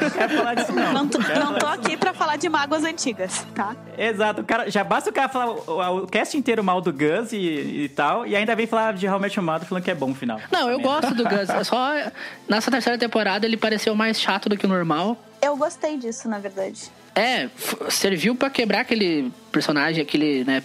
Não 0.00 0.10
quero 0.10 0.36
falar 0.36 0.54
disso, 0.54 0.72
não. 0.72 0.92
Não 0.92 1.08
tô, 1.08 1.18
não 1.18 1.54
tô 1.58 1.66
aqui 1.66 1.96
pra 1.96 2.12
falar 2.14 2.36
de 2.36 2.48
mágoas 2.48 2.84
antigas, 2.84 3.46
tá? 3.54 3.74
Exato, 3.96 4.42
o 4.42 4.44
cara, 4.44 4.70
já 4.70 4.84
basta 4.84 5.10
o 5.10 5.12
cara 5.12 5.28
falar 5.28 5.50
o, 5.50 6.04
o 6.04 6.06
cast 6.06 6.36
inteiro 6.36 6.62
mal 6.62 6.80
do 6.80 6.92
Gus 6.92 7.32
e, 7.32 7.36
e 7.84 7.88
tal, 7.88 8.26
e 8.26 8.36
ainda 8.36 8.54
vem 8.54 8.66
falar 8.66 8.92
de 8.94 9.08
How 9.08 9.18
I 9.18 9.20
Met 9.22 9.36
Your 9.38 9.44
Mother 9.46 9.68
falando 9.68 9.84
que 9.84 9.90
é 9.90 9.94
bom 9.94 10.10
o 10.10 10.14
final. 10.14 10.40
Não, 10.50 10.70
eu 10.70 10.78
gosto 10.80 11.14
do 11.14 11.24
Gus. 11.24 11.48
É 11.48 11.64
só 11.64 11.92
nessa 12.48 12.70
terceira 12.70 12.98
temporada 12.98 13.46
ele 13.46 13.56
pareceu 13.56 13.94
mais 13.94 14.20
chato 14.20 14.48
do 14.48 14.56
que 14.56 14.66
o 14.66 14.68
normal. 14.68 15.16
Eu 15.40 15.56
gostei 15.56 15.98
disso, 15.98 16.28
na 16.28 16.38
verdade. 16.38 16.90
É, 17.14 17.48
serviu 17.90 18.34
pra 18.34 18.50
quebrar 18.50 18.80
aquele 18.80 19.30
personagem, 19.52 20.02
aquele, 20.02 20.42
né, 20.44 20.62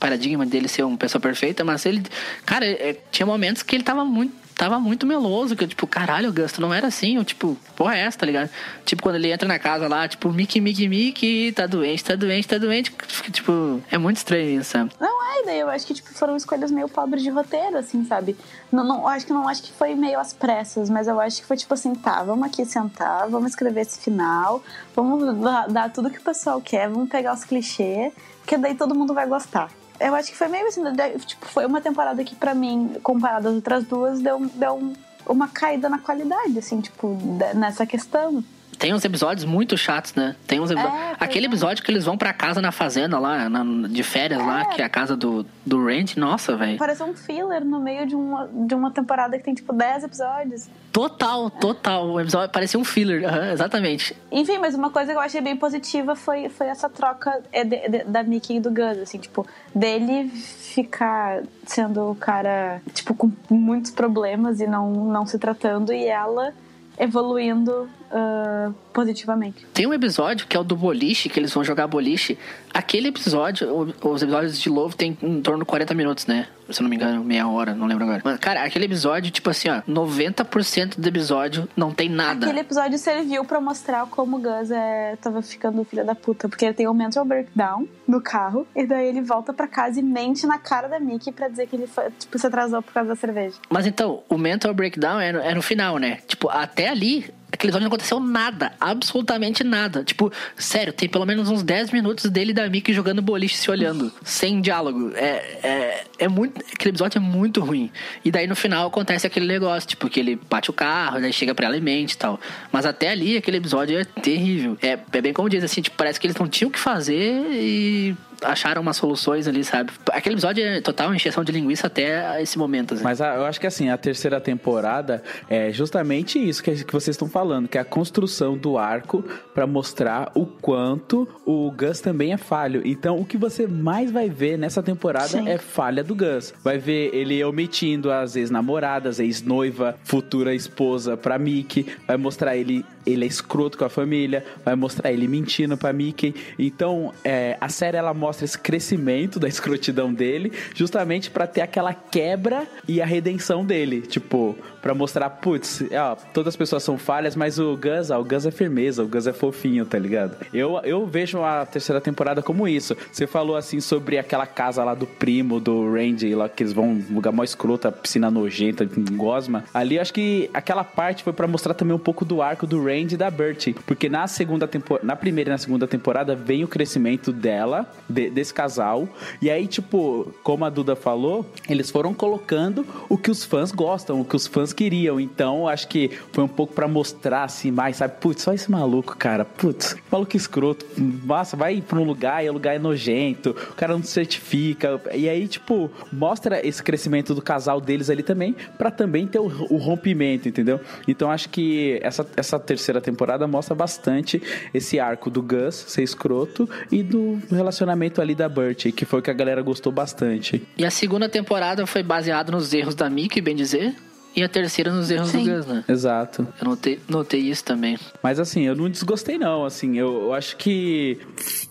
paradigma 0.00 0.44
dele 0.46 0.66
ser 0.66 0.82
uma 0.82 0.96
pessoa 0.96 1.20
perfeita, 1.20 1.62
mas 1.62 1.86
ele, 1.86 2.02
cara, 2.44 2.66
é, 2.66 2.96
tinha 3.12 3.26
momentos 3.26 3.62
que 3.62 3.76
ele 3.76 3.84
tava 3.84 4.04
muito 4.04 4.40
tava 4.60 4.78
muito 4.78 5.06
meloso, 5.06 5.56
que 5.56 5.64
eu, 5.64 5.68
tipo, 5.68 5.86
caralho, 5.86 6.30
Gus, 6.34 6.52
tu 6.52 6.60
não 6.60 6.74
era 6.74 6.88
assim, 6.88 7.16
eu, 7.16 7.24
tipo, 7.24 7.56
porra 7.74 7.96
é 7.96 8.00
essa, 8.00 8.18
tá 8.18 8.26
ligado? 8.26 8.50
Tipo, 8.84 9.02
quando 9.02 9.14
ele 9.14 9.32
entra 9.32 9.48
na 9.48 9.58
casa 9.58 9.88
lá, 9.88 10.06
tipo, 10.06 10.30
Mickey, 10.30 10.60
Mickey, 10.60 10.86
Mickey, 10.86 11.50
tá 11.52 11.66
doente, 11.66 12.04
tá 12.04 12.14
doente, 12.14 12.46
tá 12.46 12.58
doente, 12.58 12.92
tipo, 13.32 13.80
é 13.90 13.96
muito 13.96 14.18
estranho 14.18 14.60
isso, 14.60 14.72
sabe? 14.72 14.90
Não 15.00 15.38
é, 15.38 15.44
daí 15.46 15.60
eu 15.60 15.70
acho 15.70 15.86
que 15.86 15.94
tipo, 15.94 16.12
foram 16.12 16.36
escolhas 16.36 16.70
meio 16.70 16.90
pobres 16.90 17.22
de 17.22 17.30
roteiro, 17.30 17.78
assim, 17.78 18.04
sabe? 18.04 18.36
Não, 18.70 18.84
não, 18.84 19.08
acho 19.08 19.24
que 19.24 19.32
não 19.32 19.48
acho 19.48 19.62
que 19.62 19.72
foi 19.72 19.94
meio 19.94 20.20
às 20.20 20.34
pressas, 20.34 20.90
mas 20.90 21.08
eu 21.08 21.18
acho 21.18 21.40
que 21.40 21.46
foi 21.46 21.56
tipo 21.56 21.72
assim, 21.72 21.94
tá, 21.94 22.22
vamos 22.22 22.46
aqui 22.46 22.62
sentar, 22.66 23.30
vamos 23.30 23.52
escrever 23.52 23.80
esse 23.80 23.98
final, 23.98 24.62
vamos 24.94 25.38
dar, 25.72 25.90
tudo 25.90 26.10
que 26.10 26.18
o 26.18 26.22
pessoal 26.22 26.60
quer, 26.60 26.86
vamos 26.86 27.08
pegar 27.08 27.32
os 27.32 27.44
clichês, 27.44 28.12
que 28.46 28.58
daí 28.58 28.74
todo 28.74 28.94
mundo 28.94 29.14
vai 29.14 29.26
gostar. 29.26 29.79
Eu 30.00 30.14
acho 30.14 30.30
que 30.30 30.36
foi 30.36 30.48
meio 30.48 30.66
assim, 30.66 30.82
tipo, 31.26 31.44
foi 31.46 31.66
uma 31.66 31.80
temporada 31.80 32.24
que 32.24 32.34
pra 32.34 32.54
mim, 32.54 32.96
comparada 33.02 33.48
às 33.50 33.54
outras 33.54 33.84
duas, 33.84 34.20
deu, 34.20 34.40
deu 34.54 34.74
um- 34.76 34.94
uma 35.26 35.46
caída 35.48 35.88
na 35.88 35.98
qualidade, 35.98 36.58
assim, 36.58 36.80
tipo, 36.80 37.18
nessa 37.54 37.84
questão. 37.86 38.42
Tem 38.80 38.94
uns 38.94 39.04
episódios 39.04 39.44
muito 39.44 39.76
chatos, 39.76 40.14
né? 40.14 40.34
Tem 40.46 40.58
uns 40.58 40.70
episódios. 40.70 40.98
É, 41.00 41.16
Aquele 41.20 41.44
é. 41.44 41.48
episódio 41.48 41.84
que 41.84 41.90
eles 41.92 42.04
vão 42.06 42.16
pra 42.16 42.32
casa 42.32 42.62
na 42.62 42.72
fazenda 42.72 43.18
lá, 43.18 43.46
na- 43.48 43.86
de 43.86 44.02
férias 44.02 44.40
lá, 44.40 44.64
que 44.64 44.80
é 44.80 44.84
a 44.86 44.88
casa 44.88 45.14
do, 45.14 45.44
do 45.66 45.84
Randy. 45.84 46.18
Nossa, 46.18 46.56
velho. 46.56 46.78
Pareceu 46.78 47.04
um 47.06 47.14
filler 47.14 47.62
no 47.62 47.78
meio 47.78 48.06
de 48.06 48.14
uma, 48.16 48.48
de 48.50 48.74
uma 48.74 48.90
temporada 48.90 49.36
que 49.36 49.44
tem, 49.44 49.52
tipo, 49.52 49.70
10 49.74 50.04
episódios. 50.04 50.66
Total, 50.90 51.50
total. 51.50 52.06
O 52.08 52.18
episódio 52.20 52.48
parecia 52.48 52.80
um 52.80 52.84
filler, 52.84 53.22
aham, 53.28 53.52
exatamente. 53.52 54.16
Enfim, 54.32 54.56
mas 54.58 54.74
uma 54.74 54.88
coisa 54.88 55.12
que 55.12 55.16
eu 55.18 55.20
achei 55.22 55.42
bem 55.42 55.56
positiva 55.56 56.16
foi, 56.16 56.48
foi 56.48 56.66
essa 56.68 56.88
troca 56.88 57.38
é, 57.52 57.62
de- 57.62 57.86
de- 57.86 58.04
da 58.04 58.22
Mickey 58.22 58.56
e 58.56 58.60
do 58.60 58.70
Gus, 58.70 58.96
assim, 59.02 59.18
tipo, 59.18 59.46
dele 59.74 60.28
ficar 60.30 61.42
sendo 61.66 62.10
o 62.10 62.14
cara, 62.14 62.80
tipo, 62.94 63.12
com 63.14 63.30
muitos 63.50 63.90
problemas 63.90 64.58
e 64.58 64.66
não, 64.66 64.90
não 64.90 65.26
se 65.26 65.38
tratando, 65.38 65.92
e 65.92 66.06
ela 66.06 66.54
evoluindo 66.98 67.88
ah, 68.10 68.72
positivamente. 68.92 69.66
Tem 69.72 69.86
um 69.86 69.94
episódio 69.94 70.46
que 70.46 70.56
é 70.56 70.60
o 70.60 70.64
do 70.64 70.76
boliche, 70.76 71.28
que 71.28 71.38
eles 71.38 71.52
vão 71.52 71.62
jogar 71.64 71.86
boliche. 71.86 72.38
Aquele 72.72 73.08
episódio, 73.08 73.94
os 74.02 74.22
episódios 74.22 74.58
de 74.58 74.68
Love 74.68 74.94
tem 74.96 75.16
em 75.22 75.40
torno 75.40 75.60
de 75.64 75.66
40 75.66 75.94
minutos, 75.94 76.26
né? 76.26 76.46
se 76.72 76.80
eu 76.80 76.84
não 76.84 76.90
me 76.90 76.96
engano, 76.96 77.24
meia 77.24 77.48
hora, 77.48 77.74
não 77.74 77.86
lembro 77.86 78.04
agora. 78.04 78.38
Cara, 78.38 78.62
aquele 78.62 78.84
episódio, 78.84 79.30
tipo 79.30 79.50
assim, 79.50 79.68
ó, 79.68 79.82
90% 79.88 80.98
do 81.00 81.08
episódio 81.08 81.68
não 81.76 81.92
tem 81.92 82.08
nada. 82.08 82.46
Aquele 82.46 82.60
episódio 82.60 82.98
serviu 82.98 83.44
pra 83.44 83.60
mostrar 83.60 84.06
como 84.06 84.36
o 84.36 84.40
Gus 84.40 84.70
é, 84.70 85.16
tava 85.20 85.42
ficando 85.42 85.84
filha 85.84 86.04
da 86.04 86.14
puta. 86.14 86.48
Porque 86.48 86.64
ele 86.64 86.74
tem 86.74 86.88
um 86.88 86.94
mental 86.94 87.24
breakdown 87.24 87.86
no 88.06 88.20
carro. 88.20 88.66
E 88.74 88.86
daí 88.86 89.08
ele 89.08 89.20
volta 89.20 89.52
pra 89.52 89.66
casa 89.66 90.00
e 90.00 90.02
mente 90.02 90.46
na 90.46 90.58
cara 90.58 90.88
da 90.88 91.00
Mickey 91.00 91.32
pra 91.32 91.48
dizer 91.48 91.66
que 91.66 91.76
ele 91.76 91.86
foi- 91.86 92.10
tipo, 92.18 92.38
se 92.38 92.46
atrasou 92.46 92.82
por 92.82 92.92
causa 92.92 93.08
da 93.10 93.16
cerveja. 93.16 93.56
Mas 93.68 93.86
então, 93.86 94.22
o 94.28 94.38
mental 94.38 94.72
breakdown 94.72 95.20
é 95.20 95.32
no, 95.32 95.38
é 95.40 95.54
no 95.54 95.62
final, 95.62 95.98
né? 95.98 96.18
Tipo, 96.26 96.48
até 96.48 96.88
ali, 96.88 97.28
aquele 97.52 97.70
episódio 97.70 97.80
não 97.80 97.88
aconteceu 97.88 98.20
nada. 98.20 98.72
Absolutamente 98.80 99.64
nada. 99.64 100.04
Tipo, 100.04 100.32
sério, 100.56 100.92
tem 100.92 101.08
pelo 101.08 101.26
menos 101.26 101.48
uns 101.48 101.62
10 101.62 101.90
minutos 101.90 102.30
dele 102.30 102.50
e 102.50 102.54
da 102.54 102.68
Mickey 102.68 102.92
jogando 102.92 103.20
boliche 103.20 103.56
se 103.56 103.70
olhando. 103.70 104.12
sem 104.24 104.60
diálogo. 104.60 105.12
É, 105.14 105.58
é, 105.62 106.04
é 106.18 106.28
muito. 106.28 106.60
Aquele 106.72 106.90
episódio 106.90 107.18
é 107.18 107.20
muito 107.20 107.60
ruim. 107.60 107.90
E 108.24 108.30
daí 108.30 108.46
no 108.46 108.56
final 108.56 108.88
acontece 108.88 109.26
aquele 109.26 109.46
negócio, 109.46 109.88
tipo, 109.88 110.08
que 110.08 110.20
ele 110.20 110.40
bate 110.48 110.70
o 110.70 110.72
carro, 110.72 111.20
daí 111.20 111.32
chega 111.32 111.54
pra 111.54 111.66
ela 111.66 111.76
e 111.76 111.80
mente 111.80 112.12
e 112.12 112.18
tal. 112.18 112.40
Mas 112.72 112.86
até 112.86 113.10
ali, 113.10 113.36
aquele 113.36 113.56
episódio 113.56 113.98
é 113.98 114.04
terrível. 114.04 114.76
É, 114.82 114.98
é 115.12 115.20
bem 115.20 115.32
como 115.32 115.48
diz, 115.48 115.64
assim, 115.64 115.82
tipo, 115.82 115.96
parece 115.96 116.20
que 116.20 116.26
eles 116.26 116.36
não 116.36 116.48
tinham 116.48 116.68
o 116.68 116.72
que 116.72 116.78
fazer 116.78 117.46
e 117.52 118.14
acharam 118.42 118.82
umas 118.82 118.96
soluções 118.96 119.46
ali, 119.46 119.62
sabe? 119.64 119.90
Aquele 120.12 120.34
episódio 120.34 120.64
é 120.64 120.80
total 120.80 121.14
encheção 121.14 121.44
de 121.44 121.52
linguiça 121.52 121.86
até 121.86 122.40
esse 122.42 122.58
momento. 122.58 122.94
Assim. 122.94 123.02
Mas 123.04 123.20
a- 123.20 123.34
eu 123.36 123.44
acho 123.44 123.60
que 123.60 123.66
assim, 123.66 123.88
a 123.90 123.96
terceira 123.96 124.40
temporada 124.40 125.22
é 125.48 125.72
justamente 125.72 126.38
isso 126.38 126.62
que, 126.62 126.84
que 126.84 126.92
vocês 126.92 127.14
estão 127.14 127.28
falando, 127.28 127.68
que 127.68 127.78
é 127.78 127.80
a 127.80 127.84
construção 127.84 128.56
do 128.56 128.78
arco 128.78 129.24
pra 129.54 129.66
mostrar 129.66 130.30
o 130.34 130.46
quanto 130.46 131.28
o 131.44 131.70
Gus 131.70 132.00
também 132.00 132.32
é 132.32 132.36
falho. 132.36 132.82
Então, 132.84 133.18
o 133.18 133.24
que 133.24 133.36
você 133.36 133.66
mais 133.66 134.10
vai 134.10 134.28
ver 134.28 134.56
nessa 134.58 134.82
temporada 134.82 135.28
Sim. 135.28 135.48
é 135.48 135.58
falha 135.58 136.02
do 136.02 136.14
Gus. 136.14 136.54
Vai 136.62 136.78
ver 136.78 137.14
ele 137.14 137.42
omitindo 137.44 138.10
as 138.10 138.36
ex-namoradas, 138.36 139.18
ex-noiva, 139.18 139.96
futura 140.04 140.54
esposa 140.54 141.16
pra 141.16 141.38
Mickey, 141.38 141.86
vai 142.06 142.16
mostrar 142.16 142.56
ele 142.56 142.84
ele 143.06 143.24
é 143.24 143.28
escroto 143.28 143.78
com 143.78 143.84
a 143.84 143.88
família, 143.88 144.44
vai 144.64 144.74
mostrar 144.74 145.12
ele 145.12 145.26
mentindo 145.26 145.76
pra 145.76 145.92
Mickey. 145.92 146.34
Então, 146.58 147.12
é, 147.24 147.56
a 147.60 147.68
série 147.68 147.96
ela 147.96 148.12
mostra 148.14 148.44
esse 148.44 148.58
crescimento 148.58 149.38
da 149.38 149.48
escrotidão 149.48 150.12
dele, 150.12 150.52
justamente 150.74 151.30
pra 151.30 151.46
ter 151.46 151.60
aquela 151.60 151.94
quebra 151.94 152.66
e 152.86 153.00
a 153.00 153.06
redenção 153.06 153.64
dele. 153.64 154.02
Tipo, 154.02 154.56
pra 154.82 154.94
mostrar, 154.94 155.28
putz, 155.30 155.82
ó, 155.92 156.16
todas 156.32 156.48
as 156.54 156.56
pessoas 156.56 156.82
são 156.82 156.96
falhas, 156.98 157.36
mas 157.36 157.58
o 157.58 157.76
Gus, 157.76 158.10
ó, 158.10 158.20
o 158.20 158.24
Gus 158.24 158.46
é 158.46 158.50
firmeza, 158.50 159.02
o 159.02 159.08
Gus 159.08 159.26
é 159.26 159.32
fofinho, 159.32 159.84
tá 159.84 159.98
ligado? 159.98 160.36
Eu, 160.52 160.78
eu 160.84 161.06
vejo 161.06 161.42
a 161.42 161.66
terceira 161.66 162.00
temporada 162.00 162.42
como 162.42 162.66
isso. 162.66 162.96
Você 163.12 163.26
falou 163.26 163.56
assim 163.56 163.80
sobre 163.80 164.18
aquela 164.18 164.46
casa 164.46 164.82
lá 164.84 164.94
do 164.94 165.06
primo, 165.06 165.60
do 165.60 165.92
Randy, 165.92 166.34
lá 166.34 166.48
que 166.48 166.62
eles 166.62 166.72
vão 166.72 167.00
lugar 167.10 167.32
mó 167.32 167.44
escroto, 167.44 167.90
piscina 167.92 168.30
nojenta, 168.30 168.88
gosma. 169.12 169.64
Ali 169.72 169.98
acho 169.98 170.12
que 170.12 170.48
aquela 170.54 170.84
parte 170.84 171.22
foi 171.24 171.32
pra 171.32 171.46
mostrar 171.46 171.74
também 171.74 171.94
um 171.94 171.98
pouco 171.98 172.24
do 172.24 172.40
arco 172.42 172.66
do 172.66 172.82
Randy 172.82 173.14
e 173.14 173.18
da 173.18 173.30
Bertie. 173.30 173.74
Porque 173.86 174.08
na 174.08 174.26
segunda 174.26 174.66
temporada, 174.66 175.06
na 175.06 175.16
primeira 175.16 175.50
e 175.50 175.52
na 175.52 175.58
segunda 175.58 175.86
temporada 175.86 176.34
vem 176.34 176.64
o 176.64 176.68
crescimento 176.68 177.32
dela, 177.32 177.86
de- 178.08 178.30
desse 178.30 178.52
casal. 178.54 179.08
E 179.42 179.50
aí, 179.50 179.66
tipo, 179.66 180.32
como 180.42 180.64
a 180.64 180.70
Duda 180.70 180.94
falou, 180.96 181.44
eles 181.68 181.90
foram 181.90 182.12
colocando 182.14 182.86
o 183.08 183.16
que 183.18 183.30
os 183.30 183.44
fãs 183.44 183.72
gostam, 183.72 184.20
o 184.20 184.24
que 184.24 184.36
os 184.36 184.46
fãs 184.46 184.69
queriam. 184.72 185.20
Então, 185.20 185.68
acho 185.68 185.88
que 185.88 186.10
foi 186.32 186.44
um 186.44 186.48
pouco 186.48 186.74
pra 186.74 186.88
mostrar 186.88 187.44
assim 187.44 187.70
mais, 187.70 187.96
sabe? 187.96 188.14
Putz, 188.20 188.42
só 188.42 188.52
esse 188.52 188.70
maluco, 188.70 189.16
cara. 189.16 189.44
Putz, 189.44 189.96
maluco 190.10 190.36
escroto. 190.36 190.86
Nossa, 191.24 191.56
vai 191.56 191.80
pra 191.80 191.98
um 191.98 192.04
lugar 192.04 192.44
e 192.44 192.50
o 192.50 192.52
lugar 192.52 192.74
é 192.74 192.78
nojento. 192.78 193.50
O 193.50 193.74
cara 193.74 193.92
não 193.92 194.02
certifica. 194.02 195.00
E 195.14 195.28
aí, 195.28 195.46
tipo, 195.48 195.90
mostra 196.12 196.66
esse 196.66 196.82
crescimento 196.82 197.34
do 197.34 197.42
casal 197.42 197.80
deles 197.80 198.10
ali 198.10 198.22
também, 198.22 198.54
pra 198.76 198.90
também 198.90 199.26
ter 199.26 199.38
o, 199.38 199.46
o 199.70 199.76
rompimento, 199.76 200.48
entendeu? 200.48 200.80
Então, 201.06 201.30
acho 201.30 201.48
que 201.48 201.98
essa, 202.02 202.26
essa 202.36 202.58
terceira 202.58 203.00
temporada 203.00 203.46
mostra 203.46 203.74
bastante 203.74 204.42
esse 204.72 204.98
arco 204.98 205.30
do 205.30 205.42
Gus 205.42 205.74
ser 205.88 206.02
escroto 206.02 206.68
e 206.90 207.02
do 207.02 207.40
relacionamento 207.50 208.20
ali 208.20 208.34
da 208.34 208.48
Bertie, 208.48 208.92
que 208.92 209.04
foi 209.04 209.20
o 209.20 209.22
que 209.22 209.30
a 209.30 209.34
galera 209.34 209.62
gostou 209.62 209.92
bastante. 209.92 210.62
E 210.76 210.84
a 210.84 210.90
segunda 210.90 211.28
temporada 211.28 211.86
foi 211.86 212.02
baseada 212.02 212.52
nos 212.52 212.72
erros 212.72 212.94
da 212.94 213.08
Mickey, 213.08 213.40
bem 213.40 213.56
dizer. 213.56 213.94
E 214.34 214.42
a 214.44 214.48
terceira 214.48 214.92
nos 214.92 215.10
erros 215.10 215.30
Sim. 215.30 215.44
do 215.44 215.50
Gus, 215.56 215.66
né? 215.66 215.84
Exato. 215.88 216.46
Eu 216.60 216.68
notei, 216.68 217.00
notei 217.08 217.40
isso 217.40 217.64
também. 217.64 217.98
Mas 218.22 218.38
assim, 218.38 218.62
eu 218.62 218.76
não 218.76 218.88
desgostei 218.88 219.36
não, 219.38 219.64
assim, 219.64 219.96
eu, 219.98 220.22
eu 220.22 220.32
acho 220.34 220.56
que 220.56 221.18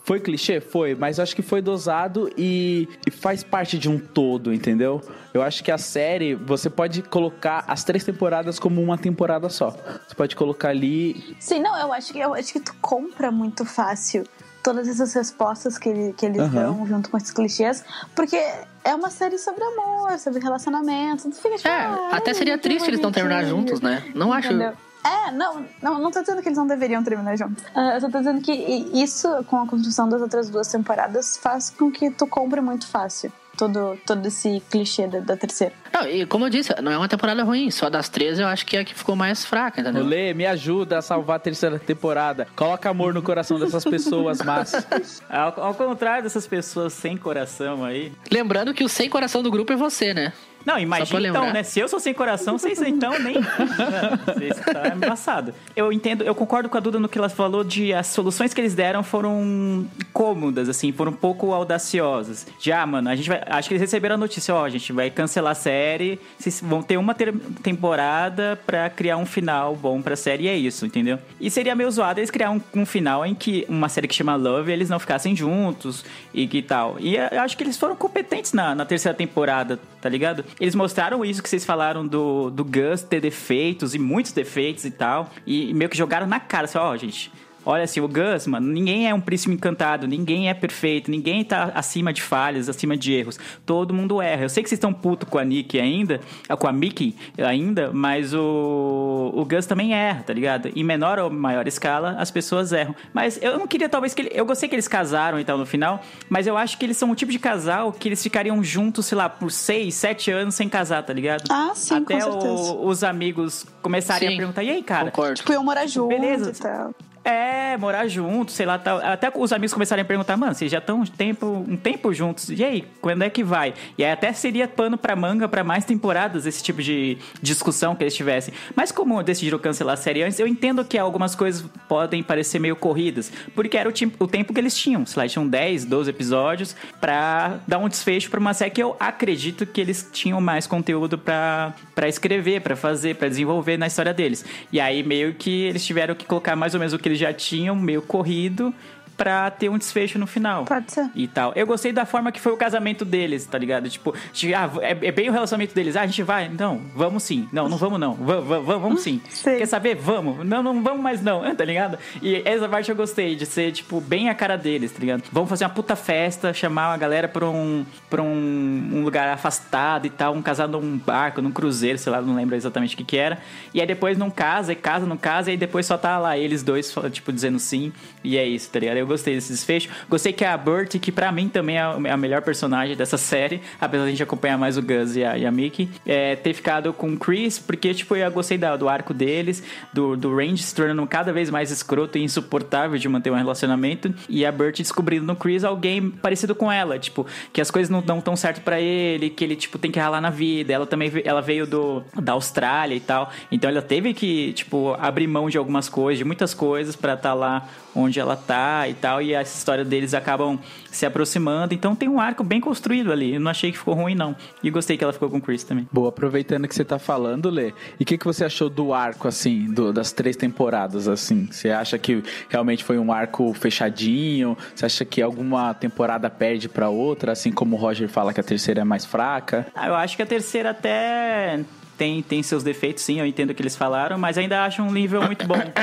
foi 0.04 0.20
clichê, 0.20 0.60
foi, 0.60 0.94
mas 0.96 1.18
eu 1.18 1.24
acho 1.24 1.36
que 1.36 1.42
foi 1.42 1.62
dosado 1.62 2.30
e, 2.38 2.88
e 3.08 3.12
faz 3.12 3.44
parte 3.44 3.78
de 3.78 3.88
um 3.90 3.98
todo, 3.98 4.54
entendeu? 4.54 5.02
Eu 5.34 5.42
acho 5.42 5.64
que 5.64 5.72
a 5.72 5.78
série, 5.78 6.36
você 6.36 6.70
pode 6.70 7.02
colocar 7.04 7.64
as 7.68 7.84
três 7.84 8.04
temporadas 8.04 8.60
como 8.60 8.82
uma 8.82 8.98
temporada 8.98 9.48
só. 9.50 9.70
Você 10.08 10.16
pode 10.16 10.36
colocar 10.36 10.70
ali 10.70 11.36
Sim, 11.40 11.62
não, 11.62 11.78
eu 11.80 11.94
acho 11.94 12.12
que 12.12 12.20
eu 12.20 12.34
acho 12.34 12.52
que 12.52 12.60
tu 12.60 12.74
compra 12.82 13.32
muito 13.32 13.64
fácil 13.64 14.24
todas 14.62 14.88
essas 14.90 15.14
respostas 15.14 15.78
que, 15.78 15.88
ele- 15.88 16.14
que 16.14 16.26
eles 16.26 16.40
Aham. 16.42 16.52
dão 16.64 16.86
junto 16.88 17.10
com 17.10 17.16
esses 17.18 17.32
clichês, 17.32 17.86
porque 18.14 18.38
é 18.84 18.96
uma 18.96 19.10
série 19.10 19.38
sobre 19.38 19.64
amor, 19.64 20.18
sobre 20.20 20.40
relacionamento, 20.40 21.30
tu 21.30 21.36
fica 21.36 21.56
tipo, 21.58 21.68
É, 21.68 21.72
ah, 21.72 22.10
até 22.14 22.34
seria 22.34 22.58
triste 22.58 22.88
eles 22.88 23.00
não 23.00 23.12
terminar 23.12 23.44
juntos, 23.46 23.82
né? 23.82 24.04
Não 24.16 24.32
acho. 24.32 24.48
Entendeu? 24.48 24.74
É, 25.04 25.32
não, 25.32 25.66
não, 25.82 26.00
não 26.00 26.12
tô 26.12 26.20
dizendo 26.20 26.42
que 26.42 26.50
eles 26.50 26.58
não 26.58 26.68
deveriam 26.68 27.04
terminar 27.04 27.38
juntos. 27.38 27.64
Ah, 27.74 27.96
eu 27.96 28.02
só 28.02 28.10
tô 28.10 28.20
dizendo 28.20 28.42
que 28.42 28.52
isso, 28.52 29.28
com 29.46 29.58
a 29.58 29.68
construção 29.68 30.10
das 30.10 30.22
outras 30.22 30.50
duas 30.50 30.68
temporadas, 30.68 31.38
faz 31.38 31.70
com 31.70 31.92
que 31.92 32.10
tu 32.12 32.28
compre 32.28 32.62
muito 32.62 32.88
fácil 32.88 33.32
todo, 33.60 34.00
todo 34.06 34.26
esse 34.26 34.64
clichê 34.72 35.06
da, 35.06 35.20
da 35.20 35.36
terceira. 35.36 35.74
Não, 35.94 36.08
e 36.08 36.26
como 36.26 36.46
eu 36.46 36.50
disse, 36.50 36.74
não 36.82 36.92
é 36.92 36.98
uma 36.98 37.10
temporada 37.10 37.44
ruim. 37.44 37.70
Só 37.70 37.90
das 37.90 38.08
três 38.08 38.40
eu 38.40 38.48
acho 38.48 38.66
que 38.66 38.78
é 38.78 38.80
a 38.80 38.86
que 38.86 38.96
ficou 38.96 39.18
mais 39.18 39.44
fraca, 39.44 39.82
entendeu? 39.82 40.04
Rolê, 40.04 40.34
me 40.34 40.46
ajuda 40.46 41.00
a 41.00 41.02
salvar 41.02 41.36
a 41.36 41.40
terceira 41.40 41.78
temporada. 41.78 42.48
Coloca 42.56 42.90
amor 42.90 43.14
no 43.14 43.22
coração 43.22 43.60
dessas 43.60 43.84
pessoas, 43.84 44.40
mas 44.42 44.88
Ao, 45.30 45.62
ao 45.62 45.74
contrário 45.74 46.24
dessas 46.24 46.48
pessoas 46.48 46.94
sem 46.94 47.18
coração 47.18 47.84
aí. 47.84 48.14
Lembrando 48.32 48.74
que 48.74 48.84
o 48.84 48.90
sem 48.90 49.10
coração 49.10 49.44
do 49.44 49.52
grupo 49.52 49.74
é 49.74 49.76
você, 49.76 50.14
né? 50.14 50.32
Não, 50.66 50.78
imagina 50.78 51.28
então, 51.28 51.54
né? 51.54 51.64
Se 51.64 51.80
eu 51.80 51.88
sou 51.88 52.00
sem 52.00 52.14
coração, 52.14 52.58
vocês 52.58 52.82
então 52.82 53.18
nem. 53.20 53.36
Vocês 54.26 54.60
tá 54.60 54.94
embaçado. 54.96 55.54
Eu 55.76 55.92
entendo, 55.92 56.24
eu 56.24 56.36
concordo 56.36 56.70
com 56.70 56.78
a 56.78 56.80
Duda 56.80 57.00
no 57.00 57.08
que 57.10 57.18
ela 57.18 57.30
falou 57.30 57.64
de 57.64 57.94
as 57.94 58.08
soluções 58.08 58.54
que 58.54 58.62
eles 58.62 58.76
deram 58.76 59.02
foram 59.04 59.88
cômodas, 60.14 60.70
assim, 60.70 60.92
foram 60.92 61.12
um 61.12 61.16
pouco 61.16 61.54
audaciosas. 61.54 62.46
Já, 62.60 62.86
mano, 62.86 63.10
a 63.10 63.16
gente 63.16 63.30
vai. 63.30 63.42
Acho 63.48 63.68
que 63.68 63.74
eles 63.74 63.82
receberam 63.82 64.16
a 64.16 64.18
notícia, 64.18 64.54
ó, 64.54 64.66
a 64.66 64.70
gente 64.70 64.92
vai 64.94 65.10
cancelar 65.10 65.52
a 65.52 65.56
série, 65.56 66.20
vocês 66.38 66.62
vão 66.64 66.82
ter 66.82 66.98
uma 66.98 67.14
ter- 67.16 67.34
temporada 67.64 68.60
pra 68.66 68.90
criar 68.90 69.18
um 69.18 69.26
final 69.26 69.76
bom 69.76 70.02
pra 70.02 70.16
série 70.16 70.44
e 70.44 70.48
é 70.48 70.56
isso, 70.56 70.86
entendeu? 70.86 71.18
E 71.40 71.50
seria 71.50 71.76
meio 71.76 71.90
zoado 71.90 72.20
eles 72.20 72.30
criar 72.30 72.52
um, 72.52 72.62
um 72.76 72.86
final 72.86 73.26
em 73.26 73.34
que 73.34 73.66
uma 73.70 73.90
série 73.90 74.08
que 74.08 74.16
chama 74.16 74.36
Love 74.36 74.72
eles 74.72 74.90
não 74.90 75.00
ficassem 75.00 75.36
juntos 75.36 76.04
e 76.34 76.48
que 76.48 76.62
tal. 76.62 76.98
E 77.00 77.16
eu 77.16 77.42
acho 77.42 77.58
que 77.58 77.64
eles 77.64 77.78
foram 77.78 77.96
competentes 77.96 78.54
na, 78.54 78.76
na 78.76 78.86
terceira 78.86 79.18
temporada, 79.18 79.80
tá 80.02 80.10
ligado? 80.10 80.46
Eles 80.60 80.76
mostraram 80.76 81.24
isso 81.24 81.42
que 81.42 81.50
vocês 81.50 81.66
falaram 81.66 82.06
do, 82.06 82.50
do 82.50 82.64
Gus 82.64 83.02
ter 83.02 83.22
defeitos 83.22 83.94
e 83.94 84.00
muitos 84.00 84.32
defeitos 84.32 84.86
e 84.86 84.92
tal. 84.92 85.30
E, 85.46 85.74
meio 85.74 85.90
que 85.90 85.98
jogaram 85.98 86.28
na 86.28 86.40
cara, 86.40 86.66
assim, 86.66 86.78
ó, 86.78 86.96
gente. 86.96 87.32
Olha 87.72 87.84
assim, 87.84 88.00
o 88.02 88.08
Gus, 88.08 88.48
mano, 88.48 88.66
ninguém 88.68 89.08
é 89.08 89.14
um 89.14 89.22
príncipe 89.22 89.54
encantado, 89.54 90.08
ninguém 90.08 90.50
é 90.50 90.56
perfeito, 90.56 91.12
ninguém 91.12 91.44
tá 91.44 91.72
acima 91.76 92.12
de 92.12 92.20
falhas, 92.20 92.68
acima 92.68 92.98
de 92.98 93.14
erros. 93.14 93.38
Todo 93.64 93.94
mundo 93.94 94.20
erra. 94.20 94.42
Eu 94.46 94.50
sei 94.50 94.64
que 94.64 94.70
vocês 94.70 94.78
estão 94.78 94.92
puto 94.92 95.28
com 95.28 95.38
a 95.38 95.46
Nick 95.46 95.80
ainda, 95.80 96.20
ah, 96.50 96.58
com 96.58 96.68
a 96.68 96.72
Mickey 96.74 97.16
ainda, 97.38 97.92
mas 97.94 98.34
o, 98.34 99.32
o 99.36 99.46
Gus 99.46 99.68
também 99.68 99.94
erra, 99.94 100.24
tá 100.24 100.34
ligado? 100.34 100.72
Em 100.76 100.84
menor 100.84 101.20
ou 101.20 101.30
maior 101.30 101.68
escala, 101.68 102.16
as 102.18 102.32
pessoas 102.32 102.72
erram. 102.74 102.96
Mas 103.14 103.38
eu 103.42 103.60
não 103.60 103.68
queria, 103.68 103.88
talvez, 103.88 104.16
que 104.16 104.24
ele, 104.24 104.32
Eu 104.34 104.48
gostei 104.48 104.68
que 104.68 104.74
eles 104.74 104.88
casaram 104.88 105.40
e 105.40 105.46
tal 105.46 105.56
no 105.58 105.66
final, 105.66 106.02
mas 106.28 106.48
eu 106.48 106.58
acho 106.58 106.76
que 106.76 106.86
eles 106.86 106.98
são 106.98 107.12
o 107.12 107.16
tipo 107.16 107.32
de 107.32 107.38
casal 107.38 107.92
que 107.94 108.08
eles 108.10 108.24
ficariam 108.24 108.64
juntos, 108.64 109.06
sei 109.06 109.16
lá, 109.16 109.30
por 109.30 109.52
seis, 109.52 109.94
sete 109.94 110.32
anos 110.32 110.56
sem 110.56 110.68
casar, 110.68 111.04
tá 111.04 111.14
ligado? 111.14 111.44
Ah, 111.52 111.72
sim, 111.76 111.94
Até 111.98 112.16
com 112.16 112.32
certeza. 112.32 112.74
o- 112.74 112.88
os 112.88 113.04
amigos 113.04 113.66
começarem 113.84 114.30
Sim. 114.30 114.34
a 114.34 114.38
perguntar, 114.38 114.64
e 114.64 114.70
aí, 114.72 114.82
cara? 114.82 115.12
Concordo. 115.12 115.36
Tipo, 115.36 115.54
eu 115.54 115.64
morar 115.64 115.86
junto 115.86 116.10
Beleza. 116.10 116.50
e 116.50 116.62
tal. 116.62 116.96
É, 117.30 117.78
morar 117.78 118.08
junto, 118.08 118.52
sei 118.52 118.66
lá, 118.66 118.80
tal. 118.80 118.98
Até 118.98 119.32
os 119.36 119.54
amigos 119.54 119.72
começarem 119.72 120.02
a 120.02 120.06
perguntar, 120.06 120.36
mano, 120.36 120.56
vocês 120.56 120.72
já 120.72 120.80
estão 120.80 121.02
um 121.02 121.06
tempo, 121.06 121.46
um 121.46 121.78
tempo 121.78 122.12
juntos, 122.12 122.50
e 122.50 122.64
aí, 122.64 122.84
quando 123.00 123.22
é 123.22 123.30
que 123.30 123.44
vai? 123.44 123.76
E 124.00 124.04
aí 124.04 124.12
até 124.12 124.34
seria 124.34 124.68
pano 124.68 124.98
pra 124.98 125.16
manga 125.16 125.48
pra 125.48 125.64
mais 125.64 125.86
temporadas 125.86 126.48
esse 126.48 126.64
tipo 126.64 126.82
de 126.82 127.20
discussão 127.40 127.96
que 127.96 128.04
eles 128.04 128.16
tivessem. 128.16 128.52
Mas 128.76 128.92
como 128.92 129.22
decidiram 129.22 129.60
cancelar 129.60 129.94
a 129.94 129.98
série 129.98 130.24
antes, 130.24 130.40
eu 130.40 130.48
entendo 130.48 130.84
que 130.84 130.98
algumas 130.98 131.36
coisas 131.36 131.64
podem 131.88 132.24
parecer 132.24 132.58
meio 132.58 132.76
corridas, 132.76 133.32
porque 133.54 133.78
era 133.78 133.88
o, 133.88 133.94
o 134.24 134.28
tempo 134.28 134.52
que 134.52 134.60
eles 134.60 134.76
tinham, 134.76 135.06
sei 135.06 135.22
lá, 135.22 135.30
tinham 135.30 135.48
10, 135.48 135.86
12 135.86 136.10
episódios 136.10 136.76
pra 137.00 137.60
dar 137.68 137.78
um 137.78 137.88
desfecho 137.88 138.32
pra 138.32 138.40
uma 138.40 138.56
série 138.56 138.72
que 138.72 138.82
eu 138.82 138.96
acredito 139.00 139.68
que 139.68 139.80
eles 139.80 140.10
tinham 140.12 140.42
mais 140.42 140.66
conteúdo 140.66 141.16
pra 141.16 141.74
pra 141.94 142.08
escrever, 142.08 142.62
pra 142.62 142.78
fazer, 142.78 143.18
pra 143.18 143.28
desenvolver 143.28 143.76
na 143.76 143.86
história 143.86 144.14
deles. 144.14 144.46
E 144.72 144.80
aí 144.80 145.04
meio 145.04 145.34
que 145.34 145.64
eles 145.64 145.86
tiveram 145.86 146.16
que 146.16 146.26
colocar 146.26 146.56
mais 146.56 146.74
ou 146.74 146.80
menos 146.80 146.94
o 146.94 146.98
que 146.98 147.10
eles 147.10 147.19
já 147.20 147.34
tinham, 147.34 147.76
meio 147.76 148.02
corrido, 148.02 148.74
pra 149.20 149.52
ter 149.52 149.68
um 149.68 149.78
desfecho 149.78 150.18
no 150.18 150.26
final. 150.26 150.64
Pode 150.64 150.92
ser. 150.94 151.10
E 151.14 151.28
tal. 151.28 151.52
Eu 151.54 151.68
gostei 151.68 151.92
da 151.92 152.06
forma 152.06 152.32
que 152.32 152.40
foi 152.40 152.54
o 152.54 152.58
casamento 152.58 153.04
deles, 153.04 153.46
tá 153.46 153.58
ligado? 153.58 153.90
Tipo, 153.90 154.16
ah, 154.56 154.70
é, 154.82 154.92
é 155.08 155.12
bem 155.12 155.28
o 155.30 155.32
relacionamento 155.34 155.76
deles. 155.76 155.98
Ah, 155.98 156.04
a 156.04 156.08
gente 156.08 156.24
vai? 156.24 156.48
Não, 156.48 156.80
vamos 156.96 157.24
sim. 157.24 157.48
Não, 157.52 157.68
não 157.68 157.78
vamos 157.78 158.00
não. 158.00 158.14
Va- 158.14 158.40
va- 158.40 158.60
va- 158.60 158.78
Vamos, 158.78 159.02
sim. 159.04 159.22
Quer 159.44 159.66
saber? 159.66 159.96
Vamos. 159.96 160.48
Não, 160.48 160.64
não 160.64 160.82
vamos 160.82 161.02
mais 161.04 161.22
não, 161.22 161.42
tá 161.54 161.66
ligado? 161.66 161.98
E 162.22 162.42
essa 162.46 162.70
parte 162.70 162.90
eu 162.90 162.96
gostei, 162.96 163.36
de 163.36 163.46
ser, 163.46 163.74
tipo, 163.74 164.00
bem 164.00 164.30
a 164.30 164.34
cara 164.36 164.58
deles, 164.58 164.92
tá 164.94 165.00
ligado? 165.00 165.24
Vamos 165.34 165.50
fazer 165.50 165.66
uma 165.66 165.70
puta 165.72 165.98
festa, 165.98 166.54
chamar 166.54 166.94
a 166.94 166.98
galera 166.98 167.28
pra 167.28 167.46
um, 167.46 167.86
pra 168.10 168.22
um, 168.22 168.90
um 168.94 169.04
lugar 169.04 169.28
afastado 169.28 170.08
e 170.08 170.10
tal, 170.10 170.34
um 170.34 170.42
casar 170.42 170.68
num 170.70 170.98
barco, 170.98 171.42
num 171.42 171.52
cruzeiro, 171.52 171.98
sei 171.98 172.12
lá, 172.12 172.22
não 172.22 172.36
lembro 172.36 172.56
exatamente 172.56 172.94
o 172.96 172.98
que 172.98 173.04
que 173.04 173.18
era. 173.18 173.40
E 173.74 173.82
aí 173.82 173.86
depois 173.88 174.18
não 174.18 174.30
casa, 174.30 174.72
e 174.72 174.76
casa, 174.76 175.06
não 175.06 175.18
casa, 175.18 175.50
e 175.50 175.52
aí 175.52 175.58
depois 175.58 175.86
só 175.86 175.98
tá 175.98 176.18
lá 176.18 176.38
eles 176.38 176.64
dois, 176.64 176.96
tipo, 177.12 177.34
dizendo 177.34 177.60
sim. 177.60 177.92
E 178.24 178.38
é 178.38 178.46
isso, 178.46 178.70
tá 178.70 178.80
ligado? 178.80 178.98
Eu 178.98 179.08
gostei 179.10 179.36
desse 179.36 179.52
desfecho. 179.52 179.90
Gostei 180.10 180.32
que 180.32 180.46
a 180.46 180.58
Burt, 180.58 180.98
que 181.00 181.12
pra 181.12 181.32
mim 181.32 181.50
também 181.50 181.78
é 181.78 181.82
a 182.12 182.16
melhor 182.18 182.42
personagem 182.42 182.96
dessa 182.96 183.18
série, 183.18 183.62
apesar 183.82 184.04
de 184.04 184.08
a 184.08 184.12
gente 184.12 184.24
acompanhar 184.24 184.58
mais 184.58 184.78
o 184.78 184.82
Gus 184.82 185.16
e 185.18 185.24
a, 185.26 185.38
e 185.38 185.46
a 185.46 185.52
Mickey, 185.52 185.90
é, 186.06 186.36
ter 186.38 186.54
ficado 186.54 186.94
com 186.94 187.10
o 187.12 187.18
Chris, 187.18 187.60
porque, 187.60 187.94
tipo, 187.94 188.16
eu 188.16 188.32
gostei 188.32 188.58
da- 188.58 188.78
do 188.78 188.88
arco 188.88 189.14
deles, 189.14 189.62
do, 189.92 190.16
do 190.16 190.34
Range 190.36 190.58
se 190.64 190.74
tornando 190.74 191.06
cada 191.08 191.34
vez 191.34 191.50
mais 191.50 191.72
escroto 191.72 192.18
e 192.18 192.24
insuportável 192.24 192.98
de 192.98 193.10
manter 193.10 193.32
um 193.32 193.36
relacionamento, 193.36 194.14
e 194.30 194.46
a 194.46 194.52
Burt 194.52 194.78
descobrindo 194.78 195.26
no 195.26 195.36
Chris 195.36 195.64
alguém 195.64 196.10
parecido 196.10 196.56
com 196.56 196.72
ela, 196.72 196.98
tipo, 196.98 197.26
que 197.52 197.60
as 197.60 197.70
coisas 197.70 197.90
não 197.90 198.02
dão 198.02 198.22
tão 198.22 198.36
certo 198.36 198.62
pra 198.62 198.80
ele, 198.80 199.30
que 199.30 199.44
ele, 199.44 199.56
tipo, 199.56 199.78
tem 199.78 199.92
que 199.92 200.00
ralar 200.00 200.22
na 200.22 200.30
vida. 200.30 200.72
Ela 200.72 200.86
também 200.86 201.12
ela 201.26 201.42
veio 201.42 201.66
do, 201.66 202.04
da 202.22 202.34
Austrália 202.34 202.96
e 202.96 203.00
tal, 203.00 203.32
então 203.52 203.70
ela 203.70 203.82
teve 203.82 204.14
que, 204.14 204.54
tipo, 204.54 204.96
abrir 205.00 205.28
mão 205.28 205.50
de 205.50 205.58
algumas 205.58 205.90
coisas, 205.90 206.18
de 206.20 206.26
muitas 206.26 206.54
coisas 206.54 206.96
pra 206.96 207.14
estar 207.14 207.34
lá 207.34 207.68
onde 207.96 208.20
ela 208.20 208.36
tá 208.36 208.88
e 208.88 208.94
tal, 208.94 209.22
e 209.22 209.34
essa 209.34 209.58
história 209.58 209.84
deles 209.84 210.14
acabam 210.14 210.60
se 210.92 211.06
aproximando, 211.06 211.74
então 211.74 211.96
tem 211.96 212.08
um 212.08 212.20
arco 212.20 212.44
bem 212.44 212.60
construído 212.62 213.12
ali. 213.12 213.34
Eu 213.36 213.40
não 213.40 213.50
achei 213.52 213.72
que 213.72 213.78
ficou 213.78 213.94
ruim, 213.94 214.16
não. 214.16 214.36
E 214.64 214.70
gostei 214.70 214.98
que 214.98 215.04
ela 215.04 215.14
ficou 215.14 215.30
com 215.30 215.38
o 215.38 215.42
Chris 215.42 215.64
também. 215.64 215.88
Boa, 215.92 216.10
aproveitando 216.10 216.68
que 216.68 216.76
você 216.76 216.86
tá 216.86 217.00
falando, 217.00 217.50
Lê, 217.50 217.74
e 218.00 218.04
o 218.04 218.06
que, 218.06 218.18
que 218.18 218.26
você 218.26 218.46
achou 218.46 218.70
do 218.70 218.94
arco, 218.94 219.28
assim, 219.28 219.66
do- 219.74 219.92
das 219.92 220.12
três 220.12 220.36
temporadas, 220.36 221.08
assim? 221.08 221.48
Você 221.52 221.70
acha 221.70 221.98
que 221.98 222.24
realmente 222.50 222.84
foi 222.84 222.98
um 223.00 223.12
arco 223.12 223.54
fechadinho? 223.54 224.58
Você 224.76 224.86
acha 224.86 225.04
que 225.06 225.22
alguma 225.22 225.74
temporada 225.74 226.30
perde 226.30 226.70
pra 226.70 226.90
outra, 226.90 227.32
assim 227.32 227.52
como 227.52 227.76
o 227.76 227.80
Roger 227.80 228.08
fala 228.10 228.34
que 228.34 228.40
a 228.40 228.44
terceira 228.44 228.82
é 228.82 228.84
mais 228.84 229.06
fraca? 229.06 229.68
Ah, 229.76 229.88
eu 229.88 229.96
acho 229.96 230.16
que 230.16 230.22
a 230.24 230.26
terceira 230.26 230.70
até 230.72 231.60
tem, 231.98 232.22
tem 232.22 232.42
seus 232.44 232.64
defeitos, 232.64 233.04
sim, 233.04 233.20
eu 233.20 233.26
entendo 233.26 233.50
o 233.50 233.54
que 233.54 233.62
eles 233.62 233.76
falaram, 233.76 234.18
mas 234.18 234.38
ainda 234.38 234.64
acho 234.64 234.82
um 234.82 234.92
nível 234.92 235.22
muito 235.24 235.46
bom. 235.46 235.56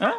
Hã? 0.00 0.12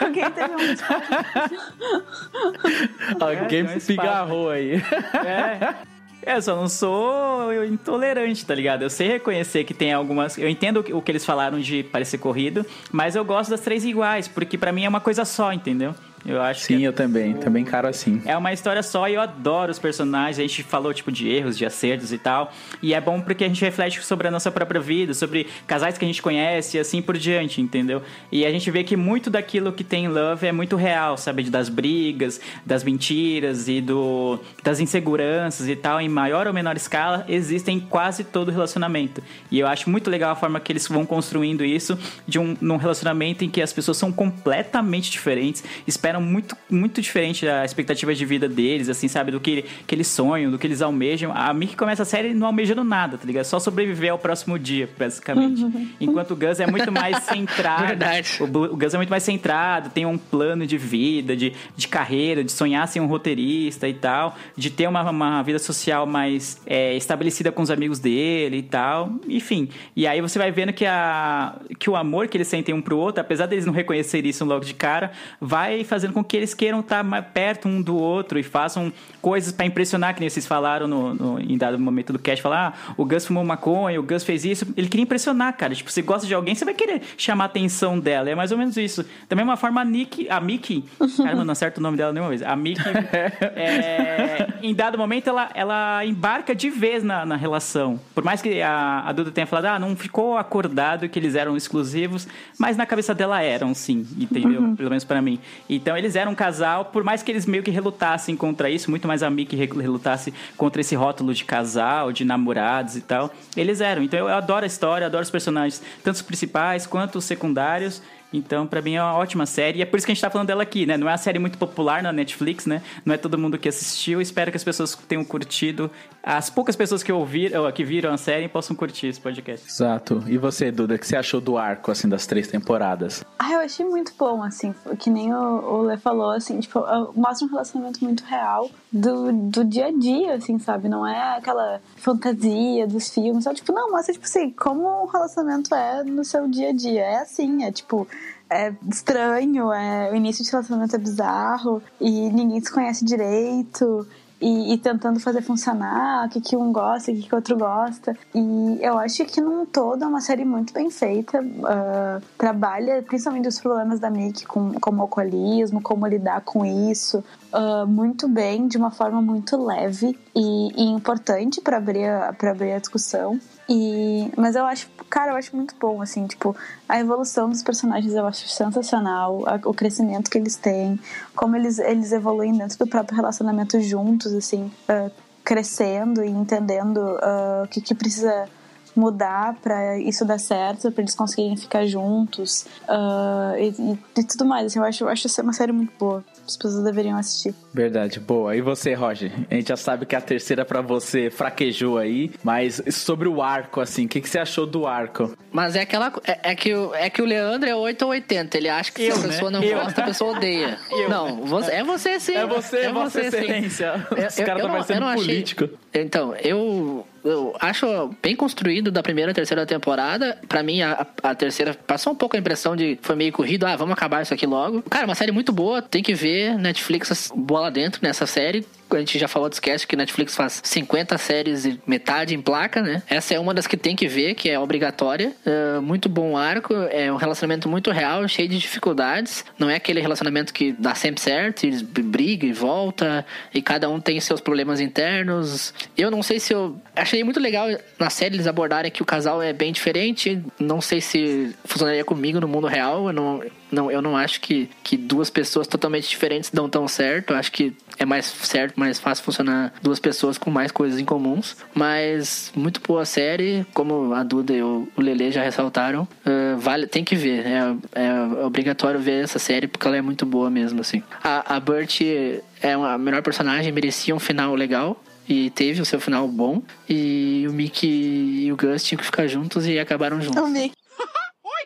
Alguém 0.00 0.30
teve 0.30 0.54
um 0.54 0.58
Alguém 3.20 3.62
um 3.64 3.80
pigarrou 3.80 4.50
aí. 4.50 4.82
É. 5.24 5.74
Eu 6.22 6.42
só 6.42 6.54
não 6.54 6.68
sou 6.68 7.64
intolerante, 7.64 8.44
tá 8.44 8.54
ligado? 8.54 8.82
Eu 8.82 8.90
sei 8.90 9.08
reconhecer 9.08 9.64
que 9.64 9.72
tem 9.72 9.90
algumas. 9.92 10.36
Eu 10.36 10.48
entendo 10.50 10.80
o 10.80 10.84
que- 10.84 10.92
o 10.92 11.00
que 11.00 11.10
eles 11.10 11.24
falaram 11.24 11.58
de 11.58 11.82
parecer 11.82 12.18
corrido, 12.18 12.64
mas 12.92 13.16
eu 13.16 13.24
gosto 13.24 13.48
das 13.50 13.60
três 13.60 13.84
iguais, 13.86 14.28
porque 14.28 14.58
pra 14.58 14.70
mim 14.70 14.84
é 14.84 14.88
uma 14.88 15.00
coisa 15.00 15.24
só, 15.24 15.50
entendeu? 15.52 15.94
Eu 16.24 16.40
acho 16.40 16.62
Sim, 16.62 16.78
que 16.78 16.84
eu 16.84 16.92
também, 16.92 17.34
também 17.34 17.64
caro 17.64 17.88
assim. 17.88 18.20
é 18.24 18.36
uma 18.36 18.52
história 18.52 18.82
só 18.82 19.08
e 19.08 19.14
eu 19.14 19.20
adoro 19.20 19.70
os 19.70 19.78
personagens. 19.78 20.38
A 20.38 20.42
gente 20.42 20.62
falou, 20.62 20.92
tipo, 20.92 21.10
de 21.10 21.28
erros, 21.28 21.56
de 21.56 21.64
acertos 21.64 22.12
e 22.12 22.18
tal. 22.18 22.52
E 22.82 22.92
é 22.94 23.00
bom 23.00 23.20
porque 23.20 23.44
a 23.44 23.48
gente 23.48 23.60
reflete 23.62 24.02
sobre 24.04 24.28
a 24.28 24.30
nossa 24.30 24.50
própria 24.50 24.80
vida, 24.80 25.14
sobre 25.14 25.46
casais 25.66 25.96
que 25.96 26.04
a 26.04 26.08
gente 26.08 26.20
conhece 26.20 26.76
e 26.76 26.80
assim 26.80 27.00
por 27.00 27.16
diante, 27.16 27.60
entendeu? 27.60 28.02
E 28.30 28.44
a 28.44 28.50
gente 28.50 28.70
vê 28.70 28.84
que 28.84 28.96
muito 28.96 29.30
daquilo 29.30 29.72
que 29.72 29.82
tem 29.82 30.04
em 30.04 30.08
Love 30.08 30.46
é 30.46 30.52
muito 30.52 30.76
real, 30.76 31.16
sabe? 31.16 31.44
Das 31.44 31.68
brigas, 31.68 32.40
das 32.64 32.84
mentiras 32.84 33.68
e 33.68 33.80
do 33.80 34.38
das 34.62 34.80
inseguranças 34.80 35.68
e 35.68 35.76
tal, 35.76 36.00
em 36.00 36.08
maior 36.08 36.46
ou 36.46 36.52
menor 36.52 36.76
escala, 36.76 37.24
existem 37.28 37.78
em 37.78 37.80
quase 37.80 38.24
todo 38.24 38.50
relacionamento. 38.50 39.22
E 39.50 39.58
eu 39.58 39.66
acho 39.66 39.88
muito 39.88 40.10
legal 40.10 40.32
a 40.32 40.36
forma 40.36 40.60
que 40.60 40.72
eles 40.72 40.86
vão 40.86 41.06
construindo 41.06 41.64
isso 41.64 41.98
de 42.26 42.38
um 42.38 42.56
num 42.60 42.76
relacionamento 42.76 43.44
em 43.44 43.48
que 43.48 43.62
as 43.62 43.72
pessoas 43.72 43.96
são 43.96 44.12
completamente 44.12 45.10
diferentes, 45.10 45.64
esperam 46.10 46.20
muito 46.20 46.56
muito 46.68 47.00
diferente 47.00 47.44
da 47.44 47.64
expectativa 47.64 48.14
de 48.14 48.24
vida 48.24 48.48
deles, 48.48 48.88
assim, 48.88 49.08
sabe, 49.08 49.32
do 49.32 49.40
que, 49.40 49.64
que 49.86 49.94
eles 49.94 50.06
sonham, 50.06 50.50
do 50.50 50.58
que 50.58 50.66
eles 50.66 50.80
almejam. 50.80 51.32
A 51.34 51.52
Mickey 51.52 51.76
começa 51.76 52.02
a 52.02 52.06
série 52.06 52.32
não 52.32 52.46
almejando 52.46 52.84
nada, 52.84 53.18
tá 53.18 53.26
ligado? 53.26 53.44
Só 53.44 53.58
sobreviver 53.58 54.12
ao 54.12 54.18
próximo 54.18 54.58
dia, 54.58 54.88
basicamente. 54.98 55.66
Enquanto 56.00 56.32
o 56.32 56.36
Gus 56.36 56.60
é 56.60 56.66
muito 56.66 56.92
mais 56.92 57.24
centrado. 57.24 57.86
Verdade. 57.86 58.38
O, 58.40 58.44
o 58.44 58.76
Gus 58.76 58.94
é 58.94 58.96
muito 58.96 59.10
mais 59.10 59.22
centrado, 59.22 59.90
tem 59.90 60.06
um 60.06 60.16
plano 60.16 60.66
de 60.66 60.78
vida, 60.78 61.36
de, 61.36 61.52
de 61.76 61.88
carreira, 61.88 62.44
de 62.44 62.52
sonhar 62.52 62.86
ser 62.86 63.00
um 63.00 63.06
roteirista 63.06 63.88
e 63.88 63.94
tal, 63.94 64.36
de 64.56 64.70
ter 64.70 64.88
uma, 64.88 65.08
uma 65.10 65.42
vida 65.42 65.58
social 65.58 66.06
mais 66.06 66.60
é, 66.66 66.96
estabelecida 66.96 67.50
com 67.50 67.62
os 67.62 67.70
amigos 67.70 67.98
dele 67.98 68.58
e 68.58 68.62
tal, 68.62 69.12
enfim. 69.28 69.68
E 69.96 70.06
aí 70.06 70.20
você 70.20 70.38
vai 70.38 70.50
vendo 70.50 70.72
que, 70.72 70.86
a, 70.86 71.56
que 71.78 71.90
o 71.90 71.96
amor 71.96 72.28
que 72.28 72.36
eles 72.36 72.48
sentem 72.48 72.74
um 72.74 72.80
pro 72.80 72.96
outro, 72.96 73.20
apesar 73.20 73.46
deles 73.46 73.66
não 73.66 73.72
reconhecerem 73.72 74.30
isso 74.30 74.44
logo 74.44 74.64
de 74.64 74.74
cara, 74.74 75.12
vai 75.40 75.82
fazendo 76.00 76.14
com 76.14 76.24
que 76.24 76.36
eles 76.36 76.54
queiram 76.54 76.80
estar 76.80 77.04
mais 77.04 77.24
perto 77.32 77.68
um 77.68 77.82
do 77.82 77.96
outro 77.96 78.38
e 78.38 78.42
façam 78.42 78.92
coisas 79.20 79.52
pra 79.52 79.66
impressionar, 79.66 80.14
que 80.14 80.20
nem 80.20 80.28
vocês 80.30 80.46
falaram 80.46 80.86
no, 80.88 81.14
no- 81.14 81.40
em 81.40 81.58
dado 81.58 81.78
momento 81.78 82.12
do 82.12 82.18
cast, 82.18 82.42
falar, 82.42 82.74
ah, 82.88 82.94
o 82.96 83.04
Gus 83.04 83.26
fumou 83.26 83.44
maconha, 83.44 84.00
o 84.00 84.02
Gus 84.02 84.24
fez 84.24 84.44
isso. 84.44 84.66
Ele 84.76 84.88
queria 84.88 85.02
impressionar, 85.04 85.54
cara. 85.56 85.74
Tipo, 85.74 85.90
você 85.90 86.00
gosta 86.02 86.26
de 86.26 86.32
alguém, 86.34 86.54
você 86.54 86.64
vai 86.64 86.72
querer 86.74 87.02
chamar 87.18 87.44
a 87.44 87.46
atenção 87.46 87.98
dela. 87.98 88.30
É 88.30 88.34
mais 88.34 88.50
ou 88.52 88.58
menos 88.58 88.76
isso. 88.76 89.04
Da 89.28 89.36
mesma 89.36 89.56
forma, 89.56 89.80
a 89.80 89.84
Nick, 89.84 90.28
a 90.30 90.40
Mickey, 90.40 90.84
caramba, 91.18 91.44
não 91.44 91.52
acerto 91.52 91.80
o 91.80 91.82
nome 91.82 91.96
dela 91.96 92.12
nenhuma 92.12 92.30
vez. 92.30 92.42
A 92.42 92.56
Mickey, 92.56 92.82
é, 93.56 94.48
em 94.62 94.74
dado 94.74 94.96
momento, 94.98 95.28
ela, 95.28 95.50
ela 95.54 96.04
embarca 96.04 96.54
de 96.54 96.70
vez 96.70 97.02
na, 97.02 97.24
na 97.26 97.36
relação. 97.36 98.00
Por 98.14 98.24
mais 98.24 98.40
que 98.42 98.60
a, 98.62 99.00
a 99.06 99.12
Duda 99.12 99.30
tenha 99.30 99.46
falado, 99.46 99.66
ah, 99.66 99.78
não 99.78 99.94
ficou 99.96 100.36
acordado 100.36 101.08
que 101.08 101.18
eles 101.18 101.34
eram 101.34 101.56
exclusivos, 101.56 102.26
mas 102.58 102.76
na 102.76 102.86
cabeça 102.86 103.14
dela 103.14 103.42
eram, 103.42 103.74
sim, 103.74 104.06
entendeu? 104.18 104.60
Uhum. 104.62 104.76
Pelo 104.76 104.88
menos 104.90 105.04
pra 105.04 105.20
mim. 105.20 105.38
Então 105.68 105.89
eles 105.96 106.16
eram 106.16 106.32
um 106.32 106.34
casal, 106.34 106.86
por 106.86 107.02
mais 107.04 107.22
que 107.22 107.30
eles 107.30 107.46
meio 107.46 107.62
que 107.62 107.70
relutassem 107.70 108.36
contra 108.36 108.68
isso, 108.70 108.90
muito 108.90 109.06
mais 109.08 109.22
a 109.22 109.30
Mickey 109.30 109.56
re- 109.56 109.66
relutasse 109.80 110.32
contra 110.56 110.80
esse 110.80 110.94
rótulo 110.94 111.32
de 111.34 111.44
casal, 111.44 112.12
de 112.12 112.24
namorados 112.24 112.96
e 112.96 113.00
tal, 113.00 113.32
eles 113.56 113.80
eram. 113.80 114.02
Então 114.02 114.18
eu 114.18 114.28
adoro 114.28 114.64
a 114.64 114.66
história, 114.66 115.06
adoro 115.06 115.22
os 115.22 115.30
personagens, 115.30 115.82
tanto 116.02 116.16
os 116.16 116.22
principais 116.22 116.86
quanto 116.86 117.16
os 117.18 117.24
secundários. 117.24 118.02
Então, 118.32 118.66
pra 118.66 118.80
mim 118.80 118.94
é 118.94 119.02
uma 119.02 119.14
ótima 119.14 119.46
série. 119.46 119.80
E 119.80 119.82
é 119.82 119.84
por 119.84 119.96
isso 119.96 120.06
que 120.06 120.12
a 120.12 120.14
gente 120.14 120.22
tá 120.22 120.30
falando 120.30 120.46
dela 120.46 120.62
aqui, 120.62 120.86
né? 120.86 120.96
Não 120.96 121.08
é 121.08 121.12
uma 121.12 121.18
série 121.18 121.38
muito 121.38 121.58
popular 121.58 122.02
na 122.02 122.12
Netflix, 122.12 122.66
né? 122.66 122.82
Não 123.04 123.14
é 123.14 123.18
todo 123.18 123.36
mundo 123.36 123.58
que 123.58 123.68
assistiu. 123.68 124.20
Espero 124.20 124.50
que 124.50 124.56
as 124.56 124.64
pessoas 124.64 124.94
tenham 124.94 125.24
curtido. 125.24 125.90
As 126.22 126.50
poucas 126.50 126.76
pessoas 126.76 127.02
que 127.02 127.10
ouviram, 127.12 127.70
que 127.72 127.84
viram 127.84 128.12
a 128.12 128.16
série 128.16 128.48
possam 128.48 128.76
curtir 128.76 129.08
esse 129.08 129.20
podcast. 129.20 129.66
Exato. 129.66 130.22
E 130.26 130.36
você, 130.38 130.70
Duda, 130.70 130.94
o 130.94 130.98
que 130.98 131.06
você 131.06 131.16
achou 131.16 131.40
do 131.40 131.56
arco, 131.58 131.90
assim, 131.90 132.08
das 132.08 132.26
três 132.26 132.46
temporadas? 132.46 133.24
Ah, 133.38 133.52
eu 133.52 133.60
achei 133.60 133.84
muito 133.84 134.12
bom, 134.18 134.42
assim, 134.42 134.74
que 134.98 135.10
nem 135.10 135.32
o, 135.34 135.82
Lê 135.82 135.96
falou, 135.96 136.30
assim, 136.30 136.60
tipo, 136.60 136.80
mostra 137.16 137.46
um 137.46 137.50
relacionamento 137.50 138.04
muito 138.04 138.22
real 138.24 138.70
do, 138.92 139.32
do 139.32 139.64
dia 139.64 139.86
a 139.86 139.90
dia, 139.90 140.34
assim, 140.34 140.58
sabe? 140.58 140.88
Não 140.88 141.06
é 141.06 141.36
aquela 141.36 141.80
fantasia 141.96 142.86
dos 142.86 143.08
filmes, 143.08 143.44
só, 143.44 143.54
tipo, 143.54 143.72
não, 143.72 143.90
mostra, 143.90 144.12
tipo 144.12 144.26
assim, 144.26 144.50
como 144.50 145.04
um 145.04 145.06
relacionamento 145.06 145.74
é 145.74 146.04
no 146.04 146.24
seu 146.24 146.48
dia 146.48 146.68
a 146.68 146.72
dia. 146.72 147.02
É 147.02 147.16
assim, 147.18 147.64
é 147.64 147.72
tipo, 147.72 148.06
é 148.50 148.74
estranho, 148.90 149.72
é, 149.72 150.10
o 150.10 150.16
início 150.16 150.44
de 150.44 150.50
relacionamento 150.50 150.96
é 150.96 150.98
bizarro 150.98 151.80
e 152.00 152.10
ninguém 152.30 152.60
se 152.60 152.72
conhece 152.72 153.04
direito. 153.04 154.06
E, 154.42 154.72
e 154.72 154.78
tentando 154.78 155.20
fazer 155.20 155.42
funcionar, 155.42 156.26
o 156.26 156.30
que, 156.30 156.40
que 156.40 156.56
um 156.56 156.72
gosta, 156.72 157.12
o 157.12 157.14
que, 157.14 157.28
que 157.28 157.34
outro 157.34 157.58
gosta. 157.58 158.16
E 158.34 158.78
eu 158.80 158.98
acho 158.98 159.22
que 159.26 159.38
num 159.38 159.66
todo 159.66 160.02
é 160.02 160.06
uma 160.06 160.22
série 160.22 160.46
muito 160.46 160.72
bem 160.72 160.90
feita. 160.90 161.44
ah, 161.64 162.22
trabalha 162.38 163.02
principalmente 163.02 163.48
os 163.48 163.60
problemas 163.60 164.00
da 164.00 164.08
Mickey, 164.08 164.46
com, 164.46 164.72
como 164.80 165.02
alcoolismo, 165.02 165.82
como 165.82 166.06
lidar 166.06 166.40
com 166.40 166.64
isso, 166.64 167.22
ah, 167.52 167.84
muito 167.86 168.26
bem, 168.28 168.66
de 168.66 168.78
uma 168.78 168.90
forma 168.90 169.20
muito 169.20 169.62
leve 169.62 170.18
e, 170.34 170.68
e 170.74 170.84
importante 170.84 171.60
para 171.60 171.76
abrir, 171.76 172.08
abrir 172.08 172.72
a 172.72 172.78
discussão. 172.78 173.38
E, 173.72 174.28
mas 174.36 174.56
eu 174.56 174.64
acho, 174.66 174.88
cara, 175.08 175.30
eu 175.30 175.36
acho 175.36 175.54
muito 175.54 175.76
bom, 175.78 176.02
assim, 176.02 176.26
tipo, 176.26 176.56
a 176.88 176.98
evolução 176.98 177.48
dos 177.48 177.62
personagens 177.62 178.12
eu 178.12 178.26
acho 178.26 178.48
sensacional, 178.48 179.44
a- 179.46 179.60
o 179.64 179.72
crescimento 179.72 180.28
que 180.28 180.36
eles 180.36 180.56
têm, 180.56 180.98
como 181.36 181.54
eles, 181.54 181.78
eles 181.78 182.10
evoluem 182.10 182.52
dentro 182.58 182.76
do 182.78 182.86
próprio 182.88 183.14
relacionamento 183.14 183.80
juntos, 183.80 184.34
assim, 184.34 184.72
ah, 184.88 185.08
crescendo 185.44 186.24
e 186.24 186.28
entendendo 186.28 187.00
ah, 187.22 187.62
o 187.64 187.68
que, 187.68 187.80
que 187.80 187.94
precisa 187.94 188.48
mudar 188.94 189.54
pra 189.62 189.98
isso 189.98 190.24
dar 190.24 190.38
certo, 190.38 190.90
pra 190.92 191.02
eles 191.02 191.14
conseguirem 191.14 191.56
ficar 191.56 191.84
juntos 191.86 192.66
ah, 192.88 193.54
e, 193.58 193.68
e- 193.68 193.98
e 194.20 194.24
tudo 194.24 194.44
mais. 194.44 194.66
Assim, 194.66 194.78
eu 194.78 194.84
acho, 194.84 195.04
eu 195.04 195.08
acho 195.08 195.26
essa 195.26 195.42
uma 195.42 195.52
série 195.52 195.72
muito 195.72 195.92
boa. 195.98 196.24
As 196.46 196.56
pessoas 196.56 196.82
deveriam 196.84 197.16
assistir. 197.16 197.54
Verdade, 197.72 198.18
boa. 198.18 198.56
E 198.56 198.60
você, 198.60 198.92
Roger? 198.92 199.30
A 199.50 199.54
gente 199.54 199.68
já 199.68 199.76
sabe 199.76 200.04
que 200.04 200.16
a 200.16 200.20
terceira 200.20 200.64
pra 200.64 200.80
você 200.80 201.30
fraquejou 201.30 201.96
aí, 201.98 202.32
mas 202.42 202.82
sobre 202.90 203.28
o 203.28 203.40
arco, 203.40 203.80
assim, 203.80 204.06
o 204.06 204.08
que, 204.08 204.20
que 204.20 204.28
você 204.28 204.38
achou 204.40 204.66
do 204.66 204.86
arco? 204.86 205.32
Mas 205.52 205.76
é 205.76 205.82
aquela. 205.82 206.10
co- 206.10 206.20
É, 206.26 206.50
é 206.50 206.54
que, 206.56 206.74
o- 206.74 206.92
é 206.94 207.08
que 207.08 207.22
o 207.22 207.24
Leandro 207.24 207.68
é 207.68 207.74
8 207.74 208.02
ou 208.02 208.10
80. 208.10 208.56
Ele 208.58 208.68
acha 208.68 208.90
que 208.90 209.02
Eu, 209.02 209.14
se 209.16 209.20
a 209.20 209.22
né? 209.22 209.28
pessoa 209.34 209.50
não 209.50 209.62
Eu. 209.62 209.78
gosta, 209.78 210.02
a 210.02 210.04
pessoa 210.06 210.36
odeia. 210.36 210.76
Eu. 210.90 211.08
Não, 211.08 211.44
você- 211.46 211.70
é 211.72 211.84
você 211.84 212.18
sim. 212.18 212.34
É 212.34 212.44
você, 212.46 212.88
Vossa 212.90 213.20
sim. 213.20 213.26
Excelência. 213.28 214.06
Eu- 214.16 214.26
Os 214.26 214.38
eu- 214.38 214.44
caras 214.46 214.62
eu 214.62 214.66
estão 214.66 214.68
não- 214.68 214.70
parecendo 214.74 215.00
não 215.00 215.08
achei- 215.08 215.24
político. 215.26 215.68
Então, 215.94 216.34
eu, 216.36 217.06
eu 217.24 217.54
acho 217.60 218.14
bem 218.22 218.34
construído 218.34 218.90
da 218.90 219.02
primeira 219.02 219.30
e 219.30 219.34
terceira 219.34 219.66
temporada. 219.66 220.38
Pra 220.48 220.62
mim, 220.62 220.82
a, 220.82 221.06
a 221.22 221.34
terceira 221.34 221.74
passou 221.74 222.12
um 222.12 222.16
pouco 222.16 222.36
a 222.36 222.38
impressão 222.38 222.74
de 222.74 222.98
foi 223.02 223.16
meio 223.16 223.32
corrido. 223.32 223.66
Ah, 223.66 223.76
vamos 223.76 223.92
acabar 223.92 224.22
isso 224.22 224.34
aqui 224.34 224.46
logo. 224.46 224.82
Cara, 224.82 225.06
uma 225.06 225.14
série 225.14 225.32
muito 225.32 225.52
boa. 225.52 225.82
Tem 225.82 226.02
que 226.02 226.14
ver. 226.14 226.56
Netflix 226.58 227.30
bola 227.34 227.70
dentro 227.70 228.00
nessa 228.02 228.26
série. 228.26 228.66
A 228.96 229.00
gente 229.00 229.18
já 229.18 229.28
falou 229.28 229.48
do 229.48 229.52
sketch 229.52 229.86
que 229.86 229.96
Netflix 229.96 230.34
faz 230.34 230.60
50 230.64 231.16
séries 231.18 231.64
e 231.64 231.80
metade 231.86 232.34
em 232.34 232.40
placa, 232.40 232.82
né? 232.82 233.02
Essa 233.08 233.34
é 233.34 233.40
uma 233.40 233.54
das 233.54 233.66
que 233.66 233.76
tem 233.76 233.96
que 233.96 234.06
ver, 234.06 234.34
que 234.34 234.48
é 234.48 234.58
obrigatória. 234.58 235.32
É, 235.44 235.80
muito 235.80 236.08
bom 236.08 236.36
arco, 236.36 236.74
é 236.90 237.12
um 237.12 237.16
relacionamento 237.16 237.68
muito 237.68 237.90
real, 237.90 238.26
cheio 238.28 238.48
de 238.48 238.58
dificuldades. 238.58 239.44
Não 239.58 239.68
é 239.68 239.76
aquele 239.76 240.00
relacionamento 240.00 240.52
que 240.52 240.72
dá 240.72 240.94
sempre 240.94 241.20
certo, 241.20 241.64
eles 241.64 241.82
brigam 241.82 242.48
e 242.48 242.52
volta, 242.52 243.24
e 243.54 243.62
cada 243.62 243.88
um 243.88 244.00
tem 244.00 244.20
seus 244.20 244.40
problemas 244.40 244.80
internos. 244.80 245.72
Eu 245.96 246.10
não 246.10 246.22
sei 246.22 246.40
se 246.40 246.52
eu. 246.52 246.80
Achei 246.94 247.22
muito 247.24 247.40
legal 247.40 247.68
na 247.98 248.10
série 248.10 248.34
eles 248.34 248.46
abordarem 248.46 248.90
que 248.90 249.02
o 249.02 249.06
casal 249.06 249.42
é 249.42 249.52
bem 249.52 249.72
diferente. 249.72 250.42
Não 250.58 250.80
sei 250.80 251.00
se 251.00 251.54
funcionaria 251.64 252.04
comigo 252.04 252.40
no 252.40 252.48
mundo 252.48 252.66
real. 252.66 253.06
Eu 253.06 253.12
não, 253.12 253.42
não, 253.70 253.90
eu 253.90 254.02
não 254.02 254.16
acho 254.16 254.40
que, 254.40 254.68
que 254.82 254.96
duas 254.96 255.30
pessoas 255.30 255.66
totalmente 255.66 256.08
diferentes 256.08 256.50
dão 256.50 256.68
tão 256.68 256.86
certo. 256.88 257.32
Eu 257.32 257.36
acho 257.36 257.52
que 257.52 257.74
é 258.00 258.06
mais 258.06 258.24
certo, 258.24 258.80
mais 258.80 258.98
fácil 258.98 259.22
funcionar 259.22 259.74
duas 259.82 260.00
pessoas 260.00 260.38
com 260.38 260.50
mais 260.50 260.72
coisas 260.72 260.98
em 260.98 261.04
comuns. 261.04 261.54
Mas 261.74 262.50
muito 262.56 262.80
boa 262.80 263.04
série, 263.04 263.64
como 263.74 264.14
a 264.14 264.22
Duda 264.24 264.54
e 264.54 264.62
o 264.62 264.88
o 264.96 265.00
Lele 265.02 265.30
já 265.30 265.42
ressaltaram. 265.42 266.08
eh, 266.24 266.54
vale, 266.58 266.86
tem 266.86 267.04
que 267.04 267.14
ver. 267.14 267.44
É, 267.46 267.76
é 267.94 268.22
obrigatório 268.44 268.98
ver 268.98 269.22
essa 269.24 269.38
série 269.38 269.66
porque 269.66 269.86
ela 269.86 269.96
é 269.96 270.00
muito 270.02 270.24
boa 270.24 270.48
mesmo, 270.50 270.80
assim. 270.80 271.02
A, 271.22 271.56
a 271.56 271.60
Bert 271.60 272.00
é 272.00 272.72
a 272.72 272.96
melhor 272.98 273.22
personagem, 273.22 273.70
merecia 273.72 274.14
um 274.14 274.18
final 274.18 274.54
legal. 274.54 275.02
E 275.28 275.50
teve 275.50 275.80
o 275.80 275.84
seu 275.84 276.00
final 276.00 276.26
bom. 276.26 276.62
E 276.88 277.46
o 277.48 277.52
Mickey 277.52 278.46
e 278.46 278.52
o 278.52 278.56
Gus 278.56 278.82
tinham 278.82 278.98
que 278.98 279.04
ficar 279.04 279.26
juntos 279.28 279.66
e 279.66 279.78
acabaram 279.78 280.20
juntos. 280.20 280.42
Oi, 280.42 280.72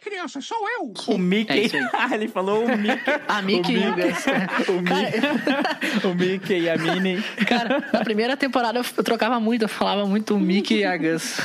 criança, 0.04 0.40
sou 0.40 0.58
eu. 0.78 0.92
O 1.14 1.18
Mickey. 1.18 1.70
É. 1.76 1.84
Ah, 2.04 2.14
ele 2.14 2.28
falou 2.28 2.64
o 2.64 2.76
Mickey. 2.76 3.10
A 3.26 3.40
Mickey 3.40 3.72
e 3.72 3.88
o 3.88 3.94
Gus. 3.94 4.24
O 4.68 4.80
Mickey, 4.80 6.06
o 6.06 6.14
Mickey 6.14 6.60
e 6.60 6.70
a 6.70 6.76
Minnie. 6.76 7.22
Cara, 7.46 7.82
na 7.92 8.04
primeira 8.04 8.36
temporada 8.36 8.78
eu 8.78 8.84
eu 8.96 9.04
trocava 9.04 9.40
muito, 9.40 9.62
eu 9.62 9.68
falava 9.68 10.06
muito 10.06 10.34
o 10.34 10.40
Mickey 10.40 10.78
e 10.78 10.84
a 10.84 10.96
Gus. 10.96 11.40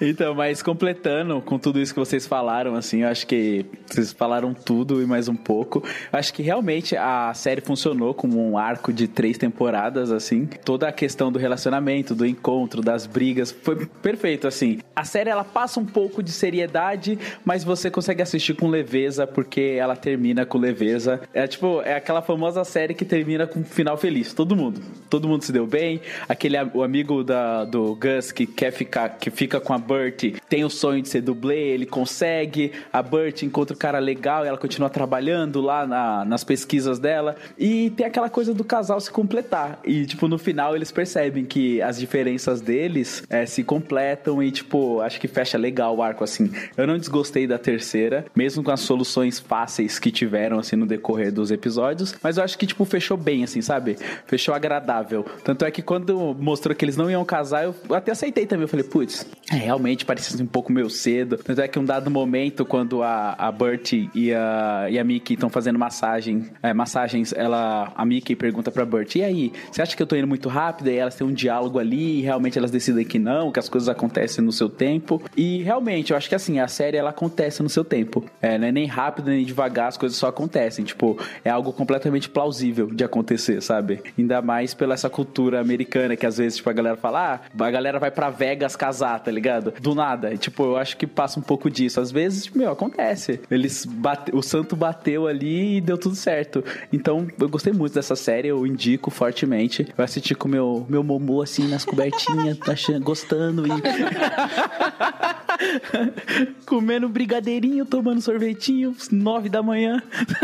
Então, 0.00 0.34
mas 0.34 0.62
completando 0.62 1.40
com 1.40 1.58
tudo 1.58 1.80
isso 1.80 1.92
que 1.92 1.98
vocês 1.98 2.26
falaram, 2.26 2.74
assim, 2.74 3.02
eu 3.02 3.08
acho 3.08 3.26
que 3.26 3.64
vocês 3.86 4.12
falaram 4.12 4.52
tudo 4.52 5.02
e 5.02 5.06
mais 5.06 5.28
um 5.28 5.34
pouco. 5.34 5.82
Eu 6.12 6.18
acho 6.18 6.32
que 6.32 6.42
realmente 6.42 6.96
a 6.96 7.32
série 7.34 7.60
funcionou 7.60 8.14
como 8.14 8.50
um 8.50 8.58
arco 8.58 8.92
de 8.92 9.08
três 9.08 9.38
temporadas, 9.38 10.12
assim. 10.12 10.46
Toda 10.46 10.88
a 10.88 10.92
questão 10.92 11.32
do 11.32 11.38
relacionamento, 11.38 12.14
do 12.14 12.26
encontro, 12.26 12.82
das 12.82 13.06
brigas, 13.06 13.50
foi 13.50 13.86
perfeito, 13.86 14.46
assim. 14.46 14.78
A 14.94 15.04
série, 15.04 15.30
ela 15.30 15.44
passa 15.44 15.80
um 15.80 15.86
pouco 15.86 16.22
de 16.22 16.30
seriedade, 16.30 17.18
mas 17.44 17.64
você 17.64 17.69
consegue 17.90 18.22
assistir 18.22 18.54
com 18.54 18.68
leveza, 18.68 19.26
porque 19.26 19.76
ela 19.78 19.96
termina 19.96 20.44
com 20.46 20.58
leveza. 20.58 21.20
É 21.34 21.46
tipo, 21.46 21.80
é 21.82 21.94
aquela 21.94 22.22
famosa 22.22 22.64
série 22.64 22.94
que 22.94 23.04
termina 23.04 23.46
com 23.46 23.60
um 23.60 23.64
final 23.64 23.96
feliz. 23.96 24.32
Todo 24.34 24.56
mundo. 24.56 24.80
Todo 25.08 25.28
mundo 25.28 25.42
se 25.42 25.52
deu 25.52 25.66
bem. 25.66 26.00
Aquele 26.28 26.56
o 26.74 26.82
amigo 26.82 27.22
da, 27.24 27.64
do 27.64 27.94
Gus 27.96 28.32
que 28.32 28.46
quer 28.46 28.70
ficar, 28.72 29.10
que 29.18 29.30
fica 29.30 29.60
com 29.60 29.72
a 29.72 29.78
Bert, 29.78 30.34
tem 30.48 30.64
o 30.64 30.70
sonho 30.70 31.02
de 31.02 31.08
ser 31.08 31.20
dublê, 31.22 31.58
ele 31.70 31.86
consegue. 31.86 32.72
A 32.92 33.02
Bert 33.02 33.42
encontra 33.42 33.74
o 33.74 33.78
cara 33.78 33.98
legal 33.98 34.44
e 34.44 34.48
ela 34.48 34.58
continua 34.58 34.88
trabalhando 34.90 35.60
lá 35.60 35.86
na- 35.86 36.24
nas 36.24 36.44
pesquisas 36.44 36.98
dela. 36.98 37.36
E 37.58 37.90
tem 37.90 38.06
aquela 38.06 38.28
coisa 38.28 38.52
do 38.54 38.64
casal 38.64 39.00
se 39.00 39.10
completar. 39.10 39.78
E, 39.84 40.06
tipo, 40.06 40.26
no 40.28 40.38
final 40.38 40.74
eles 40.76 40.90
percebem 40.90 41.44
que 41.44 41.80
as 41.82 41.98
diferenças 41.98 42.60
deles 42.60 43.22
é, 43.30 43.46
se 43.46 43.62
completam 43.62 44.42
e, 44.42 44.50
tipo, 44.50 45.00
acho 45.00 45.20
que 45.20 45.28
fecha 45.28 45.56
legal 45.58 45.96
o 45.96 46.02
arco, 46.02 46.24
assim. 46.24 46.50
Eu 46.76 46.86
não 46.86 46.98
desgostei 46.98 47.46
da 47.46 47.58
terceira, 47.60 48.24
mesmo 48.34 48.62
com 48.62 48.70
as 48.70 48.80
soluções 48.80 49.38
fáceis 49.38 49.98
que 49.98 50.10
tiveram, 50.10 50.58
assim, 50.58 50.76
no 50.76 50.86
decorrer 50.86 51.32
dos 51.32 51.50
episódios. 51.50 52.14
Mas 52.22 52.36
eu 52.36 52.44
acho 52.44 52.58
que, 52.58 52.66
tipo, 52.66 52.84
fechou 52.84 53.16
bem, 53.16 53.44
assim, 53.44 53.60
sabe? 53.60 53.96
Fechou 54.26 54.54
agradável. 54.54 55.24
Tanto 55.44 55.64
é 55.64 55.70
que 55.70 55.82
quando 55.82 56.34
mostrou 56.38 56.74
que 56.74 56.84
eles 56.84 56.96
não 56.96 57.10
iam 57.10 57.24
casar, 57.24 57.64
eu 57.64 57.74
até 57.94 58.12
aceitei 58.12 58.46
também. 58.46 58.62
Eu 58.62 58.68
falei, 58.68 58.84
putz, 58.84 59.26
é, 59.50 59.56
realmente 59.56 60.04
parecia 60.04 60.42
um 60.42 60.46
pouco 60.46 60.72
meio 60.72 60.88
cedo. 60.88 61.36
Tanto 61.36 61.60
é 61.60 61.68
que 61.68 61.78
um 61.78 61.84
dado 61.84 62.10
momento, 62.10 62.64
quando 62.64 63.02
a, 63.02 63.34
a 63.38 63.50
Bert 63.50 63.92
e 64.14 64.32
a, 64.32 64.86
e 64.88 64.98
a 64.98 65.04
Mickey 65.04 65.34
estão 65.34 65.50
fazendo 65.50 65.78
massagem, 65.78 66.46
é, 66.62 66.72
massagens, 66.72 67.32
ela, 67.32 67.92
a 67.94 68.04
Mickey 68.04 68.36
pergunta 68.36 68.70
pra 68.70 68.84
Bert, 68.84 69.16
e 69.16 69.22
aí, 69.22 69.52
você 69.70 69.82
acha 69.82 69.96
que 69.96 70.02
eu 70.02 70.06
tô 70.06 70.16
indo 70.16 70.26
muito 70.26 70.48
rápido? 70.48 70.88
E 70.88 70.96
elas 70.96 71.14
têm 71.14 71.26
um 71.26 71.32
diálogo 71.32 71.78
ali, 71.78 72.18
e 72.18 72.22
realmente 72.22 72.58
elas 72.58 72.70
decidem 72.70 73.04
que 73.04 73.18
não, 73.18 73.50
que 73.50 73.58
as 73.58 73.68
coisas 73.68 73.88
acontecem 73.88 74.44
no 74.44 74.52
seu 74.52 74.68
tempo. 74.68 75.20
E 75.36 75.62
realmente, 75.62 76.12
eu 76.12 76.16
acho 76.16 76.28
que 76.28 76.34
assim, 76.34 76.60
a 76.60 76.68
série 76.68 76.96
ela 76.96 77.10
acontece 77.10 77.49
no 77.58 77.68
seu 77.68 77.84
tempo. 77.84 78.24
É, 78.40 78.58
não 78.58 78.68
é 78.68 78.72
nem 78.72 78.86
rápido 78.86 79.30
nem 79.30 79.44
devagar, 79.44 79.88
as 79.88 79.96
coisas 79.96 80.16
só 80.16 80.28
acontecem. 80.28 80.84
Tipo, 80.84 81.18
é 81.44 81.50
algo 81.50 81.72
completamente 81.72 82.28
plausível 82.28 82.86
de 82.86 83.04
acontecer, 83.04 83.60
sabe? 83.62 84.02
Ainda 84.18 84.40
mais 84.40 84.74
pela 84.74 84.94
essa 84.94 85.10
cultura 85.10 85.60
americana 85.60 86.16
que 86.16 86.26
às 86.26 86.38
vezes, 86.38 86.56
tipo, 86.56 86.70
a 86.70 86.72
galera 86.72 86.96
fala, 86.96 87.34
ah, 87.34 87.64
a 87.64 87.70
galera 87.70 87.98
vai 87.98 88.10
pra 88.10 88.30
Vegas 88.30 88.76
casar, 88.76 89.20
tá 89.20 89.30
ligado? 89.30 89.72
Do 89.80 89.94
nada. 89.94 90.32
E, 90.32 90.38
tipo, 90.38 90.64
eu 90.64 90.76
acho 90.76 90.96
que 90.96 91.06
passa 91.06 91.38
um 91.38 91.42
pouco 91.42 91.70
disso. 91.70 92.00
Às 92.00 92.10
vezes, 92.10 92.44
tipo, 92.44 92.58
meu, 92.58 92.70
acontece. 92.70 93.40
Eles 93.50 93.84
bate... 93.84 94.34
O 94.34 94.42
santo 94.42 94.76
bateu 94.76 95.26
ali 95.26 95.76
e 95.76 95.80
deu 95.80 95.98
tudo 95.98 96.14
certo. 96.14 96.62
Então, 96.92 97.26
eu 97.38 97.48
gostei 97.48 97.72
muito 97.72 97.94
dessa 97.94 98.16
série, 98.16 98.48
eu 98.48 98.66
indico 98.66 99.10
fortemente. 99.10 99.86
Eu 99.96 100.04
assisti 100.04 100.34
com 100.34 100.48
meu, 100.48 100.86
meu 100.88 101.02
momô 101.02 101.42
assim 101.42 101.68
nas 101.68 101.84
cobertinhas, 101.84 102.58
achando, 102.68 103.04
gostando 103.04 103.64
e. 103.66 103.70
Comendo 106.66 107.08
brigadeirinho, 107.40 107.86
tomando 107.86 108.20
sorvetinho, 108.20 108.94
nove 109.10 109.48
da 109.48 109.62
manhã. 109.62 110.02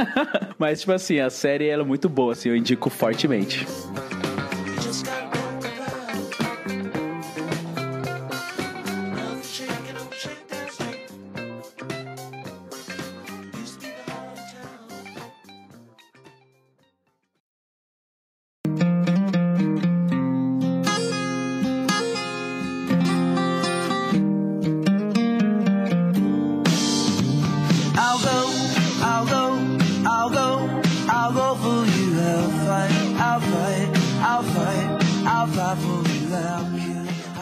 Mas, 0.59 0.81
tipo 0.81 0.93
assim, 0.93 1.21
a 1.21 1.31
série 1.31 1.69
ela 1.69 1.83
é 1.83 1.87
muito 1.87 2.09
boa, 2.09 2.33
assim, 2.33 2.49
eu 2.49 2.57
indico 2.57 2.89
fortemente. 2.91 3.67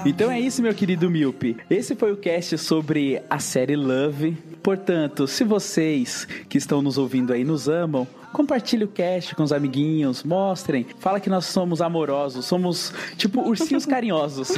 Então 0.04 0.30
é 0.30 0.38
isso, 0.38 0.60
meu 0.60 0.74
querido 0.74 1.08
Miope. 1.10 1.56
Esse 1.70 1.94
foi 1.94 2.12
o 2.12 2.16
cast 2.16 2.58
sobre 2.58 3.22
a 3.30 3.38
série 3.38 3.74
Love. 3.76 4.36
Portanto, 4.62 5.26
se 5.26 5.44
vocês 5.44 6.28
que 6.48 6.58
estão 6.58 6.82
nos 6.82 6.98
ouvindo 6.98 7.32
aí 7.32 7.42
nos 7.44 7.68
amam, 7.68 8.06
compartilhe 8.32 8.84
o 8.84 8.88
cast 8.88 9.34
com 9.34 9.42
os 9.44 9.52
amiguinhos, 9.52 10.22
mostrem, 10.24 10.84
fala 10.98 11.20
que 11.20 11.30
nós 11.30 11.46
somos 11.46 11.80
amorosos, 11.80 12.44
somos 12.46 12.92
tipo 13.16 13.40
ursinhos 13.42 13.86
carinhosos. 13.86 14.48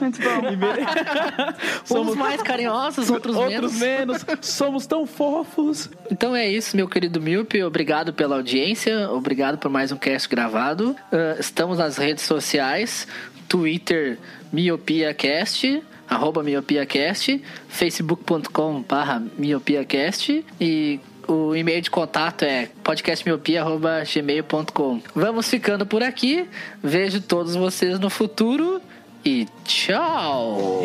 Muito 0.00 0.18
bom. 0.20 2.00
Uns 2.10 2.16
mais 2.16 2.42
carinhosos, 2.42 3.10
outros, 3.10 3.36
Outros 3.36 3.72
menos. 3.78 4.24
menos. 4.24 4.26
Somos 4.40 4.86
tão 4.86 5.06
fofos. 5.06 5.90
Então 6.10 6.34
é 6.34 6.48
isso, 6.48 6.76
meu 6.76 6.88
querido 6.88 7.20
Milpe. 7.20 7.62
Obrigado 7.62 8.12
pela 8.12 8.36
audiência. 8.36 9.10
Obrigado 9.10 9.58
por 9.58 9.70
mais 9.70 9.92
um 9.92 9.96
cast 9.96 10.28
gravado. 10.28 10.96
Ah, 11.12 11.36
estamos 11.38 11.78
nas 11.78 11.96
redes 11.98 12.24
sociais: 12.24 13.06
Twitter, 13.52 14.18
MiopiaCast. 14.50 15.84
Arroba 16.08 16.42
MiopiaCast, 16.42 17.40
facebook.com 17.68 18.82
barra 18.82 19.22
MiopiaCast 19.38 20.44
e 20.60 20.98
o 21.26 21.54
e-mail 21.54 21.80
de 21.80 21.90
contato 21.90 22.42
é 22.42 22.68
podcastmiopia.gmail.com 22.82 25.00
Vamos 25.14 25.48
ficando 25.48 25.86
por 25.86 26.02
aqui. 26.02 26.46
Vejo 26.82 27.22
todos 27.22 27.54
vocês 27.54 27.98
no 27.98 28.10
futuro 28.10 28.82
e 29.24 29.46
tchau! 29.64 30.82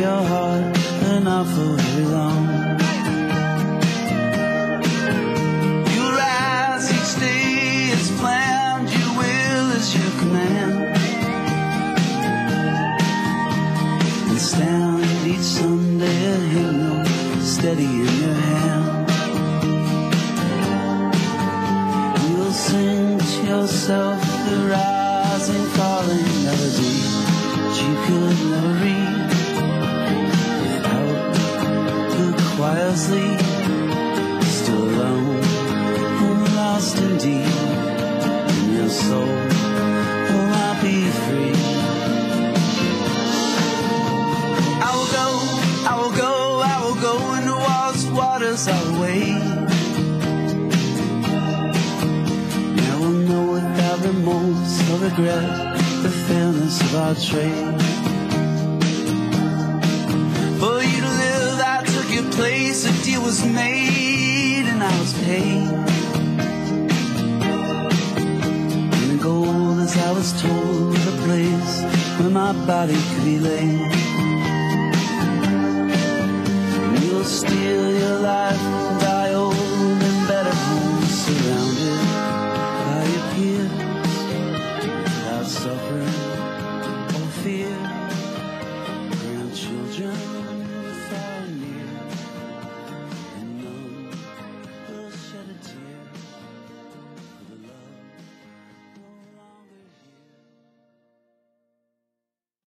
your 0.00 0.22
heart, 0.22 0.69
for 1.24 1.76
very 1.76 2.06
long. 2.06 2.46
You 5.92 6.02
rise 6.16 6.86
each 6.96 7.20
day 7.20 7.90
as 7.92 8.10
planned, 8.18 8.88
your 8.90 9.10
will 9.18 9.70
is 9.76 9.94
your 9.94 10.12
command. 10.20 10.96
And 14.30 14.40
stand 14.40 15.26
each 15.26 15.40
Sunday 15.40 16.24
a 16.24 16.36
hymnal 16.54 17.04
steady 17.42 17.84
in 17.84 18.14
your 18.24 18.38
hand. 18.48 19.10
You'll 22.30 22.52
sing 22.52 23.18
to 23.18 23.46
yourself 23.46 24.20
the 24.48 24.56
rising, 24.72 25.66
falling 25.76 26.30
melody 26.44 26.96
that 27.60 27.76
you 27.82 27.92
could 28.06 28.38
never 28.50 28.72
read 28.84 29.19
lead. 32.60 33.40
Still 34.42 34.84
alone 34.84 35.42
and 36.24 36.54
lost 36.56 36.98
in 36.98 37.16
deep 37.16 37.46
in 38.54 38.74
your 38.76 38.88
soul. 38.88 39.24
Oh, 39.26 40.34
will 40.34 40.52
I 40.52 40.78
be 40.82 40.96
free? 41.24 41.54
I 44.82 44.90
will 44.96 45.10
go, 45.20 45.28
I 45.88 45.94
will 46.00 46.16
go, 46.26 46.60
I 46.62 46.76
will 46.84 47.00
go 47.00 47.14
into 47.36 47.54
walls, 47.66 48.06
waters 48.18 48.68
I'll 48.68 49.00
wait. 49.00 49.42
Now 52.76 52.98
know 53.28 53.52
without 53.52 54.00
remorse 54.04 54.90
or 54.90 54.98
regret 55.08 55.78
the 56.02 56.10
fairness 56.26 56.80
of 56.82 56.94
our 56.96 57.14
trade. 57.14 57.89
Your 62.20 62.32
place, 62.32 62.84
a 62.84 63.04
deal 63.04 63.22
was 63.22 63.44
made 63.44 64.64
and 64.66 64.82
I 64.82 64.98
was 64.98 65.12
paid. 65.24 65.68
And 68.98 69.10
the 69.12 69.18
goal, 69.22 69.80
as 69.80 69.96
I 69.96 70.12
was 70.12 70.32
told, 70.40 70.94
the 70.94 71.16
place 71.24 71.82
where 72.18 72.30
my 72.30 72.52
body 72.66 72.98
could 73.14 73.24
be 73.24 73.38
laid. 73.38 73.92
And 76.92 77.04
you'll 77.04 77.24
steal 77.24 77.90